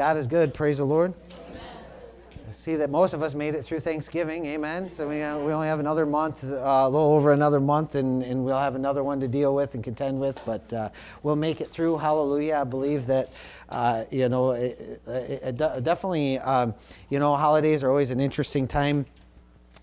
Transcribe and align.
God 0.00 0.16
is 0.16 0.26
good. 0.26 0.54
Praise 0.54 0.78
the 0.78 0.84
Lord. 0.86 1.12
I 2.48 2.52
see 2.52 2.74
that 2.76 2.88
most 2.88 3.12
of 3.12 3.22
us 3.22 3.34
made 3.34 3.54
it 3.54 3.62
through 3.62 3.80
Thanksgiving. 3.80 4.46
Amen. 4.46 4.88
So 4.88 5.06
we, 5.06 5.20
uh, 5.20 5.36
we 5.36 5.52
only 5.52 5.66
have 5.66 5.78
another 5.78 6.06
month, 6.06 6.42
uh, 6.42 6.56
a 6.56 6.88
little 6.88 7.12
over 7.12 7.32
another 7.34 7.60
month, 7.60 7.96
and, 7.96 8.22
and 8.22 8.42
we'll 8.42 8.58
have 8.58 8.76
another 8.76 9.04
one 9.04 9.20
to 9.20 9.28
deal 9.28 9.54
with 9.54 9.74
and 9.74 9.84
contend 9.84 10.18
with. 10.18 10.40
But 10.46 10.72
uh, 10.72 10.88
we'll 11.22 11.36
make 11.36 11.60
it 11.60 11.68
through. 11.68 11.98
Hallelujah. 11.98 12.60
I 12.62 12.64
believe 12.64 13.06
that, 13.08 13.28
uh, 13.68 14.04
you 14.10 14.30
know, 14.30 14.52
it, 14.52 15.02
it, 15.06 15.58
it 15.60 15.84
definitely, 15.84 16.38
um, 16.38 16.74
you 17.10 17.18
know, 17.18 17.36
holidays 17.36 17.84
are 17.84 17.90
always 17.90 18.10
an 18.10 18.20
interesting 18.20 18.66
time. 18.66 19.04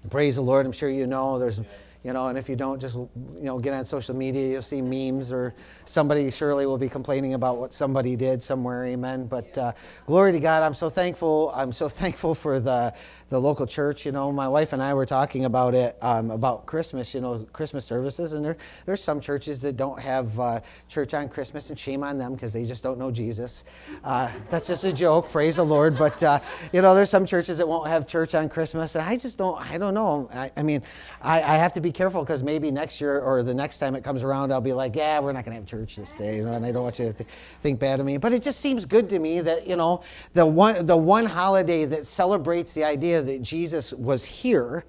Praise 0.09 0.37
the 0.37 0.41
Lord. 0.41 0.65
I'm 0.65 0.71
sure 0.71 0.89
you 0.89 1.05
know 1.05 1.37
there's 1.37 1.61
you 2.07 2.13
know 2.13 2.29
and 2.29 2.37
if 2.37 2.47
you 2.47 2.55
don't 2.55 2.79
just 2.79 2.95
you 2.95 3.09
know 3.41 3.59
get 3.59 3.73
on 3.73 3.83
social 3.83 4.15
media 4.15 4.47
you'll 4.47 4.61
see 4.61 4.81
memes 4.81 5.29
or 5.29 5.53
somebody 5.83 6.31
surely 6.31 6.65
will 6.65 6.77
be 6.77 6.87
complaining 6.87 7.33
about 7.33 7.57
what 7.57 7.73
somebody 7.73 8.15
did 8.15 8.41
somewhere 8.41 8.85
amen. 8.85 9.27
But 9.27 9.57
uh, 9.57 9.73
glory 10.05 10.31
to 10.31 10.39
god 10.39 10.63
i'm 10.63 10.73
so 10.73 10.89
thankful 10.89 11.51
i'm 11.53 11.73
so 11.73 11.89
thankful 12.01 12.33
for 12.33 12.61
the 12.61 12.93
the 13.29 13.39
local 13.39 13.65
church 13.65 14.05
you 14.05 14.11
know 14.11 14.31
my 14.31 14.47
wife 14.47 14.73
and 14.73 14.81
i 14.81 14.93
were 14.93 15.05
talking 15.05 15.45
about 15.45 15.73
it 15.73 15.97
um, 16.01 16.31
about 16.31 16.65
christmas 16.65 17.13
you 17.13 17.21
know 17.21 17.45
christmas 17.53 17.85
services 17.85 18.33
and 18.33 18.43
there 18.43 18.57
there's 18.85 19.03
some 19.03 19.19
churches 19.19 19.61
that 19.61 19.77
don't 19.77 19.99
have 19.99 20.39
uh, 20.39 20.59
church 20.87 21.13
on 21.13 21.27
christmas 21.27 21.69
and 21.69 21.77
shame 21.77 22.03
on 22.03 22.17
them 22.17 22.33
because 22.33 22.53
they 22.53 22.63
just 22.63 22.83
don't 22.83 22.97
know 22.97 23.11
jesus 23.11 23.65
uh, 24.03 24.31
that's 24.49 24.67
just 24.67 24.83
a 24.83 24.93
joke 24.93 25.29
praise 25.31 25.57
the 25.57 25.63
lord 25.63 25.97
but 25.97 26.21
uh, 26.23 26.39
you 26.71 26.81
know 26.81 26.95
there's 26.95 27.09
some 27.09 27.25
churches 27.25 27.57
that 27.57 27.67
won't 27.67 27.87
have 27.87 28.07
church 28.07 28.35
on 28.35 28.47
christmas 28.47 28.95
and 28.95 29.03
i 29.03 29.15
just 29.17 29.37
don't 29.37 29.59
i 29.69 29.77
don't 29.77 29.93
know 29.93 30.29
i, 30.33 30.51
I 30.55 30.63
mean 30.63 30.81
I, 31.21 31.37
I 31.37 31.57
have 31.57 31.73
to 31.73 31.81
be 31.81 31.91
careful 31.91 32.23
because 32.23 32.43
maybe 32.43 32.71
next 32.71 33.01
year 33.01 33.19
or 33.19 33.43
the 33.43 33.53
next 33.53 33.79
time 33.79 33.95
it 33.95 34.03
comes 34.03 34.23
around, 34.23 34.53
I'll 34.53 34.61
be 34.61 34.73
like, 34.73 34.95
yeah, 34.95 35.19
we're 35.19 35.31
not 35.31 35.45
going 35.45 35.55
to 35.55 35.61
have 35.61 35.65
church 35.65 35.95
this 35.95 36.13
day, 36.13 36.37
you 36.37 36.43
know, 36.43 36.53
and 36.53 36.65
I 36.65 36.71
don't 36.71 36.83
want 36.83 36.99
you 36.99 37.07
to 37.07 37.13
th- 37.13 37.29
think 37.61 37.79
bad 37.79 37.99
of 37.99 38.05
me. 38.05 38.17
But 38.17 38.33
it 38.33 38.41
just 38.41 38.59
seems 38.59 38.85
good 38.85 39.09
to 39.09 39.19
me 39.19 39.41
that, 39.41 39.67
you 39.67 39.75
know, 39.75 40.01
the 40.33 40.45
one, 40.45 40.85
the 40.85 40.97
one 40.97 41.25
holiday 41.25 41.85
that 41.85 42.05
celebrates 42.05 42.73
the 42.73 42.83
idea 42.83 43.16
that 43.21 43.41
Jesus 43.41 43.93
was 43.93 44.25
here. 44.25 44.85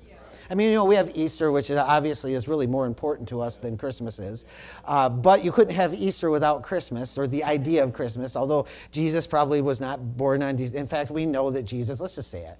I 0.51 0.55
mean, 0.55 0.69
you 0.69 0.75
know, 0.75 0.85
we 0.85 0.95
have 0.95 1.11
Easter, 1.15 1.53
which 1.53 1.71
obviously 1.71 2.33
is 2.33 2.49
really 2.49 2.67
more 2.67 2.87
important 2.87 3.29
to 3.29 3.43
us 3.43 3.59
than 3.59 3.77
Christmas 3.77 4.19
is. 4.19 4.47
Uh, 4.85 5.09
but 5.09 5.45
you 5.45 5.53
couldn't 5.53 5.75
have 5.75 5.93
Easter 5.93 6.31
without 6.31 6.63
Christmas 6.63 7.19
or 7.19 7.27
the 7.27 7.45
idea 7.45 7.85
of 7.85 7.93
Christmas, 7.93 8.35
although 8.35 8.67
Jesus 8.91 9.27
probably 9.27 9.61
was 9.61 9.81
not 9.81 10.17
born 10.17 10.43
on, 10.43 10.57
De- 10.57 10.75
in 10.75 10.87
fact, 10.87 11.11
we 11.11 11.27
know 11.27 11.51
that 11.51 11.65
Jesus, 11.65 12.01
let's 12.01 12.15
just 12.15 12.31
say 12.31 12.45
it, 12.45 12.57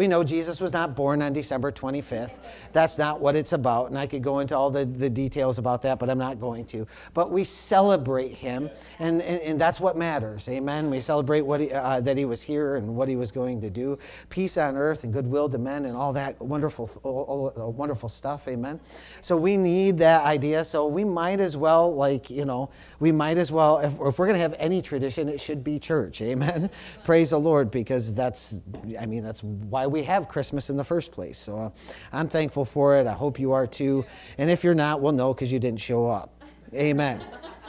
we 0.00 0.08
know 0.08 0.24
Jesus 0.24 0.62
was 0.62 0.72
not 0.72 0.96
born 0.96 1.20
on 1.20 1.34
December 1.34 1.70
25th. 1.70 2.38
That's 2.72 2.96
not 2.96 3.20
what 3.20 3.36
it's 3.36 3.52
about. 3.52 3.90
And 3.90 3.98
I 3.98 4.06
could 4.06 4.22
go 4.22 4.38
into 4.38 4.56
all 4.56 4.70
the, 4.70 4.86
the 4.86 5.10
details 5.10 5.58
about 5.58 5.82
that, 5.82 5.98
but 5.98 6.08
I'm 6.08 6.16
not 6.16 6.40
going 6.40 6.64
to. 6.66 6.86
But 7.12 7.30
we 7.30 7.44
celebrate 7.44 8.32
him, 8.32 8.70
and, 8.98 9.20
and, 9.20 9.42
and 9.42 9.60
that's 9.60 9.78
what 9.78 9.98
matters. 9.98 10.48
Amen. 10.48 10.88
We 10.88 11.00
celebrate 11.00 11.42
what 11.42 11.60
he, 11.60 11.70
uh, 11.70 12.00
that 12.00 12.16
he 12.16 12.24
was 12.24 12.40
here 12.40 12.76
and 12.76 12.96
what 12.96 13.10
he 13.10 13.16
was 13.16 13.30
going 13.30 13.60
to 13.60 13.68
do. 13.68 13.98
Peace 14.30 14.56
on 14.56 14.74
earth 14.74 15.04
and 15.04 15.12
goodwill 15.12 15.50
to 15.50 15.58
men 15.58 15.84
and 15.84 15.94
all 15.94 16.14
that 16.14 16.40
wonderful, 16.40 16.90
all, 17.02 17.52
all, 17.54 17.72
wonderful 17.72 18.08
stuff. 18.08 18.48
Amen. 18.48 18.80
So 19.20 19.36
we 19.36 19.58
need 19.58 19.98
that 19.98 20.24
idea. 20.24 20.64
So 20.64 20.86
we 20.86 21.04
might 21.04 21.40
as 21.40 21.58
well, 21.58 21.94
like, 21.94 22.30
you 22.30 22.46
know, 22.46 22.70
we 23.00 23.12
might 23.12 23.36
as 23.36 23.52
well, 23.52 23.80
if, 23.80 23.92
if 23.92 24.18
we're 24.18 24.26
going 24.26 24.36
to 24.36 24.40
have 24.40 24.56
any 24.58 24.80
tradition, 24.80 25.28
it 25.28 25.42
should 25.42 25.62
be 25.62 25.78
church. 25.78 26.22
Amen. 26.22 26.70
Praise 27.04 27.30
the 27.30 27.38
Lord, 27.38 27.70
because 27.70 28.14
that's, 28.14 28.54
I 28.98 29.04
mean, 29.04 29.22
that's 29.22 29.42
why 29.42 29.80
why 29.80 29.86
we 29.90 30.02
have 30.04 30.28
Christmas 30.28 30.70
in 30.70 30.76
the 30.76 30.84
first 30.84 31.12
place. 31.12 31.38
So 31.38 31.58
uh, 31.58 31.70
I'm 32.12 32.28
thankful 32.28 32.64
for 32.64 32.96
it. 32.96 33.06
I 33.06 33.12
hope 33.12 33.38
you 33.38 33.52
are 33.52 33.66
too. 33.66 34.04
And 34.38 34.50
if 34.50 34.64
you're 34.64 34.74
not, 34.74 35.00
well, 35.00 35.12
no, 35.12 35.34
because 35.34 35.52
you 35.52 35.58
didn't 35.58 35.80
show 35.80 36.08
up. 36.08 36.42
Amen. 36.74 37.20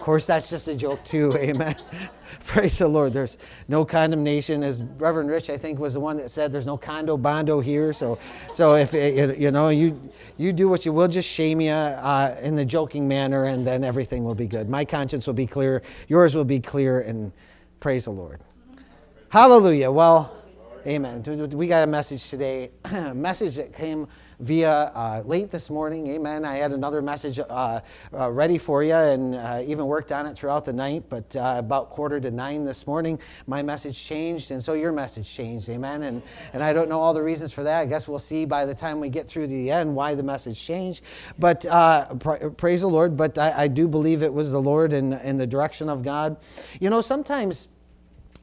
Of 0.02 0.06
course, 0.06 0.26
that's 0.26 0.50
just 0.50 0.68
a 0.68 0.76
joke 0.76 1.04
too. 1.04 1.32
Amen. 1.38 1.76
Praise 2.46 2.80
the 2.80 2.88
Lord. 2.88 3.14
There's 3.14 3.38
no 3.68 3.86
condemnation, 3.86 4.64
as 4.64 4.82
Reverend 4.82 5.30
Rich, 5.30 5.52
I 5.52 5.58
think, 5.58 5.78
was 5.78 5.94
the 5.94 6.00
one 6.00 6.18
that 6.18 6.32
said, 6.32 6.52
"There's 6.52 6.66
no 6.66 6.76
condo 6.76 7.18
bondo 7.18 7.60
here." 7.60 7.94
So, 7.94 8.18
so 8.52 8.74
if 8.74 8.96
it, 8.96 9.38
you 9.38 9.52
know 9.52 9.70
you 9.70 10.02
you 10.38 10.54
do 10.54 10.68
what 10.68 10.86
you 10.86 10.92
will, 10.92 11.08
just 11.08 11.30
shame 11.30 11.62
you 11.62 11.72
uh, 11.72 12.36
in 12.42 12.56
the 12.56 12.66
joking 12.66 13.08
manner, 13.08 13.46
and 13.46 13.66
then 13.66 13.84
everything 13.84 14.24
will 14.24 14.34
be 14.34 14.48
good. 14.48 14.70
My 14.70 14.84
conscience 14.84 15.28
will 15.28 15.36
be 15.36 15.46
clear. 15.46 15.84
Yours 16.08 16.34
will 16.34 16.46
be 16.46 16.60
clear, 16.60 17.02
and 17.02 17.32
praise 17.80 18.06
the 18.06 18.12
Lord. 18.12 18.42
Hallelujah. 19.30 19.92
Well. 19.92 20.41
Amen. 20.88 21.22
We 21.54 21.68
got 21.68 21.84
a 21.84 21.88
message 21.88 22.30
today, 22.32 22.72
a 22.86 23.14
message 23.16 23.56
that 23.58 23.72
came 23.72 24.08
via 24.40 24.92
uh, 24.96 25.22
late 25.24 25.52
this 25.52 25.70
morning. 25.70 26.08
Amen. 26.08 26.44
I 26.44 26.56
had 26.56 26.72
another 26.72 27.04
message 27.04 27.38
uh, 27.38 27.82
uh, 28.12 28.32
ready 28.32 28.58
for 28.58 28.82
you 28.84 28.96
and 28.96 29.36
uh, 29.36 29.62
even 29.64 29.86
worked 29.86 30.12
on 30.12 30.26
it 30.26 30.34
throughout 30.34 30.66
the 30.66 30.74
night. 30.74 31.04
But 31.08 31.36
uh, 31.36 31.58
about 31.60 31.92
quarter 31.92 32.20
to 32.22 32.32
nine 32.32 32.66
this 32.66 32.88
morning, 32.88 33.20
my 33.46 33.62
message 33.62 34.04
changed, 34.04 34.50
and 34.50 34.64
so 34.64 34.74
your 34.74 34.92
message 34.92 35.32
changed. 35.32 35.70
Amen. 35.70 36.02
And, 36.02 36.24
and 36.54 36.64
I 36.64 36.74
don't 36.74 36.90
know 36.90 37.00
all 37.00 37.14
the 37.14 37.22
reasons 37.22 37.54
for 37.54 37.62
that. 37.62 37.80
I 37.82 37.86
guess 37.86 38.08
we'll 38.08 38.18
see 38.18 38.46
by 38.46 38.66
the 38.66 38.74
time 38.74 39.00
we 39.00 39.10
get 39.10 39.28
through 39.28 39.48
the 39.48 39.70
end 39.70 39.96
why 39.96 40.16
the 40.16 40.24
message 40.24 40.60
changed. 40.60 41.04
But 41.38 41.64
uh, 41.68 42.16
pra- 42.16 42.50
praise 42.50 42.82
the 42.82 42.88
Lord. 42.88 43.16
But 43.16 43.38
I, 43.38 43.64
I, 43.64 43.68
do 43.68 43.88
believe 43.88 44.24
it 44.24 44.34
was 44.34 44.52
the 44.52 44.62
Lord 44.62 44.94
and 44.94 45.14
in 45.14 45.38
the 45.38 45.46
direction 45.46 45.90
of 45.90 46.02
God. 46.02 46.38
You 46.80 46.90
know, 46.90 47.02
sometimes 47.02 47.68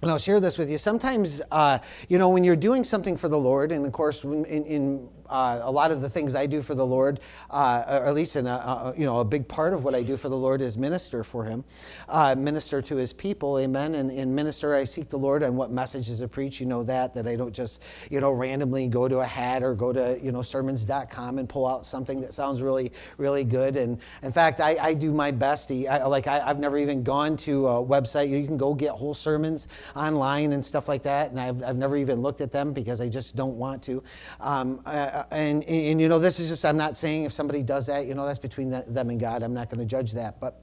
and 0.02 0.10
I'll 0.10 0.18
share 0.18 0.40
this 0.40 0.58
with 0.58 0.70
you. 0.70 0.78
Sometimes, 0.78 1.42
uh, 1.50 1.78
you 2.08 2.18
know, 2.18 2.28
when 2.28 2.44
you're 2.44 2.56
doing 2.56 2.84
something 2.84 3.16
for 3.16 3.28
the 3.28 3.38
Lord, 3.38 3.72
and 3.72 3.84
of 3.84 3.92
course, 3.92 4.24
in, 4.24 4.44
in 4.44 5.08
uh, 5.28 5.60
a 5.62 5.70
lot 5.70 5.90
of 5.90 6.00
the 6.00 6.08
things 6.08 6.34
I 6.34 6.46
do 6.46 6.62
for 6.62 6.74
the 6.74 6.86
Lord, 6.86 7.20
uh, 7.50 7.84
or 7.88 8.06
at 8.06 8.14
least 8.14 8.36
in 8.36 8.46
a, 8.46 8.50
a, 8.50 8.94
you 8.96 9.04
know 9.04 9.18
a 9.18 9.24
big 9.24 9.46
part 9.48 9.72
of 9.72 9.84
what 9.84 9.94
I 9.94 10.02
do 10.02 10.16
for 10.16 10.28
the 10.28 10.36
Lord 10.36 10.60
is 10.60 10.76
minister 10.76 11.24
for 11.24 11.44
Him, 11.44 11.64
uh, 12.08 12.34
minister 12.36 12.82
to 12.82 12.96
His 12.96 13.12
people, 13.12 13.58
Amen. 13.58 13.94
And 13.94 14.10
in 14.10 14.34
minister, 14.34 14.74
I 14.74 14.84
seek 14.84 15.08
the 15.08 15.18
Lord 15.18 15.42
on 15.42 15.56
what 15.56 15.70
messages 15.70 16.18
to 16.20 16.28
preach. 16.28 16.60
You 16.60 16.66
know 16.66 16.82
that 16.84 17.14
that 17.14 17.26
I 17.26 17.36
don't 17.36 17.52
just 17.52 17.82
you 18.10 18.20
know 18.20 18.32
randomly 18.32 18.88
go 18.88 19.08
to 19.08 19.20
a 19.20 19.26
hat 19.26 19.62
or 19.62 19.74
go 19.74 19.92
to 19.92 20.18
you 20.22 20.32
know 20.32 20.42
sermons.com 20.42 21.38
and 21.38 21.48
pull 21.48 21.66
out 21.66 21.86
something 21.86 22.20
that 22.20 22.32
sounds 22.32 22.62
really 22.62 22.92
really 23.16 23.44
good. 23.44 23.76
And 23.76 23.98
in 24.22 24.32
fact, 24.32 24.60
I, 24.60 24.76
I 24.80 24.94
do 24.94 25.12
my 25.12 25.30
best. 25.30 25.70
I, 25.70 26.04
like 26.04 26.26
I, 26.26 26.40
have 26.40 26.58
never 26.58 26.78
even 26.78 27.02
gone 27.02 27.36
to 27.38 27.66
a 27.68 27.84
website. 27.84 28.28
You 28.28 28.46
can 28.46 28.56
go 28.56 28.74
get 28.74 28.90
whole 28.92 29.14
sermons 29.14 29.68
online 29.94 30.52
and 30.52 30.64
stuff 30.64 30.88
like 30.88 31.02
that, 31.02 31.30
and 31.30 31.40
I've, 31.40 31.62
I've 31.62 31.76
never 31.76 31.96
even 31.96 32.20
looked 32.20 32.40
at 32.40 32.52
them 32.52 32.72
because 32.72 33.00
I 33.00 33.08
just 33.08 33.36
don't 33.36 33.56
want 33.56 33.82
to. 33.84 34.02
Um, 34.40 34.80
uh, 35.18 35.24
and, 35.30 35.64
and, 35.64 36.00
you 36.00 36.08
know, 36.08 36.18
this 36.18 36.38
is 36.38 36.48
just, 36.48 36.64
I'm 36.64 36.76
not 36.76 36.96
saying 36.96 37.24
if 37.24 37.32
somebody 37.32 37.62
does 37.62 37.86
that, 37.86 38.06
you 38.06 38.14
know, 38.14 38.24
that's 38.26 38.38
between 38.38 38.70
the, 38.70 38.84
them 38.86 39.10
and 39.10 39.18
God. 39.18 39.42
I'm 39.42 39.54
not 39.54 39.68
going 39.68 39.80
to 39.80 39.86
judge 39.86 40.12
that. 40.12 40.38
But, 40.40 40.60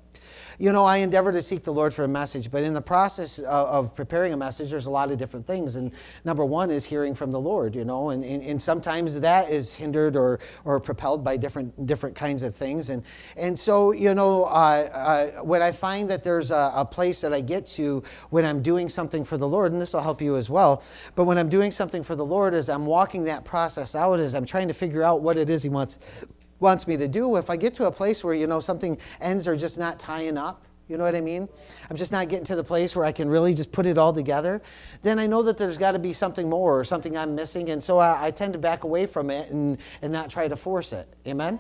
you 0.58 0.72
know, 0.72 0.84
I 0.84 0.98
endeavor 0.98 1.32
to 1.32 1.42
seek 1.42 1.64
the 1.64 1.74
Lord 1.74 1.94
for 1.94 2.04
a 2.04 2.08
message. 2.08 2.52
But 2.52 2.64
in 2.64 2.74
the 2.74 2.82
process 2.82 3.40
of, 3.40 3.46
of, 3.46 3.96
preparing 3.96 4.34
a 4.34 4.38
message, 4.38 4.72
there's 4.72 4.86
a 4.86 4.92
lot 4.92 5.12
of 5.12 5.18
different 5.18 5.46
things. 5.46 5.76
And 5.76 5.92
number 6.24 6.46
one 6.46 6.70
is 6.72 6.86
hearing 6.86 7.16
from 7.16 7.32
the 7.32 7.40
Lord, 7.40 7.76
you 7.76 7.86
know, 7.86 8.10
and, 8.10 8.24
and, 8.24 8.44
and 8.44 8.62
sometimes 8.62 9.20
that 9.20 9.50
is 9.50 9.76
hindered 9.76 10.16
or, 10.16 10.40
or 10.64 10.80
propelled 10.80 11.24
by 11.24 11.38
different, 11.38 11.86
different 11.86 12.16
kinds 12.16 12.44
of 12.44 12.56
things. 12.56 12.90
And, 12.90 13.04
and 13.38 13.58
so, 13.58 13.92
you 13.92 14.14
know, 14.14 14.46
uh, 14.46 15.34
uh, 15.38 15.44
when 15.44 15.62
I 15.62 15.72
find 15.72 16.10
that 16.10 16.24
there's 16.24 16.52
a, 16.52 16.72
a 16.76 16.86
place 16.86 17.22
that 17.22 17.34
I 17.34 17.42
get 17.42 17.66
to 17.68 18.04
when 18.30 18.46
I'm 18.46 18.62
doing 18.62 18.90
something 18.90 19.24
for 19.24 19.38
the 19.38 19.48
Lord, 19.48 19.72
and 19.72 19.82
this 19.82 19.94
will 19.94 20.02
help 20.02 20.22
you 20.22 20.38
as 20.38 20.50
well, 20.50 20.84
but 21.16 21.26
when 21.26 21.38
I'm 21.38 21.50
doing 21.50 21.72
something 21.72 22.04
for 22.04 22.16
the 22.16 22.26
Lord, 22.26 22.54
as 22.54 22.70
I'm 22.70 22.86
walking 22.86 23.24
that 23.26 23.46
process 23.46 23.96
out, 23.96 24.20
as 24.20 24.36
I'm 24.36 24.46
trying 24.46 24.68
to 24.68 24.74
figure 24.74 25.04
out 25.04 25.22
what 25.22 25.38
it 25.38 25.50
is 25.50 25.64
He 25.64 25.70
wants 25.70 26.00
wants 26.60 26.88
me 26.88 26.98
to 26.98 27.08
do. 27.08 27.36
If 27.38 27.50
I 27.50 27.58
get 27.58 27.74
to 27.76 27.88
a 27.88 27.92
place 27.92 28.24
where, 28.24 28.34
you 28.34 28.48
know, 28.48 28.60
something 28.60 28.98
ends 29.22 29.48
are 29.48 29.56
just 29.56 29.78
not 29.78 30.00
tying 30.00 30.38
up, 30.38 30.64
you 30.88 30.98
know 30.98 31.04
what 31.04 31.16
I 31.16 31.22
mean? 31.22 31.50
I'm 31.90 31.96
just 31.96 32.12
not 32.12 32.30
getting 32.30 32.46
to 32.46 32.56
the 32.56 32.64
place 32.64 32.96
where 32.96 33.06
I 33.06 33.12
can 33.12 33.28
really 33.28 33.56
just 33.56 33.72
put 33.72 33.88
it 33.88 33.98
all 33.98 34.14
together. 34.14 34.62
Then 35.02 35.18
I 35.18 35.26
know 35.26 35.42
that 35.42 35.58
there's 35.58 35.78
got 35.78 35.94
to 35.94 36.00
be 36.00 36.14
something 36.14 36.48
more 36.48 36.80
or 36.80 36.84
something 36.84 37.18
I'm 37.18 37.34
missing. 37.34 37.72
And 37.72 37.84
so 37.84 37.98
I, 37.98 38.28
I, 38.28 38.32
tend 38.32 38.54
to 38.54 38.60
back 38.60 38.84
away 38.84 39.08
from 39.08 39.32
it 39.32 39.50
and, 39.50 39.80
and 40.04 40.14
not 40.14 40.30
try 40.30 40.48
to 40.48 40.56
force 40.56 40.94
it. 40.94 41.08
Amen? 41.26 41.60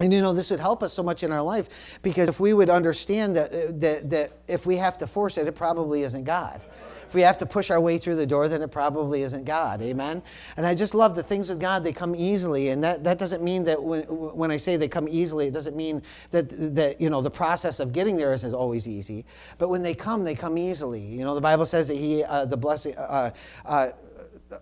And 0.00 0.12
you 0.12 0.20
know, 0.20 0.34
this 0.34 0.50
would 0.50 0.58
help 0.58 0.82
us 0.82 0.92
so 0.92 1.04
much 1.04 1.22
in 1.22 1.30
our 1.30 1.42
life 1.42 1.68
because 2.02 2.28
if 2.28 2.40
we 2.40 2.52
would 2.52 2.68
understand 2.68 3.36
that, 3.36 3.52
uh, 3.52 3.58
that, 3.74 4.10
that 4.10 4.32
if 4.48 4.66
we 4.66 4.76
have 4.78 4.98
to 4.98 5.06
force 5.06 5.38
it, 5.38 5.46
it 5.46 5.54
probably 5.54 6.02
isn't 6.02 6.24
God 6.24 6.64
we 7.12 7.20
have 7.22 7.36
to 7.38 7.46
push 7.46 7.70
our 7.70 7.80
way 7.80 7.98
through 7.98 8.14
the 8.16 8.26
door, 8.26 8.48
then 8.48 8.62
it 8.62 8.70
probably 8.70 9.22
isn't 9.22 9.44
God. 9.44 9.82
Amen? 9.82 10.22
And 10.56 10.64
I 10.64 10.74
just 10.74 10.94
love 10.94 11.14
the 11.14 11.22
things 11.22 11.48
with 11.48 11.60
God, 11.60 11.84
they 11.84 11.92
come 11.92 12.14
easily. 12.14 12.68
And 12.68 12.82
that, 12.82 13.04
that 13.04 13.18
doesn't 13.18 13.42
mean 13.42 13.64
that 13.64 13.82
when, 13.82 14.02
when 14.04 14.50
I 14.50 14.56
say 14.56 14.76
they 14.76 14.88
come 14.88 15.08
easily, 15.08 15.48
it 15.48 15.52
doesn't 15.52 15.76
mean 15.76 16.02
that, 16.30 16.74
that, 16.74 17.00
you 17.00 17.10
know, 17.10 17.20
the 17.20 17.30
process 17.30 17.80
of 17.80 17.92
getting 17.92 18.16
there 18.16 18.32
is, 18.32 18.44
is 18.44 18.54
always 18.54 18.88
easy. 18.88 19.26
But 19.58 19.68
when 19.68 19.82
they 19.82 19.94
come, 19.94 20.24
they 20.24 20.34
come 20.34 20.56
easily. 20.56 21.00
You 21.00 21.24
know, 21.24 21.34
the 21.34 21.40
Bible 21.40 21.66
says 21.66 21.88
that 21.88 21.96
He, 21.96 22.22
uh, 22.22 22.44
the 22.46 22.56
blessing, 22.56 22.96
uh, 22.96 23.30
uh, 23.64 23.88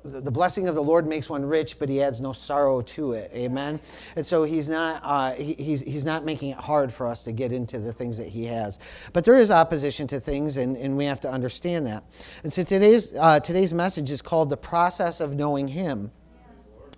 the 0.05 0.31
blessing 0.31 0.69
of 0.69 0.75
the 0.75 0.82
Lord 0.82 1.06
makes 1.06 1.29
one 1.29 1.44
rich, 1.44 1.79
but 1.79 1.88
he 1.88 2.02
adds 2.02 2.20
no 2.20 2.32
sorrow 2.32 2.82
to 2.82 3.12
it. 3.12 3.31
Amen. 3.34 3.81
And 4.17 4.25
so 4.25 4.44
he's 4.44 4.69
not 4.69 5.00
uh, 5.05 5.32
he, 5.34 5.55
he's 5.55 5.81
he's 5.81 6.05
not 6.05 6.25
making 6.25 6.50
it 6.50 6.58
hard 6.58 6.93
for 6.93 7.06
us 7.06 7.25
to 7.25 7.32
get 7.32 7.52
into 7.52 7.79
the 7.79 7.93
things 7.93 8.17
that 8.19 8.29
he 8.29 8.44
has. 8.46 8.79
But 9.12 9.25
there 9.25 9.37
is 9.37 9.50
opposition 9.50 10.06
to 10.08 10.20
things, 10.20 10.56
and, 10.56 10.76
and 10.76 10.96
we 10.96 11.05
have 11.05 11.20
to 11.20 11.31
understand 11.31 11.87
that. 11.87 12.05
And 12.44 12.52
so 12.52 12.62
today's 12.62 13.14
uh, 13.17 13.40
today's 13.40 13.75
message 13.75 14.11
is 14.11 14.23
called 14.23 14.50
the 14.50 14.56
process 14.56 15.20
of 15.20 15.34
knowing 15.34 15.69
Him. 15.69 16.11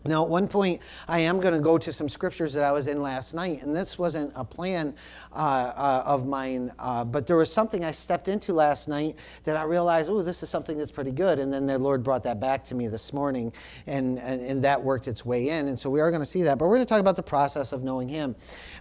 Now, 0.06 0.22
at 0.22 0.28
one 0.28 0.48
point, 0.48 0.82
I 1.08 1.20
am 1.20 1.40
going 1.40 1.54
to 1.54 1.60
go 1.60 1.78
to 1.78 1.90
some 1.90 2.10
scriptures 2.10 2.52
that 2.52 2.62
I 2.62 2.72
was 2.72 2.88
in 2.88 3.00
last 3.00 3.32
night, 3.32 3.62
and 3.62 3.74
this 3.74 3.98
wasn't 3.98 4.32
a 4.36 4.44
plan 4.44 4.94
uh, 5.32 5.36
uh, 5.36 6.02
of 6.04 6.26
mine, 6.26 6.70
uh, 6.78 7.04
but 7.04 7.26
there 7.26 7.38
was 7.38 7.50
something 7.50 7.82
I 7.86 7.90
stepped 7.90 8.28
into 8.28 8.52
last 8.52 8.86
night 8.86 9.18
that 9.44 9.56
I 9.56 9.62
realized, 9.62 10.10
oh, 10.10 10.22
this 10.22 10.42
is 10.42 10.50
something 10.50 10.76
that's 10.76 10.90
pretty 10.90 11.10
good. 11.10 11.38
And 11.38 11.50
then 11.50 11.66
the 11.66 11.78
Lord 11.78 12.02
brought 12.02 12.22
that 12.24 12.38
back 12.38 12.64
to 12.64 12.74
me 12.74 12.86
this 12.86 13.14
morning, 13.14 13.50
and, 13.86 14.18
and, 14.18 14.42
and 14.42 14.62
that 14.62 14.82
worked 14.82 15.08
its 15.08 15.24
way 15.24 15.48
in. 15.48 15.68
And 15.68 15.80
so 15.80 15.88
we 15.88 16.02
are 16.02 16.10
going 16.10 16.20
to 16.20 16.26
see 16.26 16.42
that, 16.42 16.58
but 16.58 16.66
we're 16.66 16.76
going 16.76 16.86
to 16.86 16.90
talk 16.90 17.00
about 17.00 17.16
the 17.16 17.22
process 17.22 17.72
of 17.72 17.82
knowing 17.82 18.06
Him. 18.06 18.36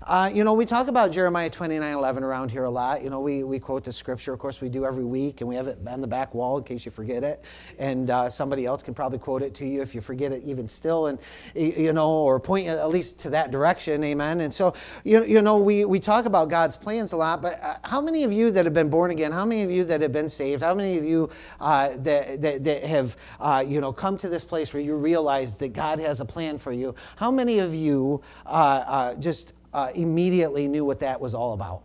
Uh, 0.06 0.30
you 0.34 0.44
know, 0.44 0.54
we 0.54 0.66
talk 0.66 0.90
about 0.90 1.14
Jeremiah 1.14 1.50
29 1.50 1.96
11 1.96 2.24
around 2.24 2.52
here 2.52 2.66
a 2.66 2.70
lot. 2.70 3.02
You 3.02 3.10
know, 3.10 3.22
we, 3.22 3.44
we 3.44 3.60
quote 3.60 3.86
the 3.86 3.94
scripture, 3.94 4.34
of 4.34 4.40
course, 4.40 4.60
we 4.60 4.68
do 4.68 4.86
every 4.86 5.06
week, 5.06 5.40
and 5.40 5.50
we 5.50 5.56
have 5.56 5.70
it 5.70 5.80
on 5.88 6.02
the 6.02 6.08
back 6.08 6.36
wall 6.36 6.58
in 6.58 6.66
case 6.66 6.84
you 6.84 6.92
forget 6.92 7.24
it. 7.24 7.46
And 7.80 8.10
uh, 8.10 8.30
somebody 8.30 8.66
else 8.66 8.84
can 8.84 8.94
probably 8.94 9.20
quote 9.20 9.42
it 9.42 9.54
to 9.56 9.66
you 9.66 9.82
if 9.82 9.96
you 9.96 10.02
forget 10.02 10.34
it 10.34 10.44
even 10.44 10.68
still. 10.68 11.13
And 11.14 11.74
you 11.78 11.94
know, 11.94 12.10
or 12.10 12.40
point 12.40 12.68
at 12.68 12.90
least 12.90 13.20
to 13.22 13.30
that 13.32 13.52
direction, 13.52 14.04
amen. 14.04 14.42
And 14.42 14.54
so, 14.54 14.74
you, 15.04 15.24
you 15.24 15.42
know, 15.42 15.58
we, 15.58 15.86
we 15.86 16.00
talk 16.00 16.26
about 16.26 16.50
God's 16.50 16.76
plans 16.76 17.12
a 17.14 17.18
lot, 17.18 17.42
but 17.42 17.62
uh, 17.62 17.76
how 17.84 18.02
many 18.02 18.24
of 18.24 18.32
you 18.32 18.52
that 18.52 18.66
have 18.66 18.74
been 18.74 18.90
born 18.90 19.12
again, 19.12 19.32
how 19.32 19.46
many 19.46 19.64
of 19.64 19.72
you 19.72 19.84
that 19.86 20.02
have 20.02 20.12
been 20.12 20.30
saved, 20.30 20.64
how 20.64 20.76
many 20.76 20.98
of 20.98 21.04
you 21.04 21.30
uh, 21.60 21.90
that, 21.98 22.42
that, 22.42 22.64
that, 22.64 22.84
have, 22.84 23.16
uh, 23.40 23.64
you 23.66 23.82
know, 23.82 23.94
come 23.94 24.18
to 24.18 24.30
this 24.30 24.44
place 24.44 24.74
where 24.74 24.84
you 24.84 24.96
realize 24.96 25.56
that 25.56 25.74
God 25.74 26.00
has 26.00 26.20
a 26.20 26.26
plan 26.26 26.58
for 26.58 26.72
you, 26.72 26.96
how 27.16 27.32
many 27.32 27.60
of 27.60 27.74
you 27.74 28.22
uh, 28.46 28.50
uh, 28.50 29.16
just 29.16 29.54
uh, 29.74 29.92
immediately 29.96 30.68
knew 30.68 30.86
what 30.86 31.00
that 31.00 31.20
was 31.20 31.34
all 31.34 31.54
about? 31.54 31.84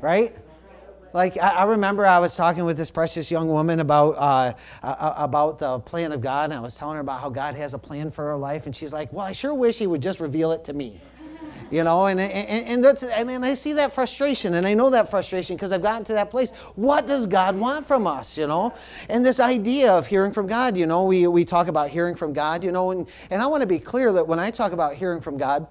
Right? 0.00 0.36
Like 1.12 1.38
I, 1.38 1.48
I, 1.48 1.64
remember, 1.64 2.04
I 2.04 2.18
was 2.18 2.36
talking 2.36 2.64
with 2.64 2.76
this 2.76 2.90
precious 2.90 3.30
young 3.30 3.48
woman 3.48 3.80
about 3.80 4.10
uh, 4.16 4.52
uh, 4.82 5.14
about 5.16 5.58
the 5.58 5.78
plan 5.80 6.12
of 6.12 6.20
God, 6.20 6.50
and 6.50 6.54
I 6.54 6.60
was 6.60 6.76
telling 6.76 6.94
her 6.96 7.00
about 7.00 7.20
how 7.20 7.30
God 7.30 7.54
has 7.54 7.74
a 7.74 7.78
plan 7.78 8.10
for 8.10 8.24
her 8.24 8.36
life, 8.36 8.66
and 8.66 8.76
she's 8.76 8.92
like, 8.92 9.12
"Well, 9.12 9.24
I 9.24 9.32
sure 9.32 9.54
wish 9.54 9.78
He 9.78 9.86
would 9.86 10.02
just 10.02 10.20
reveal 10.20 10.52
it 10.52 10.64
to 10.64 10.72
me." 10.72 11.00
You 11.70 11.84
know, 11.84 12.06
and, 12.06 12.18
and, 12.18 12.66
and, 12.66 12.84
that's, 12.84 13.02
and, 13.02 13.28
and 13.28 13.44
I 13.44 13.52
see 13.52 13.74
that 13.74 13.92
frustration, 13.92 14.54
and 14.54 14.66
I 14.66 14.72
know 14.72 14.88
that 14.88 15.10
frustration 15.10 15.54
because 15.54 15.70
I've 15.70 15.82
gotten 15.82 16.02
to 16.04 16.14
that 16.14 16.30
place. 16.30 16.52
What 16.76 17.06
does 17.06 17.26
God 17.26 17.58
want 17.58 17.84
from 17.84 18.06
us, 18.06 18.38
you 18.38 18.46
know? 18.46 18.72
And 19.10 19.22
this 19.22 19.38
idea 19.38 19.92
of 19.92 20.06
hearing 20.06 20.32
from 20.32 20.46
God, 20.46 20.78
you 20.78 20.86
know, 20.86 21.04
we, 21.04 21.26
we 21.26 21.44
talk 21.44 21.68
about 21.68 21.90
hearing 21.90 22.14
from 22.14 22.32
God, 22.32 22.64
you 22.64 22.72
know, 22.72 22.90
and, 22.92 23.06
and 23.30 23.42
I 23.42 23.46
want 23.46 23.60
to 23.60 23.66
be 23.66 23.78
clear 23.78 24.14
that 24.14 24.26
when 24.26 24.38
I 24.38 24.50
talk 24.50 24.72
about 24.72 24.94
hearing 24.94 25.20
from 25.20 25.36
God, 25.36 25.66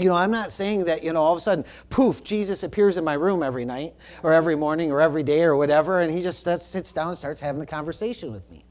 you 0.00 0.08
know, 0.08 0.14
I'm 0.14 0.30
not 0.30 0.50
saying 0.50 0.86
that, 0.86 1.04
you 1.04 1.12
know, 1.12 1.20
all 1.20 1.32
of 1.32 1.38
a 1.38 1.40
sudden, 1.40 1.64
poof, 1.90 2.24
Jesus 2.24 2.62
appears 2.62 2.96
in 2.96 3.04
my 3.04 3.14
room 3.14 3.42
every 3.42 3.64
night 3.64 3.94
or 4.22 4.32
every 4.32 4.56
morning 4.56 4.90
or 4.90 5.00
every 5.00 5.22
day 5.22 5.42
or 5.42 5.56
whatever, 5.56 6.00
and 6.00 6.12
he 6.12 6.22
just 6.22 6.46
sits 6.46 6.92
down 6.92 7.08
and 7.08 7.18
starts 7.18 7.40
having 7.40 7.60
a 7.60 7.66
conversation 7.66 8.32
with 8.32 8.50
me. 8.50 8.64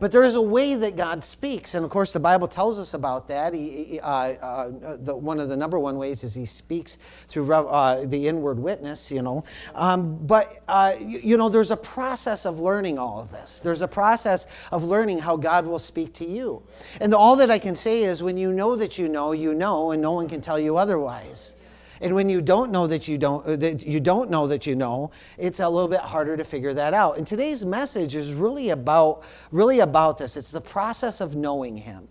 But 0.00 0.12
there 0.12 0.22
is 0.22 0.36
a 0.36 0.42
way 0.42 0.74
that 0.76 0.96
God 0.96 1.24
speaks, 1.24 1.74
and 1.74 1.84
of 1.84 1.90
course, 1.90 2.12
the 2.12 2.20
Bible 2.20 2.46
tells 2.46 2.78
us 2.78 2.94
about 2.94 3.26
that. 3.28 3.52
He, 3.52 3.98
uh, 4.00 4.06
uh, 4.06 4.96
the, 5.00 5.16
one 5.16 5.40
of 5.40 5.48
the 5.48 5.56
number 5.56 5.76
one 5.76 5.96
ways 5.96 6.22
is 6.22 6.34
He 6.34 6.46
speaks 6.46 6.98
through 7.26 7.52
uh, 7.52 8.06
the 8.06 8.28
inward 8.28 8.60
witness, 8.60 9.10
you 9.10 9.22
know. 9.22 9.42
Um, 9.74 10.24
but, 10.24 10.62
uh, 10.68 10.94
you, 11.00 11.18
you 11.24 11.36
know, 11.36 11.48
there's 11.48 11.72
a 11.72 11.76
process 11.76 12.46
of 12.46 12.60
learning 12.60 12.96
all 12.96 13.20
of 13.20 13.32
this. 13.32 13.58
There's 13.58 13.80
a 13.80 13.88
process 13.88 14.46
of 14.70 14.84
learning 14.84 15.18
how 15.18 15.36
God 15.36 15.66
will 15.66 15.80
speak 15.80 16.12
to 16.14 16.24
you. 16.24 16.62
And 17.00 17.12
all 17.12 17.34
that 17.36 17.50
I 17.50 17.58
can 17.58 17.74
say 17.74 18.04
is 18.04 18.22
when 18.22 18.38
you 18.38 18.52
know 18.52 18.76
that 18.76 18.98
you 18.98 19.08
know, 19.08 19.32
you 19.32 19.52
know, 19.52 19.90
and 19.90 20.00
no 20.00 20.12
one 20.12 20.28
can 20.28 20.40
tell 20.40 20.60
you 20.60 20.76
otherwise. 20.76 21.56
And 22.00 22.14
when 22.14 22.28
you 22.28 22.40
don't 22.40 22.70
know 22.70 22.86
that 22.86 23.08
you 23.08 23.18
don't 23.18 23.46
uh, 23.46 23.56
that 23.56 23.86
you 23.86 24.00
don't 24.00 24.30
know 24.30 24.46
that 24.46 24.66
you 24.66 24.76
know, 24.76 25.10
it's 25.36 25.60
a 25.60 25.68
little 25.68 25.88
bit 25.88 26.00
harder 26.00 26.36
to 26.36 26.44
figure 26.44 26.74
that 26.74 26.94
out. 26.94 27.18
And 27.18 27.26
today's 27.26 27.64
message 27.64 28.14
is 28.14 28.32
really 28.32 28.70
about 28.70 29.22
really 29.52 29.80
about 29.80 30.18
this. 30.18 30.36
It's 30.36 30.50
the 30.50 30.60
process 30.60 31.20
of 31.20 31.36
knowing 31.36 31.76
him 31.76 32.08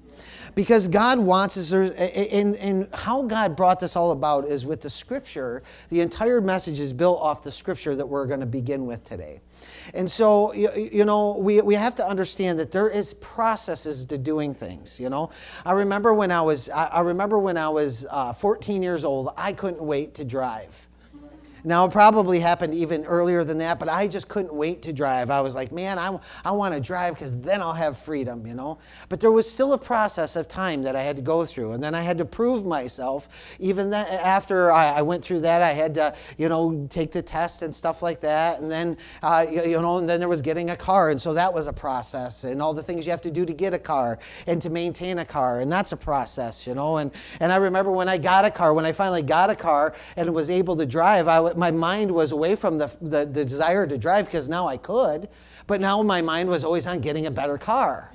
because 0.55 0.87
God 0.87 1.19
wants 1.19 1.55
us, 1.55 1.71
and, 1.71 2.55
and 2.55 2.89
how 2.91 3.21
God 3.21 3.55
brought 3.55 3.79
this 3.79 3.95
all 3.95 4.11
about 4.11 4.45
is 4.45 4.65
with 4.65 4.81
the 4.81 4.89
scripture. 4.89 5.61
The 5.89 6.01
entire 6.01 6.41
message 6.41 6.79
is 6.79 6.91
built 6.91 7.21
off 7.21 7.43
the 7.43 7.51
scripture 7.51 7.95
that 7.95 8.05
we're 8.07 8.25
going 8.25 8.39
to 8.39 8.47
begin 8.47 8.87
with 8.87 9.03
today. 9.03 9.41
And 9.93 10.09
so, 10.09 10.53
you, 10.53 10.69
you 10.75 11.05
know, 11.05 11.37
we, 11.37 11.61
we 11.61 11.75
have 11.75 11.95
to 11.95 12.07
understand 12.07 12.59
that 12.59 12.71
there 12.71 12.89
is 12.89 13.13
processes 13.15 14.05
to 14.05 14.17
doing 14.17 14.53
things, 14.53 14.99
you 14.99 15.09
know. 15.09 15.31
I 15.65 15.71
remember 15.73 16.13
when 16.13 16.31
I 16.31 16.41
was, 16.41 16.69
I, 16.69 16.85
I 16.87 16.99
remember 17.01 17.39
when 17.39 17.57
I 17.57 17.69
was 17.69 18.05
uh, 18.09 18.33
14 18.33 18.83
years 18.83 19.05
old, 19.05 19.33
I 19.37 19.53
couldn't 19.53 19.81
wait 19.81 20.15
to 20.15 20.25
drive. 20.25 20.87
Now, 21.67 21.83
it 21.83 21.91
probably 21.91 22.39
happened 22.39 22.73
even 22.73 23.03
earlier 23.03 23.43
than 23.43 23.57
that, 23.57 23.77
but 23.77 23.89
I 23.89 24.07
just 24.07 24.29
couldn't 24.29 24.53
wait 24.53 24.81
to 24.83 24.93
drive. 24.93 25.29
I 25.29 25.41
was 25.41 25.53
like, 25.53 25.73
man, 25.73 25.99
I, 25.99 26.17
I 26.45 26.51
want 26.51 26.73
to 26.73 26.79
drive 26.79 27.15
because 27.15 27.37
then 27.41 27.61
I'll 27.61 27.73
have 27.73 27.97
freedom, 27.97 28.47
you 28.47 28.53
know? 28.53 28.77
But 29.09 29.19
there 29.19 29.33
was 29.33 29.51
still 29.51 29.73
a 29.73 29.77
process 29.77 30.37
of 30.37 30.47
time 30.47 30.81
that 30.83 30.95
I 30.95 31.03
had 31.03 31.17
to 31.17 31.21
go 31.21 31.45
through. 31.45 31.73
And 31.73 31.83
then 31.83 31.93
I 31.93 32.01
had 32.01 32.17
to 32.19 32.25
prove 32.25 32.65
myself. 32.65 33.27
Even 33.59 33.89
that, 33.89 34.09
after 34.09 34.71
I, 34.71 34.99
I 34.99 35.01
went 35.01 35.21
through 35.21 35.41
that, 35.41 35.61
I 35.61 35.73
had 35.73 35.93
to, 35.95 36.15
you 36.37 36.47
know, 36.47 36.87
take 36.89 37.11
the 37.11 37.21
test 37.21 37.63
and 37.63 37.75
stuff 37.75 38.01
like 38.01 38.21
that. 38.21 38.61
And 38.61 38.71
then, 38.71 38.95
uh, 39.21 39.45
you, 39.51 39.61
you 39.63 39.81
know, 39.81 39.97
and 39.97 40.07
then 40.07 40.21
there 40.21 40.29
was 40.29 40.41
getting 40.41 40.69
a 40.69 40.77
car. 40.77 41.09
And 41.09 41.19
so 41.19 41.33
that 41.33 41.53
was 41.53 41.67
a 41.67 41.73
process. 41.73 42.45
And 42.45 42.61
all 42.61 42.73
the 42.73 42.81
things 42.81 43.05
you 43.05 43.11
have 43.11 43.21
to 43.23 43.31
do 43.31 43.45
to 43.45 43.53
get 43.53 43.73
a 43.73 43.79
car 43.79 44.19
and 44.45 44.61
to 44.61 44.69
maintain 44.69 45.19
a 45.19 45.25
car. 45.25 45.59
And 45.59 45.69
that's 45.69 45.91
a 45.91 45.97
process, 45.97 46.65
you 46.65 46.75
know? 46.75 46.95
And, 46.95 47.11
and 47.41 47.51
I 47.51 47.57
remember 47.57 47.91
when 47.91 48.07
I 48.07 48.17
got 48.17 48.45
a 48.45 48.51
car, 48.51 48.73
when 48.73 48.85
I 48.85 48.93
finally 48.93 49.21
got 49.21 49.49
a 49.49 49.55
car 49.55 49.93
and 50.15 50.33
was 50.33 50.49
able 50.49 50.77
to 50.77 50.85
drive, 50.85 51.27
I, 51.27 51.56
my 51.57 51.71
mind 51.71 52.11
was 52.11 52.31
away 52.31 52.55
from 52.55 52.77
the, 52.77 52.89
the, 53.01 53.25
the 53.25 53.43
desire 53.43 53.87
to 53.87 53.97
drive 53.97 54.25
because 54.25 54.47
now 54.47 54.67
I 54.67 54.77
could, 54.77 55.29
but 55.65 55.81
now 55.81 56.01
my 56.01 56.21
mind 56.21 56.49
was 56.49 56.63
always 56.63 56.87
on 56.87 56.99
getting 56.99 57.25
a 57.25 57.31
better 57.31 57.57
car. 57.57 58.11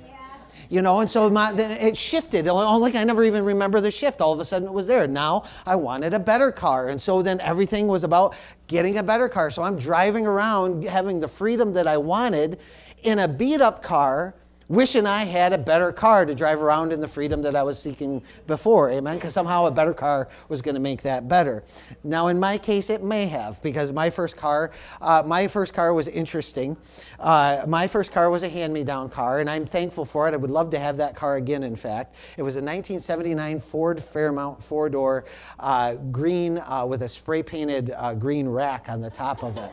You 0.69 0.81
know, 0.81 1.01
and 1.01 1.11
so 1.11 1.29
my, 1.29 1.53
it 1.53 1.95
shifted. 1.95 2.47
Like 2.47 2.95
I 2.95 3.03
never 3.03 3.23
even 3.23 3.45
remember 3.45 3.79
the 3.79 3.91
shift. 3.91 4.21
All 4.21 4.33
of 4.33 4.39
a 4.39 4.45
sudden 4.45 4.67
it 4.67 4.73
was 4.73 4.87
there. 4.87 5.05
Now 5.07 5.43
I 5.67 5.75
wanted 5.75 6.15
a 6.15 6.19
better 6.19 6.51
car. 6.51 6.89
And 6.89 6.99
so 6.99 7.21
then 7.21 7.39
everything 7.41 7.87
was 7.87 8.03
about 8.03 8.35
getting 8.67 8.97
a 8.97 9.03
better 9.03 9.29
car. 9.29 9.51
So 9.51 9.61
I'm 9.61 9.77
driving 9.77 10.25
around 10.25 10.83
having 10.85 11.19
the 11.19 11.27
freedom 11.27 11.73
that 11.73 11.85
I 11.87 11.97
wanted 11.97 12.59
in 13.03 13.19
a 13.19 13.27
beat 13.27 13.61
up 13.61 13.83
car 13.83 14.33
wishing 14.73 15.05
I 15.05 15.23
had 15.23 15.53
a 15.53 15.57
better 15.57 15.91
car 15.91 16.25
to 16.25 16.33
drive 16.33 16.61
around 16.61 16.91
in 16.91 16.99
the 16.99 17.07
freedom 17.07 17.43
that 17.43 17.55
I 17.55 17.61
was 17.61 17.77
seeking 17.77 18.23
before. 18.47 18.89
Amen? 18.89 19.15
Because 19.17 19.31
somehow 19.31 19.65
a 19.65 19.71
better 19.71 19.93
car 19.93 20.29
was 20.49 20.63
going 20.63 20.73
to 20.73 20.81
make 20.81 21.03
that 21.03 21.27
better. 21.27 21.63
Now, 22.03 22.27
in 22.27 22.39
my 22.39 22.57
case, 22.57 22.89
it 22.89 23.03
may 23.03 23.27
have, 23.27 23.61
because 23.61 23.91
my 23.91 24.09
first 24.09 24.35
car, 24.35 24.71
uh, 24.99 25.21
my 25.25 25.47
first 25.47 25.73
car 25.73 25.93
was 25.93 26.07
interesting. 26.07 26.75
Uh, 27.19 27.63
my 27.67 27.87
first 27.87 28.11
car 28.11 28.31
was 28.31 28.41
a 28.41 28.49
hand-me-down 28.49 29.09
car, 29.09 29.39
and 29.39 29.49
I'm 29.49 29.65
thankful 29.65 30.05
for 30.05 30.27
it. 30.27 30.33
I 30.33 30.37
would 30.37 30.51
love 30.51 30.71
to 30.71 30.79
have 30.79 30.97
that 30.97 31.15
car 31.15 31.35
again. 31.35 31.61
In 31.61 31.75
fact, 31.75 32.15
it 32.37 32.41
was 32.41 32.55
a 32.55 32.59
1979 32.59 33.59
Ford 33.59 34.03
Fairmont 34.03 34.61
four-door 34.63 35.25
uh, 35.59 35.95
green 35.95 36.57
uh, 36.57 36.85
with 36.87 37.03
a 37.03 37.07
spray-painted 37.07 37.93
uh, 37.95 38.15
green 38.15 38.47
rack 38.47 38.89
on 38.89 39.01
the 39.01 39.09
top 39.09 39.43
of 39.43 39.57
it 39.57 39.71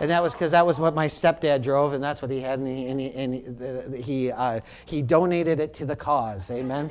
and 0.00 0.10
that 0.10 0.22
was 0.22 0.32
because 0.32 0.50
that 0.52 0.64
was 0.64 0.78
what 0.80 0.94
my 0.94 1.06
stepdad 1.06 1.62
drove, 1.62 1.92
and 1.92 2.02
that's 2.02 2.22
what 2.22 2.30
he 2.30 2.40
had, 2.40 2.58
and 2.58 2.68
he, 2.68 2.86
and 2.86 3.00
he, 3.00 3.12
and 3.14 3.94
he, 3.94 4.30
uh, 4.30 4.60
he 4.86 5.02
donated 5.02 5.60
it 5.60 5.74
to 5.74 5.86
the 5.86 5.96
cause. 5.96 6.50
Amen. 6.50 6.90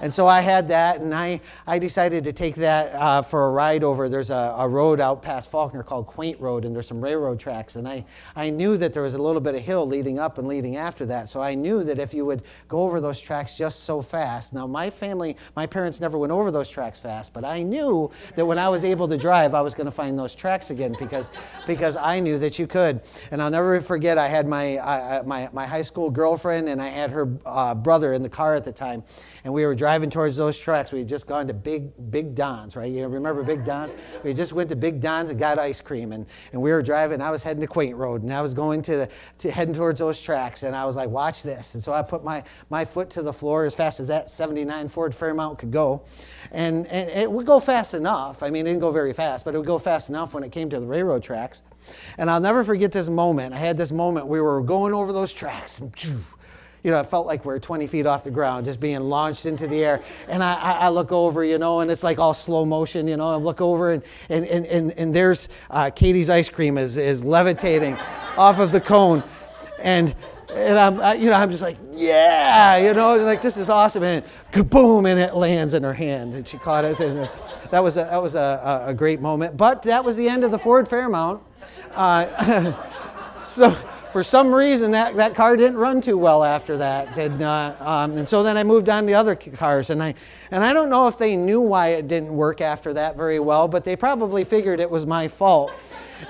and 0.00 0.12
so 0.12 0.26
I 0.26 0.40
had 0.40 0.68
that, 0.68 1.00
and 1.00 1.14
I, 1.14 1.40
I 1.66 1.78
decided 1.78 2.24
to 2.24 2.32
take 2.32 2.54
that 2.56 2.94
uh, 2.94 3.22
for 3.22 3.46
a 3.46 3.50
ride 3.50 3.84
over. 3.84 4.08
There's 4.08 4.30
a, 4.30 4.54
a, 4.58 4.68
road 4.68 5.00
out 5.00 5.22
past 5.22 5.50
Faulkner 5.50 5.82
called 5.82 6.06
Quaint 6.06 6.40
Road, 6.40 6.64
and 6.64 6.74
there's 6.74 6.86
some 6.86 7.00
railroad 7.00 7.40
tracks, 7.40 7.76
and 7.76 7.88
I, 7.88 8.04
I 8.36 8.50
knew 8.50 8.76
that 8.76 8.92
there 8.92 9.02
was 9.02 9.14
a 9.14 9.22
little 9.22 9.40
bit 9.40 9.54
of 9.54 9.62
hill 9.62 9.86
leading 9.86 10.18
up 10.18 10.38
and 10.38 10.46
leading 10.46 10.76
after 10.76 11.06
that. 11.06 11.28
So 11.28 11.40
I 11.40 11.54
knew 11.54 11.82
that 11.84 11.98
if 11.98 12.12
you 12.12 12.26
would 12.26 12.42
go 12.68 12.82
over 12.82 13.00
those 13.00 13.20
tracks 13.20 13.56
just 13.56 13.84
so 13.84 14.02
fast. 14.02 14.52
Now 14.52 14.66
my 14.66 14.90
family, 14.90 15.36
my 15.56 15.66
parents 15.66 16.00
never 16.00 16.18
went 16.18 16.32
over 16.32 16.50
those 16.50 16.68
tracks 16.68 16.98
fast, 16.98 17.32
but 17.32 17.44
I 17.44 17.62
knew 17.62 18.10
that 18.36 18.44
when 18.44 18.58
I 18.58 18.68
was 18.68 18.84
able 18.84 19.08
to 19.08 19.16
drive, 19.16 19.54
I 19.54 19.60
was 19.60 19.74
going 19.74 19.86
to 19.86 19.92
find 19.92 20.18
those 20.18 20.34
tracks 20.34 20.70
again 20.70 20.94
because 20.98 21.30
because 21.66 21.96
I 21.96 22.20
knew 22.20 22.27
that 22.36 22.58
you 22.58 22.66
could. 22.66 23.00
And 23.30 23.40
I'll 23.40 23.50
never 23.50 23.80
forget, 23.80 24.18
I 24.18 24.28
had 24.28 24.46
my, 24.46 25.22
my, 25.24 25.48
my 25.52 25.66
high 25.66 25.82
school 25.82 26.10
girlfriend 26.10 26.68
and 26.68 26.82
I 26.82 26.88
had 26.88 27.10
her 27.10 27.32
uh, 27.46 27.74
brother 27.74 28.12
in 28.12 28.22
the 28.22 28.28
car 28.28 28.54
at 28.54 28.64
the 28.64 28.72
time. 28.72 29.02
And 29.44 29.52
we 29.52 29.64
were 29.64 29.74
driving 29.74 30.10
towards 30.10 30.36
those 30.36 30.58
tracks. 30.58 30.92
We 30.92 30.98
had 30.98 31.08
just 31.08 31.26
gone 31.26 31.46
to 31.46 31.54
Big, 31.54 31.90
Big 32.10 32.34
Don's, 32.34 32.76
right? 32.76 32.90
You 32.90 33.06
remember 33.08 33.42
Big 33.42 33.64
Don? 33.64 33.90
We 34.22 34.34
just 34.34 34.52
went 34.52 34.68
to 34.70 34.76
Big 34.76 35.00
Don's 35.00 35.30
and 35.30 35.38
got 35.38 35.58
ice 35.58 35.80
cream. 35.80 36.12
And, 36.12 36.26
and 36.52 36.60
we 36.60 36.72
were 36.72 36.82
driving. 36.82 37.22
I 37.22 37.30
was 37.30 37.42
heading 37.42 37.60
to 37.60 37.66
Quaint 37.66 37.96
Road 37.96 38.22
and 38.22 38.32
I 38.32 38.42
was 38.42 38.52
going 38.52 38.82
to, 38.82 39.08
to 39.38 39.50
heading 39.50 39.74
towards 39.74 40.00
those 40.00 40.20
tracks. 40.20 40.64
And 40.64 40.74
I 40.74 40.84
was 40.84 40.96
like, 40.96 41.08
watch 41.08 41.42
this. 41.42 41.74
And 41.74 41.82
so 41.82 41.92
I 41.92 42.02
put 42.02 42.24
my, 42.24 42.42
my 42.70 42.84
foot 42.84 43.10
to 43.10 43.22
the 43.22 43.32
floor 43.32 43.64
as 43.64 43.74
fast 43.74 44.00
as 44.00 44.08
that 44.08 44.28
79 44.28 44.88
Ford 44.88 45.14
Fairmont 45.14 45.58
could 45.58 45.70
go. 45.70 46.02
And, 46.50 46.86
and 46.88 47.08
it 47.10 47.30
would 47.30 47.46
go 47.46 47.60
fast 47.60 47.94
enough. 47.94 48.42
I 48.42 48.50
mean, 48.50 48.66
it 48.66 48.70
didn't 48.70 48.80
go 48.80 48.90
very 48.90 49.12
fast, 49.12 49.44
but 49.44 49.54
it 49.54 49.58
would 49.58 49.66
go 49.66 49.78
fast 49.78 50.08
enough 50.08 50.34
when 50.34 50.42
it 50.42 50.52
came 50.52 50.70
to 50.70 50.80
the 50.80 50.86
railroad 50.86 51.22
tracks. 51.22 51.62
And 52.18 52.30
I'll 52.30 52.40
never 52.40 52.64
forget 52.64 52.92
this 52.92 53.08
moment. 53.08 53.54
I 53.54 53.58
had 53.58 53.76
this 53.76 53.92
moment. 53.92 54.26
We 54.26 54.40
were 54.40 54.60
going 54.62 54.94
over 54.94 55.12
those 55.12 55.32
tracks, 55.32 55.78
and 55.78 55.92
you 56.84 56.90
know, 56.90 57.00
it 57.00 57.06
felt 57.06 57.26
like 57.26 57.44
we 57.44 57.52
are 57.54 57.58
20 57.58 57.86
feet 57.86 58.06
off 58.06 58.24
the 58.24 58.30
ground, 58.30 58.64
just 58.64 58.80
being 58.80 59.00
launched 59.00 59.46
into 59.46 59.66
the 59.66 59.84
air. 59.84 60.02
And 60.28 60.42
I, 60.42 60.54
I, 60.54 60.72
I 60.72 60.88
look 60.88 61.10
over, 61.10 61.44
you 61.44 61.58
know, 61.58 61.80
and 61.80 61.90
it's 61.90 62.02
like 62.02 62.18
all 62.18 62.34
slow 62.34 62.64
motion, 62.64 63.08
you 63.08 63.16
know. 63.16 63.30
I 63.30 63.36
look 63.36 63.60
over, 63.60 63.92
and 63.92 64.02
and 64.28 64.44
and 64.46 64.66
and, 64.66 64.92
and 64.92 65.14
there's 65.14 65.48
uh, 65.70 65.90
Katie's 65.90 66.30
ice 66.30 66.48
cream 66.48 66.78
is 66.78 66.96
is 66.96 67.24
levitating 67.24 67.94
off 68.36 68.58
of 68.58 68.72
the 68.72 68.80
cone, 68.80 69.24
and 69.80 70.14
and 70.54 70.78
I'm, 70.78 71.00
I, 71.00 71.14
you 71.14 71.26
know, 71.26 71.34
I'm 71.34 71.50
just 71.50 71.62
like, 71.62 71.76
yeah, 71.92 72.78
you 72.78 72.94
know, 72.94 73.14
it's 73.14 73.24
like 73.24 73.42
this 73.42 73.56
is 73.56 73.68
awesome, 73.68 74.02
and 74.02 74.24
kaboom, 74.52 75.10
and 75.10 75.20
it 75.20 75.34
lands 75.34 75.74
in 75.74 75.82
her 75.82 75.92
hand, 75.92 76.34
and 76.34 76.46
she 76.46 76.58
caught 76.58 76.84
it, 76.84 76.98
and 77.00 77.20
uh, 77.20 77.28
that 77.70 77.82
was 77.82 77.96
a, 77.96 78.04
that 78.04 78.22
was 78.22 78.34
a, 78.34 78.84
a, 78.86 78.94
great 78.94 79.20
moment. 79.20 79.56
But 79.56 79.82
that 79.82 80.04
was 80.04 80.16
the 80.16 80.28
end 80.28 80.44
of 80.44 80.50
the 80.50 80.58
Ford 80.58 80.88
Fairmont. 80.88 81.42
Uh, 81.98 82.72
so 83.40 83.72
for 84.12 84.22
some 84.22 84.54
reason 84.54 84.92
that, 84.92 85.16
that 85.16 85.34
car 85.34 85.56
didn't 85.56 85.76
run 85.76 86.00
too 86.00 86.16
well 86.16 86.44
after 86.44 86.76
that 86.76 87.18
and, 87.18 87.42
uh, 87.42 87.74
um, 87.80 88.16
and 88.16 88.28
so 88.28 88.40
then 88.40 88.56
i 88.56 88.62
moved 88.62 88.88
on 88.88 89.04
to 89.04 89.12
other 89.12 89.34
cars 89.34 89.90
and 89.90 90.00
I, 90.00 90.14
and 90.52 90.62
I 90.62 90.72
don't 90.72 90.90
know 90.90 91.08
if 91.08 91.18
they 91.18 91.34
knew 91.34 91.60
why 91.60 91.88
it 91.88 92.06
didn't 92.06 92.32
work 92.32 92.60
after 92.60 92.94
that 92.94 93.16
very 93.16 93.40
well 93.40 93.66
but 93.66 93.82
they 93.82 93.96
probably 93.96 94.44
figured 94.44 94.78
it 94.78 94.88
was 94.88 95.06
my 95.06 95.26
fault. 95.26 95.72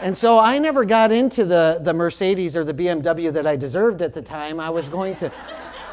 And 0.00 0.16
so 0.16 0.38
i 0.38 0.56
never 0.58 0.87
got 0.87 1.12
into 1.12 1.44
the, 1.44 1.80
the 1.82 1.92
mercedes 1.92 2.56
or 2.56 2.64
the 2.64 2.72
bmw 2.72 3.30
that 3.30 3.46
i 3.46 3.54
deserved 3.54 4.00
at 4.00 4.14
the 4.14 4.22
time. 4.22 4.60
I 4.60 4.70
was 4.70 4.88
going 4.88 5.16
to 5.16 5.30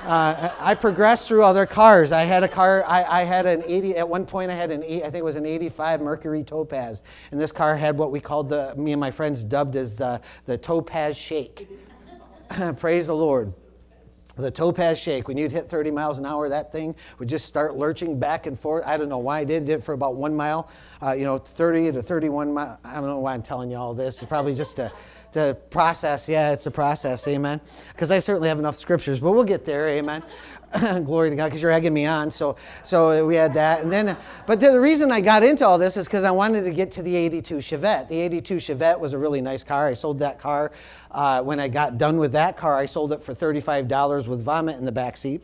uh, 0.06 0.56
I 0.60 0.76
progressed 0.76 1.28
through 1.28 1.44
other 1.44 1.66
cars. 1.66 2.12
I 2.12 2.24
had 2.24 2.44
a 2.44 2.48
car. 2.48 2.84
I, 2.86 3.22
I, 3.22 3.24
had 3.24 3.46
an 3.46 3.64
80. 3.66 3.98
At 3.98 4.08
one 4.08 4.26
point, 4.26 4.52
I 4.52 4.56
had 4.56 4.72
an. 4.72 4.84
I 4.84 5.00
think 5.00 5.16
it 5.16 5.24
was 5.24 5.36
an 5.36 5.46
85 5.46 6.02
Mercury 6.02 6.44
Topaz, 6.44 7.02
and 7.32 7.40
this 7.40 7.52
car 7.52 7.76
had 7.76 7.98
what 7.98 8.12
we 8.12 8.20
called 8.20 8.50
the. 8.50 8.76
Me 8.76 8.92
and 8.92 9.00
my 9.00 9.12
friends 9.12 9.44
dubbed 9.44 9.76
as 9.76 9.96
the 9.96 10.22
the 10.46 10.58
Topaz 10.58 11.18
Shake. 11.18 11.68
Praise 12.78 13.08
the 13.08 13.16
Lord. 13.16 13.54
The 14.38 14.52
Topaz 14.52 15.00
Shake, 15.00 15.30
when 15.30 15.38
you'd 15.38 15.52
hit 15.52 15.66
30 15.66 15.92
miles 15.92 16.20
an 16.20 16.26
hour, 16.26 16.50
that 16.50 16.70
thing 16.70 16.94
would 17.20 17.30
just 17.30 17.46
start 17.46 17.78
lurching 17.78 18.20
back 18.20 18.48
and 18.48 18.60
forth. 18.60 18.84
I 18.86 18.98
don't 18.98 19.08
know 19.08 19.18
why 19.18 19.40
I 19.40 19.44
did. 19.46 19.66
Did 19.66 19.76
it 19.76 19.84
for 19.84 19.94
about 19.94 20.16
one 20.16 20.36
mile, 20.36 20.70
uh, 21.02 21.14
you 21.14 21.24
know, 21.24 21.38
30 21.38 21.94
to 21.94 22.02
31 22.02 22.54
miles. 22.54 22.78
I 22.84 22.96
don't 22.96 23.06
know 23.06 23.20
why 23.20 23.34
I'm 23.34 23.42
telling 23.42 23.72
you 23.72 23.78
all 23.78 23.94
this. 23.94 24.22
It's 24.22 24.28
probably 24.28 24.54
just 24.54 24.76
to, 24.76 24.92
to 25.36 25.56
process. 25.70 26.28
Yeah, 26.30 26.54
it's 26.54 26.66
a 26.66 26.72
process. 26.72 27.28
Amen. 27.28 27.60
Because 27.90 28.10
I 28.10 28.20
certainly 28.20 28.48
have 28.48 28.58
enough 28.58 28.78
scriptures, 28.78 29.20
but 29.20 29.32
we'll 29.32 29.44
get 29.44 29.66
there. 29.66 29.88
Amen. 29.88 30.24
Glory 31.06 31.30
to 31.30 31.36
God, 31.36 31.46
because 31.46 31.62
you're 31.62 31.72
egging 31.72 31.94
me 31.94 32.06
on. 32.06 32.32
So, 32.32 32.56
so 32.84 33.26
we 33.26 33.36
had 33.36 33.54
that, 33.54 33.82
and 33.84 33.92
then, 33.92 34.18
but 34.46 34.60
the 34.60 34.80
reason 34.80 35.12
I 35.12 35.22
got 35.22 35.44
into 35.44 35.66
all 35.66 35.78
this 35.78 35.98
is 35.98 36.08
because 36.08 36.24
I 36.24 36.32
wanted 36.32 36.64
to 36.64 36.72
get 36.72 36.92
to 36.92 37.02
the 37.02 37.16
'82 37.16 37.56
Chevette. 37.56 38.08
The 38.08 38.20
'82 38.20 38.56
Chevette 38.58 39.00
was 39.00 39.14
a 39.14 39.18
really 39.18 39.42
nice 39.42 39.64
car. 39.64 39.88
I 39.88 39.94
sold 39.94 40.20
that 40.20 40.40
car 40.40 40.72
uh, 41.16 41.42
when 41.42 41.60
I 41.60 41.68
got 41.68 41.98
done 41.98 42.18
with 42.18 42.34
that 42.34 42.58
car. 42.58 42.78
I 42.78 42.86
sold 42.86 43.14
it 43.14 43.22
for 43.22 43.34
$35 43.34 44.28
with 44.28 44.44
vomit 44.44 44.78
in 44.78 44.86
the 44.86 44.92
back 44.92 45.18
seat, 45.18 45.42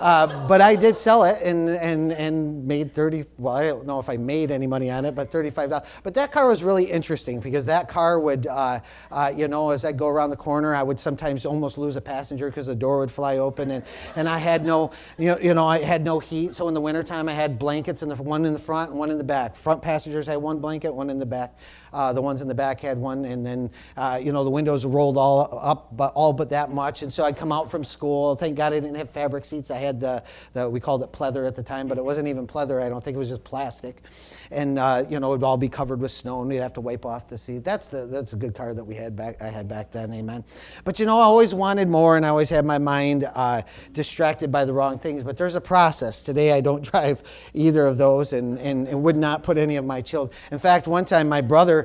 uh, 0.00 0.46
but 0.48 0.60
I 0.60 0.74
did 0.74 0.98
sell 0.98 1.24
it 1.24 1.40
and 1.42 1.70
and 1.70 2.12
and 2.12 2.66
made 2.66 2.92
30. 2.92 3.24
Well, 3.38 3.54
I 3.54 3.64
don't 3.64 3.86
know 3.86 4.00
if 4.00 4.08
I 4.08 4.16
made 4.16 4.50
any 4.50 4.66
money 4.66 4.90
on 4.90 5.04
it, 5.04 5.14
but 5.14 5.30
$35. 5.30 5.86
But 6.02 6.14
that 6.14 6.32
car 6.32 6.48
was 6.48 6.62
really 6.62 6.84
interesting 6.84 7.40
because 7.40 7.64
that 7.66 7.88
car 7.88 8.18
would, 8.18 8.46
uh, 8.46 8.80
uh 9.10 9.32
you 9.34 9.48
know, 9.48 9.70
as 9.70 9.84
I 9.84 9.92
go 9.92 10.08
around 10.08 10.30
the 10.30 10.36
corner, 10.36 10.74
I 10.74 10.82
would 10.82 10.98
sometimes 10.98 11.46
almost 11.46 11.78
lose 11.78 11.96
a 11.96 12.00
passenger 12.00 12.48
because 12.48 12.66
the 12.66 12.74
door 12.74 12.98
would 12.98 13.10
fly 13.10 13.38
open, 13.38 13.70
and 13.70 13.84
and 14.16 14.28
I 14.28 14.38
had 14.38 14.61
no 14.64 14.72
no, 14.72 14.90
you 15.18 15.26
know, 15.26 15.38
you 15.38 15.54
know, 15.54 15.66
I 15.66 15.78
had 15.78 16.02
no 16.02 16.18
heat. 16.18 16.54
So 16.54 16.68
in 16.68 16.74
the 16.74 16.80
wintertime, 16.80 17.28
I 17.28 17.34
had 17.34 17.58
blankets 17.58 18.02
in 18.02 18.08
the 18.08 18.16
one 18.16 18.44
in 18.44 18.52
the 18.52 18.58
front 18.58 18.90
and 18.90 18.98
one 18.98 19.10
in 19.10 19.18
the 19.18 19.24
back. 19.24 19.54
Front 19.54 19.82
passengers 19.82 20.26
had 20.26 20.36
one 20.36 20.60
blanket, 20.60 20.94
one 20.94 21.10
in 21.10 21.18
the 21.18 21.26
back. 21.26 21.54
Uh, 21.92 22.12
the 22.12 22.22
ones 22.22 22.40
in 22.40 22.48
the 22.48 22.54
back 22.54 22.80
had 22.80 22.98
one, 22.98 23.24
and 23.24 23.44
then 23.44 23.70
uh, 23.96 24.18
you 24.22 24.32
know 24.32 24.44
the 24.44 24.50
windows 24.50 24.84
rolled 24.84 25.16
all 25.18 25.58
up, 25.60 25.94
but 25.96 26.12
all 26.14 26.32
but 26.32 26.50
that 26.50 26.72
much. 26.72 27.02
And 27.02 27.12
so 27.12 27.24
I'd 27.24 27.36
come 27.36 27.52
out 27.52 27.70
from 27.70 27.84
school. 27.84 28.34
Thank 28.34 28.56
God 28.56 28.72
I 28.72 28.80
didn't 28.80 28.94
have 28.96 29.10
fabric 29.10 29.44
seats. 29.44 29.70
I 29.70 29.78
had 29.78 30.00
the, 30.00 30.22
the 30.52 30.68
we 30.68 30.80
called 30.80 31.02
it 31.02 31.12
pleather 31.12 31.46
at 31.46 31.54
the 31.54 31.62
time, 31.62 31.88
but 31.88 31.98
it 31.98 32.04
wasn't 32.04 32.28
even 32.28 32.46
pleather. 32.46 32.82
I 32.82 32.88
don't 32.88 33.02
think 33.02 33.14
it 33.14 33.18
was 33.18 33.28
just 33.28 33.44
plastic. 33.44 34.02
And 34.50 34.78
uh, 34.78 35.04
you 35.08 35.20
know 35.20 35.28
it 35.28 35.38
would 35.38 35.44
all 35.44 35.56
be 35.56 35.68
covered 35.68 36.00
with 36.00 36.12
snow, 36.12 36.40
and 36.40 36.48
we'd 36.48 36.56
have 36.56 36.74
to 36.74 36.80
wipe 36.80 37.04
off 37.04 37.28
the 37.28 37.38
seat. 37.38 37.64
That's 37.64 37.86
the 37.86 38.06
that's 38.06 38.32
a 38.32 38.36
good 38.36 38.54
car 38.54 38.74
that 38.74 38.84
we 38.84 38.94
had 38.94 39.14
back. 39.14 39.40
I 39.42 39.48
had 39.48 39.68
back 39.68 39.92
then. 39.92 40.12
Amen. 40.14 40.44
But 40.84 40.98
you 40.98 41.06
know 41.06 41.18
I 41.18 41.24
always 41.24 41.54
wanted 41.54 41.88
more, 41.88 42.16
and 42.16 42.24
I 42.24 42.30
always 42.30 42.50
had 42.50 42.64
my 42.64 42.78
mind 42.78 43.28
uh, 43.34 43.62
distracted 43.92 44.50
by 44.50 44.64
the 44.64 44.72
wrong 44.72 44.98
things. 44.98 45.24
But 45.24 45.36
there's 45.36 45.54
a 45.54 45.60
process. 45.60 46.22
Today 46.22 46.52
I 46.52 46.60
don't 46.60 46.82
drive 46.90 47.22
either 47.54 47.86
of 47.86 47.98
those, 47.98 48.32
and, 48.32 48.58
and, 48.58 48.88
and 48.88 49.02
would 49.02 49.16
not 49.16 49.42
put 49.42 49.58
any 49.58 49.76
of 49.76 49.84
my 49.84 50.00
children. 50.00 50.36
In 50.50 50.58
fact, 50.58 50.86
one 50.86 51.04
time 51.04 51.28
my 51.28 51.40
brother 51.40 51.81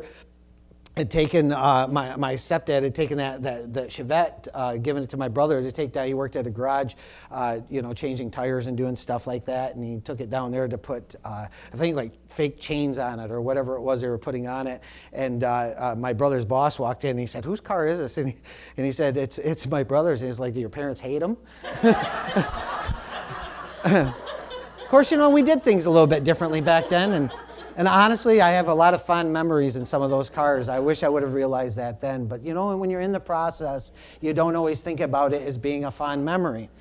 had 0.97 1.11
taken 1.11 1.51
uh, 1.51 1.87
my, 1.89 2.15
my 2.15 2.33
stepdad 2.33 2.81
had 2.81 2.95
taken 2.95 3.17
that 3.19 3.43
that, 3.43 3.73
that 3.73 3.89
Chevette, 3.89 4.47
uh, 4.53 4.77
given 4.77 5.03
it 5.03 5.09
to 5.11 5.17
my 5.17 5.27
brother 5.27 5.61
to 5.61 5.71
take 5.71 5.93
down. 5.93 6.07
He 6.07 6.15
worked 6.15 6.35
at 6.35 6.47
a 6.47 6.49
garage, 6.49 6.95
uh, 7.29 7.59
you 7.69 7.83
know, 7.83 7.93
changing 7.93 8.31
tires 8.31 8.65
and 8.67 8.75
doing 8.75 8.95
stuff 8.95 9.27
like 9.27 9.45
that. 9.45 9.75
And 9.75 9.83
he 9.83 9.99
took 10.01 10.19
it 10.19 10.29
down 10.31 10.51
there 10.51 10.67
to 10.67 10.77
put, 10.77 11.15
uh, 11.23 11.47
I 11.73 11.77
think, 11.77 11.95
like 11.95 12.13
fake 12.29 12.59
chains 12.59 12.97
on 12.97 13.19
it 13.19 13.31
or 13.31 13.41
whatever 13.41 13.75
it 13.75 13.81
was 13.81 14.01
they 14.01 14.07
were 14.07 14.17
putting 14.17 14.47
on 14.47 14.65
it. 14.67 14.81
And 15.13 15.43
uh, 15.43 15.73
uh, 15.77 15.95
my 15.97 16.13
brother's 16.13 16.45
boss 16.45 16.79
walked 16.79 17.05
in 17.05 17.11
and 17.11 17.19
he 17.19 17.27
said, 17.27 17.45
"Whose 17.45 17.61
car 17.61 17.85
is 17.87 17.99
this?" 17.99 18.17
And 18.17 18.29
he, 18.29 18.35
and 18.77 18.85
he 18.85 18.91
said, 18.91 19.17
"It's 19.17 19.37
it's 19.37 19.67
my 19.67 19.83
brother's." 19.83 20.21
And 20.21 20.29
he's 20.29 20.39
like, 20.39 20.55
"Do 20.55 20.59
your 20.59 20.69
parents 20.69 20.99
hate 20.99 21.21
him?" 21.21 21.37
of 23.85 24.13
course, 24.89 25.11
you 25.11 25.17
know, 25.17 25.29
we 25.29 25.43
did 25.43 25.63
things 25.63 25.85
a 25.85 25.91
little 25.91 26.07
bit 26.07 26.23
differently 26.23 26.61
back 26.61 26.89
then, 26.89 27.11
and. 27.11 27.31
And 27.77 27.87
honestly, 27.87 28.41
I 28.41 28.49
have 28.49 28.69
a 28.69 28.73
lot 28.73 28.95
of 28.95 29.05
fond 29.05 29.31
memories 29.31 29.75
in 29.75 29.85
some 29.85 30.01
of 30.01 30.09
those 30.09 30.31
cars. 30.31 30.67
I 30.67 30.79
wish 30.79 31.03
I 31.03 31.09
would 31.09 31.21
have 31.21 31.35
realized 31.35 31.77
that 31.77 32.01
then. 32.01 32.25
But 32.25 32.43
you 32.43 32.55
know, 32.55 32.75
when 32.75 32.89
you're 32.89 33.01
in 33.01 33.11
the 33.11 33.19
process, 33.19 33.91
you 34.19 34.33
don't 34.33 34.55
always 34.55 34.81
think 34.81 34.99
about 34.99 35.31
it 35.31 35.43
as 35.43 35.59
being 35.59 35.85
a 35.85 35.91
fond 35.91 36.25
memory. 36.25 36.71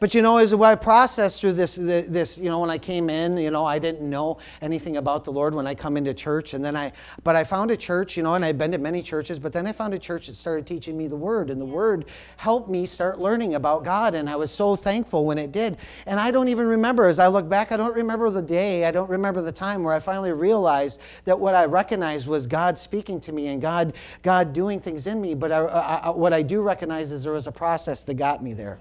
But 0.00 0.14
you 0.14 0.22
know, 0.22 0.38
as 0.38 0.54
I 0.54 0.74
processed 0.74 1.42
through 1.42 1.52
this, 1.52 1.76
this, 1.76 2.38
you 2.38 2.48
know, 2.48 2.60
when 2.60 2.70
I 2.70 2.78
came 2.78 3.10
in, 3.10 3.36
you 3.36 3.50
know, 3.50 3.66
I 3.66 3.78
didn't 3.78 4.08
know 4.08 4.38
anything 4.62 4.96
about 4.96 5.24
the 5.24 5.30
Lord 5.30 5.54
when 5.54 5.66
I 5.66 5.74
come 5.74 5.98
into 5.98 6.14
church. 6.14 6.54
And 6.54 6.64
then 6.64 6.74
I, 6.74 6.90
but 7.22 7.36
I 7.36 7.44
found 7.44 7.70
a 7.70 7.76
church, 7.76 8.16
you 8.16 8.22
know, 8.22 8.34
and 8.34 8.42
I've 8.42 8.56
been 8.56 8.72
to 8.72 8.78
many 8.78 9.02
churches, 9.02 9.38
but 9.38 9.52
then 9.52 9.66
I 9.66 9.72
found 9.72 9.92
a 9.92 9.98
church 9.98 10.28
that 10.28 10.36
started 10.36 10.66
teaching 10.66 10.96
me 10.96 11.06
the 11.06 11.16
Word. 11.16 11.50
And 11.50 11.60
the 11.60 11.66
Word 11.66 12.06
helped 12.38 12.70
me 12.70 12.86
start 12.86 13.20
learning 13.20 13.56
about 13.56 13.84
God. 13.84 14.14
And 14.14 14.26
I 14.30 14.36
was 14.36 14.50
so 14.50 14.74
thankful 14.74 15.26
when 15.26 15.36
it 15.36 15.52
did. 15.52 15.76
And 16.06 16.18
I 16.18 16.30
don't 16.30 16.48
even 16.48 16.66
remember, 16.66 17.04
as 17.04 17.18
I 17.18 17.26
look 17.26 17.46
back, 17.46 17.72
I 17.72 17.76
don't 17.76 17.94
remember 17.94 18.30
the 18.30 18.40
day, 18.40 18.86
I 18.86 18.90
don't 18.90 19.10
remember 19.10 19.42
the 19.42 19.52
time 19.52 19.82
where 19.82 19.92
I 19.92 20.00
finally 20.00 20.32
realized 20.32 20.45
that 21.24 21.38
what 21.38 21.54
I 21.54 21.64
recognized 21.64 22.26
was 22.26 22.46
God 22.46 22.78
speaking 22.78 23.20
to 23.20 23.32
me 23.32 23.48
and 23.48 23.60
God, 23.60 23.94
God 24.22 24.52
doing 24.52 24.80
things 24.80 25.06
in 25.06 25.20
me. 25.20 25.34
But 25.34 25.52
I, 25.52 25.58
I, 25.58 26.10
what 26.10 26.32
I 26.32 26.42
do 26.42 26.62
recognize 26.62 27.12
is 27.12 27.22
there 27.22 27.32
was 27.32 27.46
a 27.46 27.52
process 27.52 28.04
that 28.04 28.14
got 28.14 28.42
me 28.42 28.54
there. 28.54 28.78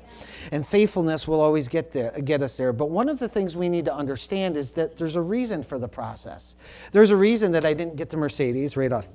And 0.51 0.65
faithfulness 0.65 1.27
will 1.27 1.41
always 1.41 1.67
get, 1.67 1.91
there, 1.91 2.11
get 2.11 2.41
us 2.41 2.57
there. 2.57 2.73
But 2.73 2.89
one 2.89 3.09
of 3.09 3.19
the 3.19 3.29
things 3.29 3.55
we 3.55 3.69
need 3.69 3.85
to 3.85 3.93
understand 3.93 4.57
is 4.57 4.71
that 4.71 4.97
there's 4.97 5.15
a 5.15 5.21
reason 5.21 5.63
for 5.63 5.79
the 5.79 5.87
process. 5.87 6.55
There's 6.91 7.11
a 7.11 7.17
reason 7.17 7.51
that 7.53 7.65
I 7.65 7.73
didn't 7.73 7.95
get 7.95 8.09
the 8.09 8.17
Mercedes 8.17 8.77
right 8.77 8.91
off 8.91 9.07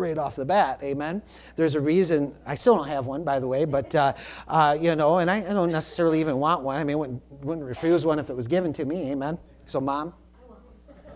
right 0.00 0.18
off 0.18 0.34
the 0.34 0.44
bat. 0.44 0.80
Amen. 0.82 1.22
There's 1.56 1.74
a 1.76 1.80
reason. 1.80 2.34
I 2.46 2.54
still 2.54 2.76
don't 2.76 2.88
have 2.88 3.06
one, 3.06 3.22
by 3.22 3.38
the 3.38 3.46
way, 3.46 3.64
but 3.64 3.94
uh, 3.94 4.14
uh, 4.48 4.76
you 4.80 4.96
know, 4.96 5.18
and 5.18 5.30
I, 5.30 5.38
I, 5.38 5.52
don't 5.52 5.70
necessarily 5.70 6.20
even 6.20 6.38
want 6.38 6.62
one. 6.62 6.80
I 6.80 6.84
mean, 6.84 6.98
wouldn't, 6.98 7.22
wouldn't 7.44 7.66
refuse 7.66 8.06
one 8.06 8.18
if 8.18 8.30
it 8.30 8.34
was 8.34 8.48
given 8.48 8.72
to 8.74 8.84
me. 8.84 9.12
Amen. 9.12 9.38
So, 9.66 9.80
mom, 9.80 10.14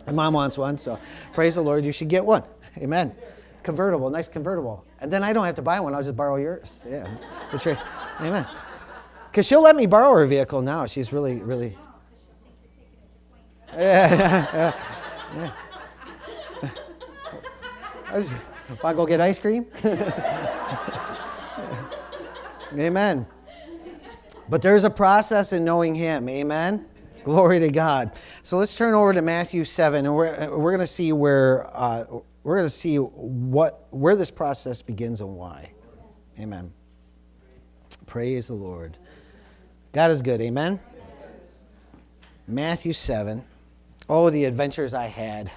and 0.06 0.16
mom 0.16 0.34
wants 0.34 0.58
one, 0.58 0.76
so 0.78 0.98
praise 1.32 1.54
the 1.54 1.62
Lord, 1.62 1.84
you 1.84 1.92
should 1.92 2.08
get 2.08 2.24
one. 2.24 2.42
Amen. 2.78 3.14
Convertible, 3.62 4.10
nice 4.10 4.28
convertible. 4.28 4.84
And 5.00 5.12
then 5.12 5.22
I 5.22 5.32
don't 5.32 5.44
have 5.44 5.54
to 5.56 5.62
buy 5.62 5.80
one, 5.80 5.94
I'll 5.94 6.02
just 6.02 6.16
borrow 6.16 6.36
yours. 6.36 6.80
Yeah. 6.88 7.08
Amen. 8.20 8.46
Because 9.30 9.46
she'll 9.46 9.62
let 9.62 9.76
me 9.76 9.86
borrow 9.86 10.14
her 10.14 10.26
vehicle 10.26 10.62
now. 10.62 10.86
She's 10.86 11.12
really, 11.12 11.40
really. 11.40 11.76
Yeah, 13.76 14.72
yeah, 15.34 15.50
yeah. 18.14 18.22
I 18.84 18.94
go 18.94 19.04
get 19.06 19.20
ice 19.20 19.38
cream? 19.40 19.66
Amen. 22.78 23.26
But 24.48 24.62
there's 24.62 24.84
a 24.84 24.90
process 24.90 25.52
in 25.52 25.64
knowing 25.64 25.94
Him. 25.94 26.28
Amen. 26.28 26.86
Glory 27.24 27.58
to 27.60 27.70
God. 27.70 28.12
So 28.42 28.58
let's 28.58 28.76
turn 28.76 28.94
over 28.94 29.12
to 29.12 29.22
Matthew 29.22 29.64
7, 29.64 30.04
and 30.04 30.14
we're, 30.14 30.56
we're 30.56 30.70
going 30.70 30.80
to 30.80 30.86
see 30.86 31.12
where 31.12 31.66
uh, 31.72 32.04
we're 32.42 32.56
going 32.56 32.66
to 32.66 32.70
see 32.70 32.96
what 32.98 33.86
where 33.90 34.14
this 34.14 34.30
process 34.30 34.82
begins 34.82 35.22
and 35.22 35.34
why. 35.34 35.70
Amen. 36.38 36.70
Praise 38.06 38.48
the 38.48 38.54
Lord. 38.54 38.98
God 39.92 40.10
is 40.10 40.20
good. 40.20 40.40
Amen. 40.42 40.78
Matthew 42.46 42.92
7. 42.92 43.42
Oh, 44.08 44.28
the 44.28 44.44
adventures 44.44 44.92
I 44.92 45.06
had. 45.06 45.50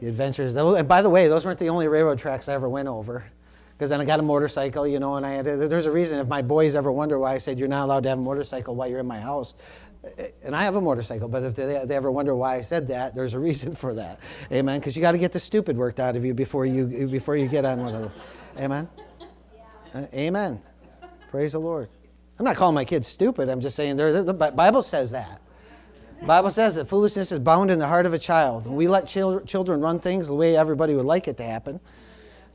The 0.00 0.08
adventures. 0.08 0.54
And 0.54 0.86
by 0.86 1.02
the 1.02 1.10
way, 1.10 1.26
those 1.26 1.44
weren't 1.44 1.58
the 1.58 1.70
only 1.70 1.88
railroad 1.88 2.20
tracks 2.20 2.48
I 2.48 2.54
ever 2.54 2.68
went 2.68 2.86
over. 2.86 3.24
Because 3.76 3.90
then 3.90 4.00
I 4.00 4.06
got 4.06 4.20
a 4.20 4.22
motorcycle, 4.22 4.86
you 4.86 4.98
know, 4.98 5.16
and 5.16 5.26
I 5.26 5.32
had. 5.32 5.44
There's 5.44 5.84
a 5.84 5.92
reason. 5.92 6.18
If 6.18 6.28
my 6.28 6.40
boys 6.40 6.74
ever 6.74 6.90
wonder 6.90 7.18
why 7.18 7.34
I 7.34 7.38
said 7.38 7.58
you're 7.58 7.68
not 7.68 7.84
allowed 7.84 8.04
to 8.04 8.08
have 8.08 8.18
a 8.18 8.22
motorcycle 8.22 8.74
while 8.74 8.88
you're 8.88 9.00
in 9.00 9.06
my 9.06 9.20
house, 9.20 9.54
and 10.44 10.54
I 10.54 10.64
have 10.64 10.76
a 10.76 10.80
motorcycle, 10.80 11.28
but 11.28 11.42
if 11.42 11.54
they, 11.54 11.84
they, 11.84 11.96
ever 11.96 12.10
wonder 12.10 12.34
why 12.34 12.56
I 12.56 12.60
said 12.60 12.86
that, 12.88 13.14
there's 13.14 13.34
a 13.34 13.38
reason 13.38 13.74
for 13.74 13.94
that. 13.94 14.20
Amen. 14.52 14.78
Because 14.78 14.96
you 14.96 15.02
got 15.02 15.12
to 15.12 15.18
get 15.18 15.32
the 15.32 15.40
stupid 15.40 15.76
worked 15.76 16.00
out 16.00 16.16
of 16.16 16.24
you 16.24 16.34
before 16.34 16.66
you 16.66 17.08
before 17.08 17.36
you 17.36 17.48
get 17.48 17.64
on 17.64 17.80
one 17.80 17.94
of 17.94 18.02
those. 18.02 18.12
Amen. 18.58 18.88
Uh, 19.94 20.06
amen. 20.14 20.62
Praise 21.30 21.52
the 21.52 21.58
Lord. 21.58 21.88
I'm 22.38 22.44
not 22.44 22.56
calling 22.56 22.74
my 22.74 22.84
kids 22.84 23.08
stupid. 23.08 23.48
I'm 23.48 23.60
just 23.60 23.76
saying 23.76 23.96
the 23.96 24.52
Bible 24.54 24.82
says 24.82 25.10
that. 25.12 25.40
The 26.20 26.26
Bible 26.26 26.50
says 26.50 26.74
that 26.76 26.86
foolishness 26.86 27.30
is 27.32 27.38
bound 27.38 27.70
in 27.70 27.78
the 27.78 27.86
heart 27.86 28.06
of 28.06 28.14
a 28.14 28.18
child. 28.18 28.66
And 28.66 28.76
we 28.76 28.88
let 28.88 29.06
chil- 29.06 29.40
children 29.40 29.80
run 29.80 30.00
things 30.00 30.28
the 30.28 30.34
way 30.34 30.56
everybody 30.56 30.94
would 30.94 31.04
like 31.04 31.28
it 31.28 31.36
to 31.38 31.44
happen. 31.44 31.80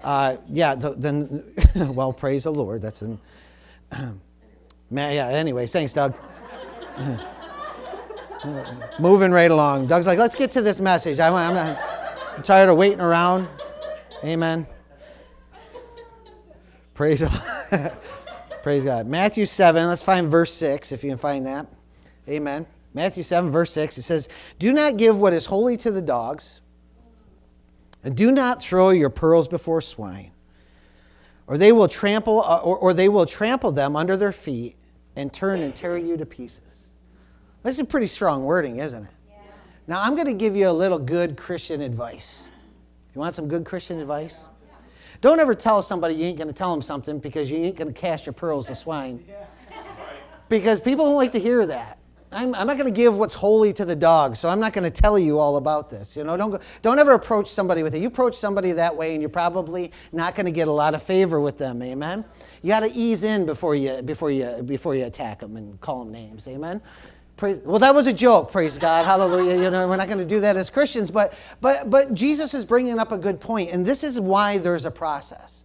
Uh, 0.03 0.37
yeah, 0.49 0.75
the, 0.75 0.91
then, 0.91 1.53
well, 1.93 2.11
praise 2.11 2.45
the 2.45 2.51
Lord. 2.51 2.81
That's 2.81 3.01
Man, 3.01 3.19
yeah, 4.91 5.27
anyways, 5.29 5.71
thanks, 5.71 5.93
Doug. 5.93 6.17
Moving 8.99 9.31
right 9.31 9.51
along. 9.51 9.87
Doug's 9.87 10.07
like, 10.07 10.19
let's 10.19 10.35
get 10.35 10.51
to 10.51 10.61
this 10.61 10.79
message. 10.79 11.19
I'm, 11.19 11.33
I'm, 11.33 11.55
I'm 11.55 12.43
tired 12.43 12.69
of 12.69 12.77
waiting 12.77 13.01
around. 13.01 13.47
Amen. 14.23 14.65
Praise 16.93 17.21
God. 17.21 17.97
Praise 18.63 18.83
God. 18.83 19.07
Matthew 19.07 19.45
7, 19.45 19.87
let's 19.87 20.03
find 20.03 20.27
verse 20.27 20.53
6 20.53 20.91
if 20.91 21.03
you 21.03 21.09
can 21.09 21.17
find 21.17 21.45
that. 21.45 21.67
Amen. 22.27 22.65
Matthew 22.93 23.23
7, 23.23 23.49
verse 23.49 23.71
6, 23.71 23.97
it 23.97 24.03
says, 24.03 24.29
Do 24.59 24.73
not 24.73 24.97
give 24.97 25.17
what 25.17 25.33
is 25.33 25.45
holy 25.45 25.77
to 25.77 25.91
the 25.91 26.01
dogs, 26.01 26.61
and 28.03 28.15
do 28.15 28.31
not 28.31 28.61
throw 28.61 28.89
your 28.89 29.09
pearls 29.09 29.47
before 29.47 29.81
swine, 29.81 30.31
or 31.47 31.57
they 31.57 31.71
will 31.71 31.87
trample, 31.87 32.43
uh, 32.43 32.57
or, 32.57 32.77
or 32.77 32.93
they 32.93 33.09
will 33.09 33.25
trample 33.25 33.71
them 33.71 33.95
under 33.95 34.17
their 34.17 34.31
feet 34.31 34.75
and 35.15 35.31
turn 35.31 35.61
and 35.61 35.75
tear 35.75 35.97
you 35.97 36.17
to 36.17 36.25
pieces. 36.25 36.80
This 37.63 37.77
is 37.77 37.85
pretty 37.85 38.07
strong 38.07 38.43
wording, 38.43 38.77
isn't 38.77 39.03
it? 39.03 39.09
Yeah. 39.29 39.35
Now, 39.87 40.01
I'm 40.01 40.15
going 40.15 40.27
to 40.27 40.33
give 40.33 40.55
you 40.55 40.67
a 40.67 40.71
little 40.71 40.97
good 40.97 41.37
Christian 41.37 41.81
advice. 41.81 42.49
You 43.13 43.21
want 43.21 43.35
some 43.35 43.47
good 43.47 43.65
Christian 43.65 43.99
advice? 43.99 44.47
Don't 45.21 45.39
ever 45.39 45.53
tell 45.53 45.83
somebody 45.83 46.15
you 46.15 46.25
ain't 46.25 46.37
going 46.37 46.47
to 46.47 46.53
tell 46.53 46.71
them 46.71 46.81
something 46.81 47.19
because 47.19 47.51
you 47.51 47.57
ain't 47.57 47.75
going 47.75 47.93
to 47.93 47.99
cast 47.99 48.25
your 48.25 48.33
pearls 48.33 48.67
to 48.67 48.75
swine. 48.75 49.23
Because 50.49 50.79
people 50.79 51.05
don't 51.05 51.15
like 51.15 51.31
to 51.33 51.39
hear 51.39 51.65
that. 51.67 51.99
I'm, 52.33 52.55
I'm 52.55 52.65
not 52.65 52.77
going 52.77 52.91
to 52.91 52.95
give 52.95 53.17
what's 53.17 53.33
holy 53.33 53.73
to 53.73 53.83
the 53.83 53.95
dog, 53.95 54.37
so 54.37 54.47
I'm 54.47 54.59
not 54.59 54.71
going 54.71 54.89
to 54.89 55.01
tell 55.01 55.19
you 55.19 55.37
all 55.37 55.57
about 55.57 55.89
this. 55.89 56.15
You 56.15 56.23
know, 56.23 56.37
don't, 56.37 56.51
go, 56.51 56.59
don't 56.81 56.97
ever 56.97 57.11
approach 57.11 57.49
somebody 57.49 57.83
with 57.83 57.93
it. 57.93 58.01
You 58.01 58.07
approach 58.07 58.35
somebody 58.35 58.71
that 58.71 58.95
way, 58.95 59.13
and 59.13 59.21
you're 59.21 59.29
probably 59.29 59.91
not 60.13 60.33
going 60.33 60.45
to 60.45 60.51
get 60.51 60.69
a 60.69 60.71
lot 60.71 60.95
of 60.95 61.03
favor 61.03 61.41
with 61.41 61.57
them. 61.57 61.83
Amen. 61.83 62.23
You 62.61 62.69
got 62.69 62.81
to 62.81 62.91
ease 62.93 63.23
in 63.23 63.45
before 63.45 63.75
you 63.75 64.01
before 64.01 64.31
you 64.31 64.63
before 64.63 64.95
you 64.95 65.05
attack 65.05 65.41
them 65.41 65.57
and 65.57 65.79
call 65.81 66.05
them 66.05 66.11
names. 66.11 66.47
Amen. 66.47 66.81
Praise, 67.41 67.59
well, 67.65 67.79
that 67.79 67.95
was 67.95 68.05
a 68.05 68.13
joke. 68.13 68.51
Praise 68.51 68.77
God, 68.77 69.03
Hallelujah. 69.03 69.55
You 69.55 69.71
know, 69.71 69.87
we're 69.87 69.95
not 69.95 70.05
going 70.05 70.19
to 70.19 70.25
do 70.25 70.41
that 70.41 70.57
as 70.57 70.69
Christians, 70.69 71.09
but 71.09 71.33
but 71.59 71.89
but 71.89 72.13
Jesus 72.13 72.53
is 72.53 72.65
bringing 72.65 72.99
up 72.99 73.11
a 73.11 73.17
good 73.17 73.39
point, 73.39 73.71
and 73.71 73.83
this 73.83 74.03
is 74.03 74.19
why 74.19 74.59
there's 74.59 74.85
a 74.85 74.91
process. 74.91 75.63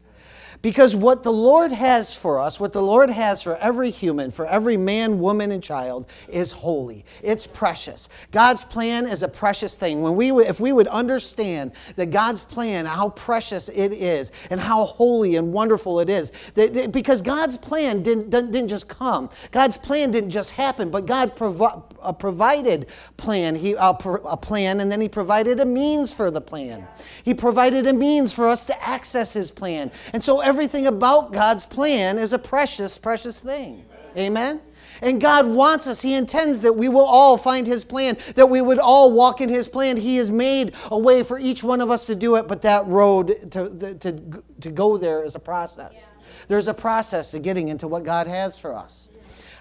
Because 0.63 0.97
what 0.97 1.23
the 1.23 1.33
Lord 1.33 1.73
has 1.73 2.17
for 2.17 2.39
us, 2.39 2.59
what 2.59 2.73
the 2.73 2.83
Lord 2.83 3.11
has 3.11 3.43
for 3.43 3.57
every 3.57 3.91
human, 3.91 4.31
for 4.31 4.47
every 4.47 4.77
man, 4.77 5.19
woman, 5.21 5.53
and 5.53 5.63
child, 5.63 6.07
is 6.29 6.53
holy. 6.53 7.05
It's 7.23 7.47
precious. 7.47 8.09
God's 8.33 8.65
plan 8.65 9.07
is 9.07 9.23
a 9.23 9.29
precious 9.29 9.77
thing. 9.77 10.03
When 10.03 10.17
we, 10.17 10.33
if 10.45 10.61
we 10.61 10.73
would 10.73 10.89
understand 10.89 11.73
that 11.97 12.07
God's 12.07 12.43
plan, 12.45 12.87
how 12.87 13.11
precious 13.11 13.69
it 13.69 13.93
is, 13.93 14.33
and 14.51 14.61
how 14.61 14.85
holy 14.85 15.37
and 15.37 15.53
wonderful 15.53 16.01
it 16.01 16.11
is, 16.11 16.33
that, 16.55 16.93
because 16.93 17.23
God's 17.23 17.57
plan 17.57 18.03
didn't, 18.03 18.31
didn't 18.31 18.69
just 18.69 18.89
come, 18.89 19.31
God's 19.53 19.79
plan 19.79 20.11
didn't 20.11 20.31
just 20.31 20.51
happen, 20.51 20.91
but 20.91 21.07
God 21.07 21.37
provi- 21.37 21.83
a 22.03 22.13
provided 22.13 22.87
plan. 23.17 23.55
He 23.55 23.77
uh, 23.77 23.93
a, 23.93 24.09
a 24.09 24.37
plan, 24.37 24.81
and 24.81 24.91
then 24.91 25.01
He 25.01 25.09
provided 25.09 25.61
a 25.61 25.65
means 25.65 26.13
for 26.13 26.31
the 26.31 26.41
plan. 26.41 26.87
He 27.25 27.35
provided 27.35 27.87
a 27.87 27.93
means 27.93 28.33
for 28.33 28.47
us 28.47 28.65
to 28.67 28.89
access 28.89 29.33
His 29.33 29.51
plan, 29.51 29.91
and 30.13 30.23
so 30.23 30.41
everything 30.47 30.87
about 30.87 31.33
God's 31.33 31.67
plan 31.67 32.19
is 32.19 32.33
a 32.33 32.39
precious, 32.39 32.97
precious 32.97 33.41
thing. 33.41 33.85
Amen? 34.17 34.61
And 35.03 35.21
God 35.21 35.47
wants 35.47 35.87
us, 35.87 36.01
He 36.01 36.15
intends 36.15 36.63
that 36.63 36.73
we 36.73 36.89
will 36.89 37.05
all 37.05 37.37
find 37.37 37.67
His 37.67 37.85
plan, 37.85 38.17
that 38.35 38.49
we 38.49 38.63
would 38.63 38.79
all 38.79 39.13
walk 39.13 39.41
in 39.41 39.49
His 39.49 39.69
plan. 39.69 39.97
He 39.97 40.17
has 40.17 40.31
made 40.31 40.75
a 40.91 40.99
way 40.99 41.23
for 41.23 41.39
each 41.39 41.63
one 41.63 41.81
of 41.81 41.91
us 41.91 42.07
to 42.07 42.15
do 42.15 42.37
it, 42.37 42.47
but 42.49 42.63
that 42.63 42.87
road 42.87 43.51
to, 43.51 43.95
to, 43.99 44.43
to 44.61 44.71
go 44.71 44.97
there 44.97 45.25
is 45.25 45.35
a 45.35 45.41
process. 45.41 46.13
There's 46.49 46.69
a 46.69 46.75
process 46.75 47.33
to 47.33 47.41
getting 47.41 47.69
into 47.69 47.89
what 47.89 48.05
God 48.05 48.27
has 48.27 48.57
for 48.57 48.73
us. 48.73 49.11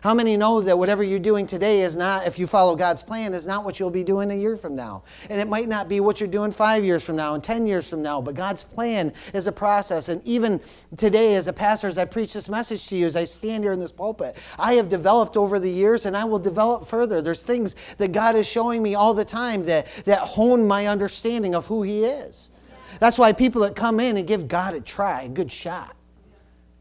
How 0.05 0.13
many 0.13 0.37
know 0.37 0.61
that 0.61 0.77
whatever 0.77 1.01
you're 1.01 1.17
doing 1.17 1.47
today 1.47 1.81
is 1.81 1.95
not, 1.95 2.27
if 2.27 2.37
you 2.37 2.45
follow 2.45 2.75
God's 2.75 3.01
plan, 3.01 3.33
is 3.33 3.47
not 3.47 3.65
what 3.65 3.79
you'll 3.79 3.89
be 3.89 4.03
doing 4.03 4.29
a 4.29 4.35
year 4.35 4.55
from 4.55 4.75
now? 4.75 5.01
And 5.31 5.41
it 5.41 5.47
might 5.47 5.67
not 5.67 5.89
be 5.89 5.99
what 5.99 6.19
you're 6.19 6.29
doing 6.29 6.51
five 6.51 6.85
years 6.85 7.03
from 7.03 7.15
now 7.15 7.33
and 7.33 7.43
10 7.43 7.65
years 7.65 7.89
from 7.89 8.03
now, 8.03 8.21
but 8.21 8.35
God's 8.35 8.63
plan 8.63 9.11
is 9.33 9.47
a 9.47 9.51
process. 9.51 10.09
And 10.09 10.21
even 10.23 10.61
today, 10.95 11.33
as 11.33 11.47
a 11.47 11.53
pastor, 11.53 11.87
as 11.87 11.97
I 11.97 12.05
preach 12.05 12.33
this 12.33 12.49
message 12.49 12.85
to 12.89 12.95
you, 12.95 13.07
as 13.07 13.15
I 13.15 13.23
stand 13.23 13.63
here 13.63 13.73
in 13.73 13.79
this 13.79 13.91
pulpit, 13.91 14.37
I 14.59 14.75
have 14.75 14.89
developed 14.89 15.37
over 15.37 15.57
the 15.57 15.71
years 15.71 16.05
and 16.05 16.15
I 16.15 16.23
will 16.23 16.37
develop 16.37 16.85
further. 16.85 17.19
There's 17.19 17.41
things 17.41 17.75
that 17.97 18.11
God 18.11 18.35
is 18.35 18.45
showing 18.45 18.83
me 18.83 18.93
all 18.93 19.15
the 19.15 19.25
time 19.25 19.63
that, 19.63 19.87
that 20.05 20.19
hone 20.19 20.67
my 20.67 20.85
understanding 20.85 21.55
of 21.55 21.65
who 21.65 21.81
He 21.81 22.03
is. 22.03 22.51
That's 22.99 23.17
why 23.17 23.33
people 23.33 23.63
that 23.63 23.75
come 23.75 23.99
in 23.99 24.17
and 24.17 24.27
give 24.27 24.47
God 24.47 24.75
a 24.75 24.81
try, 24.81 25.23
a 25.23 25.29
good 25.29 25.51
shot, 25.51 25.95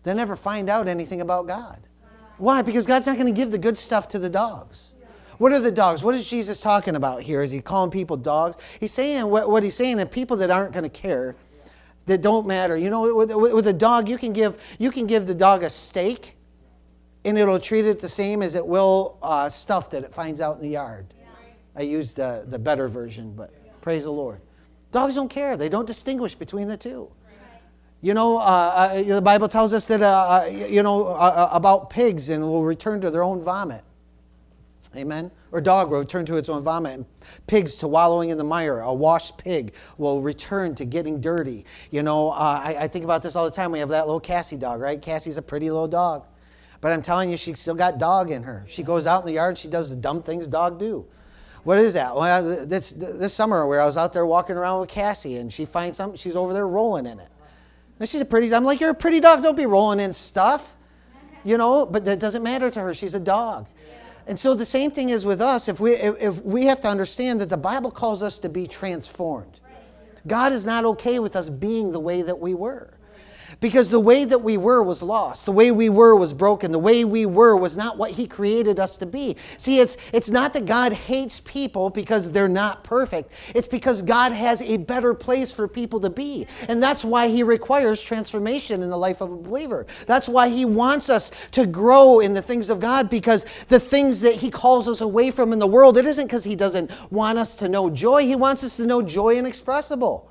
they 0.02 0.12
never 0.12 0.36
find 0.36 0.68
out 0.68 0.88
anything 0.88 1.22
about 1.22 1.46
God. 1.46 1.83
Why? 2.38 2.62
Because 2.62 2.86
God's 2.86 3.06
not 3.06 3.16
going 3.16 3.32
to 3.32 3.38
give 3.38 3.50
the 3.50 3.58
good 3.58 3.78
stuff 3.78 4.08
to 4.08 4.18
the 4.18 4.28
dogs. 4.28 4.94
What 5.38 5.52
are 5.52 5.60
the 5.60 5.72
dogs? 5.72 6.02
What 6.02 6.14
is 6.14 6.28
Jesus 6.28 6.60
talking 6.60 6.96
about 6.96 7.22
here? 7.22 7.42
Is 7.42 7.50
he 7.50 7.60
calling 7.60 7.90
people 7.90 8.16
dogs? 8.16 8.56
He's 8.78 8.92
saying 8.92 9.26
what, 9.26 9.50
what 9.50 9.62
he's 9.62 9.74
saying 9.74 9.96
that 9.96 10.10
people 10.10 10.36
that 10.38 10.50
aren't 10.50 10.72
going 10.72 10.84
to 10.84 10.88
care, 10.88 11.34
that 12.06 12.22
don't 12.22 12.46
matter. 12.46 12.76
You 12.76 12.90
know, 12.90 13.14
with, 13.14 13.32
with, 13.34 13.66
a 13.66 13.72
dog, 13.72 14.08
you 14.08 14.18
can 14.18 14.32
give 14.32 14.58
you 14.78 14.90
can 14.90 15.06
give 15.06 15.26
the 15.26 15.34
dog 15.34 15.62
a 15.64 15.70
steak, 15.70 16.36
and 17.24 17.36
it'll 17.36 17.58
treat 17.58 17.84
it 17.84 18.00
the 18.00 18.08
same 18.08 18.42
as 18.42 18.54
it 18.54 18.64
will 18.64 19.18
uh, 19.22 19.48
stuff 19.48 19.90
that 19.90 20.04
it 20.04 20.14
finds 20.14 20.40
out 20.40 20.56
in 20.56 20.62
the 20.62 20.68
yard. 20.68 21.12
I 21.76 21.82
used 21.82 22.20
uh, 22.20 22.42
the 22.46 22.58
better 22.58 22.86
version, 22.86 23.32
but 23.34 23.52
praise 23.80 24.04
the 24.04 24.12
Lord. 24.12 24.40
Dogs 24.92 25.16
don't 25.16 25.28
care. 25.28 25.56
They 25.56 25.68
don't 25.68 25.86
distinguish 25.86 26.36
between 26.36 26.68
the 26.68 26.76
two. 26.76 27.10
You 28.04 28.12
know, 28.12 28.36
uh, 28.36 28.42
uh, 28.42 29.02
the 29.02 29.22
Bible 29.22 29.48
tells 29.48 29.72
us 29.72 29.86
that, 29.86 30.02
uh, 30.02 30.06
uh 30.44 30.46
you 30.46 30.82
know, 30.82 31.06
uh, 31.06 31.10
uh, 31.10 31.48
about 31.52 31.88
pigs 31.88 32.28
and 32.28 32.42
will 32.44 32.62
return 32.62 33.00
to 33.00 33.10
their 33.10 33.22
own 33.22 33.40
vomit. 33.40 33.82
Amen. 34.94 35.30
Or 35.52 35.62
dog 35.62 35.90
will 35.90 36.00
return 36.00 36.26
to 36.26 36.36
its 36.36 36.50
own 36.50 36.62
vomit. 36.62 37.02
Pigs 37.46 37.76
to 37.78 37.88
wallowing 37.88 38.28
in 38.28 38.36
the 38.36 38.44
mire. 38.44 38.80
A 38.80 38.92
washed 38.92 39.38
pig 39.38 39.72
will 39.96 40.20
return 40.20 40.74
to 40.74 40.84
getting 40.84 41.22
dirty. 41.22 41.64
You 41.90 42.02
know, 42.02 42.28
I, 42.28 42.76
I 42.80 42.88
think 42.88 43.06
about 43.06 43.22
this 43.22 43.36
all 43.36 43.46
the 43.46 43.50
time. 43.50 43.72
We 43.72 43.78
have 43.78 43.88
that 43.88 44.04
little 44.04 44.20
Cassie 44.20 44.58
dog, 44.58 44.82
right? 44.82 45.00
Cassie's 45.00 45.38
a 45.38 45.42
pretty 45.42 45.70
little 45.70 45.88
dog. 45.88 46.26
But 46.82 46.92
I'm 46.92 47.00
telling 47.00 47.30
you, 47.30 47.38
she's 47.38 47.58
still 47.58 47.74
got 47.74 47.96
dog 47.96 48.30
in 48.30 48.42
her. 48.42 48.66
She 48.68 48.82
goes 48.82 49.06
out 49.06 49.20
in 49.20 49.26
the 49.28 49.32
yard, 49.32 49.56
she 49.56 49.68
does 49.68 49.88
the 49.88 49.96
dumb 49.96 50.22
things 50.22 50.46
dog 50.46 50.78
do. 50.78 51.06
What 51.62 51.78
is 51.78 51.94
that? 51.94 52.14
Well, 52.14 52.66
this, 52.66 52.90
this 52.92 53.32
summer 53.32 53.66
where 53.66 53.80
I 53.80 53.86
was 53.86 53.96
out 53.96 54.12
there 54.12 54.26
walking 54.26 54.56
around 54.56 54.82
with 54.82 54.90
Cassie 54.90 55.38
and 55.38 55.50
she 55.50 55.64
finds 55.64 55.96
something, 55.96 56.18
she's 56.18 56.36
over 56.36 56.52
there 56.52 56.68
rolling 56.68 57.06
in 57.06 57.18
it. 57.18 57.30
And 58.00 58.08
she's 58.08 58.20
a 58.20 58.24
pretty, 58.24 58.52
I'm 58.54 58.64
like, 58.64 58.80
you're 58.80 58.90
a 58.90 58.94
pretty 58.94 59.20
dog. 59.20 59.42
Don't 59.42 59.56
be 59.56 59.66
rolling 59.66 60.00
in 60.00 60.12
stuff. 60.12 60.74
You 61.44 61.58
know, 61.58 61.84
but 61.84 62.04
that 62.06 62.20
doesn't 62.20 62.42
matter 62.42 62.70
to 62.70 62.80
her. 62.80 62.94
She's 62.94 63.14
a 63.14 63.20
dog. 63.20 63.66
And 64.26 64.38
so 64.38 64.54
the 64.54 64.64
same 64.64 64.90
thing 64.90 65.10
is 65.10 65.26
with 65.26 65.42
us. 65.42 65.68
If 65.68 65.80
we, 65.80 65.92
if, 65.92 66.14
if 66.20 66.42
we 66.42 66.64
have 66.64 66.80
to 66.80 66.88
understand 66.88 67.40
that 67.42 67.50
the 67.50 67.58
Bible 67.58 67.90
calls 67.90 68.22
us 68.22 68.38
to 68.40 68.48
be 68.48 68.66
transformed. 68.66 69.60
God 70.26 70.52
is 70.52 70.64
not 70.64 70.86
okay 70.86 71.18
with 71.18 71.36
us 71.36 71.50
being 71.50 71.92
the 71.92 72.00
way 72.00 72.22
that 72.22 72.38
we 72.38 72.54
were. 72.54 72.93
Because 73.60 73.88
the 73.88 74.00
way 74.00 74.24
that 74.24 74.38
we 74.38 74.56
were 74.56 74.82
was 74.82 75.02
lost. 75.02 75.46
The 75.46 75.52
way 75.52 75.70
we 75.70 75.88
were 75.88 76.16
was 76.16 76.32
broken. 76.32 76.72
The 76.72 76.78
way 76.78 77.04
we 77.04 77.26
were 77.26 77.56
was 77.56 77.76
not 77.76 77.96
what 77.96 78.10
He 78.10 78.26
created 78.26 78.80
us 78.80 78.96
to 78.98 79.06
be. 79.06 79.36
See, 79.58 79.80
it's, 79.80 79.96
it's 80.12 80.30
not 80.30 80.52
that 80.54 80.66
God 80.66 80.92
hates 80.92 81.40
people 81.40 81.90
because 81.90 82.30
they're 82.30 82.48
not 82.48 82.84
perfect, 82.84 83.32
it's 83.54 83.68
because 83.68 84.02
God 84.02 84.32
has 84.32 84.62
a 84.62 84.76
better 84.76 85.14
place 85.14 85.52
for 85.52 85.68
people 85.68 86.00
to 86.00 86.10
be. 86.10 86.46
And 86.68 86.82
that's 86.82 87.04
why 87.04 87.28
He 87.28 87.42
requires 87.42 88.02
transformation 88.02 88.82
in 88.82 88.90
the 88.90 88.96
life 88.96 89.20
of 89.20 89.30
a 89.30 89.36
believer. 89.36 89.86
That's 90.06 90.28
why 90.28 90.48
He 90.48 90.64
wants 90.64 91.08
us 91.10 91.30
to 91.52 91.66
grow 91.66 92.20
in 92.20 92.34
the 92.34 92.42
things 92.42 92.70
of 92.70 92.80
God 92.80 93.08
because 93.10 93.46
the 93.68 93.80
things 93.80 94.20
that 94.20 94.34
He 94.34 94.50
calls 94.50 94.88
us 94.88 95.00
away 95.00 95.30
from 95.30 95.52
in 95.52 95.58
the 95.58 95.66
world, 95.66 95.98
it 95.98 96.06
isn't 96.06 96.26
because 96.26 96.44
He 96.44 96.56
doesn't 96.56 96.90
want 97.10 97.38
us 97.38 97.56
to 97.56 97.68
know 97.68 97.90
joy, 97.90 98.22
He 98.22 98.36
wants 98.36 98.64
us 98.64 98.76
to 98.76 98.86
know 98.86 99.02
joy 99.02 99.36
inexpressible. 99.36 100.30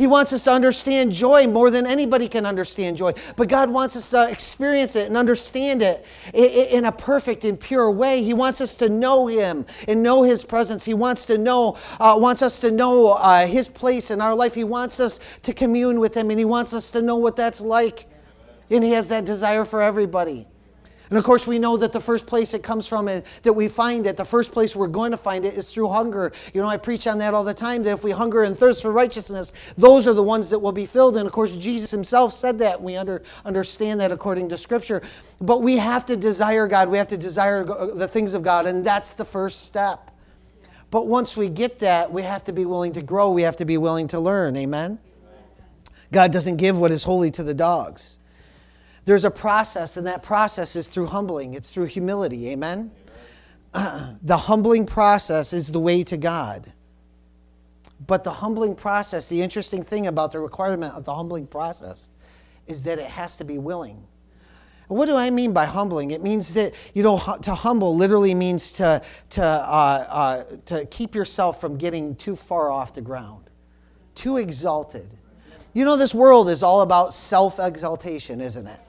He 0.00 0.06
wants 0.06 0.32
us 0.32 0.44
to 0.44 0.50
understand 0.50 1.12
joy 1.12 1.46
more 1.46 1.70
than 1.70 1.84
anybody 1.86 2.26
can 2.26 2.46
understand 2.46 2.96
joy. 2.96 3.12
But 3.36 3.50
God 3.50 3.68
wants 3.68 3.96
us 3.96 4.08
to 4.08 4.30
experience 4.30 4.96
it 4.96 5.08
and 5.08 5.14
understand 5.14 5.82
it 5.82 6.06
in 6.32 6.86
a 6.86 6.90
perfect 6.90 7.44
and 7.44 7.60
pure 7.60 7.90
way. 7.90 8.22
He 8.22 8.32
wants 8.32 8.62
us 8.62 8.76
to 8.76 8.88
know 8.88 9.26
Him 9.26 9.66
and 9.86 10.02
know 10.02 10.22
His 10.22 10.42
presence. 10.42 10.86
He 10.86 10.94
wants 10.94 11.26
to 11.26 11.36
know, 11.36 11.76
uh, 12.00 12.16
wants 12.18 12.40
us 12.40 12.60
to 12.60 12.70
know 12.70 13.12
uh, 13.12 13.46
His 13.46 13.68
place 13.68 14.10
in 14.10 14.22
our 14.22 14.34
life. 14.34 14.54
He 14.54 14.64
wants 14.64 15.00
us 15.00 15.20
to 15.42 15.52
commune 15.52 16.00
with 16.00 16.16
Him, 16.16 16.30
and 16.30 16.38
He 16.38 16.46
wants 16.46 16.72
us 16.72 16.90
to 16.92 17.02
know 17.02 17.16
what 17.16 17.36
that's 17.36 17.60
like. 17.60 18.06
And 18.70 18.82
He 18.82 18.92
has 18.92 19.08
that 19.08 19.26
desire 19.26 19.66
for 19.66 19.82
everybody. 19.82 20.46
And 21.10 21.18
of 21.18 21.24
course, 21.24 21.44
we 21.44 21.58
know 21.58 21.76
that 21.76 21.92
the 21.92 22.00
first 22.00 22.24
place 22.24 22.54
it 22.54 22.62
comes 22.62 22.86
from, 22.86 23.08
is, 23.08 23.24
that 23.42 23.52
we 23.52 23.66
find 23.66 24.06
it, 24.06 24.16
the 24.16 24.24
first 24.24 24.52
place 24.52 24.76
we're 24.76 24.86
going 24.86 25.10
to 25.10 25.16
find 25.16 25.44
it 25.44 25.54
is 25.54 25.70
through 25.70 25.88
hunger. 25.88 26.30
You 26.54 26.60
know, 26.60 26.68
I 26.68 26.76
preach 26.76 27.08
on 27.08 27.18
that 27.18 27.34
all 27.34 27.42
the 27.42 27.52
time 27.52 27.82
that 27.82 27.90
if 27.90 28.04
we 28.04 28.12
hunger 28.12 28.44
and 28.44 28.56
thirst 28.56 28.80
for 28.80 28.92
righteousness, 28.92 29.52
those 29.76 30.06
are 30.06 30.14
the 30.14 30.22
ones 30.22 30.50
that 30.50 30.60
will 30.60 30.70
be 30.70 30.86
filled. 30.86 31.16
And 31.16 31.26
of 31.26 31.32
course, 31.32 31.56
Jesus 31.56 31.90
himself 31.90 32.32
said 32.32 32.60
that. 32.60 32.80
We 32.80 32.96
under, 32.96 33.22
understand 33.44 34.00
that 34.00 34.12
according 34.12 34.50
to 34.50 34.56
Scripture. 34.56 35.02
But 35.40 35.62
we 35.62 35.78
have 35.78 36.06
to 36.06 36.16
desire 36.16 36.68
God, 36.68 36.88
we 36.88 36.98
have 36.98 37.08
to 37.08 37.18
desire 37.18 37.68
uh, 37.68 37.86
the 37.86 38.06
things 38.06 38.34
of 38.34 38.44
God, 38.44 38.66
and 38.66 38.84
that's 38.84 39.10
the 39.10 39.24
first 39.24 39.64
step. 39.64 40.12
But 40.92 41.08
once 41.08 41.36
we 41.36 41.48
get 41.48 41.80
that, 41.80 42.12
we 42.12 42.22
have 42.22 42.44
to 42.44 42.52
be 42.52 42.66
willing 42.66 42.92
to 42.92 43.02
grow, 43.02 43.30
we 43.30 43.42
have 43.42 43.56
to 43.56 43.64
be 43.64 43.78
willing 43.78 44.06
to 44.08 44.20
learn. 44.20 44.56
Amen? 44.56 45.00
God 46.12 46.32
doesn't 46.32 46.56
give 46.56 46.78
what 46.78 46.92
is 46.92 47.02
holy 47.02 47.32
to 47.32 47.42
the 47.42 47.54
dogs. 47.54 48.18
There's 49.04 49.24
a 49.24 49.30
process, 49.30 49.96
and 49.96 50.06
that 50.06 50.22
process 50.22 50.76
is 50.76 50.86
through 50.86 51.06
humbling, 51.06 51.54
it's 51.54 51.72
through 51.72 51.86
humility. 51.86 52.48
Amen? 52.50 52.90
Uh, 53.72 54.14
the 54.22 54.36
humbling 54.36 54.86
process 54.86 55.52
is 55.52 55.70
the 55.70 55.80
way 55.80 56.02
to 56.04 56.16
God. 56.16 56.72
But 58.06 58.24
the 58.24 58.32
humbling 58.32 58.74
process, 58.74 59.28
the 59.28 59.40
interesting 59.40 59.82
thing 59.82 60.06
about 60.06 60.32
the 60.32 60.40
requirement 60.40 60.94
of 60.94 61.04
the 61.04 61.14
humbling 61.14 61.46
process 61.46 62.08
is 62.66 62.82
that 62.84 62.98
it 62.98 63.06
has 63.06 63.36
to 63.38 63.44
be 63.44 63.58
willing. 63.58 64.06
What 64.88 65.06
do 65.06 65.14
I 65.14 65.30
mean 65.30 65.52
by 65.52 65.66
humbling? 65.66 66.10
It 66.10 66.22
means 66.22 66.52
that, 66.54 66.74
you 66.94 67.04
know, 67.04 67.18
to 67.42 67.54
humble 67.54 67.94
literally 67.94 68.34
means 68.34 68.72
to, 68.72 69.00
to, 69.30 69.44
uh, 69.44 70.06
uh, 70.08 70.44
to 70.66 70.84
keep 70.86 71.14
yourself 71.14 71.60
from 71.60 71.76
getting 71.76 72.16
too 72.16 72.34
far 72.34 72.70
off 72.70 72.94
the 72.94 73.00
ground, 73.00 73.50
too 74.16 74.38
exalted. 74.38 75.08
You 75.74 75.84
know, 75.84 75.96
this 75.96 76.12
world 76.12 76.48
is 76.50 76.64
all 76.64 76.80
about 76.80 77.14
self 77.14 77.60
exaltation, 77.60 78.40
isn't 78.40 78.66
it? 78.66 78.80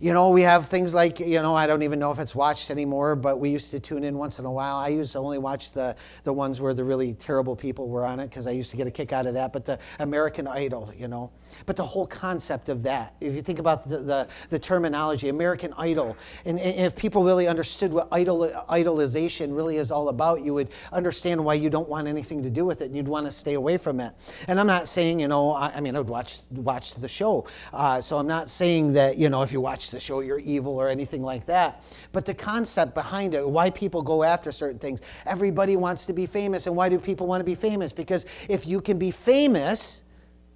You 0.00 0.12
know, 0.12 0.30
we 0.30 0.42
have 0.42 0.68
things 0.68 0.94
like, 0.94 1.18
you 1.18 1.42
know, 1.42 1.56
I 1.56 1.66
don't 1.66 1.82
even 1.82 1.98
know 1.98 2.12
if 2.12 2.20
it's 2.20 2.34
watched 2.34 2.70
anymore, 2.70 3.16
but 3.16 3.40
we 3.40 3.50
used 3.50 3.72
to 3.72 3.80
tune 3.80 4.04
in 4.04 4.16
once 4.16 4.38
in 4.38 4.44
a 4.44 4.50
while. 4.50 4.76
I 4.76 4.88
used 4.88 5.12
to 5.12 5.18
only 5.18 5.38
watch 5.38 5.72
the, 5.72 5.96
the 6.22 6.32
ones 6.32 6.60
where 6.60 6.72
the 6.72 6.84
really 6.84 7.14
terrible 7.14 7.56
people 7.56 7.88
were 7.88 8.04
on 8.04 8.20
it 8.20 8.28
because 8.28 8.46
I 8.46 8.52
used 8.52 8.70
to 8.70 8.76
get 8.76 8.86
a 8.86 8.90
kick 8.92 9.12
out 9.12 9.26
of 9.26 9.34
that. 9.34 9.52
But 9.52 9.64
the 9.64 9.78
American 9.98 10.46
Idol, 10.46 10.92
you 10.96 11.08
know, 11.08 11.32
but 11.66 11.76
the 11.76 11.84
whole 11.84 12.06
concept 12.06 12.68
of 12.68 12.82
that, 12.84 13.14
if 13.20 13.34
you 13.34 13.42
think 13.42 13.58
about 13.58 13.88
the, 13.88 13.98
the, 13.98 14.28
the 14.50 14.58
terminology, 14.58 15.30
American 15.30 15.74
Idol, 15.76 16.16
and, 16.44 16.58
and, 16.60 16.78
if 16.78 16.94
people 16.94 17.24
really 17.24 17.48
understood 17.48 17.92
what 17.92 18.06
idol, 18.12 18.48
idolization 18.70 19.56
really 19.56 19.78
is 19.78 19.90
all 19.90 20.10
about, 20.10 20.44
you 20.44 20.54
would 20.54 20.68
understand 20.92 21.44
why 21.44 21.54
you 21.54 21.70
don't 21.70 21.88
want 21.88 22.06
anything 22.06 22.42
to 22.42 22.50
do 22.50 22.64
with 22.64 22.82
it 22.82 22.86
and 22.86 22.96
you'd 22.96 23.08
want 23.08 23.26
to 23.26 23.32
stay 23.32 23.54
away 23.54 23.76
from 23.76 23.98
it. 23.98 24.14
And 24.46 24.60
I'm 24.60 24.66
not 24.66 24.88
saying, 24.88 25.18
you 25.18 25.28
know, 25.28 25.52
I, 25.52 25.72
I 25.74 25.80
mean, 25.80 25.96
I 25.96 25.98
would 25.98 26.08
watch, 26.08 26.40
watch 26.52 26.94
the 26.94 27.08
show. 27.08 27.46
Uh, 27.72 28.00
so 28.00 28.18
I'm 28.18 28.28
not 28.28 28.48
saying 28.48 28.92
that, 28.92 29.18
you 29.18 29.28
know, 29.28 29.42
if 29.42 29.52
you 29.52 29.60
watch 29.60 29.87
to 29.90 30.00
show 30.00 30.20
you're 30.20 30.38
evil 30.40 30.76
or 30.76 30.88
anything 30.88 31.22
like 31.22 31.46
that. 31.46 31.84
But 32.12 32.26
the 32.26 32.34
concept 32.34 32.94
behind 32.94 33.34
it, 33.34 33.48
why 33.48 33.70
people 33.70 34.02
go 34.02 34.22
after 34.22 34.52
certain 34.52 34.78
things. 34.78 35.00
Everybody 35.26 35.76
wants 35.76 36.06
to 36.06 36.12
be 36.12 36.26
famous. 36.26 36.66
And 36.66 36.76
why 36.76 36.88
do 36.88 36.98
people 36.98 37.26
want 37.26 37.40
to 37.40 37.44
be 37.44 37.54
famous? 37.54 37.92
Because 37.92 38.26
if 38.48 38.66
you 38.66 38.80
can 38.80 38.98
be 38.98 39.10
famous, 39.10 40.02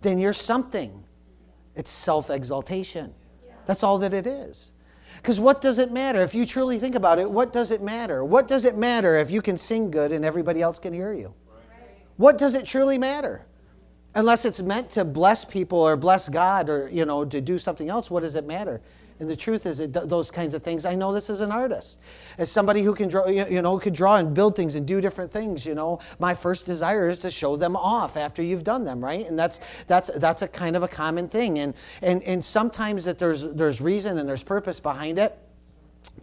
then 0.00 0.18
you're 0.18 0.32
something. 0.32 1.04
It's 1.74 1.90
self 1.90 2.30
exaltation. 2.30 3.14
That's 3.66 3.82
all 3.82 3.98
that 3.98 4.12
it 4.12 4.26
is. 4.26 4.72
Because 5.16 5.38
what 5.38 5.60
does 5.60 5.78
it 5.78 5.92
matter? 5.92 6.22
If 6.22 6.34
you 6.34 6.44
truly 6.44 6.78
think 6.78 6.94
about 6.94 7.18
it, 7.18 7.30
what 7.30 7.52
does 7.52 7.70
it 7.70 7.82
matter? 7.82 8.24
What 8.24 8.48
does 8.48 8.64
it 8.64 8.76
matter 8.76 9.16
if 9.16 9.30
you 9.30 9.40
can 9.40 9.56
sing 9.56 9.90
good 9.90 10.10
and 10.10 10.24
everybody 10.24 10.60
else 10.62 10.78
can 10.78 10.92
hear 10.92 11.12
you? 11.12 11.32
What 12.16 12.38
does 12.38 12.54
it 12.54 12.66
truly 12.66 12.98
matter? 12.98 13.46
Unless 14.14 14.44
it's 14.44 14.60
meant 14.60 14.90
to 14.90 15.04
bless 15.04 15.44
people 15.44 15.78
or 15.78 15.96
bless 15.96 16.28
God 16.28 16.68
or, 16.68 16.88
you 16.90 17.06
know, 17.06 17.24
to 17.24 17.40
do 17.40 17.56
something 17.56 17.88
else, 17.88 18.10
what 18.10 18.22
does 18.22 18.36
it 18.36 18.46
matter? 18.46 18.82
And 19.22 19.30
the 19.30 19.37
truth 19.37 19.66
is, 19.66 19.78
it, 19.78 19.92
those 19.92 20.32
kinds 20.32 20.52
of 20.52 20.64
things. 20.64 20.85
I 20.85 20.96
know 20.96 21.12
this 21.12 21.30
as 21.30 21.42
an 21.42 21.52
artist, 21.52 22.00
as 22.38 22.50
somebody 22.50 22.82
who 22.82 22.92
can 22.92 23.08
draw, 23.08 23.28
you 23.28 23.62
know, 23.62 23.78
could 23.78 23.94
draw 23.94 24.16
and 24.16 24.35
build 24.35 24.56
things 24.56 24.74
and 24.74 24.85
do 24.85 25.00
different 25.00 25.30
things. 25.30 25.64
You 25.64 25.76
know, 25.76 26.00
my 26.18 26.35
first 26.35 26.66
desire 26.66 27.08
is 27.08 27.20
to 27.20 27.30
show 27.30 27.54
them 27.54 27.76
off 27.76 28.16
after 28.16 28.42
you've 28.42 28.64
done 28.64 28.82
them, 28.82 29.02
right? 29.02 29.24
And 29.28 29.38
that's 29.38 29.61
that's 29.87 30.11
that's 30.16 30.42
a 30.42 30.48
kind 30.48 30.74
of 30.74 30.82
a 30.82 30.88
common 30.88 31.28
thing. 31.28 31.61
And 31.61 31.72
and 32.02 32.20
and 32.24 32.44
sometimes 32.44 33.04
that 33.04 33.20
there's 33.20 33.42
there's 33.42 33.80
reason 33.80 34.18
and 34.18 34.28
there's 34.28 34.42
purpose 34.42 34.80
behind 34.80 35.20
it. 35.20 35.38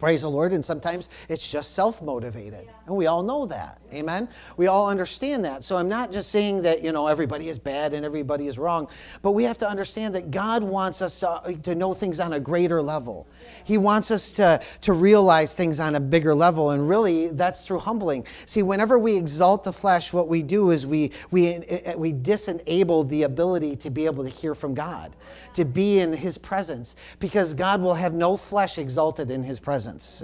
Praise 0.00 0.22
the 0.22 0.30
Lord. 0.30 0.52
And 0.52 0.64
sometimes 0.64 1.10
it's 1.28 1.50
just 1.50 1.74
self 1.74 2.00
motivated. 2.00 2.66
And 2.86 2.96
we 2.96 3.06
all 3.06 3.22
know 3.22 3.46
that. 3.46 3.78
Amen. 3.92 4.28
We 4.56 4.66
all 4.66 4.88
understand 4.88 5.44
that. 5.44 5.62
So 5.62 5.76
I'm 5.76 5.88
not 5.88 6.10
just 6.10 6.30
saying 6.30 6.62
that, 6.62 6.82
you 6.82 6.90
know, 6.90 7.06
everybody 7.06 7.48
is 7.48 7.58
bad 7.58 7.92
and 7.92 8.04
everybody 8.04 8.46
is 8.46 8.58
wrong, 8.58 8.88
but 9.20 9.32
we 9.32 9.44
have 9.44 9.58
to 9.58 9.68
understand 9.68 10.14
that 10.14 10.30
God 10.30 10.62
wants 10.62 11.02
us 11.02 11.20
to, 11.20 11.58
to 11.64 11.74
know 11.74 11.92
things 11.92 12.18
on 12.18 12.32
a 12.32 12.40
greater 12.40 12.80
level. 12.80 13.26
He 13.64 13.78
wants 13.78 14.10
us 14.10 14.30
to, 14.32 14.60
to 14.80 14.92
realize 14.92 15.54
things 15.54 15.80
on 15.80 15.96
a 15.96 16.00
bigger 16.00 16.34
level. 16.34 16.70
And 16.70 16.88
really, 16.88 17.28
that's 17.28 17.62
through 17.62 17.80
humbling. 17.80 18.26
See, 18.46 18.62
whenever 18.62 18.98
we 18.98 19.16
exalt 19.16 19.64
the 19.64 19.72
flesh, 19.72 20.12
what 20.12 20.28
we 20.28 20.42
do 20.42 20.70
is 20.70 20.86
we, 20.86 21.12
we, 21.30 21.56
uh, 21.56 21.96
we 21.96 22.12
disenable 22.12 23.08
the 23.08 23.24
ability 23.24 23.76
to 23.76 23.90
be 23.90 24.06
able 24.06 24.24
to 24.24 24.30
hear 24.30 24.54
from 24.54 24.72
God, 24.72 25.14
to 25.54 25.64
be 25.64 25.98
in 25.98 26.12
His 26.12 26.38
presence, 26.38 26.96
because 27.18 27.54
God 27.54 27.80
will 27.80 27.94
have 27.94 28.14
no 28.14 28.36
flesh 28.36 28.78
exalted 28.78 29.30
in 29.30 29.42
His 29.42 29.60
presence. 29.60 29.69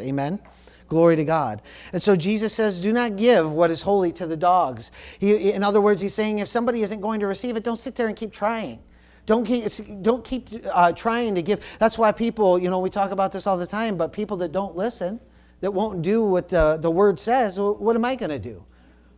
Amen. 0.01 0.41
Glory 0.89 1.17
to 1.17 1.25
God. 1.25 1.63
And 1.93 2.01
so 2.01 2.15
Jesus 2.15 2.53
says, 2.53 2.81
Do 2.81 2.93
not 2.93 3.17
give 3.17 3.51
what 3.51 3.71
is 3.71 3.83
holy 3.83 4.13
to 4.13 4.27
the 4.27 4.37
dogs. 4.37 4.93
He, 5.19 5.51
in 5.51 5.63
other 5.63 5.81
words, 5.81 6.01
he's 6.01 6.15
saying, 6.15 6.39
if 6.39 6.49
somebody 6.49 6.83
isn't 6.83 7.01
going 7.01 7.21
to 7.21 7.27
receive 7.27 7.57
it, 7.57 7.65
don't 7.65 7.79
sit 7.79 7.97
there 7.97 8.07
and 8.07 8.17
keep 8.17 8.33
trying. 8.33 8.79
Don't 9.27 9.45
keep, 9.45 9.67
don't 10.03 10.25
keep 10.25 10.49
uh, 10.73 10.93
trying 10.93 11.35
to 11.35 11.43
give. 11.43 11.61
That's 11.81 11.99
why 11.99 12.13
people, 12.13 12.59
you 12.59 12.71
know, 12.71 12.79
we 12.79 12.91
talk 12.91 13.11
about 13.11 13.33
this 13.33 13.47
all 13.49 13.59
the 13.59 13.67
time, 13.67 13.97
but 13.97 14.13
people 14.13 14.37
that 14.39 14.53
don't 14.53 14.77
listen, 14.77 15.19
that 15.61 15.73
won't 15.73 16.03
do 16.03 16.25
what 16.25 16.49
the, 16.49 16.79
the 16.81 16.91
word 16.91 17.19
says, 17.19 17.59
what 17.59 17.97
am 17.97 18.05
I 18.05 18.15
going 18.15 18.31
to 18.31 18.39
do? 18.39 18.65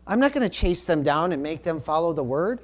I'm 0.06 0.18
not 0.18 0.32
going 0.32 0.48
to 0.48 0.48
chase 0.48 0.84
them 0.84 1.02
down 1.02 1.32
and 1.32 1.42
make 1.42 1.62
them 1.62 1.78
follow 1.78 2.14
the 2.14 2.24
word. 2.24 2.60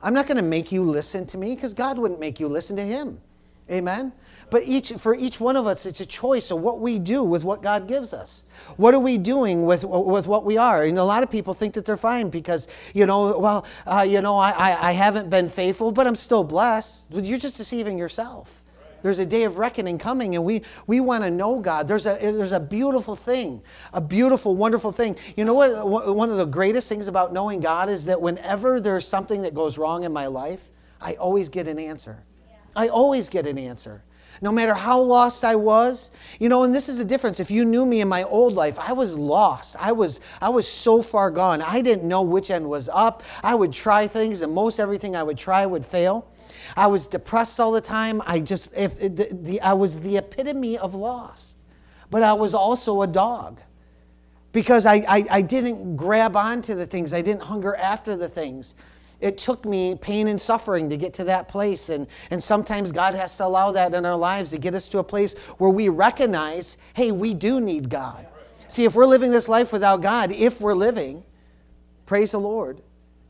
I'm 0.00 0.14
not 0.14 0.28
going 0.28 0.36
to 0.36 0.42
make 0.44 0.70
you 0.70 0.84
listen 0.84 1.26
to 1.26 1.38
me 1.38 1.56
because 1.56 1.74
God 1.74 1.98
wouldn't 1.98 2.20
make 2.20 2.38
you 2.38 2.46
listen 2.46 2.76
to 2.76 2.84
him. 2.84 3.20
Amen? 3.68 4.12
But 4.48 4.62
each, 4.64 4.92
for 4.92 5.14
each 5.14 5.40
one 5.40 5.56
of 5.56 5.66
us, 5.66 5.86
it's 5.86 6.00
a 6.00 6.06
choice 6.06 6.52
of 6.52 6.60
what 6.60 6.78
we 6.78 7.00
do 7.00 7.24
with 7.24 7.42
what 7.42 7.62
God 7.62 7.88
gives 7.88 8.12
us. 8.12 8.44
What 8.76 8.94
are 8.94 9.00
we 9.00 9.18
doing 9.18 9.66
with, 9.66 9.84
with 9.84 10.28
what 10.28 10.44
we 10.44 10.56
are? 10.56 10.84
And 10.84 10.98
a 10.98 11.04
lot 11.04 11.24
of 11.24 11.30
people 11.30 11.52
think 11.52 11.74
that 11.74 11.84
they're 11.84 11.96
fine 11.96 12.28
because, 12.28 12.68
you 12.94 13.06
know, 13.06 13.38
well, 13.38 13.66
uh, 13.86 14.06
you 14.08 14.20
know, 14.20 14.36
I, 14.36 14.50
I, 14.50 14.88
I 14.90 14.92
haven't 14.92 15.30
been 15.30 15.48
faithful, 15.48 15.90
but 15.90 16.06
I'm 16.06 16.14
still 16.14 16.44
blessed. 16.44 17.06
You're 17.10 17.38
just 17.38 17.56
deceiving 17.56 17.98
yourself. 17.98 18.62
There's 19.02 19.18
a 19.18 19.26
day 19.26 19.44
of 19.44 19.58
reckoning 19.58 19.98
coming, 19.98 20.36
and 20.36 20.44
we, 20.44 20.62
we 20.86 21.00
want 21.00 21.24
to 21.24 21.30
know 21.30 21.58
God. 21.58 21.86
There's 21.86 22.06
a, 22.06 22.16
there's 22.20 22.52
a 22.52 22.60
beautiful 22.60 23.14
thing, 23.14 23.62
a 23.92 24.00
beautiful, 24.00 24.56
wonderful 24.56 24.90
thing. 24.90 25.16
You 25.36 25.44
know 25.44 25.54
what? 25.54 25.86
One 26.16 26.30
of 26.30 26.36
the 26.36 26.46
greatest 26.46 26.88
things 26.88 27.08
about 27.08 27.32
knowing 27.32 27.60
God 27.60 27.88
is 27.88 28.04
that 28.06 28.20
whenever 28.20 28.80
there's 28.80 29.06
something 29.06 29.42
that 29.42 29.54
goes 29.54 29.76
wrong 29.76 30.04
in 30.04 30.12
my 30.12 30.26
life, 30.26 30.70
I 31.00 31.14
always 31.14 31.48
get 31.48 31.68
an 31.68 31.78
answer. 31.78 32.24
I 32.74 32.88
always 32.88 33.28
get 33.28 33.46
an 33.46 33.58
answer 33.58 34.02
no 34.40 34.52
matter 34.52 34.74
how 34.74 35.00
lost 35.00 35.44
I 35.44 35.54
was. 35.54 36.10
You 36.38 36.48
know, 36.48 36.64
and 36.64 36.74
this 36.74 36.88
is 36.88 36.98
the 36.98 37.04
difference. 37.04 37.40
If 37.40 37.50
you 37.50 37.64
knew 37.64 37.86
me 37.86 38.00
in 38.00 38.08
my 38.08 38.24
old 38.24 38.54
life, 38.54 38.78
I 38.78 38.92
was 38.92 39.16
lost. 39.16 39.76
I 39.78 39.92
was 39.92 40.20
I 40.40 40.48
was 40.48 40.68
so 40.68 41.02
far 41.02 41.30
gone. 41.30 41.62
I 41.62 41.80
didn't 41.80 42.06
know 42.06 42.22
which 42.22 42.50
end 42.50 42.68
was 42.68 42.88
up. 42.88 43.22
I 43.42 43.54
would 43.54 43.72
try 43.72 44.06
things 44.06 44.42
and 44.42 44.52
most 44.52 44.80
everything 44.80 45.16
I 45.16 45.22
would 45.22 45.38
try 45.38 45.66
would 45.66 45.84
fail. 45.84 46.30
I 46.76 46.86
was 46.86 47.06
depressed 47.06 47.60
all 47.60 47.72
the 47.72 47.80
time. 47.80 48.22
I 48.26 48.40
just 48.40 48.72
if 48.76 48.98
the, 48.98 49.28
the 49.32 49.60
I 49.60 49.72
was 49.72 49.98
the 50.00 50.18
epitome 50.18 50.78
of 50.78 50.94
lost. 50.94 51.56
But 52.10 52.22
I 52.22 52.32
was 52.32 52.54
also 52.54 53.02
a 53.02 53.06
dog 53.06 53.60
because 54.52 54.86
I, 54.86 54.94
I, 55.08 55.26
I 55.30 55.42
didn't 55.42 55.96
grab 55.96 56.36
onto 56.36 56.74
the 56.74 56.86
things. 56.86 57.12
I 57.12 57.20
didn't 57.20 57.42
hunger 57.42 57.74
after 57.76 58.16
the 58.16 58.28
things 58.28 58.74
it 59.20 59.38
took 59.38 59.64
me 59.64 59.94
pain 59.94 60.28
and 60.28 60.40
suffering 60.40 60.90
to 60.90 60.96
get 60.96 61.14
to 61.14 61.24
that 61.24 61.48
place. 61.48 61.88
And, 61.88 62.06
and 62.30 62.42
sometimes 62.42 62.92
God 62.92 63.14
has 63.14 63.36
to 63.38 63.46
allow 63.46 63.72
that 63.72 63.94
in 63.94 64.04
our 64.04 64.16
lives 64.16 64.50
to 64.50 64.58
get 64.58 64.74
us 64.74 64.88
to 64.88 64.98
a 64.98 65.04
place 65.04 65.34
where 65.58 65.70
we 65.70 65.88
recognize, 65.88 66.78
hey, 66.94 67.12
we 67.12 67.32
do 67.34 67.60
need 67.60 67.88
God. 67.88 68.26
See, 68.68 68.84
if 68.84 68.94
we're 68.94 69.06
living 69.06 69.30
this 69.30 69.48
life 69.48 69.72
without 69.72 70.02
God, 70.02 70.32
if 70.32 70.60
we're 70.60 70.74
living, 70.74 71.22
praise 72.04 72.32
the 72.32 72.40
Lord, 72.40 72.82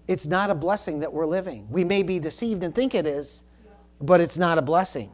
it's 0.08 0.26
not 0.26 0.50
a 0.50 0.54
blessing 0.54 1.00
that 1.00 1.12
we're 1.12 1.26
living. 1.26 1.66
We 1.70 1.84
may 1.84 2.02
be 2.02 2.18
deceived 2.18 2.62
and 2.62 2.74
think 2.74 2.94
it 2.94 3.06
is, 3.06 3.44
but 4.00 4.20
it's 4.20 4.38
not 4.38 4.58
a 4.58 4.62
blessing. 4.62 5.10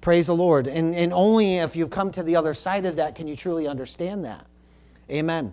Praise 0.00 0.26
the 0.26 0.34
Lord. 0.34 0.66
And, 0.66 0.94
and 0.94 1.12
only 1.12 1.56
if 1.56 1.74
you've 1.74 1.90
come 1.90 2.10
to 2.12 2.22
the 2.22 2.36
other 2.36 2.54
side 2.54 2.86
of 2.86 2.96
that 2.96 3.14
can 3.14 3.26
you 3.26 3.34
truly 3.34 3.66
understand 3.66 4.24
that. 4.24 4.46
Amen. 5.10 5.52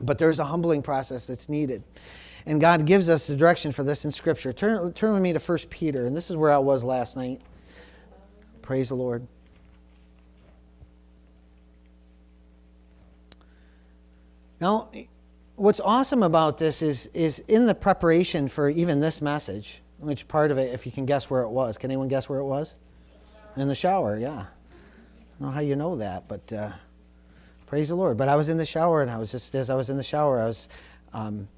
But 0.00 0.18
there's 0.18 0.40
a 0.40 0.44
humbling 0.44 0.82
process 0.82 1.26
that's 1.26 1.48
needed. 1.48 1.82
And 2.46 2.60
God 2.60 2.86
gives 2.86 3.08
us 3.08 3.26
the 3.26 3.36
direction 3.36 3.70
for 3.70 3.84
this 3.84 4.04
in 4.04 4.10
Scripture. 4.10 4.52
Turn, 4.52 4.92
turn 4.94 5.12
with 5.12 5.22
me 5.22 5.32
to 5.32 5.38
1 5.38 5.58
Peter, 5.70 6.06
and 6.06 6.16
this 6.16 6.30
is 6.30 6.36
where 6.36 6.50
I 6.50 6.58
was 6.58 6.82
last 6.82 7.16
night. 7.16 7.40
Praise 8.62 8.88
the 8.88 8.96
Lord. 8.96 9.26
Now, 14.60 14.90
what's 15.56 15.80
awesome 15.80 16.22
about 16.22 16.58
this 16.58 16.82
is, 16.82 17.06
is 17.06 17.40
in 17.40 17.66
the 17.66 17.74
preparation 17.74 18.48
for 18.48 18.68
even 18.70 19.00
this 19.00 19.20
message, 19.20 19.82
which 19.98 20.26
part 20.28 20.50
of 20.50 20.58
it, 20.58 20.72
if 20.72 20.86
you 20.86 20.92
can 20.92 21.06
guess 21.06 21.30
where 21.30 21.42
it 21.42 21.48
was. 21.48 21.78
Can 21.78 21.90
anyone 21.90 22.08
guess 22.08 22.28
where 22.28 22.38
it 22.38 22.44
was? 22.44 22.74
In 23.56 23.68
the 23.68 23.74
shower, 23.74 24.18
yeah. 24.18 24.30
I 24.30 25.38
don't 25.38 25.48
know 25.48 25.50
how 25.50 25.60
you 25.60 25.76
know 25.76 25.96
that, 25.96 26.26
but 26.28 26.52
uh, 26.52 26.70
praise 27.66 27.88
the 27.88 27.96
Lord. 27.96 28.16
But 28.16 28.28
I 28.28 28.36
was 28.36 28.48
in 28.48 28.56
the 28.56 28.66
shower, 28.66 29.02
and 29.02 29.10
I 29.10 29.18
was 29.18 29.32
just, 29.32 29.54
as 29.54 29.68
I 29.68 29.74
was 29.74 29.90
in 29.90 29.96
the 29.96 30.02
shower, 30.02 30.40
I 30.40 30.46
was. 30.46 30.68
Um, 31.12 31.48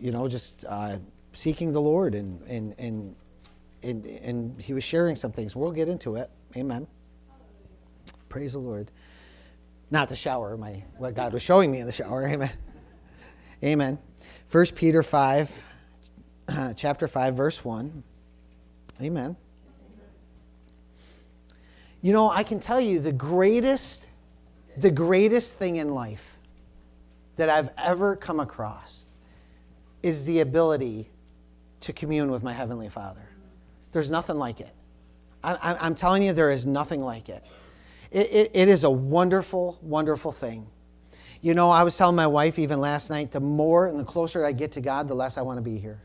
you 0.00 0.10
know, 0.10 0.26
just 0.28 0.64
uh, 0.68 0.98
seeking 1.32 1.72
the 1.72 1.80
Lord 1.80 2.14
and, 2.14 2.42
and, 2.42 2.74
and, 2.78 3.14
and, 3.82 4.06
and 4.06 4.60
he 4.60 4.72
was 4.72 4.82
sharing 4.82 5.14
some 5.14 5.32
things. 5.32 5.54
We'll 5.54 5.72
get 5.72 5.88
into 5.88 6.16
it. 6.16 6.30
Amen. 6.56 6.86
Praise 8.28 8.52
the 8.52 8.58
Lord. 8.58 8.90
Not 9.90 10.08
the 10.08 10.16
shower, 10.16 10.56
my 10.56 10.82
what 10.98 11.14
God 11.14 11.32
was 11.32 11.42
showing 11.42 11.70
me 11.70 11.80
in 11.80 11.86
the 11.86 11.92
shower. 11.92 12.26
Amen. 12.28 12.50
Amen. 13.62 13.98
First 14.46 14.74
Peter 14.74 15.02
5, 15.02 15.50
uh, 16.48 16.72
chapter 16.76 17.06
5, 17.06 17.34
verse 17.34 17.64
1. 17.64 18.02
Amen. 19.02 19.36
You 22.02 22.12
know, 22.14 22.30
I 22.30 22.42
can 22.44 22.60
tell 22.60 22.80
you 22.80 23.00
the 23.00 23.12
greatest, 23.12 24.08
the 24.78 24.90
greatest 24.90 25.54
thing 25.54 25.76
in 25.76 25.90
life 25.90 26.38
that 27.36 27.50
I've 27.50 27.70
ever 27.76 28.16
come 28.16 28.40
across 28.40 29.06
is 30.02 30.24
the 30.24 30.40
ability 30.40 31.10
to 31.82 31.92
commune 31.92 32.30
with 32.30 32.42
my 32.42 32.52
Heavenly 32.52 32.88
Father. 32.88 33.28
There's 33.92 34.10
nothing 34.10 34.36
like 34.36 34.60
it. 34.60 34.74
I, 35.42 35.86
am 35.86 35.94
telling 35.94 36.22
you, 36.22 36.32
there 36.32 36.50
is 36.50 36.66
nothing 36.66 37.00
like 37.00 37.28
it. 37.28 37.42
It, 38.10 38.30
it. 38.30 38.50
it 38.52 38.68
is 38.68 38.84
a 38.84 38.90
wonderful, 38.90 39.78
wonderful 39.80 40.32
thing. 40.32 40.66
You 41.40 41.54
know, 41.54 41.70
I 41.70 41.82
was 41.82 41.96
telling 41.96 42.16
my 42.16 42.26
wife 42.26 42.58
even 42.58 42.80
last 42.80 43.08
night 43.08 43.30
the 43.30 43.40
more 43.40 43.86
and 43.86 43.98
the 43.98 44.04
closer 44.04 44.44
I 44.44 44.52
get 44.52 44.72
to 44.72 44.80
God, 44.80 45.08
the 45.08 45.14
less 45.14 45.38
I 45.38 45.42
want 45.42 45.56
to 45.56 45.62
be 45.62 45.78
here. 45.78 46.02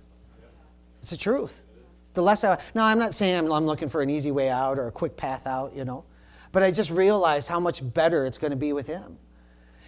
It's 1.02 1.12
the 1.12 1.18
truth. 1.18 1.66
The 2.14 2.24
less 2.24 2.46
I, 2.46 2.58
now 2.74 2.86
I'm 2.86 2.98
not 2.98 3.14
saying 3.14 3.38
I'm, 3.38 3.52
I'm 3.52 3.66
looking 3.66 3.90
for 3.90 4.02
an 4.02 4.10
easy 4.10 4.32
way 4.32 4.50
out 4.50 4.80
or 4.80 4.88
a 4.88 4.92
quick 4.92 5.18
path 5.18 5.46
out, 5.46 5.76
you 5.76 5.84
know, 5.84 6.06
but 6.54 6.64
I 6.64 6.72
just 6.72 6.90
realized 6.90 7.50
how 7.50 7.60
much 7.60 7.82
better 7.94 8.26
it's 8.26 8.38
going 8.38 8.52
to 8.52 8.58
be 8.58 8.72
with 8.72 8.88
Him. 8.88 9.18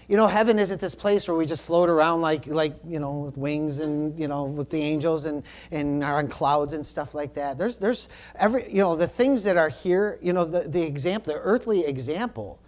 You 0.08 0.16
know, 0.16 0.28
heaven 0.28 0.58
isn't 0.58 0.80
this 0.80 0.96
place 0.96 1.28
where 1.28 1.36
we 1.36 1.46
just 1.46 1.62
float 1.62 1.90
around 1.90 2.22
like, 2.22 2.48
like 2.48 2.76
you 2.88 3.00
know, 3.00 3.12
with 3.12 3.38
wings 3.38 3.80
and, 3.80 4.18
you 4.18 4.30
know, 4.30 4.46
with 4.46 4.70
the 4.70 4.82
angels 4.82 5.26
and, 5.26 5.44
and 5.72 6.02
are 6.02 6.20
on 6.20 6.30
clouds 6.30 6.74
and 6.74 6.86
stuff 6.86 7.14
like 7.14 7.34
that. 7.34 7.58
There's, 7.58 7.76
there's 7.78 8.08
every, 8.36 8.72
you 8.72 8.82
know, 8.82 8.96
the 8.96 9.08
things 9.08 9.44
that 9.44 9.58
are 9.58 9.68
here, 9.68 10.18
you 10.22 10.32
know, 10.32 10.46
the, 10.46 10.62
the 10.62 10.82
example, 10.82 11.34
the 11.34 11.40
earthly 11.42 11.86
example 11.86 12.60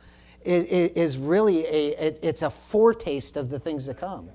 is, 0.43 0.65
is 0.65 1.17
really 1.17 1.65
a, 1.65 2.07
it, 2.07 2.19
it's 2.21 2.41
a 2.41 2.49
foretaste 2.49 3.37
of 3.37 3.49
the 3.49 3.59
things 3.59 3.85
to 3.85 3.93
come. 3.93 4.29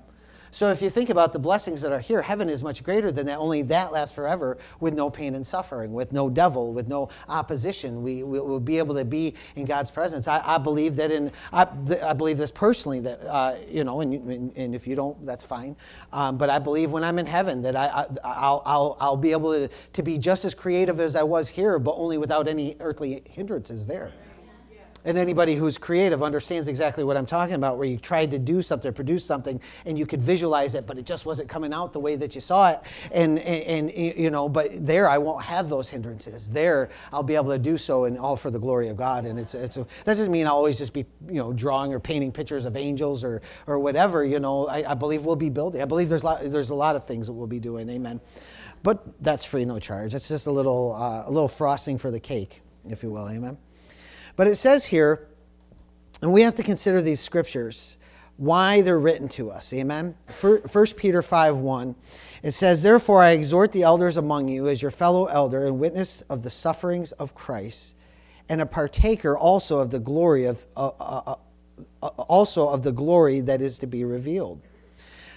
So 0.55 0.71
if 0.71 0.81
you 0.81 0.89
think 0.89 1.09
about 1.09 1.33
the 1.33 1.39
blessings 1.39 1.81
that 1.81 1.91
are 1.91 1.99
here, 1.99 2.21
heaven 2.21 2.47
is 2.47 2.63
much 2.63 2.81
greater 2.81 3.11
than 3.11 3.25
that. 3.25 3.39
Only 3.39 3.61
that 3.63 3.91
lasts 3.91 4.15
forever 4.15 4.57
with 4.79 4.93
no 4.93 5.09
pain 5.09 5.35
and 5.35 5.45
suffering, 5.45 5.91
with 5.91 6.13
no 6.13 6.29
devil, 6.29 6.73
with 6.73 6.87
no 6.87 7.09
opposition. 7.27 8.01
We 8.01 8.23
will 8.23 8.61
be 8.61 8.77
able 8.77 8.95
to 8.95 9.03
be 9.03 9.35
in 9.57 9.65
God's 9.65 9.91
presence. 9.91 10.29
I, 10.29 10.41
I 10.45 10.57
believe 10.57 10.95
that 10.95 11.11
in, 11.11 11.29
I, 11.51 11.67
I, 12.01 12.13
believe 12.13 12.37
this 12.37 12.51
personally 12.51 13.01
that, 13.01 13.21
uh, 13.25 13.57
you 13.67 13.83
know, 13.83 13.99
and, 13.99 14.55
and, 14.55 14.73
if 14.73 14.87
you 14.87 14.95
don't, 14.95 15.25
that's 15.25 15.43
fine. 15.43 15.75
Um, 16.13 16.37
but 16.37 16.49
I 16.49 16.59
believe 16.59 16.89
when 16.89 17.03
I'm 17.03 17.19
in 17.19 17.25
heaven 17.25 17.61
that 17.63 17.75
I, 17.75 17.87
I, 18.23 18.49
will 18.49 18.61
I'll, 18.65 18.97
I'll 19.01 19.17
be 19.17 19.33
able 19.33 19.51
to, 19.51 19.69
to 19.91 20.03
be 20.03 20.17
just 20.17 20.45
as 20.45 20.53
creative 20.53 21.01
as 21.01 21.17
I 21.17 21.23
was 21.23 21.49
here, 21.49 21.79
but 21.79 21.95
only 21.97 22.17
without 22.17 22.47
any 22.47 22.77
earthly 22.79 23.23
hindrances 23.25 23.85
there. 23.85 24.13
And 25.05 25.17
anybody 25.17 25.55
who's 25.55 25.77
creative 25.77 26.23
understands 26.23 26.67
exactly 26.67 27.03
what 27.03 27.15
I'm 27.15 27.25
talking 27.25 27.55
about, 27.55 27.77
where 27.77 27.87
you 27.87 27.97
tried 27.97 28.31
to 28.31 28.39
do 28.39 28.61
something, 28.61 28.91
produce 28.91 29.23
something, 29.23 29.61
and 29.85 29.97
you 29.97 30.05
could 30.05 30.21
visualize 30.21 30.75
it, 30.75 30.85
but 30.85 30.97
it 30.97 31.05
just 31.05 31.25
wasn't 31.25 31.47
coming 31.47 31.71
out 31.71 31.93
the 31.93 31.99
way 31.99 32.15
that 32.15 32.35
you 32.35 32.41
saw 32.41 32.71
it. 32.71 32.81
And, 33.11 33.39
and, 33.39 33.91
and, 33.91 34.17
you 34.19 34.31
know, 34.31 34.49
but 34.49 34.71
there 34.85 35.07
I 35.07 35.17
won't 35.19 35.43
have 35.43 35.69
those 35.69 35.89
hindrances. 35.89 36.49
There 36.49 36.89
I'll 37.13 37.23
be 37.23 37.35
able 37.35 37.51
to 37.51 37.59
do 37.59 37.77
so, 37.77 38.05
and 38.05 38.17
all 38.17 38.35
for 38.35 38.49
the 38.49 38.59
glory 38.59 38.89
of 38.89 38.97
God. 38.97 39.25
And 39.25 39.39
it's, 39.39 39.53
it's 39.53 39.77
a, 39.77 39.85
that 40.05 40.15
doesn't 40.17 40.31
mean 40.31 40.47
I'll 40.47 40.55
always 40.55 40.77
just 40.77 40.91
be, 40.91 41.05
you 41.27 41.35
know, 41.35 41.53
drawing 41.53 41.93
or 41.93 41.99
painting 41.99 42.31
pictures 42.31 42.65
of 42.65 42.75
angels 42.75 43.23
or, 43.23 43.41
or 43.67 43.79
whatever. 43.79 44.25
You 44.25 44.39
know, 44.39 44.67
I, 44.67 44.91
I 44.91 44.93
believe 44.95 45.25
we'll 45.25 45.35
be 45.35 45.49
building. 45.49 45.81
I 45.81 45.85
believe 45.85 46.09
there's 46.09 46.23
a 46.23 46.25
lot, 46.25 46.41
there's 46.43 46.71
a 46.71 46.75
lot 46.75 46.95
of 46.95 47.05
things 47.05 47.27
that 47.27 47.33
we'll 47.33 47.47
be 47.47 47.59
doing. 47.59 47.89
Amen. 47.89 48.19
But 48.81 49.21
that's 49.21 49.45
free, 49.45 49.65
no 49.65 49.79
charge. 49.79 50.13
It's 50.13 50.27
just 50.27 50.47
a 50.47 50.51
little, 50.51 50.93
uh, 50.93 51.29
a 51.29 51.31
little 51.31 51.47
frosting 51.47 51.97
for 51.97 52.11
the 52.11 52.19
cake, 52.19 52.61
if 52.87 53.03
you 53.03 53.11
will. 53.11 53.29
Amen. 53.29 53.57
But 54.35 54.47
it 54.47 54.55
says 54.55 54.85
here, 54.85 55.27
and 56.21 56.31
we 56.31 56.41
have 56.41 56.55
to 56.55 56.63
consider 56.63 57.01
these 57.01 57.19
scriptures, 57.19 57.97
why 58.37 58.81
they're 58.81 58.99
written 58.99 59.29
to 59.29 59.49
us. 59.49 59.71
Amen? 59.73 60.15
1 60.41 60.61
Peter 60.97 61.21
5 61.21 61.57
1. 61.57 61.95
It 62.43 62.51
says, 62.51 62.81
Therefore 62.81 63.23
I 63.23 63.31
exhort 63.31 63.71
the 63.71 63.83
elders 63.83 64.17
among 64.17 64.47
you 64.49 64.67
as 64.67 64.81
your 64.81 64.91
fellow 64.91 65.25
elder 65.27 65.67
and 65.67 65.79
witness 65.79 66.21
of 66.23 66.43
the 66.43 66.49
sufferings 66.49 67.11
of 67.13 67.33
Christ, 67.33 67.95
and 68.49 68.61
a 68.61 68.65
partaker 68.65 69.37
also 69.37 69.79
of 69.79 69.89
the 69.89 69.99
glory 69.99 70.45
of 70.45 70.65
uh, 70.75 70.91
uh, 70.99 71.35
uh, 72.01 72.07
also 72.07 72.67
of 72.69 72.83
the 72.83 72.91
glory 72.91 73.41
that 73.41 73.61
is 73.61 73.79
to 73.79 73.87
be 73.87 74.03
revealed. 74.03 74.61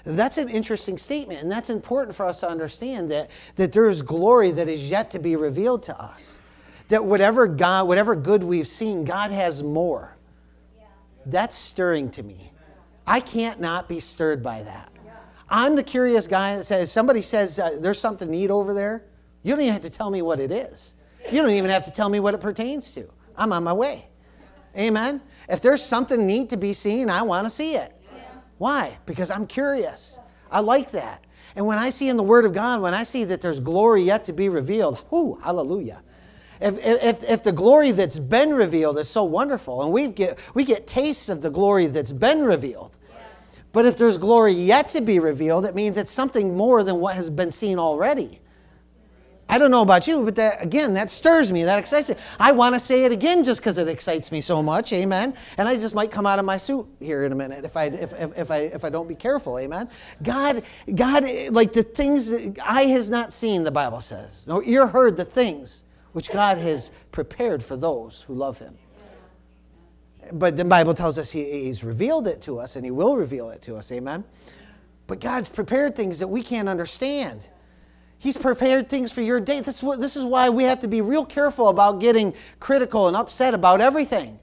That's 0.04 0.38
an 0.38 0.48
interesting 0.48 0.96
statement, 0.96 1.42
and 1.42 1.50
that's 1.50 1.70
important 1.70 2.16
for 2.16 2.26
us 2.26 2.40
to 2.40 2.48
understand 2.48 3.10
that, 3.10 3.30
that 3.56 3.72
there 3.72 3.88
is 3.88 4.02
glory 4.02 4.52
that 4.52 4.68
is 4.68 4.90
yet 4.90 5.10
to 5.10 5.18
be 5.18 5.36
revealed 5.36 5.82
to 5.84 6.00
us 6.00 6.40
that 6.88 7.04
whatever 7.04 7.46
God, 7.46 7.86
whatever 7.86 8.16
good 8.16 8.42
we've 8.42 8.68
seen, 8.68 9.04
God 9.04 9.30
has 9.30 9.62
more. 9.62 10.16
That's 11.26 11.56
stirring 11.56 12.10
to 12.12 12.22
me. 12.22 12.52
I 13.06 13.20
can't 13.20 13.60
not 13.60 13.88
be 13.88 14.00
stirred 14.00 14.42
by 14.42 14.62
that. 14.62 14.92
I'm 15.50 15.76
the 15.76 15.82
curious 15.82 16.26
guy 16.26 16.56
that 16.56 16.64
says, 16.64 16.92
somebody 16.92 17.22
says, 17.22 17.58
uh, 17.58 17.78
there's 17.80 17.98
something 17.98 18.30
neat 18.30 18.50
over 18.50 18.74
there. 18.74 19.04
You 19.42 19.54
don't 19.54 19.62
even 19.62 19.72
have 19.72 19.82
to 19.82 19.90
tell 19.90 20.10
me 20.10 20.20
what 20.20 20.40
it 20.40 20.50
is. 20.50 20.94
You 21.30 21.40
don't 21.40 21.52
even 21.52 21.70
have 21.70 21.84
to 21.84 21.90
tell 21.90 22.08
me 22.08 22.20
what 22.20 22.34
it 22.34 22.40
pertains 22.40 22.92
to. 22.94 23.08
I'm 23.36 23.52
on 23.52 23.64
my 23.64 23.72
way. 23.72 24.06
Amen. 24.76 25.22
If 25.48 25.62
there's 25.62 25.82
something 25.82 26.26
neat 26.26 26.50
to 26.50 26.56
be 26.56 26.72
seen, 26.74 27.08
I 27.08 27.22
want 27.22 27.46
to 27.46 27.50
see 27.50 27.76
it. 27.76 27.94
Why? 28.58 28.98
Because 29.06 29.30
I'm 29.30 29.46
curious. 29.46 30.18
I 30.50 30.60
like 30.60 30.90
that. 30.90 31.24
And 31.56 31.66
when 31.66 31.78
I 31.78 31.90
see 31.90 32.08
in 32.08 32.16
the 32.16 32.22
Word 32.22 32.44
of 32.44 32.52
God, 32.52 32.82
when 32.82 32.94
I 32.94 33.02
see 33.02 33.24
that 33.24 33.40
there's 33.40 33.60
glory 33.60 34.02
yet 34.02 34.24
to 34.24 34.32
be 34.32 34.48
revealed, 34.48 35.04
whoo, 35.10 35.38
hallelujah. 35.42 36.02
If, 36.60 36.78
if, 36.78 37.24
if 37.24 37.42
the 37.42 37.52
glory 37.52 37.92
that's 37.92 38.18
been 38.18 38.52
revealed 38.52 38.98
is 38.98 39.08
so 39.08 39.24
wonderful, 39.24 39.82
and 39.82 39.92
we 39.92 40.08
get, 40.08 40.38
we 40.54 40.64
get 40.64 40.86
tastes 40.86 41.28
of 41.28 41.42
the 41.42 41.50
glory 41.50 41.86
that's 41.86 42.12
been 42.12 42.42
revealed, 42.42 42.96
but 43.72 43.86
if 43.86 43.96
there's 43.96 44.16
glory 44.16 44.52
yet 44.52 44.88
to 44.90 45.00
be 45.00 45.18
revealed, 45.18 45.66
it 45.66 45.74
means 45.74 45.98
it's 45.98 46.10
something 46.10 46.56
more 46.56 46.82
than 46.82 47.00
what 47.00 47.14
has 47.14 47.30
been 47.30 47.52
seen 47.52 47.78
already. 47.78 48.40
I 49.50 49.58
don't 49.58 49.70
know 49.70 49.80
about 49.80 50.06
you, 50.06 50.24
but 50.24 50.34
that 50.34 50.62
again, 50.62 50.92
that 50.94 51.10
stirs 51.10 51.50
me, 51.50 51.64
that 51.64 51.78
excites 51.78 52.08
me. 52.08 52.16
I 52.38 52.52
want 52.52 52.74
to 52.74 52.80
say 52.80 53.04
it 53.04 53.12
again 53.12 53.44
just 53.44 53.60
because 53.60 53.78
it 53.78 53.88
excites 53.88 54.30
me 54.30 54.42
so 54.42 54.62
much, 54.62 54.92
amen. 54.92 55.32
And 55.56 55.66
I 55.66 55.76
just 55.76 55.94
might 55.94 56.10
come 56.10 56.26
out 56.26 56.38
of 56.38 56.44
my 56.44 56.58
suit 56.58 56.86
here 57.00 57.24
in 57.24 57.32
a 57.32 57.34
minute 57.34 57.64
if 57.64 57.74
I 57.76 57.84
if, 57.84 58.12
if, 58.12 58.38
if 58.38 58.50
I 58.50 58.58
if 58.58 58.84
I 58.84 58.90
don't 58.90 59.08
be 59.08 59.14
careful, 59.14 59.58
amen. 59.58 59.88
God, 60.22 60.64
God, 60.94 61.24
like 61.50 61.72
the 61.72 61.82
things 61.82 62.30
eye 62.62 62.86
has 62.86 63.08
not 63.08 63.32
seen, 63.32 63.64
the 63.64 63.70
Bible 63.70 64.02
says, 64.02 64.44
no 64.46 64.62
ear 64.64 64.86
heard 64.86 65.16
the 65.16 65.24
things 65.24 65.84
which 66.12 66.30
God 66.30 66.58
has 66.58 66.90
prepared 67.12 67.62
for 67.62 67.76
those 67.76 68.22
who 68.22 68.34
love 68.34 68.58
Him. 68.58 68.74
But 70.32 70.56
the 70.56 70.64
Bible 70.64 70.94
tells 70.94 71.18
us 71.18 71.30
he, 71.30 71.44
He's 71.44 71.82
revealed 71.82 72.26
it 72.26 72.42
to 72.42 72.58
us 72.58 72.76
and 72.76 72.84
He 72.84 72.90
will 72.90 73.16
reveal 73.16 73.50
it 73.50 73.62
to 73.62 73.76
us. 73.76 73.90
Amen. 73.92 74.24
But 75.06 75.20
God's 75.20 75.48
prepared 75.48 75.96
things 75.96 76.18
that 76.18 76.28
we 76.28 76.42
can't 76.42 76.68
understand. 76.68 77.48
He's 78.18 78.36
prepared 78.36 78.88
things 78.88 79.12
for 79.12 79.22
your 79.22 79.40
day. 79.40 79.60
This 79.60 79.80
this 79.80 80.16
is 80.16 80.24
why 80.24 80.50
we 80.50 80.64
have 80.64 80.80
to 80.80 80.88
be 80.88 81.00
real 81.00 81.24
careful 81.24 81.68
about 81.68 82.00
getting 82.00 82.34
critical 82.58 83.06
and 83.08 83.16
upset 83.16 83.54
about 83.54 83.80
everything. 83.80 84.38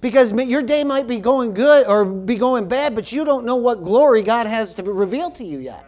Because 0.00 0.32
your 0.32 0.62
day 0.62 0.82
might 0.82 1.06
be 1.06 1.20
going 1.20 1.54
good 1.54 1.86
or 1.86 2.04
be 2.04 2.36
going 2.36 2.66
bad, 2.66 2.96
but 2.96 3.12
you 3.12 3.24
don't 3.24 3.46
know 3.46 3.54
what 3.54 3.84
glory 3.84 4.22
God 4.22 4.48
has 4.48 4.74
to 4.74 4.82
reveal 4.82 5.30
to 5.30 5.44
you 5.44 5.60
yet. 5.60 5.86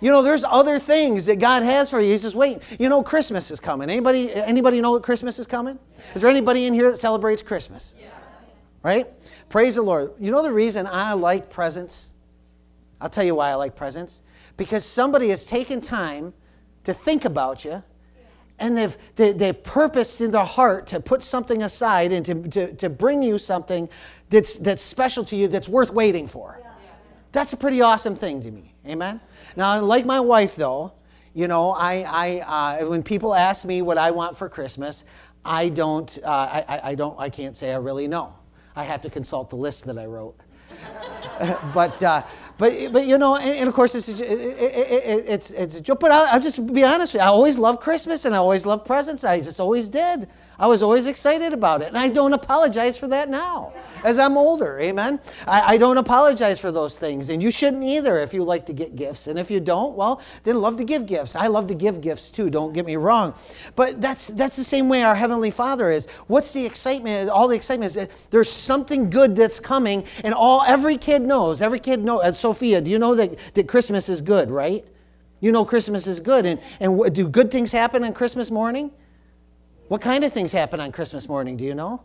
You 0.00 0.10
know, 0.10 0.22
there's 0.22 0.44
other 0.44 0.78
things 0.78 1.26
that 1.26 1.38
God 1.38 1.62
has 1.62 1.90
for 1.90 2.00
you. 2.00 2.12
He's 2.12 2.22
just 2.22 2.36
waiting. 2.36 2.62
You 2.78 2.88
know, 2.88 3.02
Christmas 3.02 3.50
is 3.50 3.60
coming. 3.60 3.90
Anybody, 3.90 4.32
anybody 4.32 4.80
know 4.80 4.94
that 4.94 5.02
Christmas 5.02 5.38
is 5.38 5.46
coming? 5.46 5.78
Is 6.14 6.22
there 6.22 6.30
anybody 6.30 6.66
in 6.66 6.74
here 6.74 6.90
that 6.90 6.98
celebrates 6.98 7.42
Christmas? 7.42 7.94
Yes. 7.98 8.12
Right? 8.82 9.06
Praise 9.48 9.74
the 9.74 9.82
Lord. 9.82 10.12
You 10.20 10.30
know 10.30 10.42
the 10.42 10.52
reason 10.52 10.86
I 10.86 11.14
like 11.14 11.50
presents? 11.50 12.10
I'll 13.00 13.10
tell 13.10 13.24
you 13.24 13.34
why 13.34 13.50
I 13.50 13.54
like 13.54 13.74
presents. 13.74 14.22
Because 14.56 14.84
somebody 14.84 15.28
has 15.28 15.44
taken 15.44 15.80
time 15.80 16.32
to 16.84 16.94
think 16.94 17.24
about 17.24 17.64
you 17.64 17.82
and 18.58 18.76
they've 18.76 18.96
they, 19.16 19.32
they 19.32 19.52
purposed 19.52 20.20
in 20.20 20.30
their 20.30 20.44
heart 20.44 20.86
to 20.88 21.00
put 21.00 21.22
something 21.22 21.62
aside 21.62 22.12
and 22.12 22.26
to, 22.26 22.34
to, 22.48 22.74
to 22.74 22.88
bring 22.88 23.22
you 23.22 23.38
something 23.38 23.88
that's, 24.30 24.56
that's 24.56 24.82
special 24.82 25.24
to 25.24 25.36
you 25.36 25.48
that's 25.48 25.68
worth 25.68 25.90
waiting 25.90 26.26
for. 26.26 26.60
That's 27.32 27.52
a 27.52 27.56
pretty 27.56 27.82
awesome 27.82 28.16
thing 28.16 28.40
to 28.42 28.50
me. 28.50 28.74
Amen? 28.86 29.20
Now, 29.58 29.80
like 29.80 30.06
my 30.06 30.20
wife, 30.20 30.54
though, 30.54 30.92
you 31.34 31.48
know, 31.48 31.72
I, 31.72 32.04
I, 32.06 32.80
uh, 32.82 32.86
when 32.88 33.02
people 33.02 33.34
ask 33.34 33.66
me 33.66 33.82
what 33.82 33.98
I 33.98 34.12
want 34.12 34.38
for 34.38 34.48
Christmas, 34.48 35.04
I 35.44 35.68
don't, 35.68 36.16
uh, 36.22 36.28
I, 36.28 36.80
I 36.90 36.94
don't, 36.94 37.18
I 37.18 37.28
can't 37.28 37.56
say 37.56 37.72
I 37.72 37.78
really 37.78 38.06
know. 38.06 38.32
I 38.76 38.84
have 38.84 39.00
to 39.00 39.10
consult 39.10 39.50
the 39.50 39.56
list 39.56 39.84
that 39.86 39.98
I 39.98 40.06
wrote. 40.06 40.38
but, 41.74 42.00
uh, 42.04 42.22
but, 42.56 42.92
but 42.92 43.08
you 43.08 43.18
know, 43.18 43.34
and, 43.34 43.56
and 43.58 43.68
of 43.68 43.74
course, 43.74 43.96
it's, 43.96 44.08
it, 44.08 44.20
it, 44.20 44.30
it, 44.30 45.24
it's, 45.26 45.50
it's 45.50 45.74
a 45.74 45.80
joke. 45.80 45.98
But 45.98 46.12
I'll, 46.12 46.34
I'll 46.34 46.40
just 46.40 46.64
be 46.72 46.84
honest 46.84 47.14
with 47.14 47.20
you. 47.20 47.26
I 47.26 47.30
always 47.30 47.58
loved 47.58 47.80
Christmas 47.80 48.26
and 48.26 48.36
I 48.36 48.38
always 48.38 48.64
loved 48.64 48.86
presents. 48.86 49.24
I 49.24 49.40
just 49.40 49.58
always 49.58 49.88
did. 49.88 50.28
I 50.60 50.66
was 50.66 50.82
always 50.82 51.06
excited 51.06 51.52
about 51.52 51.82
it. 51.82 51.88
And 51.88 51.98
I 51.98 52.08
don't 52.08 52.32
apologize 52.32 52.98
for 52.98 53.06
that 53.08 53.28
now 53.28 53.72
as 54.04 54.18
I'm 54.18 54.36
older. 54.36 54.80
Amen. 54.80 55.20
I, 55.46 55.74
I, 55.74 55.78
don't 55.78 55.98
apologize 55.98 56.58
for 56.58 56.72
those 56.72 56.98
things. 56.98 57.30
And 57.30 57.40
you 57.40 57.52
shouldn't 57.52 57.84
either 57.84 58.18
if 58.18 58.34
you 58.34 58.42
like 58.42 58.66
to 58.66 58.72
get 58.72 58.96
gifts. 58.96 59.28
And 59.28 59.38
if 59.38 59.52
you 59.52 59.60
don't, 59.60 59.96
well, 59.96 60.20
then 60.42 60.60
love 60.60 60.76
to 60.78 60.84
give 60.84 61.06
gifts. 61.06 61.36
I 61.36 61.46
love 61.46 61.68
to 61.68 61.74
give 61.74 62.00
gifts 62.00 62.30
too, 62.30 62.50
don't 62.50 62.72
get 62.72 62.84
me 62.84 62.96
wrong. 62.96 63.34
But 63.76 64.00
that's, 64.00 64.28
that's 64.28 64.56
the 64.56 64.64
same 64.64 64.88
way 64.88 65.04
our 65.04 65.14
Heavenly 65.14 65.50
Father 65.50 65.90
is. 65.90 66.08
What's 66.26 66.52
the 66.52 66.66
excitement? 66.66 67.30
All 67.30 67.46
the 67.46 67.56
excitement 67.56 67.96
is 67.96 68.08
there's 68.30 68.50
something 68.50 69.10
good 69.10 69.36
that's 69.36 69.60
coming. 69.60 70.04
And 70.24 70.34
all 70.34 70.62
every 70.62 70.96
kid 70.96 71.22
knows, 71.22 71.62
every 71.62 71.80
kid 71.80 72.04
knows. 72.04 72.22
Uh, 72.22 72.32
Sophia, 72.32 72.80
do 72.80 72.90
you 72.90 72.98
know 72.98 73.14
that, 73.14 73.38
that 73.54 73.68
Christmas 73.68 74.08
is 74.08 74.20
good, 74.20 74.50
right? 74.50 74.84
You 75.40 75.52
know 75.52 75.64
Christmas 75.64 76.08
is 76.08 76.18
good. 76.18 76.46
And, 76.46 76.60
and 76.80 77.14
do 77.14 77.28
good 77.28 77.52
things 77.52 77.70
happen 77.70 78.02
on 78.02 78.12
Christmas 78.12 78.50
morning? 78.50 78.90
What 79.88 80.00
kind 80.02 80.22
of 80.22 80.32
things 80.32 80.52
happen 80.52 80.80
on 80.80 80.92
Christmas 80.92 81.28
morning? 81.28 81.56
Do 81.56 81.64
you 81.64 81.74
know? 81.74 82.02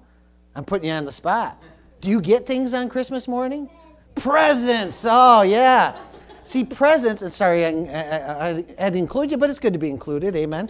I'm 0.56 0.64
putting 0.64 0.88
you 0.88 0.94
on 0.94 1.06
the 1.06 1.12
spot. 1.12 1.62
Do 2.02 2.10
you 2.10 2.22
get 2.22 2.48
things 2.48 2.74
on 2.74 2.90
Christmas 2.90 3.28
morning? 3.28 3.70
Presents. 4.16 5.06
Oh, 5.10 5.42
yeah. 5.42 5.98
See, 6.44 6.64
presents, 6.64 7.22
and 7.22 7.34
sorry, 7.34 7.66
I, 7.66 7.70
I, 7.70 8.66
I, 8.80 8.90
to 8.90 8.98
include 8.98 9.32
you, 9.32 9.38
but 9.38 9.50
it's 9.50 9.60
good 9.60 9.74
to 9.74 9.80
be 9.80 9.90
included. 9.90 10.36
Amen. 10.36 10.70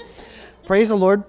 Praise 0.65 0.89
the 0.89 0.95
Lord. 0.95 1.23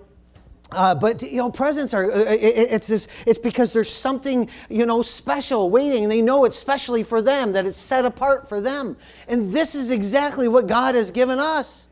Uh, 0.71 0.95
but 0.95 1.23
you 1.23 1.37
know, 1.37 1.51
presents 1.51 1.95
are 1.95 2.11
uh, 2.11 2.33
it, 2.33 2.73
it's 2.73 2.87
this, 2.87 3.09
it's 3.27 3.39
because 3.39 3.73
there's 3.73 3.91
something 3.91 4.49
you 4.69 4.87
know 4.87 5.03
special 5.03 5.71
waiting. 5.71 6.09
They 6.09 6.21
know 6.21 6.45
it's 6.45 6.57
specially 6.57 7.03
for 7.03 7.23
them 7.23 7.53
that 7.53 7.67
it's 7.67 7.79
set 7.79 8.05
apart 8.05 8.49
for 8.49 8.61
them, 8.61 8.97
and 9.29 9.53
this 9.53 9.75
is 9.75 9.91
exactly 9.91 10.49
what 10.49 10.67
God 10.67 10.95
has 10.95 11.11
given 11.11 11.39
us. 11.39 11.87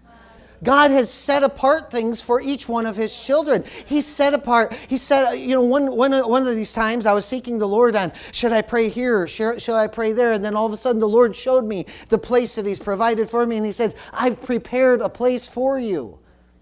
God 0.62 0.90
has 0.90 1.11
set 1.11 1.42
apart 1.42 1.90
things 1.90 2.22
for 2.22 2.40
each 2.40 2.68
one 2.68 2.87
of 2.87 2.96
His 2.96 3.18
children. 3.18 3.64
He 3.87 4.01
set 4.01 4.35
apart. 4.35 4.72
He 4.88 4.96
said, 4.96 5.35
you 5.35 5.55
know, 5.55 5.62
one, 5.62 5.94
one, 5.96 6.12
one 6.29 6.46
of 6.46 6.55
these 6.55 6.72
times 6.72 7.07
I 7.07 7.12
was 7.12 7.25
seeking 7.25 7.59
the 7.59 7.68
Lord 7.68 7.96
on 7.96 8.12
should 8.31 8.53
I 8.53 8.62
pray 8.62 8.88
here 8.88 9.27
should, 9.27 9.61
should 9.61 9.75
I 9.75 9.87
pray 9.87 10.12
there? 10.12 10.33
And 10.33 10.44
then 10.44 10.55
all 10.55 10.66
of 10.66 10.72
a 10.72 10.77
sudden 10.77 11.01
the 11.01 11.09
Lord 11.09 11.35
showed 11.35 11.64
me 11.64 11.87
the 12.09 12.18
place 12.18 12.55
that 12.55 12.66
He's 12.66 12.79
provided 12.79 13.29
for 13.29 13.44
me, 13.44 13.57
and 13.57 13.66
He 13.66 13.72
said, 13.72 13.94
I've 14.12 14.40
prepared 14.40 15.01
a 15.01 15.09
place 15.09 15.48
for 15.48 15.79
you. 15.79 16.18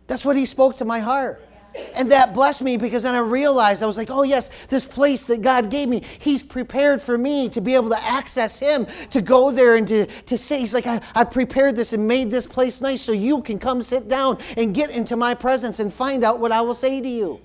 That's 0.07 0.25
what 0.25 0.37
He 0.37 0.47
spoke 0.47 0.77
to 0.79 0.85
my 0.85 1.01
heart. 1.01 1.45
And 1.95 2.11
that 2.11 2.35
blessed 2.35 2.63
me 2.63 2.77
because 2.77 3.05
then 3.05 3.15
I 3.15 3.21
realized 3.21 3.83
I 3.83 3.87
was 3.87 3.99
like, 3.99 4.11
oh, 4.11 4.23
yes, 4.23 4.51
this 4.69 4.85
place 4.85 5.25
that 5.27 5.43
God 5.43 5.71
gave 5.71 5.89
me, 5.89 6.03
He's 6.19 6.43
prepared 6.43 7.01
for 7.01 7.17
me 7.17 7.49
to 7.51 7.61
be 7.61 7.75
able 7.75 7.91
to 7.91 8.03
access 8.03 8.59
Him, 8.59 8.87
to 9.11 9.21
go 9.21 9.51
there 9.51 9.77
and 9.77 9.87
to, 9.89 10.07
to 10.07 10.39
say, 10.39 10.61
He's 10.61 10.75
like, 10.75 10.87
I, 10.87 11.01
I 11.15 11.25
prepared 11.25 11.77
this 11.77 11.93
and 11.93 12.07
made 12.07 12.31
this 12.31 12.47
place 12.47 12.81
nice 12.81 13.03
so 13.03 13.13
you 13.13 13.43
can 13.43 13.59
come 13.59 13.83
sit 13.83 14.09
down 14.09 14.39
and 14.57 14.75
get 14.75 14.91
into 14.91 15.17
my 15.17 15.35
presence 15.35 15.81
and 15.81 15.93
find 15.93 16.25
out 16.25 16.41
what 16.41 16.53
I 16.53 16.61
will 16.61 16.75
say 16.75 17.01
to 17.01 17.09
you. 17.09 17.41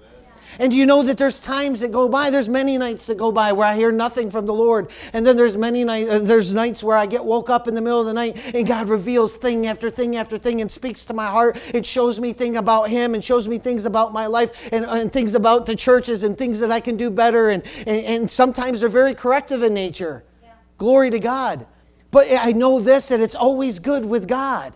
And 0.59 0.73
you 0.73 0.85
know 0.85 1.03
that 1.03 1.17
there's 1.17 1.39
times 1.39 1.81
that 1.81 1.91
go 1.91 2.07
by, 2.09 2.29
there's 2.29 2.49
many 2.49 2.77
nights 2.77 3.07
that 3.07 3.17
go 3.17 3.31
by 3.31 3.51
where 3.51 3.67
I 3.67 3.75
hear 3.75 3.91
nothing 3.91 4.29
from 4.29 4.45
the 4.45 4.53
Lord. 4.53 4.89
And 5.13 5.25
then 5.25 5.35
there's 5.37 5.57
many 5.57 5.83
nights, 5.83 6.11
uh, 6.11 6.19
there's 6.19 6.53
nights 6.53 6.83
where 6.83 6.97
I 6.97 7.05
get 7.05 7.23
woke 7.23 7.49
up 7.49 7.67
in 7.67 7.75
the 7.75 7.81
middle 7.81 7.99
of 7.99 8.05
the 8.05 8.13
night 8.13 8.37
and 8.53 8.67
God 8.67 8.89
reveals 8.89 9.35
thing 9.35 9.67
after 9.67 9.89
thing 9.89 10.15
after 10.15 10.37
thing 10.37 10.61
and 10.61 10.71
speaks 10.71 11.05
to 11.05 11.13
my 11.13 11.27
heart. 11.27 11.57
It 11.73 11.85
shows 11.85 12.19
me 12.19 12.33
things 12.33 12.57
about 12.57 12.89
Him 12.89 13.13
and 13.13 13.23
shows 13.23 13.47
me 13.47 13.57
things 13.57 13.85
about 13.85 14.13
my 14.13 14.27
life 14.27 14.69
and, 14.71 14.85
and 14.85 15.11
things 15.11 15.35
about 15.35 15.65
the 15.65 15.75
churches 15.75 16.23
and 16.23 16.37
things 16.37 16.59
that 16.59 16.71
I 16.71 16.79
can 16.79 16.97
do 16.97 17.09
better. 17.09 17.49
And, 17.49 17.63
and, 17.79 18.05
and 18.05 18.31
sometimes 18.31 18.79
they're 18.79 18.89
very 18.89 19.13
corrective 19.15 19.63
in 19.63 19.73
nature. 19.73 20.23
Yeah. 20.43 20.49
Glory 20.77 21.09
to 21.11 21.19
God. 21.19 21.67
But 22.11 22.27
I 22.31 22.53
know 22.53 22.79
this 22.79 23.09
that 23.09 23.19
it's 23.19 23.35
always 23.35 23.79
good 23.79 24.05
with 24.05 24.27
God. 24.27 24.73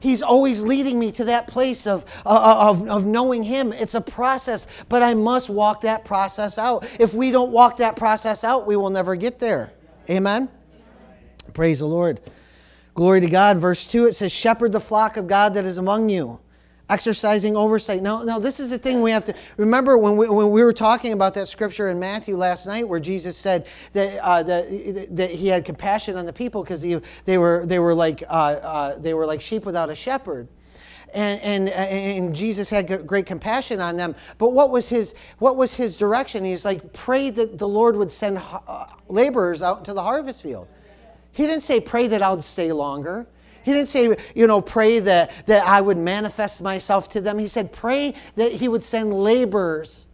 He's 0.00 0.22
always 0.22 0.62
leading 0.62 0.98
me 0.98 1.12
to 1.12 1.24
that 1.24 1.46
place 1.46 1.86
of, 1.86 2.04
uh, 2.24 2.28
uh, 2.28 2.70
of, 2.70 2.88
of 2.88 3.06
knowing 3.06 3.42
Him. 3.42 3.72
It's 3.72 3.94
a 3.94 4.00
process, 4.00 4.66
but 4.88 5.02
I 5.02 5.14
must 5.14 5.50
walk 5.50 5.82
that 5.82 6.04
process 6.04 6.58
out. 6.58 6.86
If 6.98 7.14
we 7.14 7.30
don't 7.30 7.50
walk 7.50 7.78
that 7.78 7.96
process 7.96 8.44
out, 8.44 8.66
we 8.66 8.76
will 8.76 8.90
never 8.90 9.16
get 9.16 9.38
there. 9.38 9.72
Amen? 10.10 10.48
Praise 11.52 11.80
the 11.80 11.86
Lord. 11.86 12.20
Glory 12.94 13.20
to 13.20 13.28
God. 13.28 13.58
Verse 13.58 13.86
2 13.86 14.06
it 14.06 14.14
says, 14.14 14.32
Shepherd 14.32 14.72
the 14.72 14.80
flock 14.80 15.16
of 15.16 15.26
God 15.26 15.54
that 15.54 15.64
is 15.64 15.78
among 15.78 16.08
you 16.08 16.40
exercising 16.88 17.56
oversight. 17.56 18.02
Now, 18.02 18.22
now 18.22 18.38
this 18.38 18.60
is 18.60 18.70
the 18.70 18.78
thing 18.78 19.02
we 19.02 19.10
have 19.10 19.24
to 19.26 19.34
remember 19.56 19.98
when 19.98 20.16
we, 20.16 20.28
when 20.28 20.50
we 20.50 20.62
were 20.62 20.72
talking 20.72 21.12
about 21.12 21.34
that 21.34 21.48
scripture 21.48 21.88
in 21.90 21.98
Matthew 21.98 22.36
last 22.36 22.66
night, 22.66 22.88
where 22.88 23.00
Jesus 23.00 23.36
said 23.36 23.66
that, 23.92 24.18
uh, 24.24 24.42
that, 24.44 25.16
that 25.16 25.30
he 25.30 25.48
had 25.48 25.64
compassion 25.64 26.16
on 26.16 26.26
the 26.26 26.32
people 26.32 26.62
because 26.62 26.82
they 26.82 27.38
were, 27.38 27.66
they, 27.66 27.78
were 27.78 27.94
like, 27.94 28.22
uh, 28.22 28.32
uh, 28.32 28.98
they 28.98 29.14
were 29.14 29.26
like 29.26 29.40
sheep 29.40 29.64
without 29.64 29.90
a 29.90 29.94
shepherd. 29.94 30.48
And, 31.14 31.40
and, 31.40 31.68
and 31.70 32.36
Jesus 32.36 32.68
had 32.68 33.06
great 33.06 33.24
compassion 33.24 33.80
on 33.80 33.96
them. 33.96 34.14
But 34.36 34.50
what 34.50 34.70
was 34.70 34.90
his, 34.90 35.14
what 35.38 35.56
was 35.56 35.74
his 35.74 35.96
direction? 35.96 36.44
He's 36.44 36.66
like, 36.66 36.92
pray 36.92 37.30
that 37.30 37.56
the 37.56 37.68
Lord 37.68 37.96
would 37.96 38.12
send 38.12 38.38
uh, 38.38 38.86
laborers 39.08 39.62
out 39.62 39.78
into 39.78 39.94
the 39.94 40.02
harvest 40.02 40.42
field. 40.42 40.68
He 41.32 41.46
didn't 41.46 41.62
say, 41.62 41.80
pray 41.80 42.08
that 42.08 42.22
I'll 42.22 42.42
stay 42.42 42.72
longer. 42.72 43.26
He 43.64 43.72
didn't 43.72 43.88
say, 43.88 44.16
you 44.34 44.46
know, 44.46 44.60
pray 44.60 45.00
that, 45.00 45.30
that 45.46 45.66
I 45.66 45.80
would 45.80 45.98
manifest 45.98 46.62
myself 46.62 47.10
to 47.10 47.20
them. 47.20 47.38
He 47.38 47.48
said, 47.48 47.72
pray 47.72 48.14
that 48.36 48.52
He 48.52 48.68
would 48.68 48.82
send 48.84 49.12
laborers. 49.14 50.06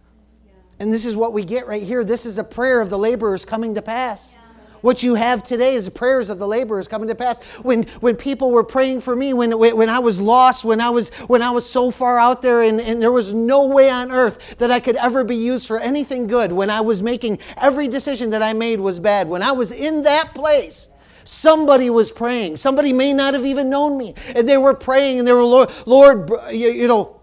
And 0.81 0.93
this 0.93 1.05
is 1.05 1.15
what 1.17 1.33
we 1.33 1.45
get 1.45 1.67
right 1.67 1.83
here. 1.83 2.05
This 2.05 2.27
is 2.27 2.39
a 2.39 2.45
prayer 2.45 2.81
of 2.81 2.91
the 2.91 2.99
laborers 2.99 3.45
coming 3.45 3.75
to 3.77 3.83
pass. 3.83 4.37
What 4.85 5.03
you 5.03 5.15
have 5.15 5.43
today 5.43 5.77
is 5.77 5.87
the 5.87 5.91
prayers 5.91 6.29
of 6.29 6.39
the 6.39 6.47
laborers 6.47 6.89
coming 6.89 7.09
to 7.09 7.15
pass. 7.15 7.43
When, 7.63 7.85
when 8.01 8.17
people 8.17 8.51
were 8.51 8.63
praying 8.63 9.01
for 9.01 9.17
me, 9.17 9.33
when, 9.33 9.59
when 9.59 9.89
I 9.89 9.99
was 9.99 10.21
lost, 10.21 10.63
when 10.63 10.79
I 10.79 10.91
was, 10.91 11.09
when 11.27 11.41
I 11.41 11.53
was 11.53 11.67
so 11.67 11.91
far 11.91 12.19
out 12.19 12.43
there 12.43 12.61
and, 12.61 12.79
and 12.79 13.01
there 13.01 13.11
was 13.11 13.33
no 13.33 13.67
way 13.67 13.89
on 13.89 14.13
earth 14.13 14.59
that 14.59 14.71
I 14.71 14.81
could 14.81 14.97
ever 14.97 15.25
be 15.25 15.37
used 15.37 15.67
for 15.67 15.81
anything 15.81 16.27
good, 16.27 16.53
when 16.53 16.69
I 16.69 16.83
was 16.83 17.03
making 17.03 17.39
every 17.57 17.89
decision 17.89 18.29
that 18.33 18.43
I 18.43 18.53
made 18.53 18.79
was 18.79 19.01
bad, 19.01 19.27
when 19.27 19.41
I 19.41 19.53
was 19.53 19.73
in 19.73 20.03
that 20.03 20.35
place, 20.35 20.89
Somebody 21.25 21.91
was 21.91 22.11
praying. 22.11 22.57
Somebody 22.59 22.93
may 22.93 23.13
not 23.13 23.35
have 23.35 23.45
even 23.45 23.71
known 23.71 23.97
me. 23.97 24.15
And 24.35 24.49
they 24.49 24.59
were 24.59 24.75
praying 24.75 25.19
and 25.19 25.27
they 25.27 25.33
were, 25.33 25.43
Lord, 25.43 25.71
Lord 25.87 26.31
you, 26.51 26.71
you 26.71 26.87
know, 26.87 27.21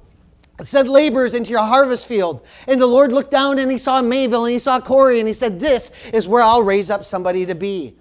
send 0.60 0.90
laborers 0.90 1.34
into 1.34 1.52
your 1.52 1.64
harvest 1.64 2.08
field. 2.08 2.46
And 2.68 2.82
the 2.82 2.88
Lord 2.88 3.12
looked 3.12 3.32
down 3.32 3.60
and 3.60 3.72
he 3.72 3.78
saw 3.78 4.02
Mayville 4.02 4.46
and 4.46 4.54
he 4.54 4.60
saw 4.60 4.80
Corey 4.80 5.20
and 5.20 5.28
he 5.28 5.34
said, 5.34 5.60
This 5.60 5.92
is 6.14 6.28
where 6.28 6.42
I'll 6.42 6.64
raise 6.64 6.90
up 6.90 7.06
somebody 7.06 7.46
to 7.46 7.56
be. 7.56 7.96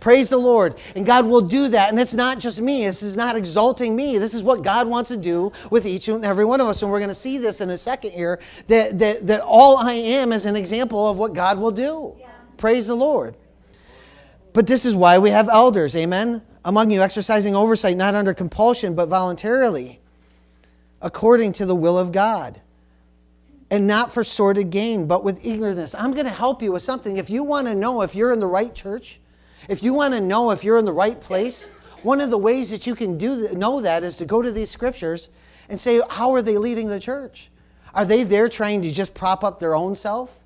Praise 0.00 0.30
the 0.30 0.38
Lord. 0.38 0.76
And 0.96 1.04
God 1.04 1.26
will 1.26 1.42
do 1.42 1.68
that. 1.68 1.90
And 1.90 2.00
it's 2.00 2.14
not 2.14 2.38
just 2.40 2.60
me. 2.60 2.86
This 2.86 3.02
is 3.02 3.16
not 3.16 3.36
exalting 3.36 3.94
me. 3.94 4.16
This 4.16 4.32
is 4.32 4.42
what 4.42 4.62
God 4.62 4.88
wants 4.88 5.10
to 5.10 5.16
do 5.16 5.52
with 5.70 5.86
each 5.86 6.08
and 6.08 6.24
every 6.24 6.46
one 6.46 6.60
of 6.60 6.66
us. 6.66 6.82
And 6.82 6.90
we're 6.90 7.00
going 7.00 7.10
to 7.10 7.14
see 7.14 7.36
this 7.36 7.60
in 7.60 7.68
a 7.68 7.76
second 7.76 8.12
here 8.12 8.40
that, 8.66 8.98
that, 8.98 9.26
that 9.26 9.42
all 9.42 9.76
I 9.76 9.92
am 9.92 10.32
is 10.32 10.46
an 10.46 10.56
example 10.56 11.08
of 11.08 11.18
what 11.18 11.34
God 11.34 11.58
will 11.58 11.70
do. 11.70 12.16
Yeah. 12.18 12.28
Praise 12.56 12.86
the 12.86 12.96
Lord. 12.96 13.36
But 14.52 14.66
this 14.66 14.84
is 14.84 14.94
why 14.94 15.18
we 15.18 15.30
have 15.30 15.48
elders, 15.48 15.94
amen? 15.94 16.42
Among 16.64 16.90
you, 16.90 17.02
exercising 17.02 17.54
oversight 17.54 17.96
not 17.96 18.14
under 18.14 18.34
compulsion, 18.34 18.94
but 18.94 19.08
voluntarily, 19.08 20.00
according 21.00 21.52
to 21.54 21.66
the 21.66 21.74
will 21.74 21.98
of 21.98 22.12
God. 22.12 22.60
And 23.70 23.86
not 23.86 24.12
for 24.12 24.24
sordid 24.24 24.70
gain, 24.70 25.06
but 25.06 25.22
with 25.22 25.46
eagerness. 25.46 25.94
I'm 25.94 26.12
going 26.12 26.26
to 26.26 26.32
help 26.32 26.60
you 26.60 26.72
with 26.72 26.82
something. 26.82 27.16
If 27.16 27.30
you 27.30 27.44
want 27.44 27.68
to 27.68 27.74
know 27.74 28.02
if 28.02 28.16
you're 28.16 28.32
in 28.32 28.40
the 28.40 28.46
right 28.46 28.74
church, 28.74 29.20
if 29.68 29.84
you 29.84 29.94
want 29.94 30.14
to 30.14 30.20
know 30.20 30.50
if 30.50 30.64
you're 30.64 30.78
in 30.78 30.84
the 30.84 30.92
right 30.92 31.20
place, 31.20 31.70
one 32.02 32.20
of 32.20 32.30
the 32.30 32.38
ways 32.38 32.70
that 32.70 32.86
you 32.88 32.96
can 32.96 33.16
do 33.16 33.48
know 33.52 33.80
that 33.80 34.02
is 34.02 34.16
to 34.16 34.24
go 34.24 34.42
to 34.42 34.50
these 34.50 34.70
scriptures 34.70 35.30
and 35.68 35.78
say, 35.78 36.00
how 36.10 36.32
are 36.32 36.42
they 36.42 36.58
leading 36.58 36.88
the 36.88 36.98
church? 36.98 37.48
Are 37.94 38.04
they 38.04 38.24
there 38.24 38.48
trying 38.48 38.82
to 38.82 38.90
just 38.90 39.14
prop 39.14 39.44
up 39.44 39.60
their 39.60 39.76
own 39.76 39.94
self? 39.94 40.39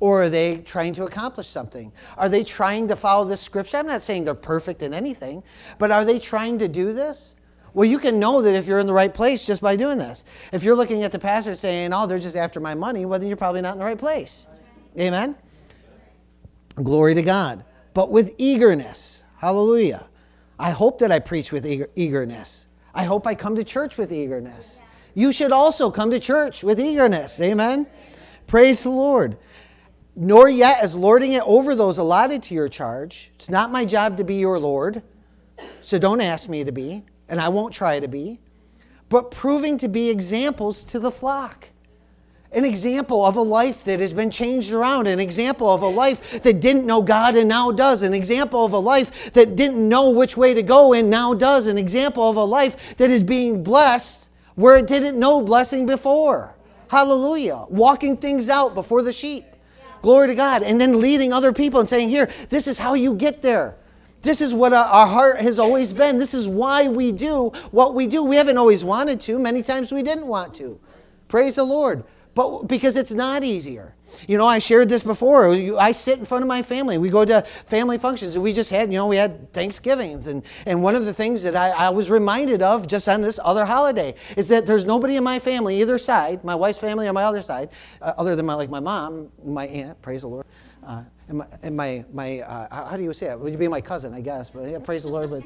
Or 0.00 0.22
are 0.22 0.30
they 0.30 0.56
trying 0.56 0.94
to 0.94 1.04
accomplish 1.04 1.46
something? 1.46 1.92
Are 2.16 2.30
they 2.30 2.42
trying 2.42 2.88
to 2.88 2.96
follow 2.96 3.26
this 3.26 3.40
scripture? 3.40 3.76
I'm 3.76 3.86
not 3.86 4.00
saying 4.00 4.24
they're 4.24 4.34
perfect 4.34 4.82
in 4.82 4.94
anything, 4.94 5.42
but 5.78 5.90
are 5.90 6.06
they 6.06 6.18
trying 6.18 6.58
to 6.58 6.68
do 6.68 6.94
this? 6.94 7.36
Well, 7.74 7.88
you 7.88 7.98
can 7.98 8.18
know 8.18 8.42
that 8.42 8.54
if 8.54 8.66
you're 8.66 8.80
in 8.80 8.86
the 8.86 8.94
right 8.94 9.12
place 9.12 9.46
just 9.46 9.62
by 9.62 9.76
doing 9.76 9.98
this. 9.98 10.24
If 10.52 10.64
you're 10.64 10.74
looking 10.74 11.04
at 11.04 11.12
the 11.12 11.18
pastor 11.18 11.54
saying, 11.54 11.92
oh, 11.92 12.06
they're 12.06 12.18
just 12.18 12.34
after 12.34 12.58
my 12.58 12.74
money, 12.74 13.04
well, 13.04 13.18
then 13.18 13.28
you're 13.28 13.36
probably 13.36 13.60
not 13.60 13.72
in 13.72 13.78
the 13.78 13.84
right 13.84 13.98
place. 13.98 14.46
Amen? 14.98 15.36
Glory 16.82 17.14
to 17.14 17.22
God. 17.22 17.64
But 17.92 18.10
with 18.10 18.34
eagerness. 18.38 19.24
Hallelujah. 19.36 20.08
I 20.58 20.70
hope 20.70 20.98
that 21.00 21.12
I 21.12 21.18
preach 21.18 21.52
with 21.52 21.66
eager- 21.66 21.90
eagerness. 21.94 22.66
I 22.94 23.04
hope 23.04 23.26
I 23.26 23.34
come 23.34 23.54
to 23.56 23.64
church 23.64 23.98
with 23.98 24.12
eagerness. 24.12 24.80
You 25.14 25.30
should 25.30 25.52
also 25.52 25.90
come 25.90 26.10
to 26.10 26.18
church 26.18 26.64
with 26.64 26.80
eagerness. 26.80 27.40
Amen? 27.40 27.86
Praise 28.46 28.82
the 28.82 28.90
Lord 28.90 29.36
nor 30.16 30.48
yet 30.48 30.78
as 30.82 30.96
lording 30.96 31.32
it 31.32 31.42
over 31.46 31.74
those 31.74 31.98
allotted 31.98 32.42
to 32.44 32.54
your 32.54 32.68
charge. 32.68 33.30
It's 33.36 33.50
not 33.50 33.70
my 33.70 33.84
job 33.84 34.16
to 34.18 34.24
be 34.24 34.36
your 34.36 34.58
Lord, 34.58 35.02
so 35.82 35.98
don't 35.98 36.20
ask 36.20 36.48
me 36.48 36.64
to 36.64 36.72
be, 36.72 37.04
and 37.28 37.40
I 37.40 37.48
won't 37.48 37.74
try 37.74 38.00
to 38.00 38.08
be, 38.08 38.40
but 39.08 39.30
proving 39.30 39.78
to 39.78 39.88
be 39.88 40.10
examples 40.10 40.84
to 40.84 40.98
the 40.98 41.10
flock. 41.10 41.68
An 42.52 42.64
example 42.64 43.24
of 43.24 43.36
a 43.36 43.42
life 43.42 43.84
that 43.84 44.00
has 44.00 44.12
been 44.12 44.30
changed 44.30 44.72
around, 44.72 45.06
an 45.06 45.20
example 45.20 45.72
of 45.72 45.82
a 45.82 45.88
life 45.88 46.42
that 46.42 46.60
didn't 46.60 46.84
know 46.84 47.00
God 47.00 47.36
and 47.36 47.48
now 47.48 47.70
does, 47.70 48.02
an 48.02 48.12
example 48.12 48.64
of 48.64 48.72
a 48.72 48.78
life 48.78 49.32
that 49.32 49.54
didn't 49.54 49.88
know 49.88 50.10
which 50.10 50.36
way 50.36 50.52
to 50.54 50.62
go 50.62 50.92
and 50.92 51.08
now 51.08 51.32
does, 51.32 51.66
an 51.66 51.78
example 51.78 52.28
of 52.28 52.36
a 52.36 52.44
life 52.44 52.96
that 52.96 53.10
is 53.10 53.22
being 53.22 53.62
blessed 53.62 54.30
where 54.56 54.76
it 54.76 54.88
didn't 54.88 55.18
know 55.18 55.40
blessing 55.40 55.86
before. 55.86 56.54
Hallelujah. 56.88 57.66
Walking 57.68 58.16
things 58.16 58.48
out 58.48 58.74
before 58.74 59.02
the 59.02 59.12
sheep. 59.12 59.44
Glory 60.02 60.28
to 60.28 60.34
God. 60.34 60.62
And 60.62 60.80
then 60.80 61.00
leading 61.00 61.32
other 61.32 61.52
people 61.52 61.80
and 61.80 61.88
saying, 61.88 62.08
Here, 62.08 62.30
this 62.48 62.66
is 62.66 62.78
how 62.78 62.94
you 62.94 63.14
get 63.14 63.42
there. 63.42 63.76
This 64.22 64.40
is 64.40 64.52
what 64.52 64.72
our 64.72 65.06
heart 65.06 65.40
has 65.40 65.58
always 65.58 65.92
been. 65.92 66.18
This 66.18 66.34
is 66.34 66.46
why 66.46 66.88
we 66.88 67.10
do 67.10 67.52
what 67.70 67.94
we 67.94 68.06
do. 68.06 68.22
We 68.22 68.36
haven't 68.36 68.58
always 68.58 68.84
wanted 68.84 69.20
to, 69.22 69.38
many 69.38 69.62
times 69.62 69.92
we 69.92 70.02
didn't 70.02 70.26
want 70.26 70.54
to. 70.56 70.78
Praise 71.28 71.54
the 71.56 71.64
Lord. 71.64 72.04
But 72.34 72.64
because 72.64 72.96
it's 72.96 73.12
not 73.12 73.44
easier. 73.44 73.94
You 74.26 74.38
know, 74.38 74.46
I 74.46 74.58
shared 74.58 74.88
this 74.88 75.02
before. 75.02 75.50
I 75.78 75.92
sit 75.92 76.18
in 76.18 76.24
front 76.24 76.42
of 76.42 76.48
my 76.48 76.62
family. 76.62 76.98
We 76.98 77.10
go 77.10 77.24
to 77.24 77.42
family 77.66 77.98
functions. 77.98 78.38
We 78.38 78.52
just 78.52 78.70
had, 78.70 78.92
you 78.92 78.98
know, 78.98 79.06
we 79.06 79.16
had 79.16 79.52
Thanksgivings. 79.52 80.26
And, 80.26 80.42
and 80.66 80.82
one 80.82 80.94
of 80.94 81.04
the 81.04 81.14
things 81.14 81.42
that 81.42 81.56
I, 81.56 81.70
I 81.70 81.90
was 81.90 82.10
reminded 82.10 82.62
of 82.62 82.86
just 82.86 83.08
on 83.08 83.22
this 83.22 83.38
other 83.42 83.64
holiday 83.64 84.14
is 84.36 84.48
that 84.48 84.66
there's 84.66 84.84
nobody 84.84 85.16
in 85.16 85.24
my 85.24 85.38
family, 85.38 85.80
either 85.80 85.98
side, 85.98 86.44
my 86.44 86.54
wife's 86.54 86.78
family 86.78 87.08
on 87.08 87.14
my 87.14 87.24
other 87.24 87.42
side, 87.42 87.70
uh, 88.02 88.12
other 88.18 88.36
than 88.36 88.46
my, 88.46 88.54
like 88.54 88.70
my 88.70 88.80
mom, 88.80 89.30
my 89.44 89.66
aunt, 89.66 90.00
praise 90.02 90.22
the 90.22 90.28
Lord. 90.28 90.46
Uh, 90.86 91.02
and 91.28 91.38
my, 91.38 91.46
and 91.62 91.76
my, 91.76 92.04
my 92.12 92.40
uh, 92.40 92.88
how 92.88 92.96
do 92.96 93.02
you 93.02 93.12
say 93.12 93.26
it? 93.26 93.38
Would 93.38 93.52
you 93.52 93.58
be 93.58 93.68
my 93.68 93.80
cousin, 93.80 94.12
I 94.14 94.20
guess? 94.20 94.50
But 94.50 94.68
yeah, 94.68 94.78
praise 94.78 95.02
the 95.04 95.10
Lord. 95.10 95.30
But 95.30 95.44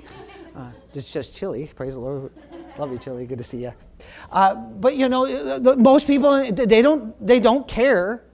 uh, 0.54 0.70
it's 0.94 1.12
just 1.12 1.34
chilly. 1.34 1.70
Praise 1.74 1.94
the 1.94 2.00
Lord. 2.00 2.32
Love 2.78 2.90
you, 2.90 2.98
Chili. 2.98 3.26
Good 3.26 3.38
to 3.38 3.44
see 3.44 3.62
you. 3.62 3.72
Uh, 4.30 4.54
but 4.54 4.96
you 4.96 5.08
know, 5.08 5.58
most 5.76 6.06
people 6.06 6.50
they 6.52 6.82
don't 6.82 7.14
they 7.24 7.38
don't 7.38 7.68
care 7.68 8.24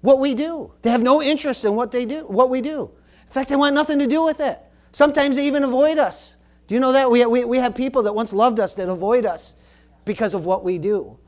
what 0.00 0.20
we 0.20 0.34
do. 0.34 0.72
They 0.82 0.90
have 0.90 1.02
no 1.02 1.22
interest 1.22 1.64
in 1.64 1.74
what 1.74 1.90
they 1.90 2.06
do, 2.06 2.20
what 2.26 2.50
we 2.50 2.60
do. 2.60 2.90
In 3.26 3.32
fact, 3.32 3.48
they 3.48 3.56
want 3.56 3.74
nothing 3.74 3.98
to 3.98 4.06
do 4.06 4.24
with 4.24 4.40
it. 4.40 4.58
Sometimes 4.92 5.36
they 5.36 5.46
even 5.46 5.64
avoid 5.64 5.98
us. 5.98 6.36
Do 6.66 6.74
you 6.74 6.80
know 6.80 6.92
that? 6.92 7.10
We, 7.10 7.24
we, 7.26 7.44
we 7.44 7.58
have 7.58 7.74
people 7.74 8.02
that 8.04 8.12
once 8.12 8.32
loved 8.32 8.60
us 8.60 8.74
that 8.74 8.88
avoid 8.88 9.26
us 9.26 9.56
because 10.04 10.34
of 10.34 10.44
what 10.44 10.64
we 10.64 10.78
do. 10.78 11.18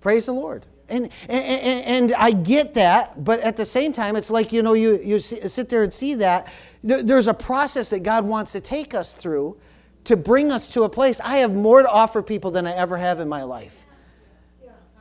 Praise 0.00 0.26
the 0.26 0.32
Lord. 0.32 0.66
And, 0.88 1.08
and, 1.28 1.84
and 2.10 2.14
I 2.14 2.32
get 2.32 2.74
that, 2.74 3.22
but 3.24 3.38
at 3.40 3.56
the 3.56 3.64
same 3.64 3.92
time, 3.92 4.16
it's 4.16 4.30
like, 4.30 4.52
you 4.52 4.62
know, 4.62 4.72
you, 4.72 4.98
you 5.00 5.20
sit 5.20 5.68
there 5.68 5.84
and 5.84 5.94
see 5.94 6.14
that. 6.16 6.48
There's 6.82 7.28
a 7.28 7.34
process 7.34 7.90
that 7.90 8.02
God 8.02 8.24
wants 8.24 8.52
to 8.52 8.60
take 8.60 8.92
us 8.94 9.12
through 9.12 9.56
to 10.04 10.16
bring 10.16 10.50
us 10.50 10.68
to 10.70 10.82
a 10.82 10.88
place. 10.88 11.20
I 11.20 11.38
have 11.38 11.52
more 11.52 11.82
to 11.82 11.88
offer 11.88 12.22
people 12.22 12.50
than 12.50 12.66
I 12.66 12.72
ever 12.72 12.96
have 12.96 13.20
in 13.20 13.28
my 13.28 13.44
life. 13.44 13.86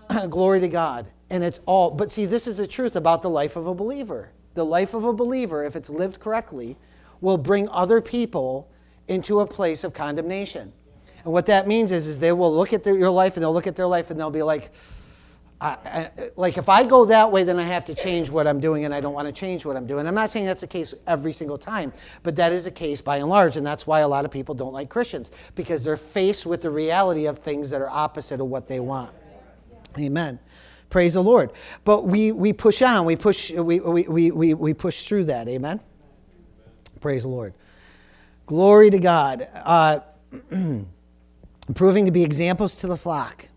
Glory 0.30 0.60
to 0.60 0.68
God 0.68 1.08
and 1.30 1.44
it's 1.44 1.60
all 1.66 1.92
but 1.92 2.12
see 2.12 2.26
this 2.26 2.48
is 2.48 2.58
the 2.58 2.68
truth 2.68 2.96
about 2.96 3.22
the 3.22 3.30
life 3.30 3.56
of 3.56 3.68
a 3.68 3.74
believer 3.74 4.32
the 4.54 4.66
life 4.66 4.94
of 4.94 5.04
a 5.04 5.14
believer 5.14 5.64
if 5.64 5.76
it's 5.76 5.90
lived 5.90 6.20
correctly 6.20 6.78
will 7.22 7.38
bring 7.38 7.68
other 7.70 8.02
people 8.02 8.70
into 9.08 9.40
a 9.40 9.48
place 9.48 9.84
of 9.84 9.94
condemnation 9.94 10.72
and 11.24 11.34
what 11.34 11.46
that 11.48 11.68
means 11.68 11.92
is, 11.92 12.08
is 12.08 12.18
they 12.18 12.32
will 12.32 12.56
look 12.56 12.72
at 12.72 12.84
their, 12.84 12.98
your 12.98 13.10
life 13.10 13.36
and 13.36 13.44
they'll 13.44 13.54
look 13.54 13.68
at 13.68 13.76
their 13.76 13.88
life 13.88 14.10
and 14.10 14.20
they'll 14.20 14.32
be 14.32 14.44
like 14.44 14.72
I, 15.62 15.78
I, 15.86 16.30
like 16.38 16.58
if 16.58 16.70
I 16.70 16.86
go 16.86 17.04
that 17.06 17.30
way, 17.32 17.44
then 17.44 17.60
I 17.60 17.64
have 17.64 17.84
to 17.86 17.96
change 17.96 18.30
what 18.30 18.48
I'm 18.48 18.62
doing, 18.62 18.86
and 18.86 18.94
I 18.94 19.02
don't 19.02 19.14
want 19.14 19.28
to 19.28 19.34
change 19.34 19.66
what 19.66 19.76
I'm 19.76 19.86
doing. 19.86 20.08
I'm 20.08 20.16
not 20.16 20.30
saying 20.30 20.46
that's 20.46 20.62
the 20.62 20.68
case 20.68 20.94
every 21.06 21.34
single 21.34 21.58
time, 21.58 21.92
but 22.24 22.36
that 22.38 22.54
is 22.54 22.64
the 22.64 22.72
case 22.72 23.02
by 23.02 23.18
and 23.18 23.28
large, 23.28 23.58
and 23.58 23.66
that's 23.66 23.86
why 23.86 24.00
a 24.00 24.08
lot 24.08 24.24
of 24.24 24.32
people 24.32 24.56
don't 24.56 24.72
like 24.72 24.88
Christians 24.88 25.32
because 25.56 25.84
they're 25.84 25.98
faced 25.98 26.46
with 26.46 26.62
the 26.62 26.70
reality 26.70 27.26
of 27.26 27.40
things 27.40 27.70
that 27.72 27.82
are 27.82 27.90
opposite 27.90 28.40
of 28.40 28.48
what 28.48 28.70
they 28.70 28.80
want. 28.80 29.12
Amen. 29.98 30.40
Praise 30.90 31.14
the 31.14 31.24
Lord. 31.24 31.52
But 31.84 32.06
we, 32.06 32.32
we 32.32 32.54
push 32.54 32.82
on, 32.82 33.06
we 33.06 33.16
push, 33.16 33.52
we, 33.52 33.80
we, 33.80 34.32
we, 34.32 34.54
we 34.54 34.74
push 34.74 35.04
through 35.04 35.26
that. 35.26 35.48
Amen? 35.48 35.80
Praise 37.00 37.24
the 37.24 37.30
Lord. 37.30 37.54
Glory 38.48 38.90
to 38.90 39.00
God. 39.00 39.48
Uh, 39.54 40.00
proving 41.76 42.06
to 42.06 42.12
be 42.12 42.24
examples 42.24 42.76
to 42.78 42.88
the 42.88 42.98
flock. 42.98 43.48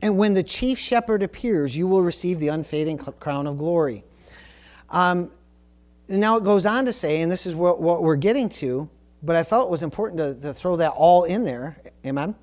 And 0.00 0.16
when 0.16 0.32
the 0.32 0.42
chief 0.42 0.78
shepherd 0.78 1.22
appears, 1.22 1.76
you 1.76 1.86
will 1.86 2.02
receive 2.02 2.38
the 2.38 2.48
unfading 2.48 2.98
crown 2.98 3.46
of 3.46 3.58
glory. 3.58 4.04
Um, 4.90 5.30
now 6.08 6.36
it 6.36 6.44
goes 6.44 6.64
on 6.64 6.86
to 6.86 6.92
say, 6.92 7.20
and 7.20 7.30
this 7.30 7.46
is 7.46 7.54
what, 7.54 7.80
what 7.80 8.02
we're 8.02 8.16
getting 8.16 8.48
to, 8.48 8.88
but 9.22 9.36
I 9.36 9.42
felt 9.42 9.68
it 9.68 9.70
was 9.70 9.82
important 9.82 10.18
to, 10.18 10.48
to 10.48 10.54
throw 10.54 10.76
that 10.76 10.90
all 10.90 11.24
in 11.24 11.44
there. 11.44 11.76
Amen? 12.06 12.34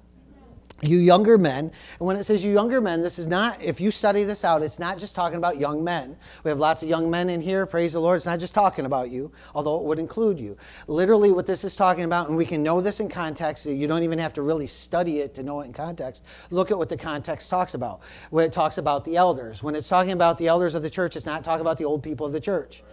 You 0.82 0.98
younger 0.98 1.38
men. 1.38 1.72
And 2.00 2.08
when 2.08 2.18
it 2.18 2.26
says 2.26 2.44
you 2.44 2.52
younger 2.52 2.82
men, 2.82 3.02
this 3.02 3.18
is 3.18 3.28
not, 3.28 3.64
if 3.64 3.80
you 3.80 3.92
study 3.92 4.24
this 4.24 4.44
out, 4.44 4.62
it's 4.62 4.78
not 4.78 4.98
just 4.98 5.16
talking 5.16 5.38
about 5.38 5.58
young 5.58 5.84
men. 5.84 6.18
We 6.44 6.50
have 6.50 6.60
lots 6.60 6.84
of 6.84 6.90
young 6.90 7.10
men 7.10 7.30
in 7.30 7.40
here, 7.40 7.66
praise 7.66 7.94
the 7.94 8.02
Lord. 8.02 8.18
It's 8.18 8.26
not 8.26 8.40
just 8.40 8.54
talking 8.54 8.86
about 8.86 9.10
you, 9.10 9.32
although 9.54 9.78
it 9.78 9.84
would 9.84 10.00
include 10.00 10.38
you. 10.38 10.58
Literally, 10.88 11.32
what 11.32 11.48
this 11.48 11.64
is 11.64 11.76
talking 11.76 12.04
about, 12.04 12.28
and 12.28 12.36
we 12.36 12.46
can 12.46 12.62
know 12.62 12.82
this 12.82 13.00
in 13.00 13.08
context, 13.08 13.66
you 13.66 13.88
don't 13.88 14.04
even 14.04 14.20
have 14.20 14.34
to 14.34 14.42
really 14.42 14.68
study 14.68 15.20
it 15.20 15.34
to 15.36 15.44
know 15.44 15.62
it 15.62 15.66
in 15.66 15.74
context. 15.74 16.26
Look 16.52 16.72
at 16.72 16.78
what 16.78 16.90
the 16.90 16.98
context 16.98 17.50
talks 17.50 17.74
about. 17.74 18.02
When 18.30 18.44
it 18.44 18.52
talks 18.52 18.78
about 18.78 19.06
the 19.06 19.16
elders, 19.16 19.64
when 19.64 19.76
it's 19.76 19.88
talking 19.88 20.12
about 20.12 20.38
the 20.38 20.48
elders 20.48 20.76
of 20.76 20.84
the 20.84 20.90
church, 20.90 21.16
it's 21.16 21.26
not 21.26 21.44
talking 21.44 21.62
about 21.62 21.78
the 21.78 21.86
old 21.86 22.04
people 22.04 22.26
of 22.26 22.34
the 22.34 22.42
church. 22.42 22.84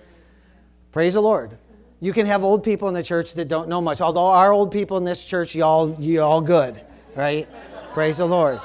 Praise 0.93 1.15
the 1.15 1.23
Lord. 1.23 1.59
You 2.01 2.13
can 2.13 2.27
have 2.27 2.45
old 2.45 2.63
people 2.63 2.89
in 2.89 2.95
the 2.95 3.03
church 3.03 3.35
that 3.35 3.49
don't 3.49 3.69
know 3.69 3.81
much. 3.81 4.01
Although 4.01 4.27
our 4.27 4.53
old 4.53 4.71
people 4.71 4.99
in 4.99 5.05
this 5.05 5.25
church, 5.25 5.55
y'all, 5.55 5.97
you 6.01 6.21
all 6.21 6.41
good, 6.41 6.81
right? 7.17 7.49
Praise 7.93 8.19
the 8.19 8.27
Lord. 8.27 8.61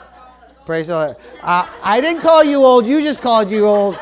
Praise 0.66 0.88
the 0.88 0.94
Lord. 0.96 1.16
I 1.44 2.00
didn't 2.02 2.22
call 2.22 2.44
you 2.44 2.64
old. 2.64 2.86
You 2.86 3.02
just 3.02 3.22
called 3.22 3.52
you 3.52 3.66
old. 3.66 3.98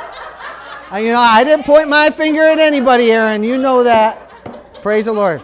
You 0.94 1.12
know, 1.12 1.20
I 1.20 1.44
didn't 1.44 1.66
point 1.66 1.90
my 1.90 2.10
finger 2.10 2.42
at 2.44 2.60
anybody, 2.60 3.12
Aaron. 3.12 3.44
You 3.44 3.58
know 3.58 3.84
that. 3.84 4.30
Praise 4.82 5.06
the 5.06 5.14
Lord. 5.14 5.42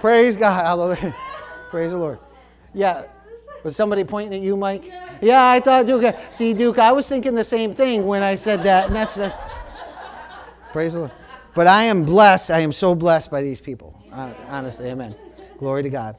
Praise 0.00 0.36
God. 0.36 0.64
Hallelujah. 0.64 1.14
Praise 1.70 1.92
the 1.92 1.98
Lord. 1.98 2.18
Yeah. 2.74 3.04
Was 3.64 3.76
somebody 3.76 4.04
pointing 4.04 4.34
at 4.38 4.44
you, 4.44 4.56
Mike? 4.56 4.90
Yeah, 5.20 5.50
I 5.50 5.60
thought 5.60 5.86
Duke. 5.86 6.14
See, 6.30 6.54
Duke, 6.54 6.78
I 6.78 6.92
was 6.92 7.08
thinking 7.08 7.34
the 7.34 7.44
same 7.44 7.74
thing 7.74 8.06
when 8.06 8.22
I 8.22 8.34
said 8.34 8.62
that, 8.62 8.86
and 8.86 8.96
that's 8.96 9.16
the. 9.16 9.34
Praise 10.72 10.94
the 10.94 11.00
Lord. 11.00 11.12
But 11.54 11.66
I 11.66 11.84
am 11.84 12.04
blessed. 12.04 12.50
I 12.50 12.60
am 12.60 12.72
so 12.72 12.94
blessed 12.94 13.30
by 13.30 13.42
these 13.42 13.60
people. 13.60 13.94
Honestly, 14.12 14.88
amen. 14.88 15.14
Glory 15.58 15.82
to 15.82 15.90
God. 15.90 16.16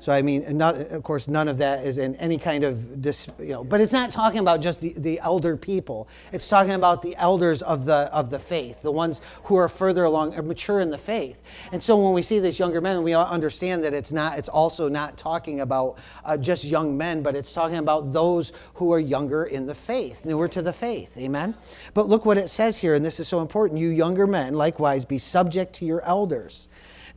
So 0.00 0.12
I 0.12 0.22
mean, 0.22 0.56
not, 0.56 0.76
of 0.76 1.02
course, 1.02 1.26
none 1.26 1.48
of 1.48 1.58
that 1.58 1.84
is 1.84 1.98
in 1.98 2.14
any 2.16 2.38
kind 2.38 2.62
of, 2.62 3.02
dis, 3.02 3.26
you 3.40 3.48
know, 3.48 3.64
but 3.64 3.80
it's 3.80 3.92
not 3.92 4.12
talking 4.12 4.38
about 4.38 4.60
just 4.60 4.80
the, 4.80 4.92
the 4.96 5.18
elder 5.20 5.56
people. 5.56 6.08
It's 6.32 6.48
talking 6.48 6.72
about 6.72 7.02
the 7.02 7.16
elders 7.16 7.62
of 7.62 7.84
the 7.84 8.08
of 8.12 8.30
the 8.30 8.38
faith, 8.38 8.80
the 8.80 8.92
ones 8.92 9.22
who 9.44 9.56
are 9.56 9.68
further 9.68 10.04
along, 10.04 10.36
are 10.36 10.42
mature 10.42 10.78
in 10.78 10.90
the 10.90 10.98
faith. 10.98 11.42
And 11.72 11.82
so 11.82 11.96
when 11.96 12.14
we 12.14 12.22
see 12.22 12.38
these 12.38 12.60
younger 12.60 12.80
men, 12.80 13.02
we 13.02 13.12
understand 13.12 13.82
that 13.82 13.92
it's 13.92 14.12
not. 14.12 14.38
It's 14.38 14.48
also 14.48 14.88
not 14.88 15.18
talking 15.18 15.60
about 15.60 15.98
uh, 16.24 16.36
just 16.36 16.64
young 16.64 16.96
men, 16.96 17.22
but 17.22 17.34
it's 17.34 17.52
talking 17.52 17.78
about 17.78 18.12
those 18.12 18.52
who 18.74 18.92
are 18.92 19.00
younger 19.00 19.44
in 19.44 19.66
the 19.66 19.74
faith, 19.74 20.24
newer 20.24 20.46
to 20.48 20.62
the 20.62 20.72
faith. 20.72 21.18
Amen. 21.18 21.56
But 21.94 22.08
look 22.08 22.24
what 22.24 22.38
it 22.38 22.48
says 22.48 22.78
here, 22.78 22.94
and 22.94 23.04
this 23.04 23.18
is 23.18 23.26
so 23.26 23.40
important. 23.40 23.80
You 23.80 23.88
younger 23.88 24.28
men, 24.28 24.54
likewise, 24.54 25.04
be 25.04 25.18
subject 25.18 25.74
to 25.76 25.84
your 25.84 26.04
elders 26.04 26.68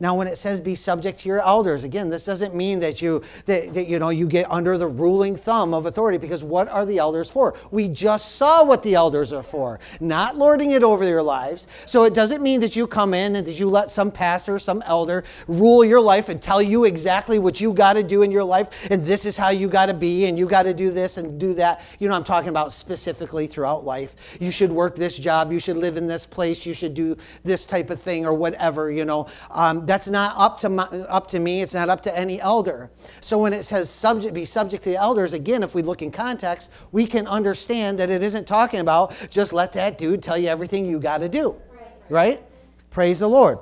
now, 0.02 0.16
when 0.16 0.26
it 0.26 0.36
says 0.36 0.58
be 0.58 0.74
subject 0.74 1.20
to 1.20 1.28
your 1.28 1.38
elders, 1.38 1.84
again, 1.84 2.10
this 2.10 2.24
doesn't 2.24 2.56
mean 2.56 2.80
that 2.80 3.00
you 3.00 3.22
that, 3.44 3.72
that, 3.72 3.86
you 3.86 4.00
know 4.00 4.08
you 4.08 4.26
get 4.26 4.50
under 4.50 4.76
the 4.76 4.88
ruling 4.88 5.36
thumb 5.36 5.72
of 5.72 5.86
authority 5.86 6.18
because 6.18 6.42
what 6.42 6.66
are 6.66 6.84
the 6.84 6.98
elders 6.98 7.30
for? 7.30 7.54
We 7.70 7.86
just 7.88 8.34
saw 8.34 8.64
what 8.64 8.82
the 8.82 8.96
elders 8.96 9.32
are 9.32 9.44
for, 9.44 9.78
not 10.00 10.36
lording 10.36 10.72
it 10.72 10.82
over 10.82 11.04
your 11.04 11.22
lives. 11.22 11.68
So 11.86 12.02
it 12.02 12.14
doesn't 12.14 12.42
mean 12.42 12.58
that 12.62 12.74
you 12.74 12.88
come 12.88 13.14
in 13.14 13.36
and 13.36 13.46
that 13.46 13.60
you 13.60 13.70
let 13.70 13.92
some 13.92 14.10
pastor, 14.10 14.58
some 14.58 14.82
elder 14.86 15.22
rule 15.46 15.84
your 15.84 16.00
life 16.00 16.28
and 16.28 16.42
tell 16.42 16.60
you 16.60 16.82
exactly 16.82 17.38
what 17.38 17.60
you 17.60 17.72
got 17.72 17.92
to 17.92 18.02
do 18.02 18.22
in 18.22 18.32
your 18.32 18.42
life 18.42 18.90
and 18.90 19.04
this 19.04 19.24
is 19.24 19.36
how 19.36 19.50
you 19.50 19.68
got 19.68 19.86
to 19.86 19.94
be 19.94 20.26
and 20.26 20.36
you 20.36 20.48
got 20.48 20.64
to 20.64 20.74
do 20.74 20.90
this 20.90 21.16
and 21.16 21.38
do 21.38 21.54
that. 21.54 21.80
You 22.00 22.08
know, 22.08 22.16
I'm 22.16 22.24
talking 22.24 22.48
about 22.48 22.72
specifically 22.72 23.46
throughout 23.46 23.84
life. 23.84 24.16
You 24.40 24.50
should 24.50 24.72
work 24.72 24.96
this 24.96 25.16
job, 25.16 25.52
you 25.52 25.60
should 25.60 25.76
live 25.76 25.96
in 25.96 26.08
this 26.08 26.26
place, 26.26 26.66
you 26.66 26.74
should 26.74 26.94
do 26.94 27.16
this 27.44 27.64
type 27.64 27.88
of 27.90 28.00
thing 28.00 28.26
or 28.26 28.34
whatever, 28.34 28.90
you 28.90 29.04
know. 29.04 29.28
Um, 29.52 29.86
that's 29.92 30.08
not 30.08 30.34
up 30.38 30.58
to, 30.60 30.70
my, 30.70 30.84
up 30.84 31.26
to 31.28 31.38
me. 31.38 31.60
It's 31.60 31.74
not 31.74 31.90
up 31.90 32.00
to 32.04 32.18
any 32.18 32.40
elder. 32.40 32.90
So 33.20 33.36
when 33.36 33.52
it 33.52 33.62
says 33.64 33.90
subject, 33.90 34.32
be 34.32 34.46
subject 34.46 34.84
to 34.84 34.90
the 34.90 34.96
elders, 34.96 35.34
again, 35.34 35.62
if 35.62 35.74
we 35.74 35.82
look 35.82 36.00
in 36.00 36.10
context, 36.10 36.70
we 36.92 37.06
can 37.06 37.26
understand 37.26 37.98
that 37.98 38.08
it 38.08 38.22
isn't 38.22 38.46
talking 38.46 38.80
about 38.80 39.14
just 39.28 39.52
let 39.52 39.70
that 39.74 39.98
dude 39.98 40.22
tell 40.22 40.38
you 40.38 40.48
everything 40.48 40.86
you 40.86 40.98
got 40.98 41.18
to 41.18 41.28
do. 41.28 41.54
Right. 41.70 41.90
right? 42.08 42.42
Praise 42.88 43.18
the 43.18 43.28
Lord. 43.28 43.58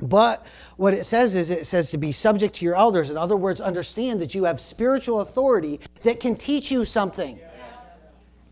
But 0.00 0.46
what 0.78 0.94
it 0.94 1.04
says 1.04 1.34
is 1.34 1.50
it 1.50 1.66
says 1.66 1.90
to 1.90 1.98
be 1.98 2.10
subject 2.10 2.54
to 2.56 2.64
your 2.64 2.74
elders. 2.74 3.10
In 3.10 3.18
other 3.18 3.36
words, 3.36 3.60
understand 3.60 4.20
that 4.22 4.34
you 4.34 4.44
have 4.44 4.62
spiritual 4.62 5.20
authority 5.20 5.78
that 6.04 6.20
can 6.20 6.36
teach 6.36 6.70
you 6.70 6.86
something. 6.86 7.38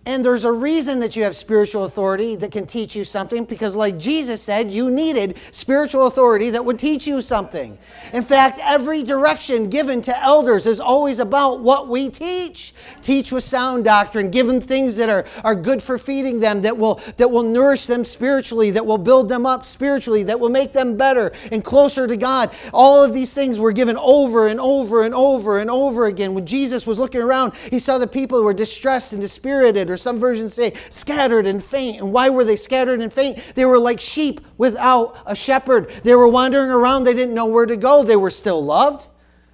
And 0.04 0.24
there's 0.24 0.44
a 0.44 0.50
reason 0.50 0.98
that 0.98 1.14
you 1.14 1.22
have 1.22 1.36
spiritual 1.36 1.84
authority 1.84 2.34
that 2.34 2.50
can 2.50 2.66
teach 2.66 2.96
you 2.96 3.04
something 3.04 3.44
because, 3.44 3.76
like 3.76 3.98
Jesus 4.00 4.42
said, 4.42 4.72
you 4.72 4.90
needed 4.90 5.36
spiritual 5.52 6.08
authority 6.08 6.50
that 6.50 6.64
would 6.64 6.76
teach 6.76 7.06
you 7.06 7.22
something. 7.22 7.78
In 8.12 8.24
fact, 8.24 8.58
every 8.60 9.04
direction 9.04 9.70
given 9.70 10.02
to 10.02 10.20
elders 10.20 10.66
is 10.66 10.80
always 10.80 11.20
about 11.20 11.60
what 11.60 11.86
we 11.86 12.08
teach. 12.08 12.74
Teach 13.00 13.30
with 13.30 13.44
sound 13.44 13.84
doctrine, 13.84 14.32
give 14.32 14.48
them 14.48 14.60
things 14.60 14.96
that 14.96 15.08
are, 15.08 15.24
are 15.44 15.54
good 15.54 15.80
for 15.80 15.98
feeding 15.98 16.40
them, 16.40 16.62
that 16.62 16.76
will, 16.76 17.00
that 17.16 17.30
will 17.30 17.44
nourish 17.44 17.86
them 17.86 18.04
spiritually, 18.04 18.72
that 18.72 18.84
will 18.84 18.98
build 18.98 19.28
them 19.28 19.46
up 19.46 19.64
spiritually, 19.64 20.24
that 20.24 20.40
will 20.40 20.50
make 20.50 20.72
them 20.72 20.96
better 20.96 21.30
and 21.52 21.64
closer 21.64 22.08
to 22.08 22.16
God. 22.16 22.52
All 22.74 23.04
of 23.04 23.14
these 23.14 23.34
things 23.34 23.60
were 23.60 23.72
given 23.72 23.96
over 23.98 24.48
and 24.48 24.58
over 24.58 25.04
and 25.04 25.14
over 25.14 25.60
and 25.60 25.70
over 25.70 26.06
again. 26.06 26.34
When 26.34 26.44
Jesus 26.44 26.88
was 26.88 26.98
looking 26.98 27.22
around, 27.22 27.54
he 27.70 27.78
saw 27.78 27.98
the 27.98 28.08
people 28.08 28.38
who 28.38 28.44
were 28.44 28.52
distressed 28.52 29.12
and 29.12 29.22
dispirited 29.22 29.91
or 29.92 29.96
some 29.96 30.18
versions 30.18 30.54
say 30.54 30.72
scattered 30.90 31.46
and 31.46 31.62
faint. 31.62 32.00
And 32.00 32.12
why 32.12 32.30
were 32.30 32.44
they 32.44 32.56
scattered 32.56 33.00
and 33.00 33.12
faint? 33.12 33.52
They 33.54 33.66
were 33.66 33.78
like 33.78 34.00
sheep 34.00 34.40
without 34.58 35.16
a 35.26 35.36
shepherd. 35.36 35.90
They 36.02 36.14
were 36.14 36.28
wandering 36.28 36.70
around, 36.70 37.04
they 37.04 37.14
didn't 37.14 37.34
know 37.34 37.46
where 37.46 37.66
to 37.66 37.76
go. 37.76 38.02
They 38.02 38.16
were 38.16 38.30
still 38.30 38.64
loved, 38.64 39.06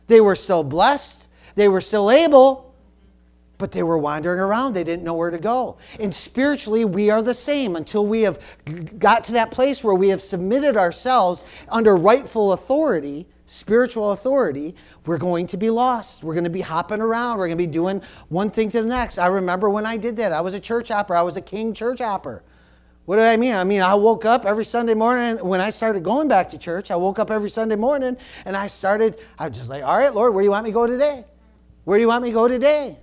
they 0.07 0.21
were 0.21 0.37
still 0.37 0.65
blessed, 0.65 1.29
they 1.57 1.69
were 1.69 1.81
still 1.83 2.11
able. 2.11 2.73
but 3.59 3.73
they 3.73 3.83
were 3.83 3.99
wandering 3.99 4.39
around. 4.41 4.73
They 4.73 4.85
didn't 4.85 5.05
know 5.05 5.15
where 5.15 5.31
to 5.31 5.39
go. 5.39 5.77
And 6.01 6.15
spiritually, 6.15 6.85
we 6.85 7.11
are 7.11 7.23
the 7.23 7.35
same 7.35 7.77
until 7.77 8.07
we 8.07 8.23
have 8.23 8.41
got 8.99 9.25
to 9.25 9.33
that 9.33 9.51
place 9.51 9.83
where 9.83 9.97
we 9.97 10.09
have 10.09 10.23
submitted 10.23 10.77
ourselves 10.77 11.45
under 11.69 11.97
rightful 11.97 12.53
authority, 12.53 13.27
spiritual 13.49 14.13
authority. 14.13 14.75
We're 15.07 15.19
going 15.19 15.47
to 15.49 15.57
be 15.57 15.71
lost. 15.71 16.23
We're 16.23 16.35
going 16.35 16.45
to 16.45 16.51
be 16.51 16.61
hopping 16.61 17.01
around. 17.01 17.39
We're 17.39 17.47
going 17.47 17.59
to 17.59 17.67
be 17.67 17.73
doing 17.73 18.03
one 18.29 18.51
thing 18.51 18.71
to 18.71 18.83
the 18.83 18.89
next. 18.89 19.19
I 19.19 19.27
remember 19.27 19.71
when 19.71 19.87
I 19.87 19.97
did 19.97 20.17
that. 20.19 20.33
I 20.33 20.43
was 20.43 20.55
a 20.55 20.61
church 20.61 20.89
hopper, 20.89 21.17
I 21.17 21.23
was 21.23 21.37
a 21.37 21.41
king 21.41 21.73
church 21.73 22.01
hopper. 22.01 22.43
What 23.07 23.17
do 23.17 23.23
I 23.23 23.39
mean? 23.39 23.55
I 23.55 23.65
mean, 23.65 23.81
I 23.81 23.95
woke 23.95 24.27
up 24.27 24.45
every 24.45 24.67
Sunday 24.67 24.93
morning. 24.93 25.39
When 25.39 25.63
I 25.63 25.71
started 25.71 26.05
going 26.05 26.29
back 26.29 26.51
to 26.51 26.59
church, 26.59 26.91
I 26.91 26.97
woke 26.97 27.19
up 27.19 27.31
every 27.31 27.49
Sunday 27.49 27.77
morning 27.77 28.19
and 28.45 28.55
I 28.55 28.67
started, 28.67 29.19
I 29.39 29.49
was 29.49 29.57
just 29.57 29.71
like, 29.71 29.83
all 29.83 29.97
right, 29.97 30.13
Lord, 30.13 30.35
where 30.35 30.43
do 30.43 30.45
you 30.45 30.51
want 30.51 30.65
me 30.65 30.71
to 30.71 30.75
go 30.75 30.87
today? 30.87 31.25
Where 31.85 31.97
do 31.97 32.03
you 32.03 32.09
want 32.09 32.23
me 32.23 32.29
to 32.29 32.35
go 32.35 32.49
today? 32.49 32.99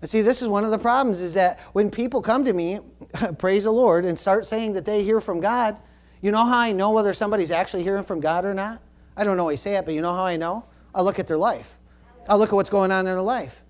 And 0.00 0.10
see, 0.10 0.20
this 0.20 0.42
is 0.42 0.48
one 0.48 0.64
of 0.64 0.72
the 0.72 0.78
problems 0.78 1.20
is 1.20 1.34
that 1.34 1.60
when 1.74 1.92
people 1.92 2.20
come 2.20 2.44
to 2.44 2.52
me, 2.52 2.80
praise 3.38 3.64
the 3.64 3.70
Lord, 3.70 4.04
and 4.04 4.18
start 4.18 4.46
saying 4.46 4.72
that 4.72 4.84
they 4.84 5.04
hear 5.04 5.20
from 5.20 5.38
God, 5.38 5.76
you 6.22 6.32
know 6.32 6.44
how 6.44 6.58
I 6.58 6.72
know 6.72 6.90
whether 6.90 7.14
somebody's 7.14 7.52
actually 7.52 7.84
hearing 7.84 8.02
from 8.02 8.18
God 8.18 8.44
or 8.44 8.52
not? 8.52 8.82
I 9.16 9.24
don't 9.24 9.40
always 9.40 9.60
say 9.60 9.76
it, 9.76 9.84
but 9.84 9.94
you 9.94 10.02
know 10.02 10.12
how 10.12 10.24
I 10.24 10.36
know? 10.36 10.64
I 10.94 11.02
look 11.02 11.18
at 11.18 11.26
their 11.26 11.38
life. 11.38 11.78
I 12.28 12.36
look 12.36 12.50
at 12.50 12.54
what's 12.54 12.70
going 12.70 12.90
on 12.90 13.00
in 13.00 13.04
their 13.06 13.20
life. 13.20 13.62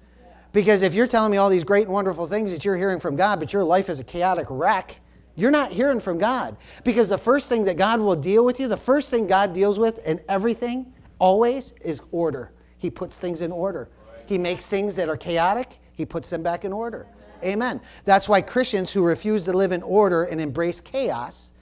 Because 0.52 0.82
if 0.82 0.94
you're 0.94 1.06
telling 1.06 1.30
me 1.30 1.36
all 1.36 1.50
these 1.50 1.64
great 1.64 1.84
and 1.84 1.92
wonderful 1.92 2.26
things 2.26 2.52
that 2.52 2.64
you're 2.64 2.76
hearing 2.76 2.98
from 2.98 3.14
God, 3.14 3.38
but 3.38 3.52
your 3.52 3.64
life 3.64 3.88
is 3.88 4.00
a 4.00 4.04
chaotic 4.04 4.46
wreck, 4.48 4.98
you're 5.34 5.50
not 5.50 5.70
hearing 5.70 6.00
from 6.00 6.18
God. 6.18 6.56
Because 6.82 7.08
the 7.08 7.18
first 7.18 7.48
thing 7.48 7.64
that 7.64 7.76
God 7.76 8.00
will 8.00 8.16
deal 8.16 8.44
with 8.44 8.58
you, 8.58 8.66
the 8.66 8.76
first 8.76 9.10
thing 9.10 9.26
God 9.26 9.52
deals 9.52 9.78
with 9.78 10.04
in 10.06 10.20
everything, 10.28 10.92
always, 11.18 11.74
is 11.82 12.00
order. 12.10 12.52
He 12.78 12.90
puts 12.90 13.18
things 13.18 13.42
in 13.42 13.52
order. 13.52 13.90
He 14.26 14.38
makes 14.38 14.68
things 14.68 14.96
that 14.96 15.08
are 15.08 15.16
chaotic, 15.16 15.78
He 15.92 16.06
puts 16.06 16.30
them 16.30 16.42
back 16.42 16.64
in 16.64 16.72
order. 16.72 17.06
Amen. 17.44 17.80
That's 18.04 18.28
why 18.28 18.40
Christians 18.40 18.92
who 18.92 19.02
refuse 19.02 19.44
to 19.44 19.52
live 19.52 19.72
in 19.72 19.82
order 19.82 20.24
and 20.24 20.40
embrace 20.40 20.80
chaos, 20.80 21.52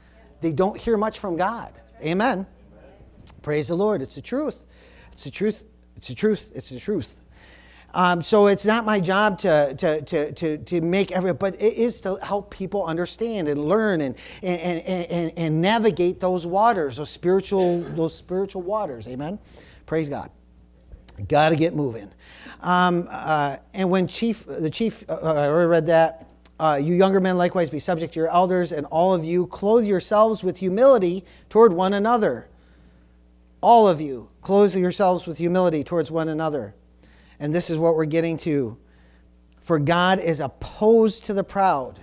they 0.41 0.53
don't 0.53 0.79
hear 0.79 0.97
much 0.97 1.19
from 1.19 1.37
God. 1.37 1.73
Amen. 2.01 2.47
Praise 3.43 3.69
the 3.69 3.75
Lord. 3.75 4.03
It's 4.03 4.15
the 4.15 4.23
truth. 4.23 4.65
It's 5.13 5.25
the 5.25 5.31
truth. 5.31 5.65
It's 5.97 6.09
the 6.09 6.15
truth. 6.15 6.53
It's 6.55 6.71
the 6.71 6.81
truth. 6.81 7.21
Um, 7.95 8.23
so 8.23 8.49
it's 8.49 8.65
not 8.65 8.85
my 8.85 8.99
job 8.99 9.39
to, 9.41 9.73
to, 9.75 10.03
to, 10.03 10.33
to, 10.33 10.59
to 10.59 10.81
make 10.81 11.13
every, 11.13 11.33
but 11.33 11.55
it 11.63 11.75
is 11.75 12.01
to 12.01 12.17
help 12.17 12.51
people 12.51 12.85
understand 12.85 13.47
and 13.47 13.65
learn 13.65 14.01
and, 14.01 14.17
and, 14.43 14.61
and, 14.61 15.07
and, 15.11 15.33
and 15.37 15.63
navigate 15.63 16.19
those 16.19 16.45
waters, 16.45 16.97
those 16.97 17.11
spiritual, 17.11 17.83
those 17.95 18.13
spiritual 18.13 18.63
waters. 18.63 19.07
Amen. 19.07 19.39
Praise 19.87 20.09
God. 20.09 20.31
Got 21.29 21.51
to 21.51 21.57
get 21.57 21.77
moving. 21.77 22.11
Um, 22.61 23.07
uh, 23.11 23.59
and 23.73 23.89
when 23.89 24.09
chief, 24.09 24.45
the 24.47 24.71
chief, 24.71 25.05
uh, 25.09 25.15
I 25.23 25.47
already 25.47 25.69
read 25.69 25.87
that. 25.87 26.29
Uh, 26.59 26.81
you 26.83 26.95
younger 26.95 27.21
men 27.21 27.37
likewise 27.37 27.71
be 27.71 27.79
subject 27.79 28.15
to 28.15 28.21
your 28.21 28.29
elders, 28.29 28.73
and 28.73 28.87
all 28.87 29.15
of 29.15 29.25
you 29.25 29.47
clothe 29.47 29.85
yourselves 29.85 30.43
with 30.43 30.57
humility 30.57 31.25
toward 31.49 31.73
one 31.73 31.95
another. 31.95 32.49
All 33.65 33.89
of 33.89 33.99
you 33.99 34.29
clothe 34.43 34.75
yourselves 34.75 35.27
with 35.27 35.39
humility 35.39 35.83
towards 35.83 36.11
one 36.11 36.29
another. 36.29 36.75
And 37.41 37.53
this 37.53 37.71
is 37.71 37.79
what 37.79 37.97
we're 37.97 38.05
getting 38.05 38.37
to. 38.39 38.77
For 39.63 39.79
God 39.79 40.21
is 40.21 40.41
opposed 40.41 41.25
to 41.25 41.33
the 41.33 41.43
proud, 41.43 41.99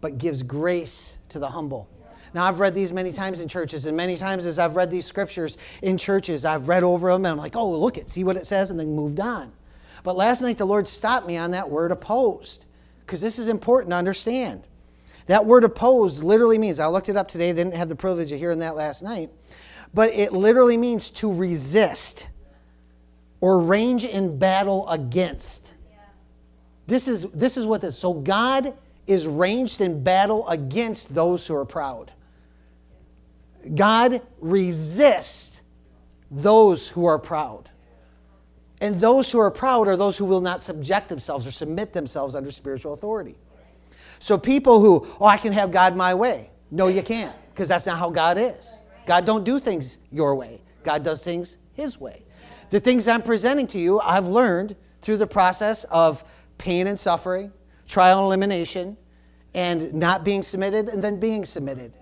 but 0.00 0.18
gives 0.18 0.42
grace 0.42 1.16
to 1.28 1.38
the 1.38 1.48
humble. 1.48 1.88
Now, 2.34 2.44
I've 2.44 2.58
read 2.58 2.74
these 2.74 2.92
many 2.92 3.12
times 3.12 3.38
in 3.38 3.46
churches, 3.46 3.86
and 3.86 3.96
many 3.96 4.16
times 4.16 4.46
as 4.46 4.58
I've 4.58 4.74
read 4.74 4.90
these 4.90 5.06
scriptures 5.06 5.58
in 5.80 5.96
churches, 5.96 6.44
I've 6.44 6.66
read 6.66 6.82
over 6.82 7.12
them 7.12 7.24
and 7.24 7.32
I'm 7.34 7.38
like, 7.38 7.54
oh, 7.54 7.70
look 7.70 7.96
it, 7.96 8.10
see 8.10 8.24
what 8.24 8.36
it 8.36 8.44
says, 8.44 8.72
and 8.72 8.80
then 8.80 8.92
moved 8.92 9.20
on. 9.20 9.52
But 10.02 10.16
last 10.16 10.42
night, 10.42 10.58
the 10.58 10.66
Lord 10.66 10.88
stopped 10.88 11.24
me 11.24 11.36
on 11.36 11.52
that 11.52 11.70
word 11.70 11.92
opposed, 11.92 12.66
because 13.06 13.20
this 13.20 13.38
is 13.38 13.46
important 13.46 13.92
to 13.92 13.96
understand. 13.96 14.66
That 15.26 15.46
word 15.46 15.62
opposed 15.62 16.24
literally 16.24 16.58
means, 16.58 16.80
I 16.80 16.88
looked 16.88 17.08
it 17.08 17.16
up 17.16 17.28
today, 17.28 17.52
didn't 17.52 17.76
have 17.76 17.88
the 17.88 17.94
privilege 17.94 18.32
of 18.32 18.40
hearing 18.40 18.58
that 18.58 18.74
last 18.74 19.04
night, 19.04 19.30
but 19.92 20.12
it 20.12 20.32
literally 20.32 20.76
means 20.76 21.10
to 21.10 21.32
resist 21.32 22.28
or 23.40 23.60
range 23.60 24.04
in 24.04 24.38
battle 24.38 24.88
against. 24.88 25.74
This 26.86 27.08
is, 27.08 27.22
this 27.32 27.56
is 27.56 27.66
what 27.66 27.80
this. 27.80 27.98
So 27.98 28.12
God 28.12 28.74
is 29.06 29.26
ranged 29.26 29.80
in 29.80 30.02
battle 30.02 30.46
against 30.48 31.14
those 31.14 31.46
who 31.46 31.54
are 31.56 31.64
proud. 31.64 32.12
God 33.74 34.22
resists 34.40 35.62
those 36.30 36.88
who 36.88 37.06
are 37.06 37.18
proud. 37.18 37.68
And 38.80 38.98
those 39.00 39.30
who 39.30 39.38
are 39.38 39.50
proud 39.50 39.88
are 39.88 39.96
those 39.96 40.16
who 40.16 40.24
will 40.24 40.40
not 40.40 40.62
subject 40.62 41.08
themselves 41.08 41.46
or 41.46 41.50
submit 41.50 41.92
themselves 41.92 42.34
under 42.34 42.50
spiritual 42.50 42.94
authority. 42.94 43.36
So 44.18 44.38
people 44.38 44.80
who, 44.80 45.06
oh, 45.20 45.26
I 45.26 45.36
can 45.36 45.52
have 45.52 45.70
God 45.70 45.96
my 45.96 46.14
way. 46.14 46.50
No, 46.70 46.88
you 46.88 47.02
can't, 47.02 47.34
because 47.52 47.68
that's 47.68 47.86
not 47.86 47.98
how 47.98 48.10
God 48.10 48.38
is. 48.38 48.78
God 49.10 49.24
don't 49.24 49.42
do 49.42 49.58
things 49.58 49.98
your 50.12 50.36
way. 50.36 50.62
God 50.84 51.02
does 51.02 51.24
things 51.24 51.56
his 51.72 51.98
way. 51.98 52.22
The 52.70 52.78
things 52.78 53.08
I'm 53.08 53.22
presenting 53.22 53.66
to 53.66 53.78
you, 53.80 53.98
I've 53.98 54.28
learned 54.28 54.76
through 55.00 55.16
the 55.16 55.26
process 55.26 55.82
of 55.90 56.22
pain 56.58 56.86
and 56.86 56.96
suffering, 56.96 57.50
trial 57.88 58.20
and 58.20 58.26
elimination, 58.26 58.96
and 59.52 59.92
not 59.92 60.22
being 60.22 60.44
submitted 60.44 60.88
and 60.88 61.02
then 61.02 61.18
being 61.18 61.44
submitted. 61.44 61.96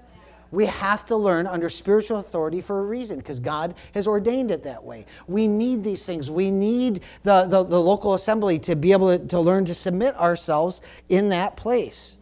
We 0.50 0.66
have 0.66 1.06
to 1.06 1.16
learn 1.16 1.46
under 1.46 1.70
spiritual 1.70 2.18
authority 2.18 2.60
for 2.60 2.80
a 2.80 2.84
reason 2.84 3.16
because 3.16 3.40
God 3.40 3.74
has 3.94 4.06
ordained 4.06 4.50
it 4.50 4.62
that 4.64 4.84
way. 4.84 5.06
We 5.26 5.48
need 5.48 5.82
these 5.82 6.04
things. 6.04 6.30
We 6.30 6.50
need 6.50 7.00
the, 7.22 7.44
the, 7.44 7.64
the 7.64 7.80
local 7.80 8.12
assembly 8.12 8.58
to 8.58 8.76
be 8.76 8.92
able 8.92 9.16
to, 9.16 9.26
to 9.28 9.40
learn 9.40 9.64
to 9.64 9.74
submit 9.74 10.14
ourselves 10.16 10.82
in 11.08 11.30
that 11.30 11.56
place. 11.56 12.18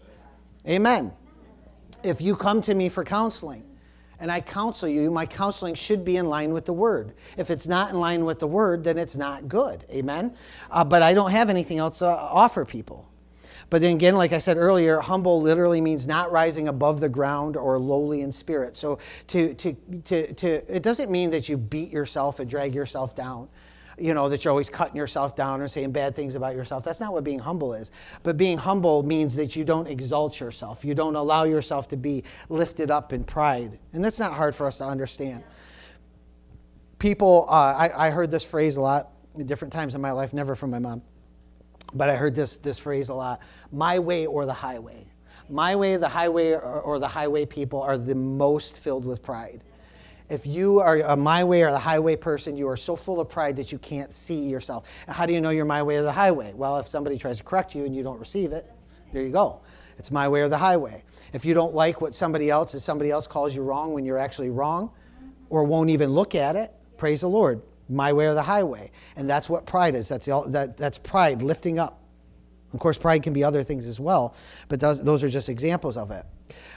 Amen. 0.64 1.10
If 2.04 2.20
you 2.20 2.36
come 2.36 2.62
to 2.62 2.74
me 2.76 2.88
for 2.88 3.02
counseling, 3.02 3.65
and 4.20 4.30
I 4.30 4.40
counsel 4.40 4.88
you, 4.88 5.10
my 5.10 5.26
counseling 5.26 5.74
should 5.74 6.04
be 6.04 6.16
in 6.16 6.28
line 6.28 6.52
with 6.52 6.64
the 6.64 6.72
Word. 6.72 7.14
If 7.36 7.50
it's 7.50 7.66
not 7.66 7.90
in 7.90 8.00
line 8.00 8.24
with 8.24 8.38
the 8.38 8.46
Word, 8.46 8.84
then 8.84 8.98
it's 8.98 9.16
not 9.16 9.48
good. 9.48 9.84
Amen? 9.90 10.34
Uh, 10.70 10.84
but 10.84 11.02
I 11.02 11.14
don't 11.14 11.30
have 11.30 11.50
anything 11.50 11.78
else 11.78 11.98
to 11.98 12.06
offer 12.06 12.64
people. 12.64 13.08
But 13.68 13.80
then 13.80 13.96
again, 13.96 14.14
like 14.14 14.32
I 14.32 14.38
said 14.38 14.56
earlier, 14.56 15.00
humble 15.00 15.42
literally 15.42 15.80
means 15.80 16.06
not 16.06 16.30
rising 16.30 16.68
above 16.68 17.00
the 17.00 17.08
ground 17.08 17.56
or 17.56 17.78
lowly 17.78 18.20
in 18.20 18.30
spirit. 18.30 18.76
So 18.76 18.98
to, 19.28 19.54
to, 19.54 19.72
to, 20.04 20.32
to, 20.34 20.74
it 20.76 20.82
doesn't 20.82 21.10
mean 21.10 21.30
that 21.30 21.48
you 21.48 21.56
beat 21.56 21.90
yourself 21.90 22.38
and 22.38 22.48
drag 22.48 22.74
yourself 22.74 23.16
down 23.16 23.48
you 23.98 24.12
know, 24.12 24.28
that 24.28 24.44
you're 24.44 24.50
always 24.50 24.68
cutting 24.68 24.96
yourself 24.96 25.34
down 25.34 25.60
or 25.60 25.68
saying 25.68 25.90
bad 25.90 26.14
things 26.14 26.34
about 26.34 26.54
yourself. 26.54 26.84
That's 26.84 27.00
not 27.00 27.12
what 27.12 27.24
being 27.24 27.38
humble 27.38 27.72
is. 27.72 27.90
But 28.22 28.36
being 28.36 28.58
humble 28.58 29.02
means 29.02 29.34
that 29.36 29.56
you 29.56 29.64
don't 29.64 29.86
exalt 29.86 30.38
yourself. 30.38 30.84
You 30.84 30.94
don't 30.94 31.16
allow 31.16 31.44
yourself 31.44 31.88
to 31.88 31.96
be 31.96 32.24
lifted 32.48 32.90
up 32.90 33.12
in 33.12 33.24
pride. 33.24 33.78
And 33.92 34.04
that's 34.04 34.18
not 34.18 34.34
hard 34.34 34.54
for 34.54 34.66
us 34.66 34.78
to 34.78 34.84
understand. 34.84 35.44
People, 36.98 37.46
uh, 37.48 37.52
I, 37.52 38.08
I 38.08 38.10
heard 38.10 38.30
this 38.30 38.44
phrase 38.44 38.76
a 38.76 38.82
lot 38.82 39.12
at 39.38 39.46
different 39.46 39.72
times 39.72 39.94
in 39.94 40.00
my 40.00 40.12
life, 40.12 40.32
never 40.34 40.54
from 40.54 40.70
my 40.70 40.78
mom. 40.78 41.02
But 41.94 42.10
I 42.10 42.16
heard 42.16 42.34
this, 42.34 42.58
this 42.58 42.78
phrase 42.78 43.08
a 43.08 43.14
lot 43.14 43.40
my 43.72 43.98
way 43.98 44.26
or 44.26 44.44
the 44.44 44.52
highway. 44.52 45.06
My 45.48 45.76
way, 45.76 45.96
the 45.96 46.08
highway, 46.08 46.52
or, 46.52 46.80
or 46.80 46.98
the 46.98 47.08
highway 47.08 47.46
people 47.46 47.80
are 47.80 47.96
the 47.96 48.14
most 48.14 48.80
filled 48.80 49.04
with 49.04 49.22
pride. 49.22 49.62
If 50.28 50.46
you 50.46 50.80
are 50.80 50.98
a 50.98 51.16
my 51.16 51.44
way 51.44 51.62
or 51.62 51.70
the 51.70 51.78
highway 51.78 52.16
person, 52.16 52.56
you 52.56 52.68
are 52.68 52.76
so 52.76 52.96
full 52.96 53.20
of 53.20 53.28
pride 53.28 53.56
that 53.56 53.70
you 53.70 53.78
can't 53.78 54.12
see 54.12 54.40
yourself. 54.40 54.88
how 55.06 55.24
do 55.24 55.32
you 55.32 55.40
know 55.40 55.50
you're 55.50 55.64
my 55.64 55.82
way 55.82 55.96
or 55.96 56.02
the 56.02 56.12
highway? 56.12 56.52
Well, 56.54 56.78
if 56.78 56.88
somebody 56.88 57.16
tries 57.16 57.38
to 57.38 57.44
correct 57.44 57.74
you 57.74 57.84
and 57.84 57.94
you 57.94 58.02
don't 58.02 58.18
receive 58.18 58.52
it, 58.52 58.70
there 59.12 59.22
you 59.22 59.30
go. 59.30 59.60
It's 59.98 60.10
my 60.10 60.28
way 60.28 60.40
or 60.40 60.48
the 60.48 60.58
highway. 60.58 61.04
If 61.32 61.44
you 61.44 61.54
don't 61.54 61.74
like 61.74 62.00
what 62.00 62.14
somebody 62.14 62.50
else 62.50 62.74
is, 62.74 62.84
somebody 62.84 63.10
else 63.10 63.26
calls 63.26 63.54
you 63.54 63.62
wrong 63.62 63.92
when 63.92 64.04
you're 64.04 64.18
actually 64.18 64.50
wrong, 64.50 64.90
or 65.48 65.64
won't 65.64 65.90
even 65.90 66.10
look 66.10 66.34
at 66.34 66.56
it, 66.56 66.72
praise 66.96 67.20
the 67.20 67.28
Lord. 67.28 67.62
My 67.88 68.12
way 68.12 68.26
or 68.26 68.34
the 68.34 68.42
highway. 68.42 68.90
And 69.14 69.30
that's 69.30 69.48
what 69.48 69.64
pride 69.64 69.94
is. 69.94 70.08
That's, 70.08 70.26
the, 70.26 70.42
that, 70.48 70.76
that's 70.76 70.98
pride 70.98 71.40
lifting 71.40 71.78
up. 71.78 72.02
Of 72.72 72.80
course, 72.80 72.98
pride 72.98 73.22
can 73.22 73.32
be 73.32 73.44
other 73.44 73.62
things 73.62 73.86
as 73.86 74.00
well, 74.00 74.34
but 74.68 74.80
those, 74.80 75.02
those 75.02 75.22
are 75.22 75.28
just 75.28 75.48
examples 75.48 75.96
of 75.96 76.10
it. 76.10 76.26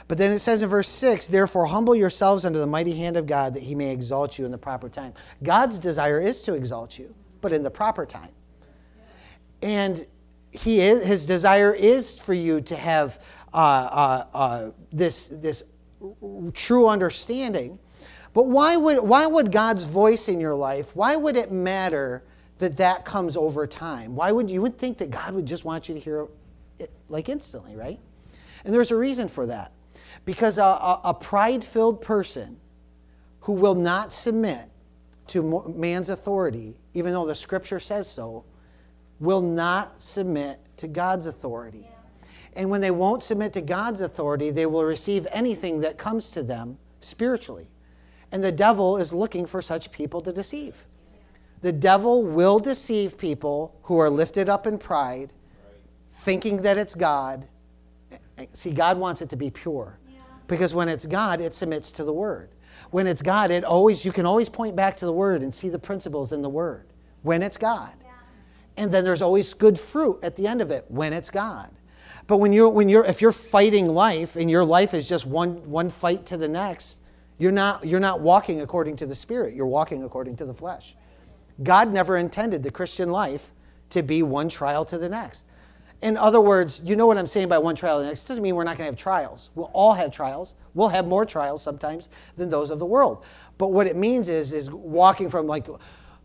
But 0.08 0.18
then 0.18 0.32
it 0.32 0.40
says 0.40 0.62
in 0.62 0.68
verse 0.68 0.88
6 0.88 1.28
Therefore, 1.28 1.66
humble 1.66 1.94
yourselves 1.94 2.44
under 2.44 2.58
the 2.58 2.66
mighty 2.66 2.94
hand 2.94 3.16
of 3.16 3.26
God 3.26 3.54
that 3.54 3.62
he 3.62 3.74
may 3.74 3.90
exalt 3.90 4.38
you 4.38 4.44
in 4.44 4.50
the 4.50 4.58
proper 4.58 4.88
time. 4.88 5.14
God's 5.42 5.78
desire 5.78 6.20
is 6.20 6.42
to 6.42 6.54
exalt 6.54 6.98
you, 6.98 7.14
but 7.40 7.52
in 7.52 7.62
the 7.62 7.70
proper 7.70 8.04
time. 8.04 8.32
And 9.62 10.06
he 10.50 10.80
is, 10.80 11.06
his 11.06 11.26
desire 11.26 11.72
is 11.72 12.18
for 12.18 12.34
you 12.34 12.60
to 12.62 12.76
have 12.76 13.22
uh, 13.52 13.56
uh, 13.56 14.24
uh, 14.34 14.70
this, 14.92 15.26
this 15.26 15.62
true 16.54 16.88
understanding. 16.88 17.78
But 18.32 18.46
why 18.46 18.76
would, 18.76 19.00
why 19.00 19.26
would 19.26 19.52
God's 19.52 19.84
voice 19.84 20.28
in 20.28 20.40
your 20.40 20.54
life, 20.54 20.94
why 20.94 21.16
would 21.16 21.36
it 21.36 21.52
matter 21.52 22.24
that 22.58 22.76
that 22.76 23.04
comes 23.04 23.36
over 23.36 23.66
time? 23.66 24.14
Why 24.14 24.32
would 24.32 24.50
you 24.50 24.62
would 24.62 24.78
think 24.78 24.98
that 24.98 25.10
God 25.10 25.34
would 25.34 25.46
just 25.46 25.64
want 25.64 25.88
you 25.88 25.94
to 25.94 26.00
hear 26.00 26.28
it 26.78 26.90
like 27.08 27.28
instantly, 27.28 27.76
right? 27.76 27.98
And 28.64 28.74
there's 28.74 28.90
a 28.90 28.96
reason 28.96 29.28
for 29.28 29.46
that. 29.46 29.72
Because 30.24 30.58
a, 30.58 30.62
a, 30.62 31.00
a 31.04 31.14
pride 31.14 31.64
filled 31.64 32.00
person 32.00 32.58
who 33.40 33.52
will 33.52 33.74
not 33.74 34.12
submit 34.12 34.68
to 35.28 35.64
man's 35.76 36.08
authority, 36.08 36.76
even 36.94 37.12
though 37.12 37.26
the 37.26 37.34
scripture 37.34 37.80
says 37.80 38.08
so, 38.08 38.44
will 39.18 39.40
not 39.40 40.00
submit 40.00 40.58
to 40.76 40.88
God's 40.88 41.26
authority. 41.26 41.86
And 42.54 42.68
when 42.68 42.80
they 42.80 42.90
won't 42.90 43.22
submit 43.22 43.52
to 43.52 43.60
God's 43.60 44.00
authority, 44.00 44.50
they 44.50 44.66
will 44.66 44.84
receive 44.84 45.26
anything 45.30 45.80
that 45.80 45.98
comes 45.98 46.30
to 46.32 46.42
them 46.42 46.78
spiritually. 47.00 47.68
And 48.32 48.42
the 48.42 48.52
devil 48.52 48.96
is 48.96 49.12
looking 49.12 49.46
for 49.46 49.62
such 49.62 49.92
people 49.92 50.20
to 50.22 50.32
deceive. 50.32 50.74
The 51.62 51.72
devil 51.72 52.24
will 52.24 52.58
deceive 52.58 53.18
people 53.18 53.76
who 53.82 53.98
are 53.98 54.10
lifted 54.10 54.48
up 54.48 54.66
in 54.66 54.78
pride, 54.78 55.32
thinking 56.10 56.62
that 56.62 56.78
it's 56.78 56.94
God. 56.94 57.46
See, 58.52 58.70
God 58.70 58.98
wants 58.98 59.22
it 59.22 59.30
to 59.30 59.36
be 59.36 59.50
pure. 59.50 59.98
Because 60.46 60.74
when 60.74 60.88
it's 60.88 61.06
God, 61.06 61.40
it 61.40 61.54
submits 61.54 61.92
to 61.92 62.04
the 62.04 62.12
word. 62.12 62.50
When 62.90 63.06
it's 63.06 63.22
God, 63.22 63.50
it 63.50 63.64
always 63.64 64.04
you 64.04 64.10
can 64.10 64.26
always 64.26 64.48
point 64.48 64.74
back 64.74 64.96
to 64.96 65.06
the 65.06 65.12
word 65.12 65.42
and 65.42 65.54
see 65.54 65.68
the 65.68 65.78
principles 65.78 66.32
in 66.32 66.42
the 66.42 66.48
word. 66.48 66.86
When 67.22 67.42
it's 67.42 67.56
God. 67.56 67.92
And 68.76 68.90
then 68.90 69.04
there's 69.04 69.22
always 69.22 69.52
good 69.54 69.78
fruit 69.78 70.18
at 70.22 70.36
the 70.36 70.46
end 70.46 70.60
of 70.62 70.70
it 70.70 70.84
when 70.88 71.12
it's 71.12 71.30
God. 71.30 71.70
But 72.26 72.38
when 72.38 72.52
you're, 72.52 72.68
when 72.68 72.88
you're, 72.88 73.04
if 73.04 73.20
you're 73.20 73.32
fighting 73.32 73.88
life 73.88 74.36
and 74.36 74.50
your 74.50 74.64
life 74.64 74.94
is 74.94 75.08
just 75.08 75.26
one, 75.26 75.68
one 75.68 75.90
fight 75.90 76.26
to 76.26 76.36
the 76.36 76.48
next, 76.48 77.00
you're 77.38 77.52
not, 77.52 77.84
you're 77.86 78.00
not 78.00 78.20
walking 78.20 78.60
according 78.60 78.96
to 78.96 79.06
the 79.06 79.14
Spirit. 79.14 79.54
You're 79.54 79.66
walking 79.66 80.04
according 80.04 80.36
to 80.36 80.46
the 80.46 80.54
flesh. 80.54 80.96
God 81.62 81.92
never 81.92 82.16
intended 82.16 82.62
the 82.62 82.70
Christian 82.70 83.10
life 83.10 83.52
to 83.90 84.02
be 84.02 84.22
one 84.22 84.48
trial 84.48 84.84
to 84.86 84.98
the 84.98 85.08
next. 85.08 85.44
In 86.02 86.16
other 86.16 86.40
words, 86.40 86.80
you 86.82 86.96
know 86.96 87.06
what 87.06 87.18
I'm 87.18 87.26
saying 87.26 87.48
by 87.48 87.58
one 87.58 87.76
trial 87.76 87.98
to 87.98 88.02
the 88.02 88.08
next. 88.08 88.24
It 88.24 88.28
doesn't 88.28 88.42
mean 88.42 88.54
we're 88.54 88.64
not 88.64 88.78
going 88.78 88.86
to 88.86 88.92
have 88.92 88.96
trials. 88.96 89.50
We'll 89.54 89.70
all 89.74 89.92
have 89.92 90.10
trials. 90.10 90.54
We'll 90.74 90.88
have 90.88 91.06
more 91.06 91.26
trials 91.26 91.62
sometimes 91.62 92.08
than 92.36 92.48
those 92.48 92.70
of 92.70 92.78
the 92.78 92.86
world. 92.86 93.24
But 93.58 93.68
what 93.68 93.86
it 93.86 93.96
means 93.96 94.28
is, 94.28 94.54
is 94.54 94.70
walking 94.70 95.28
from 95.28 95.46
like, 95.46 95.66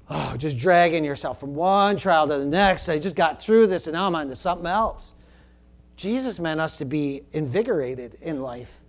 oh, 0.09 0.35
just 0.37 0.57
dragging 0.57 1.03
yourself 1.03 1.41
from 1.41 1.55
one 1.55 1.97
trial 1.97 2.27
to 2.27 2.37
the 2.37 2.45
next. 2.45 2.87
I 2.87 2.99
just 2.99 3.17
got 3.17 3.41
through 3.41 3.67
this 3.67 3.87
and 3.87 3.95
now 3.95 4.07
I'm 4.07 4.15
on 4.15 4.29
to 4.29 4.35
something 4.35 4.67
else. 4.67 5.13
Jesus 5.97 6.39
meant 6.39 6.61
us 6.61 6.77
to 6.77 6.85
be 6.85 7.23
invigorated 7.33 8.17
in 8.21 8.41
life, 8.41 8.79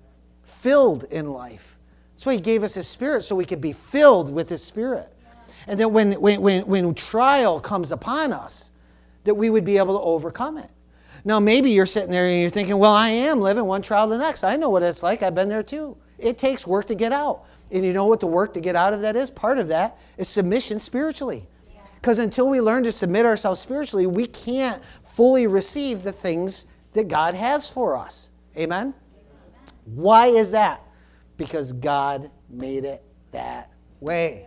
filled 0.44 1.04
in 1.04 1.28
life. 1.28 1.76
That's 2.14 2.26
why 2.26 2.34
he 2.34 2.40
gave 2.40 2.62
us 2.62 2.74
his 2.74 2.86
spirit 2.86 3.22
so 3.22 3.34
we 3.34 3.44
could 3.44 3.60
be 3.60 3.72
filled 3.72 4.32
with 4.32 4.48
his 4.48 4.62
spirit. 4.62 5.12
And 5.66 5.78
then 5.78 5.92
when, 5.92 6.12
when, 6.14 6.40
when, 6.40 6.66
when 6.66 6.94
trial 6.94 7.60
comes 7.60 7.90
upon 7.90 8.32
us, 8.32 8.70
that 9.24 9.34
we 9.34 9.50
would 9.50 9.64
be 9.64 9.76
able 9.78 9.98
to 9.98 10.04
overcome 10.04 10.56
it. 10.56 10.70
Now, 11.26 11.40
maybe 11.40 11.72
you're 11.72 11.86
sitting 11.86 12.12
there 12.12 12.28
and 12.28 12.40
you're 12.40 12.50
thinking, 12.50 12.78
well, 12.78 12.92
I 12.92 13.08
am 13.08 13.40
living 13.40 13.64
one 13.64 13.82
trial 13.82 14.06
to 14.06 14.16
the 14.16 14.18
next. 14.18 14.44
I 14.44 14.54
know 14.54 14.70
what 14.70 14.84
it's 14.84 15.02
like. 15.02 15.24
I've 15.24 15.34
been 15.34 15.48
there 15.48 15.64
too. 15.64 15.96
It 16.18 16.38
takes 16.38 16.64
work 16.64 16.86
to 16.86 16.94
get 16.94 17.12
out. 17.12 17.46
And 17.72 17.84
you 17.84 17.92
know 17.92 18.06
what 18.06 18.20
the 18.20 18.28
work 18.28 18.54
to 18.54 18.60
get 18.60 18.76
out 18.76 18.92
of 18.92 19.00
that 19.00 19.16
is? 19.16 19.28
Part 19.28 19.58
of 19.58 19.66
that 19.66 19.98
is 20.18 20.28
submission 20.28 20.78
spiritually. 20.78 21.48
Because 21.96 22.20
until 22.20 22.48
we 22.48 22.60
learn 22.60 22.84
to 22.84 22.92
submit 22.92 23.26
ourselves 23.26 23.60
spiritually, 23.60 24.06
we 24.06 24.28
can't 24.28 24.80
fully 25.02 25.48
receive 25.48 26.04
the 26.04 26.12
things 26.12 26.66
that 26.92 27.08
God 27.08 27.34
has 27.34 27.68
for 27.68 27.96
us. 27.96 28.30
Amen? 28.56 28.94
Why 29.84 30.28
is 30.28 30.52
that? 30.52 30.80
Because 31.38 31.72
God 31.72 32.30
made 32.48 32.84
it 32.84 33.02
that 33.32 33.72
way. 33.98 34.46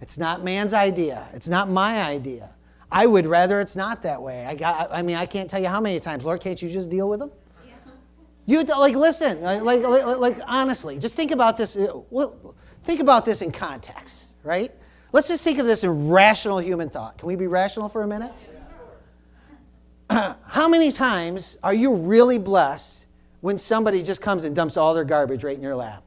It's 0.00 0.16
not 0.16 0.44
man's 0.44 0.74
idea. 0.74 1.26
It's 1.32 1.48
not 1.48 1.68
my 1.68 2.04
idea. 2.04 2.53
I 2.94 3.06
would 3.06 3.26
rather 3.26 3.60
it's 3.60 3.74
not 3.74 4.02
that 4.02 4.22
way. 4.22 4.46
I, 4.46 4.54
got, 4.54 4.88
I 4.92 5.02
mean, 5.02 5.16
I 5.16 5.26
can't 5.26 5.50
tell 5.50 5.60
you 5.60 5.66
how 5.66 5.80
many 5.80 5.98
times, 5.98 6.24
Lord, 6.24 6.40
can't 6.40 6.62
you 6.62 6.70
just 6.70 6.88
deal 6.88 7.08
with 7.08 7.18
them? 7.18 7.32
You 8.46 8.62
like 8.62 8.94
listen, 8.94 9.40
like, 9.40 9.62
like, 9.62 9.82
like, 9.82 10.18
like, 10.18 10.38
honestly, 10.46 10.98
just 10.98 11.16
think 11.16 11.32
about 11.32 11.56
this. 11.56 11.76
Uh, 11.76 12.00
well, 12.10 12.54
think 12.82 13.00
about 13.00 13.24
this 13.24 13.42
in 13.42 13.50
context, 13.50 14.34
right? 14.44 14.70
Let's 15.12 15.26
just 15.26 15.42
think 15.42 15.58
of 15.58 15.66
this 15.66 15.82
in 15.82 16.08
rational 16.08 16.58
human 16.58 16.88
thought. 16.88 17.18
Can 17.18 17.26
we 17.26 17.34
be 17.34 17.48
rational 17.48 17.88
for 17.88 18.02
a 18.02 18.06
minute? 18.06 18.32
How 20.10 20.68
many 20.68 20.92
times 20.92 21.56
are 21.64 21.74
you 21.74 21.94
really 21.94 22.38
blessed 22.38 23.06
when 23.40 23.58
somebody 23.58 24.02
just 24.02 24.20
comes 24.20 24.44
and 24.44 24.54
dumps 24.54 24.76
all 24.76 24.94
their 24.94 25.04
garbage 25.04 25.42
right 25.42 25.56
in 25.56 25.62
your 25.62 25.74
lap? 25.74 26.04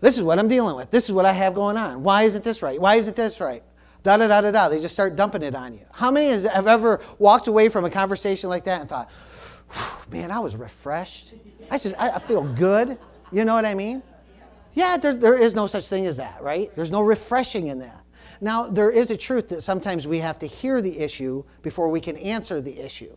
This 0.00 0.16
is 0.16 0.22
what 0.22 0.38
I'm 0.38 0.48
dealing 0.48 0.76
with. 0.76 0.90
This 0.90 1.04
is 1.04 1.12
what 1.12 1.26
I 1.26 1.32
have 1.32 1.54
going 1.54 1.76
on. 1.76 2.02
Why 2.02 2.22
isn't 2.22 2.42
this 2.42 2.62
right? 2.62 2.80
Why 2.80 2.94
isn't 2.94 3.16
this 3.16 3.38
right? 3.38 3.62
Da 4.02 4.16
da 4.16 4.28
da 4.28 4.40
da 4.40 4.50
da. 4.50 4.68
They 4.68 4.80
just 4.80 4.94
start 4.94 5.16
dumping 5.16 5.42
it 5.42 5.54
on 5.54 5.74
you. 5.74 5.84
How 5.92 6.10
many 6.10 6.28
have 6.48 6.66
ever 6.66 7.00
walked 7.18 7.46
away 7.46 7.68
from 7.68 7.84
a 7.84 7.90
conversation 7.90 8.48
like 8.48 8.64
that 8.64 8.80
and 8.80 8.88
thought, 8.88 9.10
man, 10.10 10.30
I 10.30 10.38
was 10.38 10.56
refreshed. 10.56 11.34
I 11.70 11.78
just 11.78 11.94
I, 11.98 12.10
I 12.10 12.18
feel 12.18 12.42
good. 12.54 12.98
You 13.30 13.44
know 13.44 13.54
what 13.54 13.64
I 13.64 13.74
mean? 13.74 14.02
Yeah, 14.72 14.96
there, 14.96 15.14
there 15.14 15.36
is 15.36 15.54
no 15.54 15.66
such 15.66 15.88
thing 15.88 16.06
as 16.06 16.16
that, 16.16 16.42
right? 16.42 16.74
There's 16.76 16.90
no 16.90 17.02
refreshing 17.02 17.66
in 17.68 17.80
that. 17.80 18.04
Now, 18.40 18.68
there 18.68 18.90
is 18.90 19.10
a 19.10 19.16
truth 19.16 19.48
that 19.48 19.62
sometimes 19.62 20.06
we 20.06 20.18
have 20.18 20.38
to 20.38 20.46
hear 20.46 20.80
the 20.80 20.98
issue 20.98 21.44
before 21.62 21.90
we 21.90 22.00
can 22.00 22.16
answer 22.16 22.60
the 22.60 22.78
issue. 22.78 23.14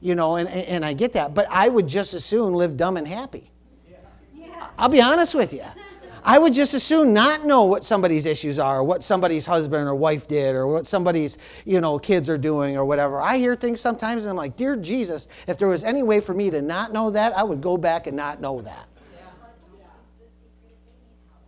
You 0.00 0.14
know, 0.14 0.36
and, 0.36 0.48
and 0.48 0.84
I 0.84 0.92
get 0.92 1.14
that. 1.14 1.32
But 1.32 1.46
I 1.48 1.68
would 1.68 1.86
just 1.86 2.12
as 2.12 2.24
soon 2.24 2.52
live 2.52 2.76
dumb 2.76 2.96
and 2.98 3.08
happy. 3.08 3.50
Yeah. 4.36 4.66
I'll 4.78 4.90
be 4.90 5.00
honest 5.00 5.34
with 5.34 5.54
you. 5.54 5.64
I 6.28 6.40
would 6.40 6.52
just 6.52 6.74
as 6.74 6.82
soon 6.82 7.14
not 7.14 7.46
know 7.46 7.66
what 7.66 7.84
somebody's 7.84 8.26
issues 8.26 8.58
are, 8.58 8.82
what 8.82 9.04
somebody's 9.04 9.46
husband 9.46 9.86
or 9.86 9.94
wife 9.94 10.26
did, 10.26 10.56
or 10.56 10.66
what 10.66 10.88
somebody's 10.88 11.38
you 11.64 11.80
know 11.80 12.00
kids 12.00 12.28
are 12.28 12.36
doing, 12.36 12.76
or 12.76 12.84
whatever. 12.84 13.22
I 13.22 13.38
hear 13.38 13.54
things 13.54 13.80
sometimes, 13.80 14.24
and 14.24 14.30
I'm 14.30 14.36
like, 14.36 14.56
dear 14.56 14.74
Jesus, 14.74 15.28
if 15.46 15.56
there 15.56 15.68
was 15.68 15.84
any 15.84 16.02
way 16.02 16.18
for 16.18 16.34
me 16.34 16.50
to 16.50 16.60
not 16.60 16.92
know 16.92 17.12
that, 17.12 17.38
I 17.38 17.44
would 17.44 17.60
go 17.60 17.76
back 17.76 18.08
and 18.08 18.16
not 18.16 18.40
know 18.40 18.60
that. 18.60 18.88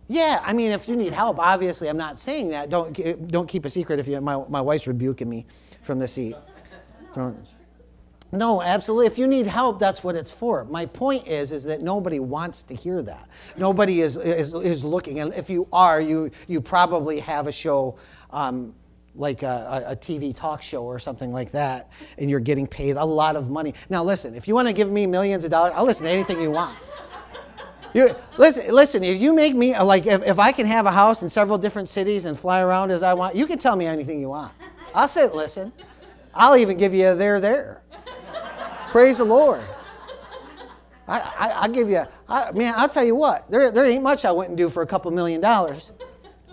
Yeah, 0.07 0.41
I 0.45 0.53
mean, 0.53 0.71
if 0.71 0.87
you 0.87 0.95
need 0.95 1.11
help, 1.11 1.39
obviously, 1.39 1.89
I'm 1.89 1.97
not 1.97 2.17
saying 2.17 2.47
that. 2.51 2.69
Don't 2.69 3.29
don't 3.29 3.47
keep 3.47 3.65
a 3.65 3.69
secret 3.69 3.99
if 3.99 4.07
you. 4.07 4.21
My 4.21 4.41
my 4.47 4.61
wife's 4.61 4.87
rebuking 4.87 5.29
me 5.29 5.45
from 5.83 5.99
the 5.99 6.07
seat. 6.07 6.37
Don't, 7.13 7.37
no, 8.31 8.61
absolutely. 8.61 9.07
If 9.07 9.17
you 9.17 9.27
need 9.27 9.47
help, 9.47 9.79
that's 9.79 10.03
what 10.03 10.15
it's 10.15 10.31
for. 10.31 10.63
My 10.65 10.85
point 10.85 11.27
is, 11.27 11.51
is 11.51 11.63
that 11.63 11.81
nobody 11.81 12.19
wants 12.19 12.61
to 12.63 12.75
hear 12.75 13.01
that. 13.01 13.27
Nobody 13.57 14.01
is, 14.01 14.17
is, 14.17 14.53
is 14.53 14.83
looking. 14.83 15.19
And 15.19 15.33
if 15.33 15.49
you 15.49 15.67
are, 15.73 15.99
you, 15.99 16.29
you 16.47 16.61
probably 16.61 17.19
have 17.19 17.47
a 17.47 17.51
show 17.51 17.97
um, 18.29 18.75
like 19.15 19.41
a, 19.41 19.83
a, 19.87 19.95
TV 19.95 20.35
talk 20.35 20.61
show 20.61 20.83
or 20.83 20.99
something 20.99 21.33
like 21.33 21.51
that, 21.51 21.91
and 22.19 22.29
you're 22.29 22.39
getting 22.39 22.67
paid 22.67 22.95
a 22.95 23.03
lot 23.03 23.35
of 23.35 23.49
money. 23.49 23.73
Now, 23.89 24.03
listen, 24.03 24.35
if 24.35 24.47
you 24.47 24.53
want 24.53 24.67
to 24.67 24.73
give 24.73 24.91
me 24.91 25.07
millions 25.07 25.43
of 25.43 25.51
dollars, 25.51 25.73
I'll 25.75 25.85
listen 25.85 26.05
to 26.05 26.11
anything 26.11 26.39
you 26.39 26.51
want. 26.51 26.77
You, 27.95 28.09
listen, 28.37 28.71
listen. 28.71 29.03
If 29.03 29.19
you 29.19 29.33
make 29.33 29.55
me 29.55 29.77
like, 29.79 30.05
if, 30.05 30.23
if 30.23 30.37
I 30.37 30.51
can 30.51 30.67
have 30.67 30.85
a 30.85 30.91
house 30.91 31.23
in 31.23 31.29
several 31.29 31.57
different 31.57 31.89
cities 31.89 32.25
and 32.25 32.37
fly 32.37 32.61
around 32.61 32.91
as 32.91 33.01
I 33.01 33.15
want, 33.15 33.35
you 33.35 33.47
can 33.47 33.57
tell 33.57 33.75
me 33.75 33.87
anything 33.87 34.21
you 34.21 34.29
want. 34.29 34.53
I'll 34.93 35.07
sit, 35.07 35.33
listen. 35.33 35.73
I'll 36.33 36.55
even 36.55 36.77
give 36.77 36.93
you 36.93 37.09
a 37.09 37.15
there, 37.15 37.39
there. 37.39 37.81
Praise 38.91 39.19
the 39.19 39.25
Lord. 39.25 39.63
I, 41.07 41.19
I, 41.19 41.63
I 41.63 41.67
give 41.67 41.89
you, 41.89 42.03
I, 42.27 42.51
man, 42.51 42.73
I'll 42.77 42.89
tell 42.89 43.03
you 43.03 43.15
what, 43.15 43.47
there, 43.47 43.71
there 43.71 43.85
ain't 43.85 44.03
much 44.03 44.25
I 44.25 44.31
wouldn't 44.31 44.57
do 44.57 44.69
for 44.69 44.83
a 44.83 44.87
couple 44.87 45.09
million 45.11 45.41
dollars. 45.41 45.91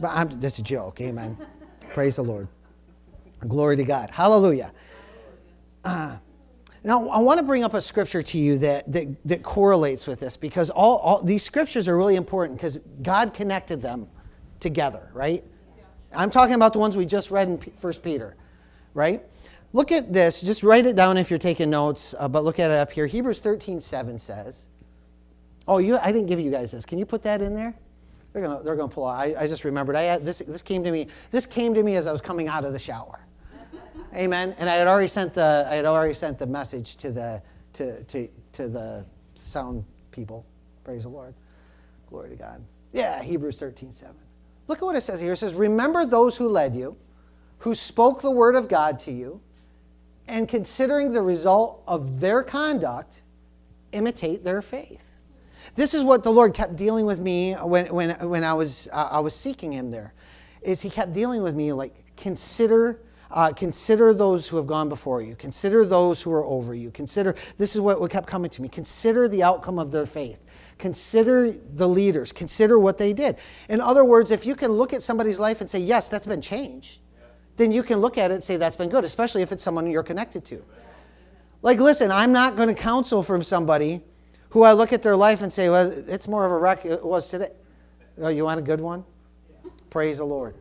But 0.01 0.09
I'm, 0.09 0.41
this 0.41 0.55
is 0.55 0.59
a 0.61 0.63
joke. 0.63 1.01
Amen. 1.01 1.37
Praise 1.93 2.17
the 2.17 2.25
Lord. 2.25 2.49
Glory 3.47 3.77
to 3.77 3.85
God. 3.85 4.11
Hallelujah. 4.11 4.73
Uh, 5.85 6.19
now, 6.85 7.09
I 7.09 7.19
want 7.19 7.39
to 7.39 7.45
bring 7.45 7.65
up 7.65 7.75
a 7.75 7.81
scripture 7.81 8.23
to 8.23 8.39
you 8.39 8.59
that, 8.59 8.91
that, 8.93 9.09
that 9.27 9.43
correlates 9.43 10.07
with 10.07 10.21
this 10.21 10.37
because 10.37 10.71
all, 10.71 10.99
all 10.99 11.23
these 11.23 11.43
scriptures 11.43 11.89
are 11.89 11.97
really 11.97 12.17
important 12.17 12.59
because 12.59 12.79
God 13.03 13.35
connected 13.35 13.83
them 13.83 14.09
together, 14.61 15.11
right? 15.13 15.43
I'm 16.15 16.31
talking 16.31 16.55
about 16.55 16.73
the 16.73 16.79
ones 16.79 16.97
we 16.97 17.07
just 17.07 17.31
read 17.31 17.49
in 17.49 17.59
First 17.59 18.03
Peter, 18.03 18.37
right? 18.95 19.23
Look 19.77 19.93
at 19.93 20.11
this. 20.11 20.41
Just 20.41 20.63
write 20.63 20.87
it 20.87 20.97
down 20.97 21.19
if 21.19 21.29
you're 21.29 21.39
taking 21.39 21.69
notes, 21.69 22.15
uh, 22.19 22.27
but 22.29 22.45
look 22.45 22.59
at 22.59 22.71
it 22.71 22.79
up 22.79 22.91
here. 22.91 23.05
Hebrews 23.07 23.41
13 23.41 23.79
7 23.79 24.19
says, 24.19 24.69
Oh, 25.69 25.77
you, 25.77 25.99
I 25.99 26.13
didn't 26.13 26.29
give 26.29 26.41
you 26.41 26.51
guys 26.51 26.73
this. 26.73 26.87
Can 26.87 26.99
you 26.99 27.05
put 27.05 27.23
that 27.25 27.43
in 27.43 27.55
there? 27.55 27.75
They're 28.33 28.41
gonna, 28.41 28.63
they're 28.63 28.75
gonna 28.75 28.89
pull 28.89 29.07
out. 29.07 29.19
I, 29.19 29.35
I 29.39 29.47
just 29.47 29.65
remembered. 29.65 29.95
I 29.95 30.17
this, 30.17 30.39
this 30.39 30.63
came 30.63 30.83
to 30.83 30.91
me. 30.91 31.09
This 31.31 31.45
came 31.45 31.75
to 31.75 31.83
me 31.83 31.97
as 31.97 32.07
I 32.07 32.13
was 32.13 32.23
coming 32.23 32.49
out 32.49 32.65
of 32.65 32.73
the 32.73 32.79
shower. 32.79 33.21
Amen. 34.17 34.57
And 34.57 34.71
I 34.71 34.77
had 34.77 34.87
already 34.87 35.09
sent 35.09 35.35
the 35.35 35.67
I 35.71 35.75
had 35.75 35.85
already 35.85 36.15
sent 36.15 36.39
the 36.39 36.47
message 36.47 36.97
to 36.97 37.13
the 37.13 37.43
to 37.75 38.03
to 38.05 38.29
to 38.53 38.69
the 38.71 39.05
sound 39.37 39.85
people. 40.11 40.47
Praise 40.85 41.03
the 41.03 41.11
Lord. 41.11 41.35
Glory 42.09 42.31
to 42.31 42.37
God. 42.37 42.65
Yeah, 42.95 43.23
Hebrews 43.23 43.59
13 43.59 43.93
7. 43.93 44.17
Look 44.69 44.79
at 44.79 44.85
what 44.85 44.97
it 44.97 45.03
says 45.03 45.21
here. 45.21 45.35
It 45.35 45.37
says, 45.37 45.53
Remember 45.53 46.07
those 46.07 46.35
who 46.35 46.49
led 46.49 46.75
you, 46.75 46.97
who 47.59 47.75
spoke 47.75 48.23
the 48.23 48.31
word 48.31 48.55
of 48.55 48.69
God 48.69 48.99
to 49.01 49.13
you 49.13 49.43
and 50.29 50.49
considering 50.49 51.13
the 51.13 51.23
result 51.23 51.83
of 51.87 52.21
their 52.21 52.43
conduct, 52.43 53.23
imitate 53.93 54.45
their 54.45 54.63
faith. 54.63 55.05
This 55.75 55.95
is 55.95 56.03
what 56.03 56.23
the 56.23 56.31
Lord 56.31 56.55
kept 56.55 56.77
dealing 56.77 57.07
with 57.07 57.21
me 57.21 57.55
when, 57.55 57.87
when, 57.93 58.11
when 58.29 58.45
I, 58.45 58.55
was, 58.55 58.89
uh, 58.93 59.09
I 59.13 59.21
was 59.21 59.35
seeking 59.35 59.73
Him 59.73 59.91
there. 59.91 60.15
Is 60.63 60.81
He 60.81 60.91
kept 60.91 61.13
dealing 61.13 61.43
with 61.43 61.55
me 61.55 61.73
like, 61.73 61.95
consider 62.17 63.01
uh, 63.31 63.53
consider 63.53 64.15
those 64.15 64.49
who 64.49 64.57
have 64.57 64.67
gone 64.67 64.89
before 64.89 65.21
you. 65.21 65.35
Consider 65.37 65.85
those 65.85 66.23
who 66.23 66.33
are 66.33 66.45
over 66.45 66.75
you. 66.75 66.91
Consider, 66.91 67.35
this 67.59 67.75
is 67.75 67.81
what, 67.81 68.01
what 68.01 68.11
kept 68.11 68.27
coming 68.27 68.51
to 68.51 68.63
me. 68.63 68.69
Consider 68.69 69.29
the 69.29 69.43
outcome 69.43 69.79
of 69.79 69.91
their 69.91 70.07
faith. 70.07 70.45
Consider 70.79 71.51
the 71.51 71.89
leaders. 71.89 72.33
Consider 72.33 72.79
what 72.79 72.99
they 72.99 73.13
did. 73.13 73.37
In 73.69 73.81
other 73.81 74.05
words, 74.05 74.31
if 74.31 74.47
you 74.47 74.55
can 74.55 74.71
look 74.71 74.93
at 74.93 75.03
somebody's 75.03 75.41
life 75.41 75.61
and 75.61 75.69
say, 75.69 75.79
yes, 75.79 76.09
that's 76.09 76.27
been 76.27 76.41
changed, 76.41 77.01
then 77.57 77.73
you 77.73 77.83
can 77.83 77.99
look 77.99 78.19
at 78.19 78.31
it 78.31 78.35
and 78.35 78.45
say 78.45 78.57
that's 78.57 78.77
been 78.77 78.89
good, 78.89 79.05
especially 79.05 79.43
if 79.43 79.53
it's 79.53 79.63
someone 79.63 79.91
you're 79.91 80.03
connected 80.03 80.45
to. 80.47 80.63
Like, 81.63 81.81
listen, 81.81 82.11
I'm 82.11 82.33
not 82.33 82.57
going 82.57 82.69
to 82.69 82.75
counsel 82.75 83.23
from 83.23 83.43
somebody 83.43 84.03
who 84.51 84.63
I 84.63 84.73
look 84.73 84.93
at 84.93 85.03
their 85.03 85.17
life 85.17 85.43
and 85.43 85.53
say, 85.53 85.69
well, 85.69 85.91
it's 85.91 86.29
more 86.29 86.45
of 86.45 86.53
a 86.53 86.59
wreck 86.59 86.85
it 86.85 87.05
was 87.05 87.29
today. 87.29 87.51
Oh, 88.19 88.29
you 88.29 88.45
want 88.45 88.59
a 88.59 88.63
good 88.63 88.81
one? 88.81 89.05
Praise 89.91 90.19
the 90.19 90.25
Lord. 90.25 90.55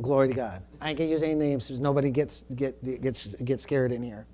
Glory 0.00 0.28
to 0.28 0.34
God. 0.34 0.62
I 0.80 0.90
ain't 0.90 0.98
gonna 0.98 1.10
use 1.10 1.22
any 1.22 1.34
names 1.34 1.66
so 1.66 1.74
nobody 1.74 2.10
gets 2.10 2.44
get 2.54 2.82
gets 3.00 3.28
gets 3.28 3.62
scared 3.62 3.92
in 3.92 4.02
here. 4.02 4.26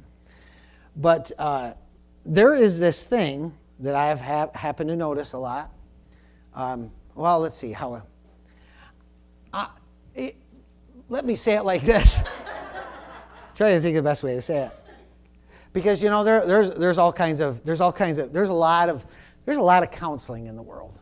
But 0.97 1.31
uh, 1.39 1.75
there 2.25 2.55
is 2.55 2.79
this 2.79 3.03
thing 3.03 3.57
that 3.79 3.95
I 3.95 4.07
have 4.09 4.21
ha- 4.21 4.51
happened 4.55 4.91
to 4.91 4.97
notice 4.97 5.35
a 5.35 5.39
lot. 5.39 5.71
Um, 6.55 6.91
well, 7.15 7.41
let's 7.41 7.57
see 7.57 7.73
how. 7.73 8.03
Uh, 9.53 9.67
it, 10.15 10.37
let 11.13 11.27
me 11.27 11.35
say 11.35 11.57
it 11.57 11.63
like 11.65 11.83
this. 11.83 12.23
trying 13.55 13.77
to 13.77 13.83
think 13.83 13.99
of 13.99 14.03
the 14.03 14.09
best 14.09 14.23
way 14.23 14.35
to 14.35 14.41
say 14.41 14.65
it. 14.65 14.73
Because 15.75 16.03
you 16.03 16.09
know 16.09 16.25
there, 16.25 16.47
there's 16.47 16.71
there's 16.71 16.97
all 16.99 17.13
kinds 17.13 17.41
of 17.41 17.63
there's 17.65 17.83
all 17.83 17.93
kinds 17.93 18.19
of 18.19 18.33
there's 18.33 18.49
a 18.49 18.55
lot 18.55 18.89
of 18.89 19.05
there's 19.45 19.59
a 19.59 19.63
lot 19.63 19.83
of 19.83 19.91
counseling 19.91 20.47
in 20.47 20.57
the 20.57 20.63
world. 20.63 20.99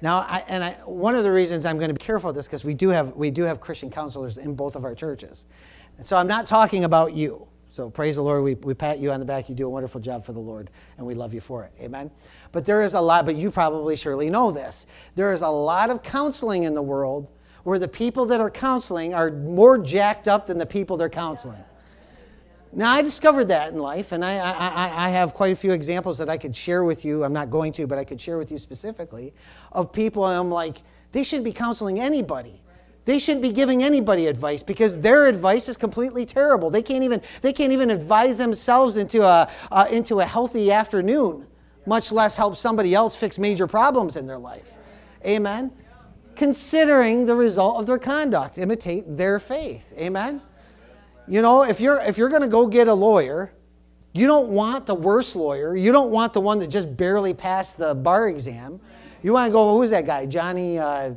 Now, 0.00 0.26
I, 0.28 0.42
and 0.48 0.64
I, 0.64 0.72
one 0.84 1.14
of 1.14 1.22
the 1.22 1.30
reasons 1.30 1.64
I'm 1.64 1.76
going 1.76 1.88
to 1.88 1.94
be 1.94 2.04
careful 2.04 2.28
with 2.28 2.36
this 2.36 2.46
because 2.48 2.64
we 2.64 2.74
do 2.74 2.88
have 2.88 3.14
we 3.14 3.30
do 3.30 3.42
have 3.44 3.60
Christian 3.60 3.90
counselors 3.90 4.38
in 4.38 4.54
both 4.54 4.76
of 4.76 4.84
our 4.84 4.94
churches, 4.94 5.44
and 5.98 6.06
so 6.06 6.16
I'm 6.16 6.26
not 6.26 6.46
talking 6.46 6.84
about 6.84 7.14
you. 7.14 7.46
So 7.70 7.88
praise 7.88 8.16
the 8.16 8.22
Lord. 8.22 8.42
We, 8.42 8.54
we 8.54 8.74
pat 8.74 8.98
you 8.98 9.12
on 9.12 9.20
the 9.20 9.26
back. 9.26 9.48
You 9.48 9.54
do 9.54 9.66
a 9.66 9.70
wonderful 9.70 10.00
job 10.00 10.24
for 10.24 10.32
the 10.32 10.40
Lord, 10.40 10.70
and 10.98 11.06
we 11.06 11.14
love 11.14 11.32
you 11.32 11.40
for 11.40 11.64
it. 11.64 11.72
Amen. 11.80 12.10
But 12.50 12.64
there 12.64 12.82
is 12.82 12.94
a 12.94 13.00
lot. 13.00 13.26
But 13.26 13.36
you 13.36 13.50
probably 13.50 13.94
surely 13.94 14.28
know 14.28 14.50
this. 14.50 14.86
There 15.14 15.32
is 15.32 15.42
a 15.42 15.48
lot 15.48 15.90
of 15.90 16.02
counseling 16.02 16.64
in 16.64 16.74
the 16.74 16.82
world 16.82 17.30
where 17.64 17.78
the 17.78 17.88
people 17.88 18.26
that 18.26 18.40
are 18.40 18.50
counseling 18.50 19.14
are 19.14 19.30
more 19.30 19.78
jacked 19.78 20.28
up 20.28 20.46
than 20.46 20.58
the 20.58 20.66
people 20.66 20.96
they're 20.96 21.08
counseling. 21.08 21.62
Now, 22.74 22.90
I 22.90 23.02
discovered 23.02 23.48
that 23.48 23.72
in 23.72 23.78
life, 23.78 24.12
and 24.12 24.24
I, 24.24 24.38
I, 24.38 25.06
I, 25.06 25.10
have 25.10 25.34
quite 25.34 25.52
a 25.52 25.56
few 25.56 25.72
examples 25.72 26.16
that 26.16 26.30
I 26.30 26.38
could 26.38 26.56
share 26.56 26.84
with 26.84 27.04
you. 27.04 27.22
I'm 27.22 27.34
not 27.34 27.50
going 27.50 27.70
to, 27.74 27.86
but 27.86 27.98
I 27.98 28.04
could 28.04 28.18
share 28.18 28.38
with 28.38 28.50
you 28.50 28.56
specifically 28.56 29.34
of 29.72 29.92
people 29.92 30.24
I'm 30.24 30.50
like, 30.50 30.78
they 31.12 31.22
shouldn't 31.22 31.44
be 31.44 31.52
counseling 31.52 32.00
anybody. 32.00 32.62
They 33.04 33.18
shouldn't 33.18 33.42
be 33.42 33.52
giving 33.52 33.82
anybody 33.82 34.26
advice 34.26 34.62
because 34.62 34.98
their 35.00 35.26
advice 35.26 35.68
is 35.68 35.76
completely 35.76 36.24
terrible. 36.24 36.70
They 36.70 36.82
can't 36.82 37.04
even, 37.04 37.20
they 37.42 37.52
can't 37.52 37.72
even 37.72 37.90
advise 37.90 38.38
themselves 38.38 38.96
into 38.96 39.22
a, 39.22 39.50
uh, 39.70 39.86
into 39.90 40.20
a 40.20 40.24
healthy 40.24 40.72
afternoon, 40.72 41.46
much 41.84 42.10
less 42.10 42.36
help 42.36 42.56
somebody 42.56 42.94
else 42.94 43.16
fix 43.16 43.38
major 43.38 43.66
problems 43.66 44.16
in 44.16 44.24
their 44.26 44.38
life. 44.38 44.72
Amen? 45.26 45.72
Considering 46.42 47.24
the 47.24 47.36
result 47.36 47.78
of 47.78 47.86
their 47.86 48.00
conduct, 48.00 48.58
imitate 48.58 49.16
their 49.16 49.38
faith. 49.38 49.92
Amen? 49.96 50.42
You 51.28 51.40
know, 51.40 51.62
if 51.62 51.78
you're 51.78 52.00
if 52.00 52.18
you're 52.18 52.28
going 52.28 52.42
to 52.42 52.48
go 52.48 52.66
get 52.66 52.88
a 52.88 52.92
lawyer, 52.92 53.52
you 54.12 54.26
don't 54.26 54.48
want 54.48 54.84
the 54.84 54.94
worst 54.96 55.36
lawyer. 55.36 55.76
You 55.76 55.92
don't 55.92 56.10
want 56.10 56.32
the 56.32 56.40
one 56.40 56.58
that 56.58 56.66
just 56.66 56.96
barely 56.96 57.32
passed 57.32 57.78
the 57.78 57.94
bar 57.94 58.26
exam. 58.26 58.80
You 59.22 59.34
want 59.34 59.50
to 59.50 59.52
go. 59.52 59.78
Who's 59.78 59.90
that 59.90 60.04
guy? 60.04 60.26
Johnnie. 60.26 60.80
Uh, 60.80 61.12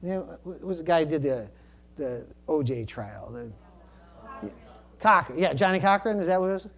know, 0.00 0.38
who's 0.62 0.78
the 0.78 0.84
guy 0.84 1.00
who 1.00 1.10
did 1.10 1.22
the 1.22 1.50
the 1.96 2.26
OJ 2.48 2.88
trial? 2.88 3.30
The, 3.30 3.52
yeah, 4.42 4.50
Cochran. 4.98 5.38
Yeah, 5.38 5.52
Johnnie 5.52 5.78
Cochran. 5.78 6.18
Is 6.18 6.28
that 6.28 6.40
what 6.40 6.48
it 6.48 6.52
was? 6.54 6.68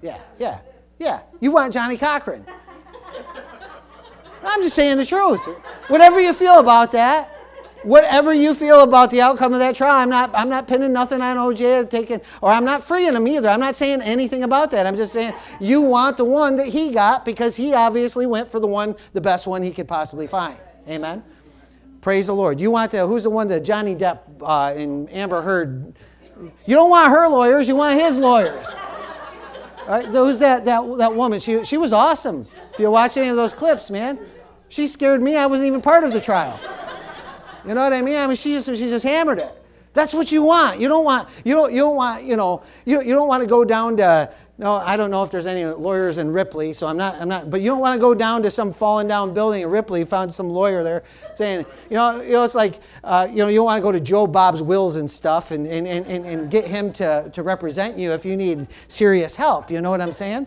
Yeah, 0.00 0.20
yeah, 0.38 0.60
yeah. 0.98 1.20
You 1.40 1.52
want 1.52 1.74
Johnnie 1.74 1.98
Cochran. 1.98 2.46
I'm 4.46 4.62
just 4.62 4.74
saying 4.74 4.98
the 4.98 5.04
truth. 5.04 5.44
Whatever 5.88 6.20
you 6.20 6.32
feel 6.32 6.58
about 6.58 6.92
that, 6.92 7.32
whatever 7.82 8.34
you 8.34 8.54
feel 8.54 8.82
about 8.82 9.10
the 9.10 9.20
outcome 9.20 9.52
of 9.52 9.60
that 9.60 9.76
trial, 9.76 9.94
I'm 9.94 10.08
not, 10.10 10.30
I'm 10.34 10.48
not 10.48 10.66
pinning 10.66 10.92
nothing 10.92 11.20
on 11.20 11.36
OJ 11.36 11.88
taking, 11.88 12.20
or 12.42 12.50
I'm 12.50 12.64
not 12.64 12.82
freeing 12.82 13.14
him 13.14 13.26
either. 13.28 13.48
I'm 13.48 13.60
not 13.60 13.76
saying 13.76 14.02
anything 14.02 14.42
about 14.42 14.70
that. 14.72 14.86
I'm 14.86 14.96
just 14.96 15.12
saying 15.12 15.34
you 15.60 15.82
want 15.82 16.16
the 16.16 16.24
one 16.24 16.56
that 16.56 16.66
he 16.66 16.90
got 16.90 17.24
because 17.24 17.56
he 17.56 17.74
obviously 17.74 18.26
went 18.26 18.48
for 18.48 18.60
the 18.60 18.66
one, 18.66 18.96
the 19.12 19.20
best 19.20 19.46
one 19.46 19.62
he 19.62 19.70
could 19.70 19.88
possibly 19.88 20.26
find. 20.26 20.56
Amen. 20.88 21.22
Praise 22.00 22.26
the 22.26 22.34
Lord. 22.34 22.60
You 22.60 22.70
want 22.70 22.90
to, 22.92 23.06
who's 23.06 23.24
the 23.24 23.30
one 23.30 23.48
that 23.48 23.60
Johnny 23.60 23.94
Depp 23.94 24.20
uh, 24.40 24.74
and 24.76 25.10
Amber 25.10 25.42
Heard? 25.42 25.94
You 26.66 26.74
don't 26.74 26.90
want 26.90 27.10
her 27.10 27.28
lawyers, 27.28 27.66
you 27.66 27.76
want 27.76 27.98
his 27.98 28.18
lawyers. 28.18 28.66
Right? 29.88 30.04
Who's 30.06 30.38
that, 30.40 30.64
that, 30.64 30.98
that 30.98 31.14
woman? 31.14 31.40
She, 31.40 31.64
she 31.64 31.76
was 31.76 31.92
awesome. 31.92 32.46
If 32.72 32.80
you 32.80 32.90
watch 32.90 33.16
any 33.16 33.28
of 33.28 33.36
those 33.36 33.54
clips, 33.54 33.88
man, 33.88 34.18
she 34.68 34.86
scared 34.86 35.22
me. 35.22 35.36
I 35.36 35.46
wasn't 35.46 35.68
even 35.68 35.80
part 35.80 36.04
of 36.04 36.12
the 36.12 36.20
trial. 36.20 36.58
You 37.66 37.74
know 37.74 37.82
what 37.82 37.92
I 37.92 38.02
mean? 38.02 38.16
I 38.16 38.26
mean, 38.26 38.36
she 38.36 38.52
just, 38.52 38.68
she 38.68 38.88
just 38.88 39.04
hammered 39.04 39.38
it. 39.38 39.52
That's 39.92 40.12
what 40.12 40.30
you 40.30 40.42
want. 40.42 40.78
You 40.78 40.88
don't 40.88 41.04
want, 41.04 41.28
you 41.44 41.54
don't, 41.54 41.72
you 41.72 41.80
don't 41.80 41.96
want, 41.96 42.22
you 42.22 42.36
know, 42.36 42.62
you, 42.84 43.00
you 43.00 43.14
don't 43.14 43.28
want 43.28 43.42
to 43.42 43.48
go 43.48 43.64
down 43.64 43.96
to, 43.96 44.30
no, 44.58 44.72
I 44.72 44.94
don't 44.94 45.10
know 45.10 45.22
if 45.22 45.30
there's 45.30 45.46
any 45.46 45.64
lawyers 45.64 46.18
in 46.18 46.30
Ripley, 46.30 46.74
so 46.74 46.86
I'm 46.86 46.98
not, 46.98 47.14
I'm 47.20 47.28
not, 47.28 47.50
but 47.50 47.62
you 47.62 47.70
don't 47.70 47.80
want 47.80 47.94
to 47.94 48.00
go 48.00 48.14
down 48.14 48.42
to 48.42 48.50
some 48.50 48.74
fallen 48.74 49.08
down 49.08 49.32
building 49.32 49.62
in 49.62 49.70
Ripley, 49.70 50.04
found 50.04 50.32
some 50.32 50.50
lawyer 50.50 50.82
there 50.82 51.02
saying, 51.34 51.64
you 51.88 51.96
know, 51.96 52.20
you 52.20 52.32
know 52.32 52.44
it's 52.44 52.54
like, 52.54 52.80
uh, 53.04 53.26
you 53.30 53.36
know, 53.36 53.48
you 53.48 53.56
don't 53.56 53.64
want 53.64 53.78
to 53.78 53.82
go 53.82 53.90
to 53.90 54.00
Joe 54.00 54.26
Bob's 54.26 54.62
Wills 54.62 54.96
and 54.96 55.10
stuff 55.10 55.50
and, 55.50 55.66
and, 55.66 55.86
and, 55.86 56.26
and 56.26 56.50
get 56.50 56.66
him 56.66 56.92
to, 56.94 57.30
to 57.32 57.42
represent 57.42 57.96
you 57.96 58.12
if 58.12 58.26
you 58.26 58.36
need 58.36 58.68
serious 58.88 59.34
help. 59.34 59.70
You 59.70 59.80
know 59.80 59.90
what 59.90 60.02
I'm 60.02 60.12
saying? 60.12 60.46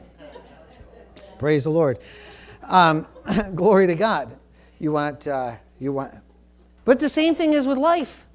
Praise 1.39 1.63
the 1.63 1.72
Lord. 1.72 1.97
Um, 2.64 3.07
glory 3.55 3.88
to 3.88 3.95
God. 3.95 4.38
You 4.80 4.91
want, 4.91 5.28
uh, 5.28 5.55
you 5.80 5.91
want, 5.91 6.14
but 6.86 6.99
the 6.99 7.10
same 7.10 7.36
thing 7.36 7.53
is 7.53 7.68
with 7.68 7.78
life. 7.78 8.26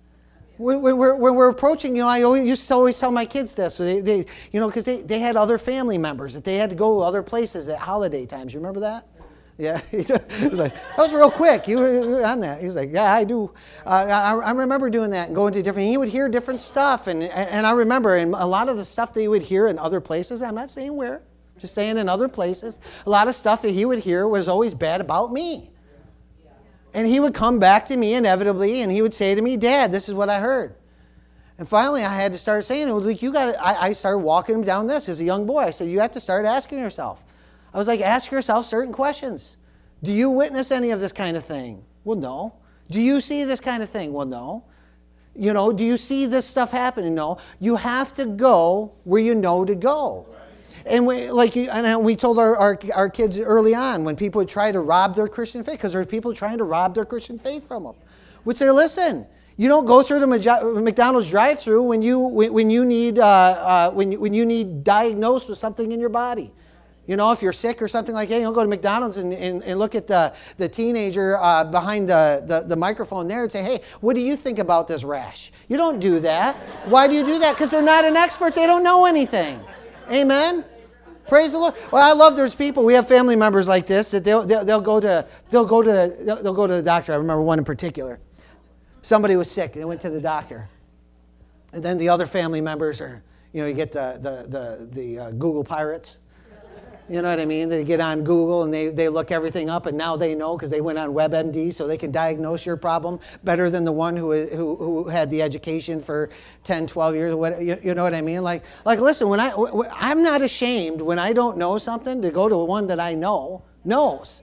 When, 0.57 0.83
when, 0.83 0.97
we're, 0.97 1.16
when 1.16 1.35
we're 1.35 1.49
approaching, 1.49 1.97
you 1.97 2.03
know, 2.03 2.09
I 2.09 2.22
always, 2.22 2.47
used 2.47 2.68
to 2.68 2.75
always 2.75 2.99
tell 2.99 3.11
my 3.11 3.27
kids 3.27 3.55
this. 3.55 3.75
So 3.75 3.85
they, 3.85 4.01
they 4.01 4.18
you 4.53 4.61
know, 4.61 4.68
because 4.68 4.85
they, 4.85 5.03
they 5.03 5.18
had 5.18 5.37
other 5.37 5.59
family 5.59 5.99
members 5.99 6.35
that 6.35 6.45
they 6.45 6.57
had 6.57 6.70
to 6.70 6.77
go 6.77 7.01
other 7.01 7.22
places 7.22 7.68
at 7.68 7.79
holiday 7.79 8.25
times. 8.27 8.53
You 8.53 8.61
remember 8.61 8.81
that? 8.81 9.09
Yeah, 9.57 9.81
was 9.93 10.59
like, 10.59 10.75
that 10.75 10.99
was 10.99 11.14
real 11.14 11.31
quick. 11.31 11.68
You 11.68 11.79
were 11.79 12.25
on 12.25 12.41
that. 12.41 12.61
He's 12.61 12.75
like, 12.75 12.91
yeah, 12.93 13.12
I 13.12 13.22
do. 13.22 13.53
Uh, 13.87 13.89
I, 13.89 14.35
I, 14.35 14.51
remember 14.51 14.91
doing 14.91 15.11
that 15.11 15.29
and 15.29 15.37
going 15.37 15.53
to 15.55 15.62
different. 15.62 15.89
He 15.89 15.97
would 15.97 16.09
hear 16.09 16.29
different 16.29 16.61
stuff, 16.61 17.07
and 17.07 17.22
and 17.22 17.64
I 17.64 17.70
remember, 17.70 18.16
and 18.16 18.35
a 18.35 18.47
lot 18.47 18.68
of 18.68 18.77
the 18.77 18.85
stuff 18.85 19.12
that 19.14 19.20
he 19.20 19.29
would 19.29 19.43
hear 19.43 19.68
in 19.68 19.79
other 19.79 20.01
places. 20.01 20.43
I'm 20.43 20.57
not 20.57 20.72
saying 20.72 20.97
where, 20.97 21.22
just 21.59 21.74
saying 21.74 21.98
in 21.98 22.09
other 22.09 22.28
places. 22.28 22.78
A 23.07 23.11
lot 23.11 23.28
of 23.28 23.34
stuff 23.34 23.62
that 23.62 23.70
he 23.70 23.84
would 23.84 23.98
hear 23.98 24.26
was 24.26 24.48
always 24.48 24.74
bad 24.74 25.00
about 25.00 25.32
me. 25.32 25.70
And 26.92 27.07
he 27.07 27.18
would 27.18 27.34
come 27.34 27.59
back 27.59 27.86
to 27.86 27.96
me 27.96 28.14
inevitably 28.14 28.82
and 28.82 28.90
he 28.90 29.02
would 29.02 29.14
say 29.14 29.34
to 29.34 29.42
me, 29.42 29.57
Dad, 29.57 29.90
this 29.90 30.09
is 30.09 30.14
what 30.14 30.28
I 30.28 30.38
heard. 30.40 30.76
And 31.59 31.68
finally, 31.68 32.05
I 32.05 32.14
had 32.14 32.32
to 32.32 32.38
start 32.38 32.64
saying 32.64 32.88
it. 32.88 32.92
Like, 32.92 33.22
you 33.22 33.32
got 33.32 33.55
I, 33.61 33.88
I 33.88 33.92
started 33.92 34.18
walking 34.18 34.57
him 34.57 34.64
down 34.64 34.86
this 34.86 35.09
as 35.09 35.20
a 35.20 35.24
young 35.24 35.46
boy. 35.46 35.61
I 35.61 35.70
said, 35.70 35.88
You 35.88 36.00
have 36.00 36.11
to 36.12 36.20
start 36.20 36.46
asking 36.46 36.80
yourself. 36.80 37.24
I 37.72 37.78
was 37.78 37.86
like, 37.86 38.00
Ask 38.00 38.32
yourself 38.32 38.66
certain 38.66 38.92
questions. 38.92 39.57
Do 40.02 40.12
you 40.12 40.30
witness 40.30 40.70
any 40.70 40.90
of 40.90 41.00
this 41.00 41.12
kind 41.12 41.36
of 41.36 41.44
thing? 41.44 41.84
Well, 42.05 42.18
no. 42.18 42.55
Do 42.90 43.00
you 43.00 43.20
see 43.20 43.44
this 43.44 43.61
kind 43.61 43.82
of 43.82 43.88
thing? 43.88 44.12
Well, 44.12 44.26
no. 44.26 44.64
You 45.36 45.52
know, 45.52 45.72
do 45.72 45.84
you 45.84 45.96
see 45.96 46.26
this 46.26 46.46
stuff 46.46 46.70
happening? 46.70 47.14
No. 47.14 47.38
You 47.61 47.76
have 47.76 48.12
to 48.14 48.26
go 48.26 48.92
where 49.05 49.22
you 49.22 49.34
know 49.34 49.64
to 49.64 49.74
go. 49.74 50.26
And 50.87 51.07
we, 51.07 51.30
like, 51.30 51.57
and 51.57 52.05
we 52.05 52.14
told 52.14 52.39
our, 52.39 52.57
our, 52.57 52.78
our 52.95 53.09
kids 53.09 53.39
early 53.39 53.74
on 53.74 54.05
when 54.05 54.16
people 54.16 54.41
would 54.41 54.49
try 54.49 54.70
to 54.70 54.80
rob 54.80 55.14
their 55.14 55.28
Christian 55.28 55.64
faith, 55.64 55.76
because 55.76 55.93
there 55.93 56.03
are 56.03 56.07
people 56.07 56.35
trying 56.35 56.59
to 56.59 56.64
rob 56.64 56.95
their 56.95 57.07
Christian 57.07 57.39
faith 57.39 57.66
from 57.66 57.85
them, 57.85 57.95
would 58.45 58.57
say, 58.57 58.70
listen, 58.70 59.26
you 59.57 59.68
don't 59.68 59.87
go 59.87 60.03
through 60.03 60.20
the 60.20 60.26
McDonald's 60.26 61.30
drive-through 61.30 61.82
when 61.85 62.03
you 62.03 62.18
when 62.18 62.70
you 62.70 62.85
need 62.85 63.20
uh, 63.20 63.24
uh, 63.24 63.91
when 63.93 64.12
when 64.20 64.35
you 64.35 64.45
need 64.45 64.82
diagnosed 64.82 65.49
with 65.49 65.59
something 65.59 65.93
in 65.93 66.01
your 66.01 66.09
body. 66.09 66.53
You 67.07 67.16
know, 67.16 67.32
if 67.32 67.43
you're 67.43 67.53
sick 67.53 67.82
or 67.82 67.89
something 67.89 68.14
like 68.14 68.30
that, 68.30 68.37
you 68.37 68.43
don't 68.43 68.55
go 68.55 68.62
to 68.62 68.68
McDonald's 68.68 69.18
and, 69.18 69.35
and, 69.35 69.62
and 69.62 69.78
look 69.78 69.95
at 69.95 70.07
the, 70.07 70.35
the 70.57 70.66
teenager 70.66 71.37
uh, 71.37 71.62
behind 71.62 72.09
the, 72.09 72.43
the, 72.47 72.61
the, 72.61 72.76
microphone 72.76 73.28
there 73.28 73.43
and 73.43 73.53
say, 73.53 73.62
hey, 73.62 73.82
what 74.01 74.14
do 74.14 74.22
you 74.22 74.37
think 74.37 74.59
about 74.59 74.89
this 74.89 75.05
rash? 75.05 75.53
You 75.68 75.76
don't 75.76 76.01
do 76.01 76.18
that. 76.20 76.57
Why 76.87 77.07
do 77.07 77.14
you 77.14 77.22
do 77.22 77.39
that? 77.41 77.57
Because 77.57 77.70
they're 77.70 77.82
not 77.82 78.07
an 78.07 78.16
expert. 78.16 78.55
They 78.55 78.66
don't 78.66 78.82
know 78.82 79.05
anything. 79.05 79.61
Amen? 80.11 80.64
Praise 81.29 81.53
the 81.53 81.59
Lord. 81.59 81.75
Well, 81.91 82.03
I 82.03 82.12
love 82.14 82.37
there's 82.37 82.55
people. 82.55 82.85
We 82.85 82.95
have 82.95 83.09
family 83.09 83.37
members 83.37 83.66
like 83.66 83.87
this 83.87 84.11
that 84.11 84.25
they'll, 84.25 84.45
they'll, 84.45 84.64
they'll 84.64 84.81
go 84.81 85.01
to 85.01 85.27
they'll 85.51 85.64
go 85.64 85.83
to 85.83 86.14
they'll, 86.20 86.43
they'll 86.43 86.55
go 86.55 86.66
to 86.66 86.75
the 86.75 86.83
doctor. 86.83 87.12
I 87.12 87.16
remember 87.16 87.43
one 87.43 87.59
in 87.59 87.64
particular. 87.64 88.20
Somebody 89.03 89.37
was 89.37 89.51
sick. 89.51 89.72
They 89.72 89.85
went 89.85 90.01
to 90.03 90.11
the 90.11 90.20
doctor, 90.20 90.68
and 91.72 91.83
then 91.83 91.99
the 91.99 92.09
other 92.09 92.27
family 92.27 92.61
members 92.61 93.01
are 93.01 93.22
you 93.53 93.61
know 93.62 93.66
you 93.66 93.75
get 93.75 93.93
the 93.93 94.18
the 94.20 94.49
the, 94.49 94.87
the 94.91 95.18
uh, 95.18 95.31
Google 95.33 95.64
pirates. 95.64 96.20
You 97.09 97.20
know 97.20 97.28
what 97.28 97.38
I 97.38 97.44
mean? 97.44 97.68
They 97.68 97.84
get 97.84 98.00
on 98.00 98.24
Google 98.24 98.62
and 98.62 98.72
they, 98.72 98.88
they 98.88 99.11
look 99.11 99.30
everything 99.30 99.68
up, 99.68 99.84
and 99.84 99.96
now 99.98 100.16
they 100.16 100.34
know 100.34 100.57
because 100.57 100.70
they 100.70 100.80
went 100.80 100.98
on 100.98 101.11
WebMD, 101.11 101.74
so 101.74 101.86
they 101.86 101.98
can 101.98 102.11
diagnose 102.11 102.64
your 102.64 102.78
problem 102.78 103.20
better 103.42 103.68
than 103.68 103.84
the 103.84 103.92
one 103.92 104.16
who, 104.16 104.32
who, 104.46 104.76
who 104.76 105.09
had 105.09 105.28
the 105.28 105.42
education 105.42 106.00
for 106.00 106.30
10, 106.64 106.86
12 106.86 107.14
years. 107.14 107.34
What, 107.34 107.62
you, 107.62 107.78
you 107.82 107.94
know 107.94 108.02
what 108.02 108.14
I 108.14 108.22
mean? 108.22 108.42
Like, 108.42 108.64
like, 108.86 109.00
listen, 109.00 109.28
when 109.28 109.38
I, 109.38 109.52
I'm 109.92 110.22
not 110.22 110.40
ashamed 110.40 111.02
when 111.02 111.18
I 111.18 111.34
don't 111.34 111.59
know 111.59 111.76
something 111.76 112.22
to 112.22 112.30
go 112.30 112.48
to 112.48 112.57
one 112.57 112.86
that 112.86 113.00
I 113.00 113.14
know 113.14 113.62
knows. 113.84 114.40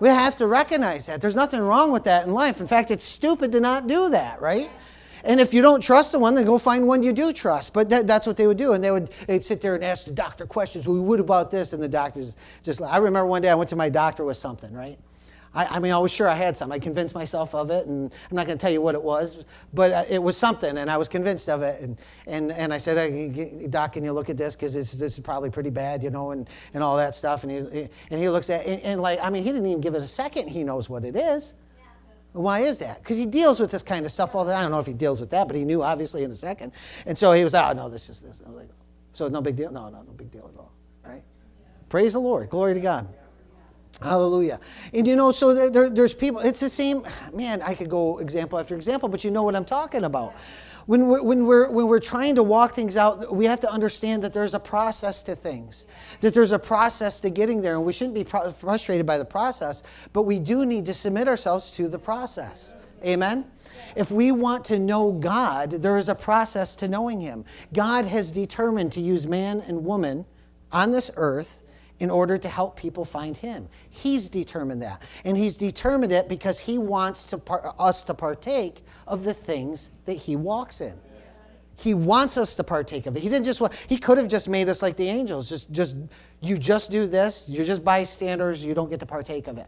We 0.00 0.08
have 0.08 0.36
to 0.36 0.46
recognize 0.46 1.06
that. 1.06 1.20
There's 1.20 1.36
nothing 1.36 1.60
wrong 1.60 1.92
with 1.92 2.04
that 2.04 2.26
in 2.26 2.34
life. 2.34 2.60
In 2.60 2.66
fact, 2.66 2.90
it's 2.90 3.04
stupid 3.04 3.52
to 3.52 3.60
not 3.60 3.86
do 3.86 4.10
that, 4.10 4.40
right? 4.40 4.70
And 5.24 5.40
if 5.40 5.54
you 5.54 5.62
don't 5.62 5.80
trust 5.80 6.12
the 6.12 6.18
one, 6.18 6.34
then 6.34 6.44
go 6.44 6.58
find 6.58 6.86
one 6.86 7.02
you 7.02 7.12
do 7.12 7.32
trust. 7.32 7.72
But 7.72 7.88
that, 7.88 8.06
that's 8.06 8.26
what 8.26 8.36
they 8.36 8.46
would 8.46 8.58
do. 8.58 8.74
And 8.74 8.84
they 8.84 8.90
would 8.90 9.10
they'd 9.26 9.44
sit 9.44 9.60
there 9.60 9.74
and 9.74 9.82
ask 9.82 10.04
the 10.04 10.12
doctor 10.12 10.46
questions. 10.46 10.86
Well, 10.86 11.02
what 11.02 11.18
about 11.18 11.50
this? 11.50 11.72
And 11.72 11.82
the 11.82 11.88
doctor's 11.88 12.36
just, 12.62 12.82
I 12.82 12.98
remember 12.98 13.26
one 13.26 13.42
day 13.42 13.48
I 13.48 13.54
went 13.54 13.70
to 13.70 13.76
my 13.76 13.88
doctor 13.88 14.24
with 14.24 14.36
something, 14.36 14.72
right? 14.72 14.98
I, 15.54 15.76
I 15.76 15.78
mean, 15.78 15.92
I 15.92 15.98
was 15.98 16.10
sure 16.10 16.28
I 16.28 16.34
had 16.34 16.56
some. 16.56 16.72
I 16.72 16.78
convinced 16.78 17.14
myself 17.14 17.54
of 17.54 17.70
it, 17.70 17.86
and 17.86 18.12
I'm 18.30 18.36
not 18.36 18.46
going 18.46 18.58
to 18.58 18.60
tell 18.60 18.72
you 18.72 18.82
what 18.82 18.94
it 18.94 19.02
was, 19.02 19.44
but 19.72 19.92
uh, 19.92 20.04
it 20.08 20.22
was 20.22 20.36
something, 20.36 20.78
and 20.78 20.90
I 20.90 20.96
was 20.96 21.08
convinced 21.08 21.48
of 21.48 21.62
it. 21.62 21.80
And, 21.80 21.96
and, 22.26 22.52
and 22.52 22.74
I 22.74 22.78
said, 22.78 22.96
hey, 22.96 23.68
Doc, 23.68 23.92
can 23.92 24.04
you 24.04 24.12
look 24.12 24.28
at 24.28 24.36
this? 24.36 24.56
Because 24.56 24.74
this, 24.74 24.92
this 24.92 25.14
is 25.14 25.20
probably 25.20 25.50
pretty 25.50 25.70
bad, 25.70 26.02
you 26.02 26.10
know, 26.10 26.32
and, 26.32 26.48
and 26.74 26.82
all 26.82 26.96
that 26.96 27.14
stuff. 27.14 27.44
And 27.44 27.52
he, 27.52 27.88
and 28.10 28.20
he 28.20 28.28
looks 28.28 28.50
at 28.50 28.66
it, 28.66 28.68
and, 28.68 28.82
and 28.82 29.00
like, 29.00 29.20
I 29.22 29.30
mean, 29.30 29.44
he 29.44 29.50
didn't 29.50 29.66
even 29.66 29.80
give 29.80 29.94
it 29.94 30.02
a 30.02 30.08
second. 30.08 30.48
He 30.48 30.64
knows 30.64 30.90
what 30.90 31.04
it 31.04 31.14
is. 31.14 31.54
Why 32.34 32.60
is 32.60 32.78
that? 32.78 32.98
Because 32.98 33.16
he 33.16 33.26
deals 33.26 33.60
with 33.60 33.70
this 33.70 33.84
kind 33.84 34.04
of 34.04 34.10
stuff 34.10 34.34
all 34.34 34.44
the 34.44 34.50
time. 34.50 34.58
I 34.58 34.62
don't 34.62 34.72
know 34.72 34.80
if 34.80 34.86
he 34.86 34.92
deals 34.92 35.20
with 35.20 35.30
that, 35.30 35.46
but 35.46 35.56
he 35.56 35.64
knew 35.64 35.84
obviously 35.84 36.24
in 36.24 36.30
a 36.32 36.36
second. 36.36 36.72
And 37.06 37.16
so 37.16 37.30
he 37.30 37.44
was, 37.44 37.52
like, 37.52 37.70
oh, 37.70 37.72
no, 37.74 37.88
this 37.88 38.08
is 38.08 38.18
this. 38.18 38.42
I 38.44 38.48
was 38.48 38.56
like, 38.56 38.68
so 39.12 39.28
no 39.28 39.40
big 39.40 39.54
deal? 39.54 39.70
No, 39.70 39.88
no, 39.88 40.02
no 40.02 40.12
big 40.12 40.32
deal 40.32 40.50
at 40.52 40.58
all. 40.58 40.72
Right? 41.04 41.22
Praise 41.88 42.14
the 42.14 42.18
Lord. 42.18 42.50
Glory 42.50 42.74
to 42.74 42.80
God. 42.80 43.06
Hallelujah. 44.02 44.58
And 44.92 45.06
you 45.06 45.14
know, 45.14 45.30
so 45.30 45.54
there, 45.54 45.88
there's 45.88 46.12
people, 46.12 46.40
it's 46.40 46.58
the 46.58 46.68
same, 46.68 47.06
man, 47.32 47.62
I 47.62 47.72
could 47.72 47.88
go 47.88 48.18
example 48.18 48.58
after 48.58 48.74
example, 48.74 49.08
but 49.08 49.22
you 49.22 49.30
know 49.30 49.44
what 49.44 49.54
I'm 49.54 49.64
talking 49.64 50.02
about. 50.02 50.34
When 50.86 51.08
we're, 51.08 51.22
when, 51.22 51.46
we're, 51.46 51.70
when 51.70 51.86
we're 51.86 51.98
trying 51.98 52.34
to 52.34 52.42
walk 52.42 52.74
things 52.74 52.96
out, 52.96 53.34
we 53.34 53.46
have 53.46 53.60
to 53.60 53.70
understand 53.70 54.22
that 54.22 54.32
there's 54.32 54.54
a 54.54 54.60
process 54.60 55.22
to 55.24 55.34
things, 55.34 55.86
that 56.20 56.34
there's 56.34 56.52
a 56.52 56.58
process 56.58 57.20
to 57.20 57.30
getting 57.30 57.62
there, 57.62 57.76
and 57.76 57.84
we 57.84 57.92
shouldn't 57.92 58.14
be 58.14 58.24
pro- 58.24 58.52
frustrated 58.52 59.06
by 59.06 59.16
the 59.16 59.24
process, 59.24 59.82
but 60.12 60.22
we 60.22 60.38
do 60.38 60.66
need 60.66 60.84
to 60.86 60.94
submit 60.94 61.26
ourselves 61.26 61.70
to 61.72 61.88
the 61.88 61.98
process. 61.98 62.74
Amen? 63.04 63.46
If 63.96 64.10
we 64.10 64.32
want 64.32 64.64
to 64.66 64.78
know 64.78 65.12
God, 65.12 65.70
there 65.70 65.96
is 65.96 66.08
a 66.08 66.14
process 66.14 66.76
to 66.76 66.88
knowing 66.88 67.20
Him. 67.20 67.44
God 67.72 68.04
has 68.06 68.30
determined 68.30 68.92
to 68.92 69.00
use 69.00 69.26
man 69.26 69.62
and 69.66 69.84
woman 69.84 70.26
on 70.72 70.90
this 70.90 71.10
earth 71.16 71.62
in 72.00 72.10
order 72.10 72.36
to 72.36 72.48
help 72.48 72.76
people 72.76 73.04
find 73.04 73.36
him. 73.36 73.68
He's 73.88 74.28
determined 74.28 74.82
that. 74.82 75.02
And 75.24 75.36
he's 75.36 75.56
determined 75.56 76.12
it 76.12 76.28
because 76.28 76.58
he 76.58 76.76
wants 76.76 77.26
to 77.26 77.38
par- 77.38 77.74
us 77.78 78.02
to 78.04 78.14
partake 78.14 78.83
of 79.06 79.24
the 79.24 79.34
things 79.34 79.90
that 80.04 80.14
he 80.14 80.36
walks 80.36 80.80
in. 80.80 80.98
He 81.76 81.92
wants 81.92 82.36
us 82.36 82.54
to 82.54 82.64
partake 82.64 83.06
of 83.06 83.16
it. 83.16 83.20
He 83.20 83.28
didn't 83.28 83.44
just 83.44 83.60
want, 83.60 83.72
he 83.88 83.98
could 83.98 84.16
have 84.18 84.28
just 84.28 84.48
made 84.48 84.68
us 84.68 84.80
like 84.80 84.96
the 84.96 85.08
angels. 85.08 85.48
Just 85.48 85.72
just 85.72 85.96
you 86.40 86.56
just 86.56 86.90
do 86.90 87.06
this, 87.06 87.48
you're 87.48 87.64
just 87.64 87.82
bystanders, 87.82 88.64
you 88.64 88.74
don't 88.74 88.90
get 88.90 89.00
to 89.00 89.06
partake 89.06 89.48
of 89.48 89.58
it. 89.58 89.66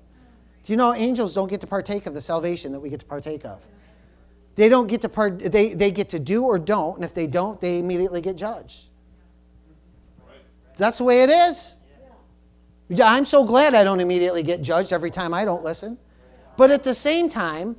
Do 0.62 0.72
you 0.72 0.76
know 0.76 0.94
angels 0.94 1.34
don't 1.34 1.48
get 1.48 1.60
to 1.62 1.66
partake 1.66 2.06
of 2.06 2.14
the 2.14 2.20
salvation 2.20 2.72
that 2.72 2.80
we 2.80 2.90
get 2.90 3.00
to 3.00 3.06
partake 3.06 3.44
of? 3.44 3.60
They 4.54 4.68
don't 4.68 4.86
get 4.86 5.00
to 5.02 5.08
part 5.08 5.38
they, 5.38 5.74
they 5.74 5.90
get 5.90 6.08
to 6.10 6.18
do 6.18 6.44
or 6.44 6.58
don't, 6.58 6.96
and 6.96 7.04
if 7.04 7.12
they 7.12 7.26
don't, 7.26 7.60
they 7.60 7.78
immediately 7.78 8.20
get 8.20 8.36
judged. 8.36 8.86
That's 10.76 10.98
the 10.98 11.04
way 11.04 11.22
it 11.22 11.30
is. 11.30 11.74
Yeah, 12.88 13.10
I'm 13.10 13.24
so 13.24 13.44
glad 13.44 13.74
I 13.74 13.82
don't 13.82 14.00
immediately 14.00 14.42
get 14.42 14.62
judged 14.62 14.92
every 14.92 15.10
time 15.10 15.34
I 15.34 15.44
don't 15.44 15.64
listen. 15.64 15.98
But 16.56 16.70
at 16.70 16.84
the 16.84 16.94
same 16.94 17.28
time, 17.28 17.76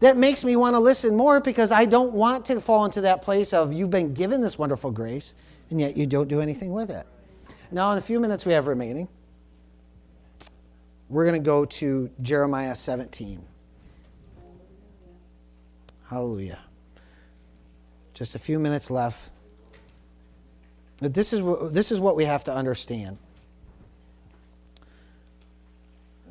that 0.00 0.16
makes 0.16 0.44
me 0.44 0.56
want 0.56 0.74
to 0.74 0.80
listen 0.80 1.16
more 1.16 1.40
because 1.40 1.72
I 1.72 1.84
don't 1.84 2.12
want 2.12 2.46
to 2.46 2.60
fall 2.60 2.84
into 2.84 3.00
that 3.02 3.22
place 3.22 3.52
of 3.52 3.72
you've 3.72 3.90
been 3.90 4.14
given 4.14 4.40
this 4.40 4.58
wonderful 4.58 4.90
grace 4.90 5.34
and 5.70 5.80
yet 5.80 5.96
you 5.96 6.06
don't 6.06 6.28
do 6.28 6.40
anything 6.40 6.72
with 6.72 6.90
it. 6.90 7.06
Now, 7.70 7.90
in 7.90 7.96
the 7.96 8.02
few 8.02 8.20
minutes 8.20 8.46
we 8.46 8.52
have 8.52 8.66
remaining, 8.66 9.08
we're 11.08 11.24
going 11.24 11.40
to 11.40 11.44
go 11.44 11.64
to 11.64 12.10
Jeremiah 12.22 12.74
17. 12.74 13.42
Hallelujah. 16.08 16.58
Just 18.14 18.34
a 18.34 18.38
few 18.38 18.58
minutes 18.58 18.90
left. 18.90 19.30
This 21.00 21.32
is, 21.32 21.42
what, 21.42 21.72
this 21.72 21.92
is 21.92 22.00
what 22.00 22.16
we 22.16 22.24
have 22.24 22.44
to 22.44 22.54
understand. 22.54 23.18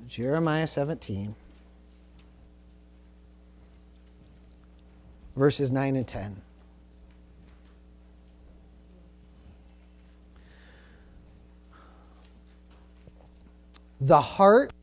Jeremiah 0.08 0.68
17, 0.68 1.36
verses 5.38 5.72
9 5.72 5.96
and 5.96 6.08
10. 6.08 6.42
The 14.02 14.22
heart 14.22 14.74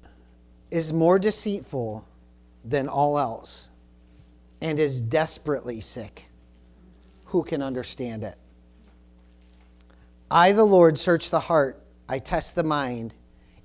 is 0.71 0.93
more 0.93 1.19
deceitful 1.19 2.05
than 2.65 2.89
all 2.89 3.19
else 3.19 3.71
and 4.61 4.81
is 4.81 5.01
desperately 5.01 5.81
sick. 5.81 6.27
Who 7.27 7.45
can 7.45 7.63
understand 7.63 8.25
it? 8.25 8.37
I, 10.31 10.53
the 10.53 10.65
Lord, 10.65 10.99
search 10.99 11.31
the 11.31 11.41
heart, 11.41 11.81
I 12.09 12.19
test 12.19 12.55
the 12.55 12.65
mind 12.65 13.15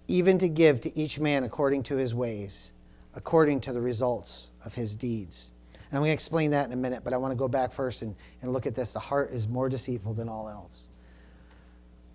even 0.07 0.37
to 0.39 0.49
give 0.49 0.81
to 0.81 0.97
each 0.97 1.19
man 1.19 1.43
according 1.43 1.83
to 1.83 1.95
his 1.95 2.13
ways, 2.13 2.73
according 3.15 3.61
to 3.61 3.73
the 3.73 3.81
results 3.81 4.49
of 4.65 4.73
his 4.73 4.95
deeds. 4.95 5.51
And 5.89 5.97
I'm 5.97 6.01
going 6.01 6.09
to 6.09 6.13
explain 6.13 6.51
that 6.51 6.67
in 6.67 6.73
a 6.73 6.77
minute, 6.77 7.03
but 7.03 7.13
I 7.13 7.17
want 7.17 7.31
to 7.31 7.35
go 7.35 7.47
back 7.47 7.71
first 7.71 8.03
and, 8.03 8.15
and 8.41 8.53
look 8.53 8.67
at 8.67 8.75
this. 8.75 8.93
The 8.93 8.99
heart 8.99 9.31
is 9.31 9.47
more 9.47 9.69
deceitful 9.69 10.13
than 10.13 10.29
all 10.29 10.47
else. 10.47 10.89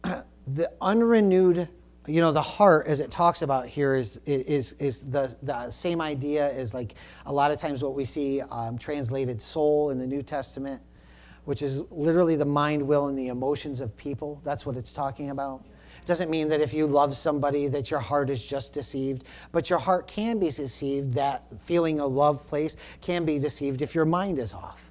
the 0.47 0.71
unrenewed, 0.81 1.69
you 2.07 2.21
know, 2.21 2.31
the 2.31 2.43
heart, 2.43 2.87
as 2.87 3.01
it 3.01 3.11
talks 3.11 3.43
about 3.43 3.67
here, 3.67 3.95
is, 3.95 4.21
is, 4.27 4.73
is 4.75 5.01
the, 5.01 5.37
the 5.43 5.71
same 5.71 6.01
idea 6.01 6.53
as 6.53 6.73
like 6.73 6.95
a 7.27 7.33
lot 7.33 7.51
of 7.51 7.59
times 7.59 7.83
what 7.83 7.95
we 7.95 8.05
see 8.05 8.43
um, 8.43 8.79
translated 8.79 9.41
soul 9.41 9.91
in 9.91 9.99
the 9.99 10.07
New 10.07 10.23
Testament, 10.23 10.81
which 11.45 11.61
is 11.61 11.81
literally 11.91 12.37
the 12.37 12.45
mind, 12.45 12.81
will, 12.81 13.09
and 13.09 13.19
the 13.19 13.29
emotions 13.29 13.81
of 13.81 13.97
people. 13.97 14.41
That's 14.45 14.65
what 14.65 14.77
it's 14.77 14.93
talking 14.93 15.31
about 15.31 15.65
doesn't 16.05 16.31
mean 16.31 16.49
that 16.49 16.61
if 16.61 16.73
you 16.75 16.87
love 16.87 17.17
somebody 17.17 17.69
that 17.69 17.91
your 17.91 18.01
heart 18.01 18.31
is 18.31 18.45
just 18.45 18.73
deceived, 18.73 19.25
but 19.53 19.71
your 19.71 19.79
heart 19.79 20.07
can 20.07 20.39
be 20.39 20.51
deceived. 20.51 21.15
That 21.15 21.45
feeling 21.61 22.01
a 22.01 22.07
love 22.07 22.47
place 22.47 22.77
can 23.01 23.25
be 23.25 23.39
deceived 23.39 23.83
if 23.83 23.95
your 23.95 24.05
mind 24.05 24.39
is 24.39 24.55
off. 24.55 24.91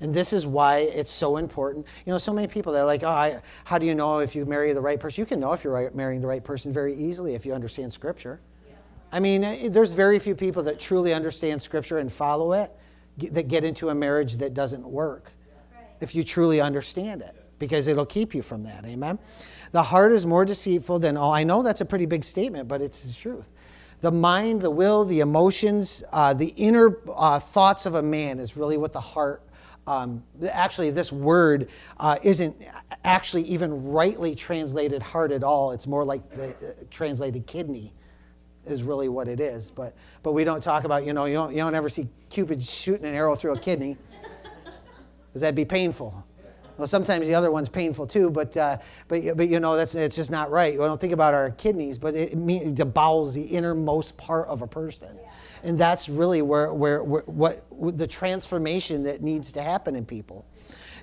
And 0.00 0.14
this 0.14 0.32
is 0.32 0.46
why 0.46 0.78
it's 0.78 1.10
so 1.10 1.36
important. 1.36 1.86
You 2.06 2.12
know, 2.12 2.18
so 2.18 2.32
many 2.32 2.48
people, 2.48 2.72
they're 2.72 2.84
like, 2.84 3.02
oh, 3.02 3.08
I, 3.08 3.40
how 3.64 3.78
do 3.78 3.84
you 3.84 3.94
know 3.94 4.20
if 4.20 4.34
you 4.34 4.46
marry 4.46 4.72
the 4.72 4.80
right 4.80 4.98
person? 4.98 5.20
You 5.20 5.26
can 5.26 5.40
know 5.40 5.52
if 5.52 5.62
you're 5.62 5.74
right, 5.74 5.94
marrying 5.94 6.20
the 6.20 6.26
right 6.26 6.42
person 6.42 6.72
very 6.72 6.94
easily 6.94 7.34
if 7.34 7.44
you 7.44 7.52
understand 7.52 7.92
Scripture. 7.92 8.40
I 9.12 9.20
mean, 9.20 9.44
eh, 9.44 9.68
there's 9.70 9.92
very 9.92 10.18
few 10.18 10.34
people 10.34 10.62
that 10.64 10.78
truly 10.80 11.12
understand 11.12 11.60
Scripture 11.60 11.98
and 11.98 12.12
follow 12.12 12.52
it 12.52 12.72
that 13.18 13.48
get 13.48 13.64
into 13.64 13.90
a 13.90 13.94
marriage 13.94 14.36
that 14.36 14.54
doesn't 14.54 14.86
work 14.86 15.32
if 16.00 16.14
you 16.14 16.24
truly 16.24 16.60
understand 16.60 17.20
it 17.20 17.36
because 17.58 17.86
it'll 17.86 18.06
keep 18.06 18.34
you 18.34 18.40
from 18.40 18.62
that. 18.64 18.86
Amen? 18.86 19.18
The 19.72 19.82
heart 19.82 20.12
is 20.12 20.26
more 20.26 20.44
deceitful 20.44 20.98
than 20.98 21.16
all. 21.16 21.32
I 21.32 21.44
know 21.44 21.62
that's 21.62 21.80
a 21.80 21.84
pretty 21.84 22.06
big 22.06 22.24
statement, 22.24 22.68
but 22.68 22.80
it's 22.80 23.02
the 23.02 23.12
truth. 23.12 23.48
The 24.00 24.10
mind, 24.10 24.62
the 24.62 24.70
will, 24.70 25.04
the 25.04 25.20
emotions, 25.20 26.02
uh, 26.12 26.32
the 26.32 26.54
inner 26.56 26.98
uh, 27.14 27.38
thoughts 27.38 27.86
of 27.86 27.94
a 27.94 28.02
man 28.02 28.38
is 28.38 28.56
really 28.56 28.78
what 28.78 28.92
the 28.92 29.00
heart. 29.00 29.42
Um, 29.86 30.22
actually, 30.50 30.90
this 30.90 31.12
word 31.12 31.68
uh, 31.98 32.18
isn't 32.22 32.56
actually 33.04 33.42
even 33.42 33.90
rightly 33.90 34.34
translated 34.34 35.02
heart 35.02 35.32
at 35.32 35.42
all. 35.42 35.72
It's 35.72 35.86
more 35.86 36.04
like 36.04 36.28
the 36.30 36.50
uh, 36.50 36.72
translated 36.90 37.46
kidney 37.46 37.92
is 38.66 38.82
really 38.82 39.08
what 39.08 39.28
it 39.28 39.40
is. 39.40 39.70
But 39.70 39.94
but 40.22 40.32
we 40.32 40.44
don't 40.44 40.62
talk 40.62 40.84
about 40.84 41.04
you 41.04 41.12
know 41.12 41.24
you 41.26 41.34
don't 41.34 41.50
you 41.50 41.58
don't 41.58 41.74
ever 41.74 41.88
see 41.88 42.08
Cupid 42.30 42.62
shooting 42.62 43.06
an 43.06 43.14
arrow 43.14 43.34
through 43.34 43.54
a 43.54 43.58
kidney 43.58 43.96
because 45.28 45.40
that'd 45.40 45.54
be 45.54 45.64
painful. 45.64 46.24
Well, 46.80 46.86
sometimes 46.86 47.26
the 47.26 47.34
other 47.34 47.50
one's 47.50 47.68
painful 47.68 48.06
too, 48.06 48.30
but, 48.30 48.56
uh, 48.56 48.78
but, 49.06 49.36
but 49.36 49.48
you 49.48 49.60
know, 49.60 49.76
that's, 49.76 49.94
it's 49.94 50.16
just 50.16 50.30
not 50.30 50.50
right. 50.50 50.72
We 50.72 50.84
don't 50.86 50.98
think 50.98 51.12
about 51.12 51.34
our 51.34 51.50
kidneys, 51.50 51.98
but 51.98 52.14
it 52.14 52.30
the 52.74 52.86
bowels, 52.86 53.34
the 53.34 53.42
innermost 53.42 54.16
part 54.16 54.48
of 54.48 54.62
a 54.62 54.66
person. 54.66 55.18
And 55.62 55.78
that's 55.78 56.08
really 56.08 56.40
where, 56.40 56.72
where, 56.72 57.04
where 57.04 57.22
what 57.26 57.66
the 57.98 58.06
transformation 58.06 59.02
that 59.02 59.20
needs 59.20 59.52
to 59.52 59.62
happen 59.62 59.94
in 59.94 60.06
people 60.06 60.46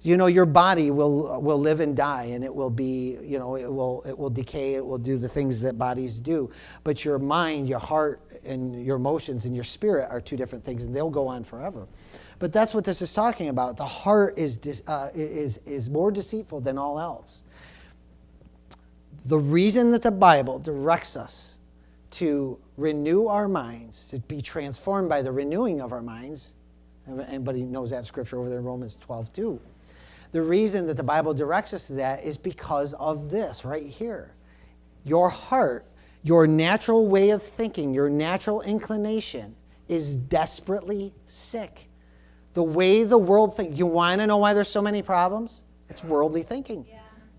you 0.03 0.15
know 0.15 0.27
your 0.27 0.45
body 0.45 0.91
will 0.91 1.41
will 1.41 1.57
live 1.57 1.79
and 1.79 1.95
die 1.95 2.25
and 2.25 2.43
it 2.43 2.53
will 2.53 2.69
be 2.69 3.17
you 3.21 3.39
know 3.39 3.55
it 3.55 3.71
will 3.71 4.03
it 4.03 4.17
will 4.17 4.29
decay 4.29 4.75
it 4.75 4.85
will 4.85 4.97
do 4.97 5.17
the 5.17 5.27
things 5.27 5.59
that 5.59 5.77
bodies 5.77 6.19
do 6.19 6.49
but 6.83 7.03
your 7.03 7.17
mind 7.17 7.67
your 7.67 7.79
heart 7.79 8.21
and 8.45 8.85
your 8.85 8.95
emotions 8.95 9.45
and 9.45 9.55
your 9.55 9.63
spirit 9.63 10.07
are 10.11 10.21
two 10.21 10.37
different 10.37 10.63
things 10.63 10.83
and 10.83 10.95
they'll 10.95 11.09
go 11.09 11.27
on 11.27 11.43
forever 11.43 11.87
but 12.39 12.53
that's 12.53 12.73
what 12.73 12.83
this 12.83 13.01
is 13.01 13.13
talking 13.13 13.49
about. 13.49 13.77
The 13.77 13.85
heart 13.85 14.37
is, 14.37 14.83
uh, 14.87 15.09
is, 15.13 15.57
is 15.65 15.89
more 15.89 16.11
deceitful 16.11 16.61
than 16.61 16.77
all 16.77 16.99
else. 16.99 17.43
The 19.25 19.39
reason 19.39 19.91
that 19.91 20.03
the 20.03 20.11
Bible 20.11 20.59
directs 20.59 21.17
us 21.17 21.57
to 22.11 22.59
renew 22.77 23.27
our 23.27 23.47
minds, 23.47 24.07
to 24.09 24.19
be 24.19 24.41
transformed 24.41 25.09
by 25.09 25.21
the 25.21 25.31
renewing 25.31 25.81
of 25.81 25.91
our 25.91 26.01
minds, 26.01 26.53
anybody 27.27 27.63
knows 27.63 27.89
that 27.89 28.05
scripture 28.05 28.39
over 28.39 28.49
there 28.49 28.59
in 28.59 28.65
Romans 28.65 28.97
12 29.01 29.33
too. 29.33 29.59
The 30.31 30.41
reason 30.41 30.87
that 30.87 30.97
the 30.97 31.03
Bible 31.03 31.33
directs 31.33 31.73
us 31.73 31.87
to 31.87 31.93
that 31.93 32.23
is 32.23 32.37
because 32.37 32.93
of 32.95 33.29
this 33.29 33.65
right 33.65 33.85
here. 33.85 34.33
Your 35.03 35.29
heart, 35.29 35.85
your 36.23 36.47
natural 36.47 37.07
way 37.07 37.29
of 37.31 37.41
thinking, 37.41 37.93
your 37.93 38.09
natural 38.09 38.61
inclination 38.61 39.55
is 39.87 40.15
desperately 40.15 41.13
sick. 41.25 41.86
The 42.57 42.63
way 42.63 43.03
the 43.03 43.19
world 43.19 43.55
thinks. 43.55 43.77
You 43.77 43.85
want 43.85 44.19
to 44.19 44.25
know 44.25 44.37
why 44.37 44.55
there's 44.55 44.67
so 44.67 44.81
many 44.81 45.03
problems? 45.03 45.63
It's 45.89 46.03
worldly 46.03 46.41
thinking. 46.41 46.87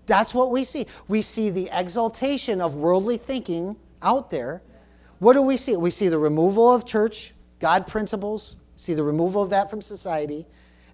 That's 0.05 0.33
what 0.33 0.49
we 0.49 0.63
see. 0.63 0.87
We 1.09 1.21
see 1.21 1.49
the 1.49 1.69
exaltation 1.73 2.61
of 2.61 2.75
worldly 2.75 3.17
thinking 3.17 3.75
out 4.01 4.29
there. 4.29 4.61
What 5.19 5.33
do 5.33 5.41
we 5.41 5.57
see? 5.57 5.75
We 5.75 5.91
see 5.91 6.07
the 6.07 6.17
removal 6.17 6.73
of 6.73 6.85
church, 6.85 7.33
God 7.59 7.85
principles, 7.85 8.55
see 8.77 8.93
the 8.93 9.03
removal 9.03 9.43
of 9.43 9.49
that 9.49 9.69
from 9.69 9.81
society, 9.81 10.47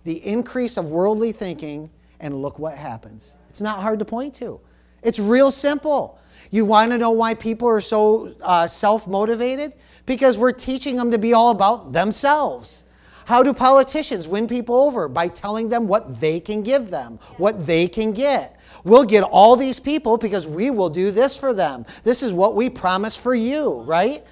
the 0.05 0.25
increase 0.25 0.75
of 0.77 0.89
worldly 0.89 1.31
thinking, 1.31 1.91
and 2.19 2.41
look 2.41 2.57
what 2.57 2.75
happens. 2.75 3.35
It's 3.51 3.61
not 3.61 3.79
hard 3.79 3.99
to 3.99 4.05
point 4.05 4.33
to. 4.37 4.59
It's 5.03 5.19
real 5.19 5.51
simple. 5.51 6.17
You 6.49 6.65
want 6.65 6.91
to 6.93 6.97
know 6.97 7.11
why 7.11 7.35
people 7.35 7.67
are 7.67 7.79
so 7.79 8.33
uh, 8.41 8.67
self 8.67 9.05
motivated? 9.05 9.73
Because 10.07 10.35
we're 10.35 10.51
teaching 10.51 10.95
them 10.95 11.11
to 11.11 11.19
be 11.19 11.33
all 11.35 11.51
about 11.51 11.93
themselves. 11.93 12.84
How 13.25 13.41
do 13.43 13.53
politicians 13.53 14.27
win 14.27 14.47
people 14.47 14.75
over? 14.75 15.07
By 15.07 15.27
telling 15.27 15.69
them 15.69 15.87
what 15.87 16.21
they 16.21 16.39
can 16.39 16.63
give 16.63 16.89
them, 16.89 17.19
what 17.37 17.65
they 17.65 17.87
can 17.87 18.13
get. 18.13 18.59
We'll 18.83 19.03
get 19.03 19.23
all 19.23 19.55
these 19.55 19.79
people 19.79 20.17
because 20.17 20.47
we 20.47 20.69
will 20.69 20.89
do 20.89 21.09
this 21.09 21.35
for 21.35 21.53
them. 21.53 21.85
This 22.03 22.21
is 22.21 22.31
what 22.31 22.55
we 22.55 22.69
promise 22.69 23.17
for 23.17 23.33
you, 23.33 23.81
right? 23.81 24.23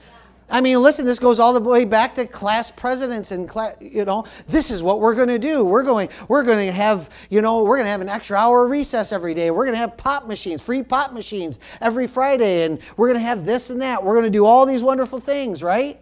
I 0.49 0.61
mean, 0.61 0.79
listen, 0.79 1.05
this 1.05 1.17
goes 1.17 1.39
all 1.39 1.53
the 1.53 1.59
way 1.59 1.85
back 1.85 2.13
to 2.15 2.27
class 2.27 2.69
presidents 2.69 3.31
and 3.31 3.49
class, 3.49 3.75
you 3.81 4.05
know, 4.05 4.25
this 4.45 4.69
is 4.69 4.83
what 4.83 4.99
we're 4.99 5.15
going 5.15 5.29
to 5.29 5.39
do. 5.39 5.63
We're 5.63 5.81
going 5.81 6.09
we're 6.27 6.43
going 6.43 6.67
to 6.67 6.71
have, 6.71 7.09
you 7.31 7.41
know, 7.41 7.63
we're 7.63 7.77
going 7.77 7.85
to 7.85 7.91
have 7.91 8.01
an 8.01 8.09
extra 8.09 8.37
hour 8.37 8.65
of 8.65 8.69
recess 8.69 9.11
every 9.11 9.33
day. 9.33 9.49
We're 9.49 9.65
going 9.65 9.73
to 9.73 9.79
have 9.79 9.97
pop 9.97 10.27
machines, 10.27 10.61
free 10.61 10.83
pop 10.83 11.13
machines 11.13 11.59
every 11.81 12.05
Friday 12.05 12.65
and 12.65 12.77
we're 12.97 13.07
going 13.07 13.19
to 13.19 13.25
have 13.25 13.45
this 13.45 13.71
and 13.71 13.81
that. 13.81 14.03
We're 14.03 14.13
going 14.13 14.25
to 14.25 14.29
do 14.29 14.45
all 14.45 14.67
these 14.67 14.83
wonderful 14.83 15.19
things, 15.19 15.63
right? 15.63 15.99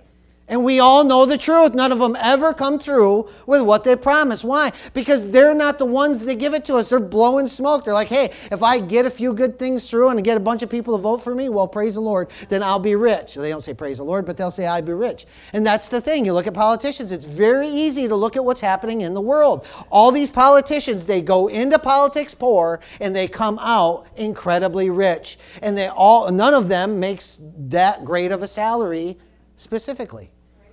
And 0.48 0.66
we 0.66 0.80
all 0.82 1.06
know 1.06 1.26
the 1.26 1.38
truth. 1.38 1.74
None 1.74 1.94
of 1.94 2.00
them 2.00 2.18
ever 2.20 2.54
come 2.54 2.78
through 2.78 3.30
with 3.46 3.62
what 3.62 3.86
they 3.86 3.96
promise. 3.96 4.44
Why? 4.44 4.74
Because 4.94 5.32
they're 5.32 5.54
not 5.54 5.78
the 5.78 5.86
ones 5.86 6.20
that 6.20 6.36
give 6.36 6.54
it 6.54 6.66
to 6.66 6.76
us. 6.76 6.90
They're 6.90 7.00
blowing 7.00 7.48
smoke. 7.48 7.86
They're 7.86 7.94
like, 7.94 8.10
hey, 8.10 8.32
if 8.52 8.62
I 8.62 8.80
get 8.80 9.06
a 9.06 9.10
few 9.10 9.34
good 9.34 9.58
things 9.58 9.90
through 9.90 10.10
and 10.10 10.22
get 10.24 10.36
a 10.36 10.42
bunch 10.42 10.62
of 10.62 10.70
people 10.70 10.98
to 10.98 11.02
vote 11.02 11.20
for 11.20 11.34
me, 11.34 11.48
well, 11.48 11.70
praise 11.70 11.96
the 11.96 12.02
Lord, 12.02 12.32
then 12.50 12.64
I'll 12.64 12.80
be 12.80 12.96
rich. 12.96 13.36
They 13.36 13.48
don't 13.48 13.62
say 13.62 13.74
praise 13.74 14.00
the 14.00 14.04
Lord, 14.04 14.26
but 14.26 14.36
they'll 14.36 14.52
say 14.52 14.66
I'll 14.66 14.82
be 14.82 14.92
rich. 14.92 15.26
And 15.54 15.66
that's 15.66 15.88
the 15.88 16.02
thing. 16.02 16.26
You 16.26 16.34
look 16.34 16.48
at 16.48 16.54
politicians, 16.54 17.14
it's 17.14 17.26
very 17.26 17.70
easy 17.70 18.10
to 18.10 18.16
look 18.16 18.36
at 18.36 18.44
what's 18.44 18.62
happening 18.62 19.02
in 19.02 19.14
the 19.14 19.22
world. 19.22 19.66
All 19.90 20.12
these 20.12 20.32
politicians, 20.32 21.06
they 21.06 21.22
go 21.22 21.48
into 21.48 21.80
politics 21.80 22.36
poor 22.36 22.82
and 23.00 23.16
they 23.16 23.28
come 23.28 23.58
out 23.62 24.08
incredibly 24.18 24.90
rich. 24.90 25.38
And 25.62 25.78
they 25.78 25.88
all 25.88 26.30
none 26.30 26.54
of 26.54 26.68
them 26.68 27.00
makes 27.00 27.40
that 27.70 28.04
great 28.04 28.34
of 28.34 28.44
a 28.44 28.48
salary 28.50 29.18
specifically 29.62 30.32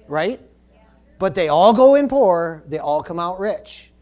right? 0.09 0.41
But 1.18 1.34
they 1.34 1.49
all 1.49 1.72
go 1.72 1.95
in 1.95 2.09
poor, 2.09 2.64
they 2.66 2.78
all 2.78 3.03
come 3.03 3.20
out 3.20 3.39
rich. 3.39 3.93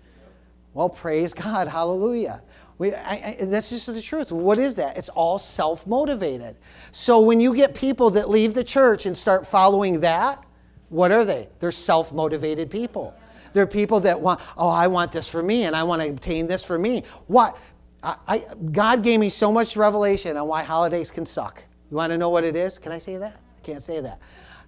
Well, 0.72 0.88
praise 0.88 1.34
God, 1.34 1.68
hallelujah. 1.68 2.42
We, 2.78 2.94
I, 2.94 3.36
I, 3.40 3.44
that's 3.46 3.70
just 3.70 3.86
the 3.86 4.02
truth. 4.02 4.30
What 4.30 4.58
is 4.58 4.76
that? 4.76 4.98
It's 4.98 5.08
all 5.08 5.38
self 5.38 5.86
motivated. 5.86 6.56
So 6.92 7.20
when 7.20 7.40
you 7.40 7.54
get 7.54 7.74
people 7.74 8.10
that 8.10 8.28
leave 8.28 8.52
the 8.52 8.64
church 8.64 9.06
and 9.06 9.16
start 9.16 9.46
following 9.46 10.00
that, 10.00 10.44
what 10.90 11.10
are 11.10 11.24
they? 11.24 11.48
They're 11.58 11.70
self 11.70 12.12
motivated 12.12 12.70
people. 12.70 13.14
They're 13.54 13.66
people 13.66 14.00
that 14.00 14.20
want, 14.20 14.40
oh, 14.58 14.68
I 14.68 14.86
want 14.86 15.10
this 15.10 15.26
for 15.26 15.42
me 15.42 15.64
and 15.64 15.74
I 15.74 15.82
want 15.82 16.02
to 16.02 16.08
obtain 16.10 16.46
this 16.46 16.62
for 16.62 16.78
me. 16.78 17.04
What? 17.28 17.56
I, 18.02 18.16
I, 18.28 18.44
God 18.72 19.02
gave 19.02 19.18
me 19.18 19.30
so 19.30 19.50
much 19.50 19.74
revelation 19.74 20.36
on 20.36 20.46
why 20.46 20.62
holidays 20.62 21.10
can 21.10 21.24
suck. 21.24 21.64
You 21.90 21.96
want 21.96 22.10
to 22.10 22.18
know 22.18 22.28
what 22.28 22.44
it 22.44 22.54
is? 22.54 22.78
Can 22.78 22.92
I 22.92 22.98
say 22.98 23.16
that? 23.16 23.40
I 23.56 23.60
can't 23.62 23.82
say 23.82 24.02
that. 24.02 24.20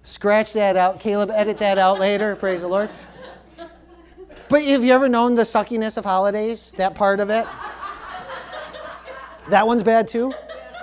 Scratch 0.09 0.53
that 0.53 0.75
out. 0.75 0.99
Caleb, 0.99 1.29
edit 1.29 1.59
that 1.59 1.77
out 1.77 1.99
later. 1.99 2.35
Praise 2.39 2.61
the 2.61 2.67
Lord. 2.67 2.89
But 4.49 4.63
have 4.63 4.83
you 4.83 4.91
ever 4.91 5.07
known 5.07 5.35
the 5.35 5.43
suckiness 5.43 5.97
of 5.97 6.03
holidays? 6.03 6.73
That 6.77 6.95
part 6.95 7.19
of 7.19 7.29
it? 7.29 7.45
That 9.49 9.67
one's 9.67 9.83
bad 9.83 10.07
too? 10.07 10.33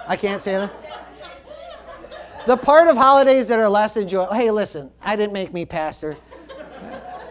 I 0.06 0.16
can't 0.16 0.40
say 0.40 0.52
that. 0.52 0.72
The 2.46 2.56
part 2.56 2.86
of 2.86 2.96
holidays 2.96 3.48
that 3.48 3.58
are 3.58 3.68
less 3.68 3.96
enjoyable. 3.96 4.32
Hey, 4.32 4.52
listen, 4.52 4.92
I 5.02 5.16
didn't 5.16 5.32
make 5.32 5.52
me 5.52 5.64
pastor. 5.64 6.16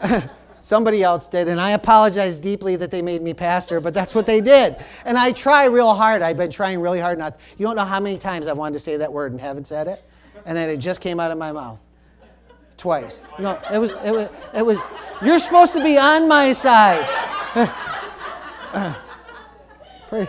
Somebody 0.61 1.01
else 1.01 1.29
did, 1.29 1.47
and 1.47 1.61
I 1.61 1.71
apologize 1.71 2.41
deeply 2.41 2.75
that 2.75 2.91
they 2.91 3.01
made 3.01 3.21
me 3.21 3.33
pastor, 3.33 3.79
but 3.79 3.93
that's 3.93 4.13
what 4.13 4.25
they 4.25 4.41
did. 4.41 4.75
And 5.05 5.17
I 5.17 5.31
try 5.31 5.63
real 5.65 5.93
hard. 5.93 6.21
I've 6.21 6.35
been 6.35 6.51
trying 6.51 6.81
really 6.81 6.99
hard 6.99 7.17
not. 7.17 7.39
You 7.57 7.65
don't 7.65 7.77
know 7.77 7.85
how 7.85 8.01
many 8.01 8.17
times 8.17 8.47
I've 8.47 8.57
wanted 8.57 8.73
to 8.73 8.79
say 8.81 8.97
that 8.97 9.13
word 9.13 9.31
and 9.31 9.39
haven't 9.39 9.67
said 9.67 9.87
it 9.87 10.03
and 10.45 10.55
then 10.55 10.69
it 10.69 10.77
just 10.77 11.01
came 11.01 11.19
out 11.19 11.31
of 11.31 11.37
my 11.37 11.51
mouth 11.51 11.81
twice. 12.77 13.23
No, 13.39 13.59
it 13.71 13.79
was, 13.79 13.93
it 14.03 14.11
was, 14.11 14.29
it 14.53 14.65
was, 14.65 14.87
you're 15.21 15.39
supposed 15.39 15.73
to 15.73 15.83
be 15.83 15.97
on 15.97 16.27
my 16.27 16.53
side. 16.53 17.05
Pray. 20.09 20.27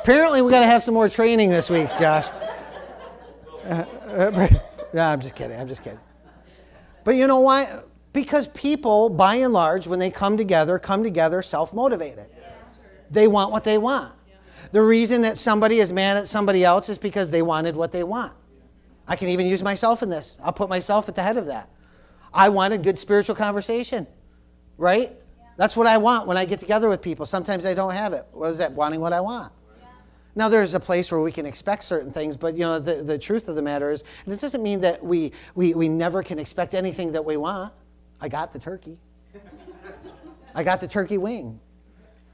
Apparently, 0.00 0.42
we 0.42 0.50
got 0.50 0.60
to 0.60 0.66
have 0.66 0.82
some 0.82 0.94
more 0.94 1.08
training 1.08 1.50
this 1.50 1.70
week, 1.70 1.88
Josh. 1.98 2.28
Uh, 3.64 3.84
uh, 4.06 4.48
no, 4.92 5.02
I'm 5.02 5.20
just 5.20 5.34
kidding. 5.34 5.58
I'm 5.58 5.68
just 5.68 5.82
kidding. 5.82 6.00
But 7.04 7.12
you 7.12 7.26
know 7.26 7.40
why? 7.40 7.82
Because 8.12 8.48
people, 8.48 9.08
by 9.08 9.36
and 9.36 9.52
large, 9.52 9.86
when 9.86 9.98
they 9.98 10.10
come 10.10 10.36
together, 10.36 10.78
come 10.78 11.02
together 11.02 11.40
self 11.40 11.72
motivated. 11.72 12.26
They 13.10 13.28
want 13.28 13.52
what 13.52 13.64
they 13.64 13.78
want. 13.78 14.12
The 14.72 14.82
reason 14.82 15.22
that 15.22 15.38
somebody 15.38 15.78
is 15.78 15.92
mad 15.92 16.16
at 16.16 16.28
somebody 16.28 16.64
else 16.64 16.88
is 16.88 16.98
because 16.98 17.30
they 17.30 17.42
wanted 17.42 17.76
what 17.76 17.92
they 17.92 18.04
want. 18.04 18.32
I 19.06 19.16
can 19.16 19.28
even 19.28 19.46
use 19.46 19.62
myself 19.62 20.02
in 20.02 20.08
this. 20.08 20.38
I'll 20.42 20.52
put 20.52 20.68
myself 20.68 21.08
at 21.08 21.14
the 21.14 21.22
head 21.22 21.36
of 21.36 21.46
that. 21.46 21.68
I 22.32 22.48
want 22.48 22.72
a 22.72 22.78
good 22.78 22.98
spiritual 22.98 23.34
conversation, 23.34 24.06
right? 24.78 25.12
That's 25.56 25.76
what 25.76 25.86
I 25.86 25.98
want 25.98 26.26
when 26.26 26.36
I 26.36 26.44
get 26.44 26.58
together 26.58 26.88
with 26.88 27.02
people. 27.02 27.26
Sometimes 27.26 27.66
I 27.66 27.74
don't 27.74 27.92
have 27.92 28.12
it. 28.12 28.26
What 28.32 28.50
is 28.50 28.58
that? 28.58 28.72
Wanting 28.72 29.00
what 29.00 29.12
I 29.12 29.20
want. 29.20 29.52
Now, 30.34 30.48
there's 30.48 30.72
a 30.72 30.80
place 30.80 31.12
where 31.12 31.20
we 31.20 31.30
can 31.30 31.44
expect 31.44 31.84
certain 31.84 32.10
things, 32.10 32.38
but 32.38 32.54
you 32.54 32.60
know, 32.60 32.78
the, 32.78 33.02
the 33.02 33.18
truth 33.18 33.48
of 33.48 33.54
the 33.54 33.60
matter 33.60 33.90
is, 33.90 34.02
and 34.24 34.32
it 34.32 34.40
doesn't 34.40 34.62
mean 34.62 34.80
that 34.80 35.04
we, 35.04 35.32
we, 35.54 35.74
we 35.74 35.90
never 35.90 36.22
can 36.22 36.38
expect 36.38 36.74
anything 36.74 37.12
that 37.12 37.22
we 37.22 37.36
want. 37.36 37.72
I 38.18 38.28
got 38.28 38.50
the 38.50 38.58
turkey. 38.58 38.98
I 40.54 40.64
got 40.64 40.80
the 40.80 40.88
turkey 40.88 41.18
wing. 41.18 41.60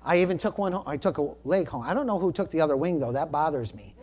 I 0.05 0.19
even 0.19 0.39
took 0.39 0.59
one 0.59 0.73
home. 0.73 0.85
I 0.87 0.97
took 0.97 1.19
a 1.19 1.35
leg 1.45 1.67
home. 1.67 1.83
I 1.83 1.93
don't 1.93 2.07
know 2.07 2.21
who 2.21 2.31
took 2.31 2.53
the 2.53 2.61
other 2.61 2.77
wing, 2.77 3.01
though. 3.01 3.11
That 3.11 3.33
bothers 3.33 3.75
me. 3.75 3.97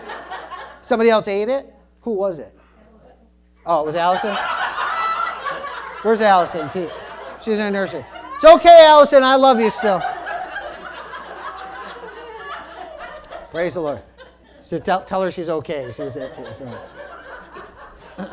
Somebody 0.80 1.10
else 1.10 1.28
ate 1.28 1.48
it? 1.48 1.72
Who 2.02 2.12
was 2.12 2.38
it? 2.38 2.54
Oh, 3.64 3.82
it 3.82 3.86
was 3.86 3.94
Allison? 3.94 4.34
Where's 6.02 6.20
Allison? 6.20 6.68
She, 6.72 6.88
she's 7.40 7.58
in 7.58 7.66
the 7.66 7.70
nursery. 7.70 8.04
It's 8.34 8.44
okay, 8.44 8.86
Allison. 8.88 9.22
I 9.22 9.36
love 9.36 9.60
you 9.60 9.70
still. 9.70 10.02
Praise 13.50 13.74
the 13.74 13.80
Lord. 13.80 14.02
So 14.62 14.78
tell, 14.78 15.04
tell 15.04 15.22
her 15.22 15.30
she's 15.30 15.48
okay. 15.48 15.92
She's, 15.94 16.14
she's 16.14 16.62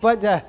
but 0.00 0.24
uh, 0.24 0.40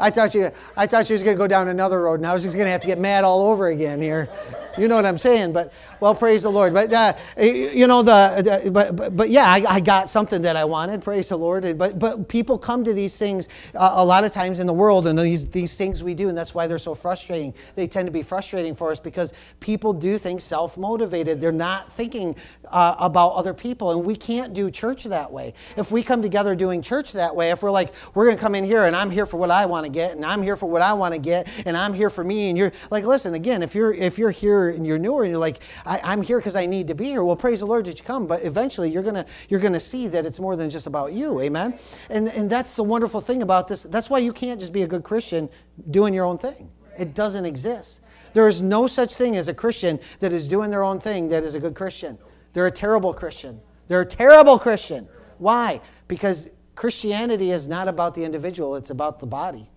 I 0.00 0.10
thought 0.10 0.34
you, 0.34 0.48
I 0.76 0.86
thought 0.86 1.06
she 1.06 1.12
was 1.12 1.22
going 1.22 1.36
to 1.36 1.38
go 1.38 1.46
down 1.46 1.68
another 1.68 2.02
road, 2.02 2.14
and 2.14 2.26
I 2.26 2.32
was 2.32 2.42
just 2.42 2.56
going 2.56 2.66
to 2.66 2.72
have 2.72 2.80
to 2.80 2.86
get 2.86 2.98
mad 2.98 3.22
all 3.22 3.46
over 3.46 3.68
again 3.68 4.00
here. 4.02 4.28
You 4.76 4.88
know 4.88 4.96
what 4.96 5.06
I'm 5.06 5.18
saying? 5.18 5.52
But 5.52 5.72
well, 6.00 6.14
praise 6.14 6.42
the 6.42 6.50
Lord. 6.50 6.74
But 6.74 6.92
uh, 6.92 7.14
you 7.38 7.86
know 7.86 8.02
the, 8.02 8.60
the 8.62 8.70
but, 8.70 8.96
but, 8.96 9.16
but 9.16 9.30
yeah, 9.30 9.44
I, 9.44 9.64
I, 9.68 9.80
got 9.80 10.10
something 10.10 10.42
that 10.42 10.56
I 10.56 10.64
wanted. 10.64 11.02
Praise 11.02 11.28
the 11.28 11.36
Lord. 11.36 11.78
But 11.78 11.98
but 11.98 12.28
people 12.28 12.58
come 12.58 12.84
to 12.84 12.92
these 12.92 13.16
things 13.16 13.48
uh, 13.74 13.92
a 13.94 14.04
lot 14.04 14.24
of 14.24 14.32
times 14.32 14.60
in 14.60 14.66
the 14.66 14.72
world, 14.72 15.06
and 15.06 15.18
these 15.18 15.46
these 15.46 15.76
things 15.76 16.02
we 16.02 16.14
do, 16.14 16.28
and 16.28 16.36
that's 16.36 16.54
why 16.54 16.66
they're 16.66 16.78
so 16.78 16.94
frustrating. 16.94 17.54
They 17.74 17.86
tend 17.86 18.06
to 18.06 18.12
be 18.12 18.22
frustrating 18.22 18.74
for 18.74 18.90
us 18.90 18.98
because 18.98 19.32
people 19.60 19.92
do 19.92 20.18
things 20.18 20.44
self-motivated. 20.44 21.40
They're 21.40 21.52
not 21.52 21.92
thinking 21.92 22.36
uh, 22.70 22.96
about 22.98 23.30
other 23.30 23.54
people, 23.54 23.92
and 23.92 24.04
we 24.04 24.16
can't 24.16 24.54
do 24.54 24.70
church 24.70 25.04
that 25.04 25.30
way. 25.30 25.54
If 25.76 25.90
we 25.90 26.02
come 26.02 26.22
together 26.22 26.54
doing 26.56 26.82
church 26.82 27.12
that 27.12 27.34
way, 27.34 27.50
if 27.50 27.62
we're 27.62 27.70
like 27.70 27.92
we're 28.14 28.30
to 28.30 28.36
come 28.36 28.54
in 28.54 28.64
here 28.64 28.84
and 28.84 28.96
I'm 28.96 29.10
here 29.10 29.26
for 29.26 29.36
what 29.36 29.50
I 29.50 29.66
want 29.66 29.84
to 29.84 29.90
get, 29.90 30.16
and 30.16 30.24
I'm 30.24 30.42
here 30.42 30.56
for 30.56 30.68
what 30.68 30.82
I 30.82 30.92
want 30.94 31.14
to 31.14 31.20
get, 31.20 31.48
and 31.66 31.76
I'm 31.76 31.94
here 31.94 32.10
for 32.10 32.24
me, 32.24 32.48
and 32.48 32.58
you're 32.58 32.72
like, 32.90 33.04
listen, 33.04 33.34
again, 33.34 33.62
if 33.62 33.74
you're 33.74 33.92
if 33.92 34.18
you're 34.18 34.30
here 34.30 34.63
and 34.68 34.86
you're 34.86 34.98
newer 34.98 35.24
and 35.24 35.30
you're 35.30 35.40
like, 35.40 35.60
I, 35.84 36.12
am 36.12 36.22
here 36.22 36.38
because 36.38 36.56
I 36.56 36.66
need 36.66 36.88
to 36.88 36.94
be 36.94 37.06
here. 37.06 37.24
Well, 37.24 37.36
praise 37.36 37.60
the 37.60 37.66
Lord 37.66 37.86
that 37.86 37.98
you 37.98 38.04
come, 38.04 38.26
but 38.26 38.44
eventually 38.44 38.90
you're 38.90 39.02
gonna 39.02 39.26
you're 39.48 39.60
gonna 39.60 39.80
see 39.80 40.08
that 40.08 40.26
it's 40.26 40.40
more 40.40 40.56
than 40.56 40.70
just 40.70 40.86
about 40.86 41.12
you. 41.12 41.40
Amen. 41.40 41.78
And 42.10 42.28
and 42.28 42.48
that's 42.48 42.74
the 42.74 42.84
wonderful 42.84 43.20
thing 43.20 43.42
about 43.42 43.68
this. 43.68 43.82
That's 43.82 44.10
why 44.10 44.18
you 44.18 44.32
can't 44.32 44.60
just 44.60 44.72
be 44.72 44.82
a 44.82 44.86
good 44.86 45.04
Christian 45.04 45.48
doing 45.90 46.14
your 46.14 46.24
own 46.24 46.38
thing. 46.38 46.70
It 46.98 47.14
doesn't 47.14 47.44
exist. 47.44 48.00
There 48.32 48.48
is 48.48 48.60
no 48.60 48.86
such 48.86 49.14
thing 49.14 49.36
as 49.36 49.48
a 49.48 49.54
Christian 49.54 50.00
that 50.18 50.32
is 50.32 50.48
doing 50.48 50.70
their 50.70 50.82
own 50.82 50.98
thing 50.98 51.28
that 51.28 51.44
is 51.44 51.54
a 51.54 51.60
good 51.60 51.74
Christian. 51.74 52.18
They're 52.52 52.66
a 52.66 52.70
terrible 52.70 53.14
Christian. 53.14 53.60
They're 53.88 54.00
a 54.00 54.06
terrible 54.06 54.58
Christian. 54.58 55.08
Why? 55.38 55.80
Because 56.08 56.50
Christianity 56.74 57.50
is 57.50 57.68
not 57.68 57.88
about 57.88 58.14
the 58.14 58.24
individual, 58.24 58.76
it's 58.76 58.90
about 58.90 59.20
the 59.20 59.26
body. 59.26 59.70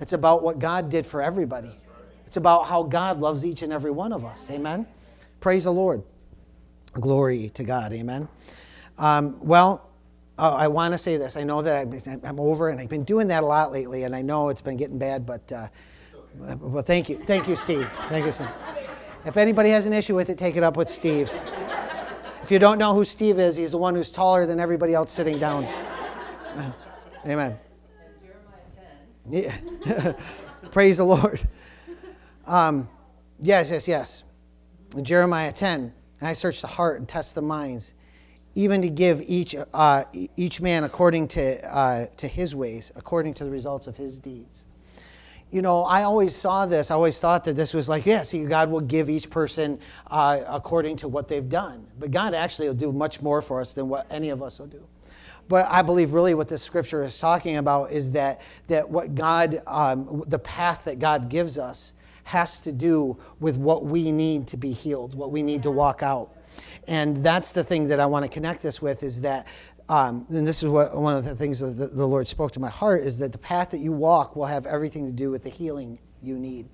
It's 0.00 0.12
about 0.12 0.42
what 0.42 0.58
God 0.58 0.90
did 0.90 1.06
for 1.06 1.22
everybody. 1.22 1.72
It's 2.28 2.36
about 2.36 2.66
how 2.66 2.82
God 2.82 3.20
loves 3.20 3.46
each 3.46 3.62
and 3.62 3.72
every 3.72 3.90
one 3.90 4.12
of 4.12 4.22
us. 4.22 4.50
Amen. 4.50 4.86
Praise 5.40 5.64
the 5.64 5.72
Lord. 5.72 6.02
Glory 6.92 7.48
to 7.54 7.64
God. 7.64 7.94
Amen. 7.94 8.28
Um, 8.98 9.38
well, 9.40 9.88
uh, 10.38 10.54
I 10.54 10.68
want 10.68 10.92
to 10.92 10.98
say 10.98 11.16
this. 11.16 11.38
I 11.38 11.42
know 11.42 11.62
that 11.62 11.86
I'm, 11.86 12.20
I'm, 12.22 12.38
over, 12.38 12.68
and 12.68 12.78
I've 12.78 12.90
been 12.90 13.04
doing 13.04 13.28
that 13.28 13.44
a 13.44 13.46
lot 13.46 13.72
lately, 13.72 14.02
and 14.02 14.14
I 14.14 14.20
know 14.20 14.50
it's 14.50 14.60
been 14.60 14.76
getting 14.76 14.98
bad, 14.98 15.24
but 15.24 15.50
uh, 15.50 15.68
well, 16.60 16.82
thank 16.82 17.08
you. 17.08 17.16
Thank 17.16 17.48
you, 17.48 17.56
Steve. 17.56 17.88
Thank 18.10 18.26
you, 18.26 18.32
Steve. 18.32 18.50
If 19.24 19.38
anybody 19.38 19.70
has 19.70 19.86
an 19.86 19.94
issue 19.94 20.14
with 20.14 20.28
it, 20.28 20.36
take 20.36 20.56
it 20.56 20.62
up 20.62 20.76
with 20.76 20.90
Steve. 20.90 21.32
If 22.42 22.50
you 22.50 22.58
don't 22.58 22.76
know 22.76 22.92
who 22.92 23.04
Steve 23.04 23.38
is, 23.38 23.56
he's 23.56 23.70
the 23.70 23.78
one 23.78 23.94
who's 23.94 24.10
taller 24.10 24.44
than 24.44 24.60
everybody 24.60 24.92
else 24.92 25.12
sitting 25.12 25.38
down. 25.38 25.66
Amen. 27.24 27.58
Yeah. 29.30 30.12
Praise 30.70 30.98
the 30.98 31.04
Lord. 31.04 31.48
Um, 32.48 32.88
yes, 33.42 33.70
yes, 33.70 33.86
yes. 33.86 34.24
Jeremiah 35.02 35.52
10, 35.52 35.92
I 36.22 36.32
search 36.32 36.62
the 36.62 36.66
heart 36.66 36.98
and 36.98 37.06
test 37.06 37.34
the 37.34 37.42
minds, 37.42 37.92
even 38.54 38.80
to 38.80 38.88
give 38.88 39.22
each, 39.26 39.54
uh, 39.74 40.04
each 40.36 40.58
man 40.62 40.84
according 40.84 41.28
to, 41.28 41.76
uh, 41.76 42.06
to 42.16 42.26
his 42.26 42.54
ways, 42.54 42.90
according 42.96 43.34
to 43.34 43.44
the 43.44 43.50
results 43.50 43.86
of 43.86 43.98
his 43.98 44.18
deeds. 44.18 44.64
You 45.50 45.60
know, 45.60 45.82
I 45.82 46.04
always 46.04 46.34
saw 46.34 46.64
this, 46.64 46.90
I 46.90 46.94
always 46.94 47.18
thought 47.18 47.44
that 47.44 47.54
this 47.54 47.74
was 47.74 47.86
like, 47.86 48.06
yeah, 48.06 48.22
see, 48.22 48.46
God 48.46 48.70
will 48.70 48.80
give 48.80 49.10
each 49.10 49.28
person 49.28 49.78
uh, 50.06 50.40
according 50.48 50.96
to 50.98 51.08
what 51.08 51.28
they've 51.28 51.48
done. 51.48 51.86
But 51.98 52.10
God 52.10 52.32
actually 52.32 52.68
will 52.68 52.74
do 52.74 52.92
much 52.92 53.20
more 53.20 53.42
for 53.42 53.60
us 53.60 53.74
than 53.74 53.90
what 53.90 54.06
any 54.10 54.30
of 54.30 54.42
us 54.42 54.58
will 54.58 54.66
do. 54.66 54.86
But 55.48 55.66
I 55.70 55.82
believe 55.82 56.14
really 56.14 56.32
what 56.32 56.48
this 56.48 56.62
scripture 56.62 57.04
is 57.04 57.18
talking 57.18 57.58
about 57.58 57.92
is 57.92 58.10
that, 58.12 58.40
that 58.68 58.88
what 58.88 59.14
God, 59.14 59.62
um, 59.66 60.24
the 60.26 60.38
path 60.38 60.84
that 60.84 60.98
God 60.98 61.28
gives 61.28 61.58
us, 61.58 61.92
has 62.28 62.60
to 62.60 62.72
do 62.72 63.16
with 63.40 63.56
what 63.56 63.86
we 63.86 64.12
need 64.12 64.46
to 64.46 64.58
be 64.58 64.70
healed, 64.70 65.14
what 65.14 65.32
we 65.32 65.42
need 65.42 65.62
to 65.62 65.70
walk 65.70 66.02
out. 66.02 66.36
And 66.86 67.24
that's 67.24 67.52
the 67.52 67.64
thing 67.64 67.88
that 67.88 68.00
I 68.00 68.04
want 68.04 68.22
to 68.22 68.28
connect 68.30 68.60
this 68.60 68.82
with 68.82 69.02
is 69.02 69.22
that, 69.22 69.46
um, 69.88 70.26
and 70.28 70.46
this 70.46 70.62
is 70.62 70.68
what 70.68 70.94
one 70.94 71.16
of 71.16 71.24
the 71.24 71.34
things 71.34 71.60
that 71.60 71.78
the, 71.78 71.86
the 71.86 72.04
Lord 72.06 72.28
spoke 72.28 72.52
to 72.52 72.60
my 72.60 72.68
heart 72.68 73.00
is 73.00 73.16
that 73.18 73.32
the 73.32 73.38
path 73.38 73.70
that 73.70 73.78
you 73.78 73.92
walk 73.92 74.36
will 74.36 74.44
have 74.44 74.66
everything 74.66 75.06
to 75.06 75.12
do 75.12 75.30
with 75.30 75.42
the 75.42 75.48
healing 75.48 75.98
you 76.22 76.38
need. 76.38 76.68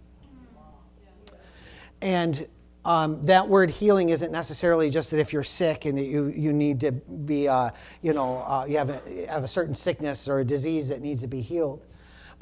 And 2.02 2.48
um, 2.84 3.22
that 3.22 3.48
word 3.48 3.70
healing 3.70 4.08
isn't 4.08 4.32
necessarily 4.32 4.90
just 4.90 5.12
that 5.12 5.20
if 5.20 5.32
you're 5.32 5.44
sick 5.44 5.84
and 5.84 5.96
you, 5.96 6.26
you 6.26 6.52
need 6.52 6.80
to 6.80 6.90
be, 6.90 7.46
uh, 7.46 7.70
you 8.02 8.12
know, 8.12 8.38
uh, 8.38 8.66
you 8.68 8.76
have 8.76 8.90
a, 8.90 9.26
have 9.28 9.44
a 9.44 9.48
certain 9.48 9.74
sickness 9.74 10.26
or 10.26 10.40
a 10.40 10.44
disease 10.44 10.88
that 10.88 11.00
needs 11.00 11.20
to 11.20 11.28
be 11.28 11.40
healed. 11.40 11.86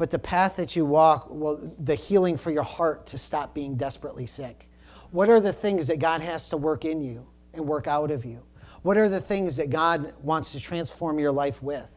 But 0.02 0.10
the 0.10 0.18
path 0.18 0.56
that 0.56 0.74
you 0.74 0.84
walk, 0.84 1.28
well, 1.30 1.60
the 1.78 1.94
healing 1.94 2.36
for 2.36 2.50
your 2.50 2.64
heart 2.64 3.06
to 3.06 3.18
stop 3.18 3.54
being 3.54 3.76
desperately 3.76 4.26
sick. 4.26 4.68
What 5.12 5.28
are 5.28 5.38
the 5.38 5.52
things 5.52 5.86
that 5.86 6.00
God 6.00 6.22
has 6.22 6.48
to 6.48 6.56
work 6.56 6.84
in 6.84 7.00
you 7.00 7.24
and 7.54 7.64
work 7.64 7.86
out 7.86 8.10
of 8.10 8.24
you? 8.24 8.42
What 8.82 8.96
are 8.96 9.08
the 9.08 9.20
things 9.20 9.58
that 9.58 9.70
God 9.70 10.12
wants 10.20 10.50
to 10.50 10.60
transform 10.60 11.20
your 11.20 11.30
life 11.30 11.62
with? 11.62 11.88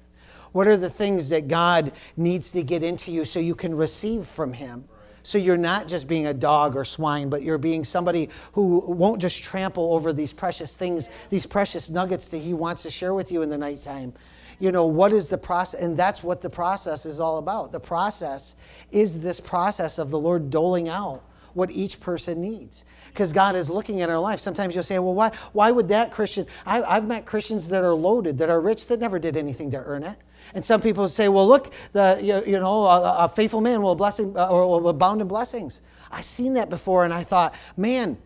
What 0.51 0.67
are 0.67 0.77
the 0.77 0.87
things 0.87 1.29
that 1.29 1.47
God 1.47 1.93
needs 2.15 2.51
to 2.51 2.61
get 2.61 2.83
into 2.83 3.09
you 3.11 3.25
so 3.25 3.39
you 3.39 3.55
can 3.55 3.73
receive 3.73 4.27
from 4.27 4.53
Him? 4.53 4.87
So 5.23 5.39
you're 5.39 5.57
not 5.57 5.87
just 5.87 6.07
being 6.07 6.27
a 6.27 6.33
dog 6.35 6.75
or 6.75 6.85
swine, 6.85 7.27
but 7.29 7.41
you're 7.41 7.57
being 7.57 7.83
somebody 7.83 8.29
who 8.51 8.81
won't 8.85 9.19
just 9.19 9.43
trample 9.43 9.95
over 9.95 10.13
these 10.13 10.31
precious 10.31 10.75
things, 10.75 11.09
these 11.31 11.47
precious 11.47 11.89
nuggets 11.89 12.27
that 12.27 12.37
He 12.37 12.53
wants 12.53 12.83
to 12.83 12.91
share 12.91 13.15
with 13.15 13.31
you 13.31 13.41
in 13.41 13.49
the 13.49 13.57
nighttime. 13.57 14.13
You 14.59 14.71
know, 14.71 14.85
what 14.85 15.11
is 15.11 15.29
the 15.29 15.37
process? 15.37 15.81
And 15.81 15.97
that's 15.97 16.23
what 16.23 16.41
the 16.41 16.49
process 16.49 17.05
is 17.05 17.19
all 17.19 17.37
about. 17.37 17.71
The 17.71 17.79
process 17.79 18.55
is 18.91 19.19
this 19.19 19.39
process 19.39 19.97
of 19.97 20.09
the 20.09 20.19
Lord 20.19 20.49
doling 20.49 20.89
out 20.89 21.23
what 21.53 21.71
each 21.71 21.99
person 21.99 22.41
needs. 22.41 22.85
Because 23.07 23.31
God 23.31 23.55
is 23.55 23.69
looking 23.69 24.01
at 24.01 24.09
our 24.09 24.19
life. 24.19 24.39
Sometimes 24.39 24.75
you'll 24.75 24.83
say, 24.83 24.99
well, 24.99 25.15
why, 25.15 25.31
why 25.53 25.71
would 25.71 25.87
that 25.87 26.11
Christian? 26.11 26.45
I, 26.65 26.83
I've 26.83 27.07
met 27.07 27.25
Christians 27.25 27.67
that 27.69 27.83
are 27.83 27.93
loaded, 27.93 28.37
that 28.37 28.49
are 28.49 28.61
rich, 28.61 28.87
that 28.87 28.99
never 28.99 29.19
did 29.19 29.37
anything 29.37 29.71
to 29.71 29.77
earn 29.77 30.03
it. 30.03 30.17
And 30.53 30.63
some 30.63 30.79
people 30.79 31.07
say, 31.07 31.27
well, 31.27 31.47
look, 31.47 31.73
the, 31.93 32.19
you, 32.21 32.43
you 32.45 32.59
know, 32.59 32.83
a, 32.85 33.25
a, 33.25 33.29
faithful 33.29 33.61
man 33.61 33.81
will, 33.81 33.95
blessing, 33.95 34.37
uh, 34.37 34.47
or 34.47 34.79
will 34.79 34.89
abound 34.89 35.21
in 35.21 35.27
blessings. 35.27 35.81
I've 36.11 36.25
seen 36.25 36.53
that 36.53 36.69
before, 36.69 37.03
and 37.03 37.13
I 37.13 37.23
thought, 37.23 37.55
man, 37.77 38.17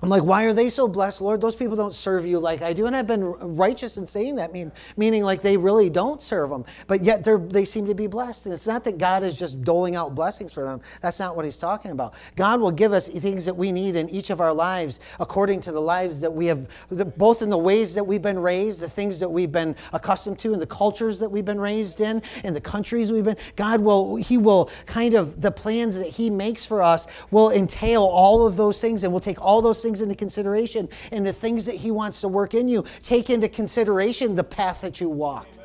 I'm 0.00 0.08
like, 0.08 0.22
why 0.22 0.44
are 0.44 0.52
they 0.52 0.70
so 0.70 0.86
blessed, 0.86 1.20
Lord? 1.20 1.40
Those 1.40 1.56
people 1.56 1.74
don't 1.74 1.92
serve 1.92 2.24
you 2.24 2.38
like 2.38 2.62
I 2.62 2.72
do. 2.72 2.86
And 2.86 2.94
I've 2.94 3.08
been 3.08 3.24
righteous 3.24 3.96
in 3.96 4.06
saying 4.06 4.36
that, 4.36 4.52
mean, 4.52 4.70
meaning 4.96 5.24
like 5.24 5.42
they 5.42 5.56
really 5.56 5.90
don't 5.90 6.22
serve 6.22 6.50
them. 6.50 6.64
But 6.86 7.02
yet 7.02 7.24
they 7.24 7.64
seem 7.64 7.84
to 7.86 7.94
be 7.94 8.06
blessed. 8.06 8.46
And 8.46 8.54
it's 8.54 8.66
not 8.68 8.84
that 8.84 8.98
God 8.98 9.24
is 9.24 9.36
just 9.36 9.60
doling 9.64 9.96
out 9.96 10.14
blessings 10.14 10.52
for 10.52 10.62
them. 10.62 10.80
That's 11.00 11.18
not 11.18 11.34
what 11.34 11.44
he's 11.44 11.58
talking 11.58 11.90
about. 11.90 12.14
God 12.36 12.60
will 12.60 12.70
give 12.70 12.92
us 12.92 13.08
things 13.08 13.44
that 13.44 13.56
we 13.56 13.72
need 13.72 13.96
in 13.96 14.08
each 14.08 14.30
of 14.30 14.40
our 14.40 14.52
lives 14.52 15.00
according 15.18 15.62
to 15.62 15.72
the 15.72 15.80
lives 15.80 16.20
that 16.20 16.32
we 16.32 16.46
have, 16.46 16.68
both 17.16 17.42
in 17.42 17.48
the 17.48 17.58
ways 17.58 17.92
that 17.96 18.04
we've 18.04 18.22
been 18.22 18.38
raised, 18.38 18.80
the 18.80 18.88
things 18.88 19.18
that 19.18 19.28
we've 19.28 19.50
been 19.50 19.74
accustomed 19.92 20.38
to, 20.38 20.52
and 20.52 20.62
the 20.62 20.66
cultures 20.66 21.18
that 21.18 21.28
we've 21.28 21.44
been 21.44 21.60
raised 21.60 22.00
in, 22.00 22.22
and 22.44 22.54
the 22.54 22.60
countries 22.60 23.10
we've 23.10 23.24
been. 23.24 23.36
God 23.56 23.80
will, 23.80 24.14
he 24.14 24.38
will 24.38 24.70
kind 24.86 25.14
of, 25.14 25.40
the 25.40 25.50
plans 25.50 25.96
that 25.96 26.06
he 26.06 26.30
makes 26.30 26.64
for 26.64 26.82
us 26.82 27.08
will 27.32 27.50
entail 27.50 28.04
all 28.04 28.46
of 28.46 28.56
those 28.56 28.80
things, 28.80 29.02
and 29.02 29.12
we'll 29.12 29.18
take 29.18 29.42
all 29.42 29.60
those 29.60 29.82
things 29.82 29.87
things 29.88 30.02
into 30.02 30.14
consideration 30.14 30.86
and 31.12 31.26
the 31.26 31.32
things 31.32 31.64
that 31.64 31.74
He 31.74 31.90
wants 31.90 32.20
to 32.20 32.28
work 32.28 32.52
in 32.52 32.68
you. 32.68 32.84
Take 33.02 33.30
into 33.30 33.48
consideration 33.48 34.34
the 34.34 34.44
path 34.44 34.82
that 34.82 35.00
you 35.00 35.08
walked. 35.08 35.58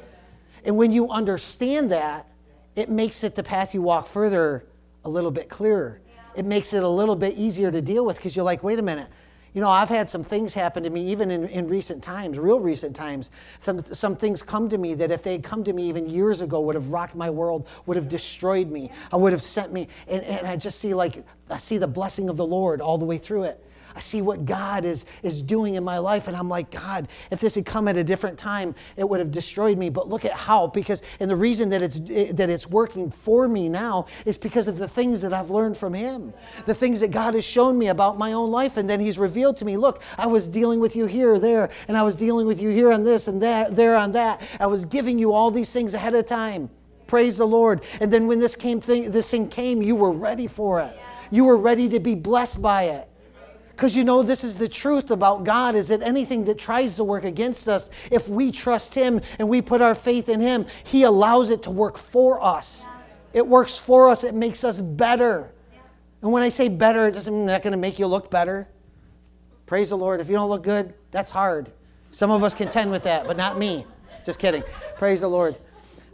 And 0.63 0.78
when 0.78 0.93
you 0.93 1.09
understand 1.09 1.91
that, 1.91 2.26
it 2.78 2.89
makes 2.89 3.26
it 3.26 3.36
the 3.36 3.43
path 3.43 3.74
you 3.74 3.82
walk 3.82 4.07
further 4.07 4.65
a 5.03 5.09
little 5.09 5.30
bit 5.30 5.49
clearer. 5.49 5.99
It 6.36 6.45
makes 6.45 6.74
it 6.74 6.84
a 6.84 6.88
little 6.88 7.17
bit 7.17 7.38
easier 7.38 7.69
to 7.69 7.82
deal 7.82 8.05
with 8.05 8.15
because 8.15 8.34
you're 8.34 8.45
like, 8.45 8.63
wait 8.63 8.80
a 8.80 8.82
minute. 8.82 9.09
You 9.53 9.61
know, 9.61 9.69
I've 9.69 9.89
had 9.89 10.09
some 10.09 10.24
things 10.24 10.53
happen 10.55 10.82
to 10.82 10.89
me 10.89 11.05
even 11.11 11.30
in, 11.30 11.47
in 11.49 11.67
recent 11.67 12.01
times, 12.01 12.39
real 12.39 12.59
recent 12.59 12.95
times. 12.95 13.30
Some, 13.59 13.84
some 13.93 14.15
things 14.15 14.41
come 14.41 14.67
to 14.69 14.80
me 14.80 14.95
that 14.95 15.11
if 15.11 15.21
they 15.21 15.34
had 15.34 15.43
come 15.43 15.63
to 15.65 15.74
me 15.74 15.84
even 15.89 16.09
years 16.09 16.41
ago 16.41 16.61
would 16.61 16.74
have 16.76 16.91
rocked 16.91 17.13
my 17.13 17.30
world, 17.30 17.67
would 17.86 17.97
have 17.97 18.09
destroyed 18.09 18.71
me. 18.71 18.89
I 19.11 19.17
would 19.17 19.32
have 19.32 19.43
sent 19.43 19.71
me, 19.71 19.89
and, 20.07 20.24
and 20.24 20.47
I 20.47 20.55
just 20.55 20.80
see 20.80 20.95
like, 20.95 21.24
I 21.51 21.57
see 21.57 21.78
the 21.78 21.88
blessing 21.88 22.30
of 22.30 22.38
the 22.38 22.45
Lord 22.45 22.82
all 22.82 22.97
the 22.97 23.05
way 23.05 23.19
through 23.19 23.43
it. 23.43 23.63
I 23.95 23.99
see 23.99 24.21
what 24.21 24.45
God 24.45 24.85
is, 24.85 25.05
is 25.21 25.41
doing 25.41 25.75
in 25.75 25.83
my 25.83 25.97
life. 25.97 26.27
And 26.27 26.35
I'm 26.35 26.49
like, 26.49 26.71
God, 26.71 27.07
if 27.31 27.39
this 27.39 27.55
had 27.55 27.65
come 27.65 27.87
at 27.87 27.97
a 27.97 28.03
different 28.03 28.37
time, 28.37 28.73
it 28.97 29.07
would 29.07 29.19
have 29.19 29.31
destroyed 29.31 29.77
me. 29.77 29.89
But 29.89 30.07
look 30.07 30.25
at 30.25 30.33
how, 30.33 30.67
because, 30.67 31.03
and 31.19 31.29
the 31.29 31.35
reason 31.35 31.69
that 31.69 31.81
it's, 31.81 31.99
that 31.99 32.49
it's 32.49 32.67
working 32.69 33.11
for 33.11 33.47
me 33.47 33.69
now 33.69 34.07
is 34.25 34.37
because 34.37 34.67
of 34.67 34.77
the 34.77 34.87
things 34.87 35.21
that 35.21 35.33
I've 35.33 35.49
learned 35.49 35.77
from 35.77 35.93
Him, 35.93 36.33
the 36.65 36.75
things 36.75 36.99
that 37.01 37.11
God 37.11 37.33
has 37.33 37.45
shown 37.45 37.77
me 37.77 37.87
about 37.87 38.17
my 38.17 38.33
own 38.33 38.51
life. 38.51 38.77
And 38.77 38.89
then 38.89 38.99
He's 38.99 39.19
revealed 39.19 39.57
to 39.57 39.65
me, 39.65 39.77
look, 39.77 40.01
I 40.17 40.27
was 40.27 40.49
dealing 40.49 40.79
with 40.79 40.95
you 40.95 41.05
here, 41.05 41.39
there, 41.39 41.69
and 41.87 41.97
I 41.97 42.03
was 42.03 42.15
dealing 42.15 42.47
with 42.47 42.61
you 42.61 42.69
here 42.69 42.91
on 42.91 43.03
this 43.03 43.27
and 43.27 43.41
that, 43.41 43.75
there 43.75 43.95
on 43.95 44.11
that. 44.13 44.41
I 44.59 44.67
was 44.67 44.85
giving 44.85 45.19
you 45.19 45.33
all 45.33 45.51
these 45.51 45.71
things 45.71 45.93
ahead 45.93 46.15
of 46.15 46.25
time. 46.25 46.69
Praise 47.07 47.37
the 47.37 47.45
Lord. 47.45 47.83
And 48.01 48.11
then 48.11 48.25
when 48.25 48.39
this 48.39 48.55
came 48.55 48.81
thing, 48.81 49.11
this 49.11 49.29
thing 49.29 49.47
came, 49.47 49.81
you 49.81 49.95
were 49.95 50.11
ready 50.11 50.47
for 50.47 50.81
it. 50.81 50.97
You 51.29 51.45
were 51.45 51.57
ready 51.57 51.87
to 51.89 51.99
be 51.99 52.15
blessed 52.15 52.61
by 52.61 52.83
it. 52.83 53.09
Because 53.76 53.95
you 53.95 54.03
know, 54.03 54.21
this 54.21 54.43
is 54.43 54.57
the 54.57 54.67
truth 54.67 55.09
about 55.11 55.43
God 55.43 55.76
is 55.76 55.88
that 55.88 56.01
anything 56.01 56.45
that 56.45 56.59
tries 56.59 56.95
to 56.95 57.03
work 57.03 57.24
against 57.24 57.67
us, 57.67 57.89
if 58.11 58.30
we 58.30 58.51
trust 58.51 58.93
Him 58.93 59.19
and 59.39 59.49
we 59.49 59.61
put 59.61 59.82
our 59.82 59.95
faith 59.95 60.30
in 60.30 60.39
Him, 60.39 60.65
He 60.84 61.03
allows 61.03 61.49
it 61.49 61.63
to 61.63 61.71
work 61.71 61.97
for 61.97 62.41
us. 62.43 62.86
It 63.34 63.45
works 63.45 63.78
for 63.78 64.09
us, 64.09 64.24
it 64.24 64.36
makes 64.36 64.63
us 64.63 64.80
better. 64.80 65.51
And 66.21 66.32
when 66.32 66.43
I 66.43 66.49
say 66.49 66.69
better, 66.69 67.07
it 67.07 67.13
doesn't 67.13 67.34
mean 67.34 67.47
that 67.47 67.63
going 67.63 67.71
to 67.71 67.78
make 67.78 67.99
you 67.99 68.07
look 68.07 68.30
better. 68.30 68.67
Praise 69.65 69.89
the 69.89 69.97
Lord. 69.97 70.21
If 70.21 70.30
you 70.30 70.36
don't 70.36 70.49
look 70.49 70.63
good, 70.63 70.93
that's 71.11 71.32
hard. 71.32 71.71
Some 72.11 72.30
of 72.32 72.43
us 72.43 72.53
contend 72.53 72.91
with 72.91 73.03
that, 73.03 73.26
but 73.26 73.38
not 73.38 73.57
me. 73.57 73.86
Just 74.24 74.39
kidding. 74.39 74.63
Praise 74.97 75.21
the 75.21 75.28
Lord. 75.28 75.57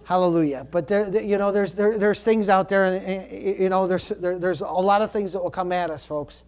Hallelujah. 0.05 0.66
But 0.72 0.88
there, 0.88 1.22
you 1.22 1.38
know, 1.38 1.51
there's 1.51 1.76
there, 1.76 1.97
there's 1.97 2.24
things 2.24 2.49
out 2.49 2.70
there, 2.70 2.86
and 2.86 3.32
you 3.62 3.70
know, 3.70 3.86
there's 3.86 4.09
there, 4.09 4.39
there's 4.39 4.62
a 4.62 4.66
lot 4.66 5.04
of 5.04 5.12
things 5.12 5.33
that 5.33 5.43
will 5.43 5.51
come 5.51 5.71
at 5.71 5.92
us, 5.92 6.05
folks. 6.05 6.46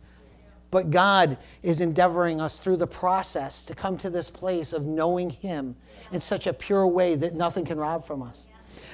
But 0.72 0.90
God 0.90 1.38
is 1.62 1.82
endeavoring 1.82 2.40
us 2.40 2.58
through 2.58 2.78
the 2.78 2.88
process 2.88 3.66
to 3.66 3.76
come 3.76 3.98
to 4.00 4.10
this 4.10 4.30
place 4.30 4.72
of 4.72 4.86
knowing 4.86 5.30
Him 5.30 5.76
in 6.14 6.22
such 6.22 6.48
a 6.48 6.54
pure 6.54 6.88
way 6.88 7.16
that 7.16 7.36
nothing 7.36 7.66
can 7.66 7.78
rob 7.78 8.08
from 8.08 8.24
us. 8.24 8.48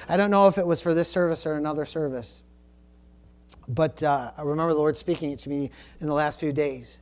I 0.08 0.16
don't 0.16 0.30
know 0.30 0.48
if 0.48 0.58
it 0.58 0.66
was 0.66 0.82
for 0.82 0.92
this 0.92 1.08
service 1.08 1.46
or 1.46 1.54
another 1.54 1.84
service, 1.84 2.42
but 3.68 4.02
uh, 4.02 4.32
I 4.36 4.42
remember 4.42 4.74
the 4.74 4.80
Lord 4.80 4.98
speaking 4.98 5.30
it 5.30 5.38
to 5.40 5.48
me 5.48 5.70
in 6.00 6.08
the 6.08 6.14
last 6.14 6.40
few 6.40 6.52
days 6.52 7.00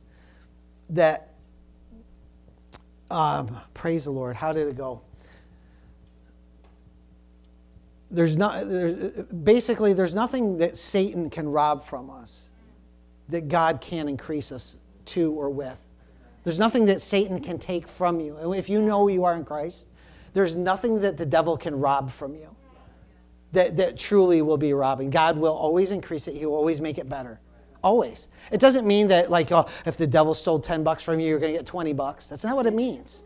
that, 0.91 1.33
um, 3.09 3.59
praise 3.73 4.05
the 4.05 4.11
Lord, 4.11 4.35
how 4.35 4.53
did 4.53 4.67
it 4.67 4.77
go? 4.77 5.01
There's 8.11 8.37
not, 8.37 8.69
there's, 8.69 9.11
basically, 9.23 9.93
there's 9.93 10.15
nothing 10.15 10.59
that 10.59 10.77
Satan 10.77 11.31
can 11.31 11.49
rob 11.49 11.83
from 11.83 12.11
us 12.11 12.46
that 13.29 13.47
God 13.47 13.81
can 13.81 14.07
increase 14.07 14.51
us 14.51 14.77
to 15.05 15.33
or 15.33 15.49
with. 15.49 15.79
There's 16.43 16.59
nothing 16.59 16.85
that 16.85 17.01
Satan 17.01 17.39
can 17.41 17.59
take 17.59 17.87
from 17.87 18.19
you. 18.19 18.53
If 18.53 18.69
you 18.69 18.81
know 18.81 19.07
you 19.07 19.25
are 19.25 19.35
in 19.35 19.43
Christ, 19.43 19.87
there's 20.33 20.55
nothing 20.55 21.01
that 21.01 21.17
the 21.17 21.25
devil 21.25 21.57
can 21.57 21.77
rob 21.79 22.11
from 22.11 22.35
you 22.35 22.55
that, 23.53 23.77
that 23.77 23.97
truly 23.97 24.41
will 24.41 24.57
be 24.57 24.73
robbing. 24.73 25.09
God 25.09 25.37
will 25.37 25.55
always 25.55 25.91
increase 25.91 26.27
it, 26.27 26.35
He 26.35 26.45
will 26.45 26.55
always 26.55 26.81
make 26.81 26.97
it 26.97 27.09
better. 27.09 27.39
Always. 27.83 28.27
It 28.51 28.59
doesn't 28.59 28.87
mean 28.87 29.07
that, 29.07 29.29
like, 29.29 29.51
oh, 29.51 29.65
if 29.85 29.97
the 29.97 30.07
devil 30.07 30.33
stole 30.33 30.59
10 30.59 30.83
bucks 30.83 31.03
from 31.03 31.19
you, 31.19 31.27
you're 31.27 31.39
going 31.39 31.53
to 31.53 31.59
get 31.59 31.65
20 31.65 31.93
bucks. 31.93 32.27
That's 32.27 32.43
not 32.43 32.55
what 32.55 32.65
it 32.65 32.73
means. 32.73 33.23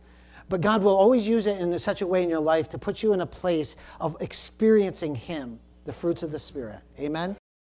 but 0.49 0.60
God 0.60 0.84
will 0.84 0.95
always 0.95 1.28
use 1.28 1.48
it 1.48 1.60
in 1.60 1.78
such 1.80 2.02
a 2.02 2.07
way 2.07 2.23
in 2.23 2.30
your 2.30 2.41
life 2.41 2.68
to 2.69 2.78
put 2.78 3.02
you 3.02 3.14
in 3.14 3.22
a 3.22 3.26
place 3.26 3.78
of 4.02 4.18
experiencing 4.19 5.15
Him, 5.15 5.60
the 5.86 5.94
fruits 5.94 6.23
of 6.23 6.32
the 6.32 6.40
Spirit. 6.40 6.80
Amen? 6.99 7.38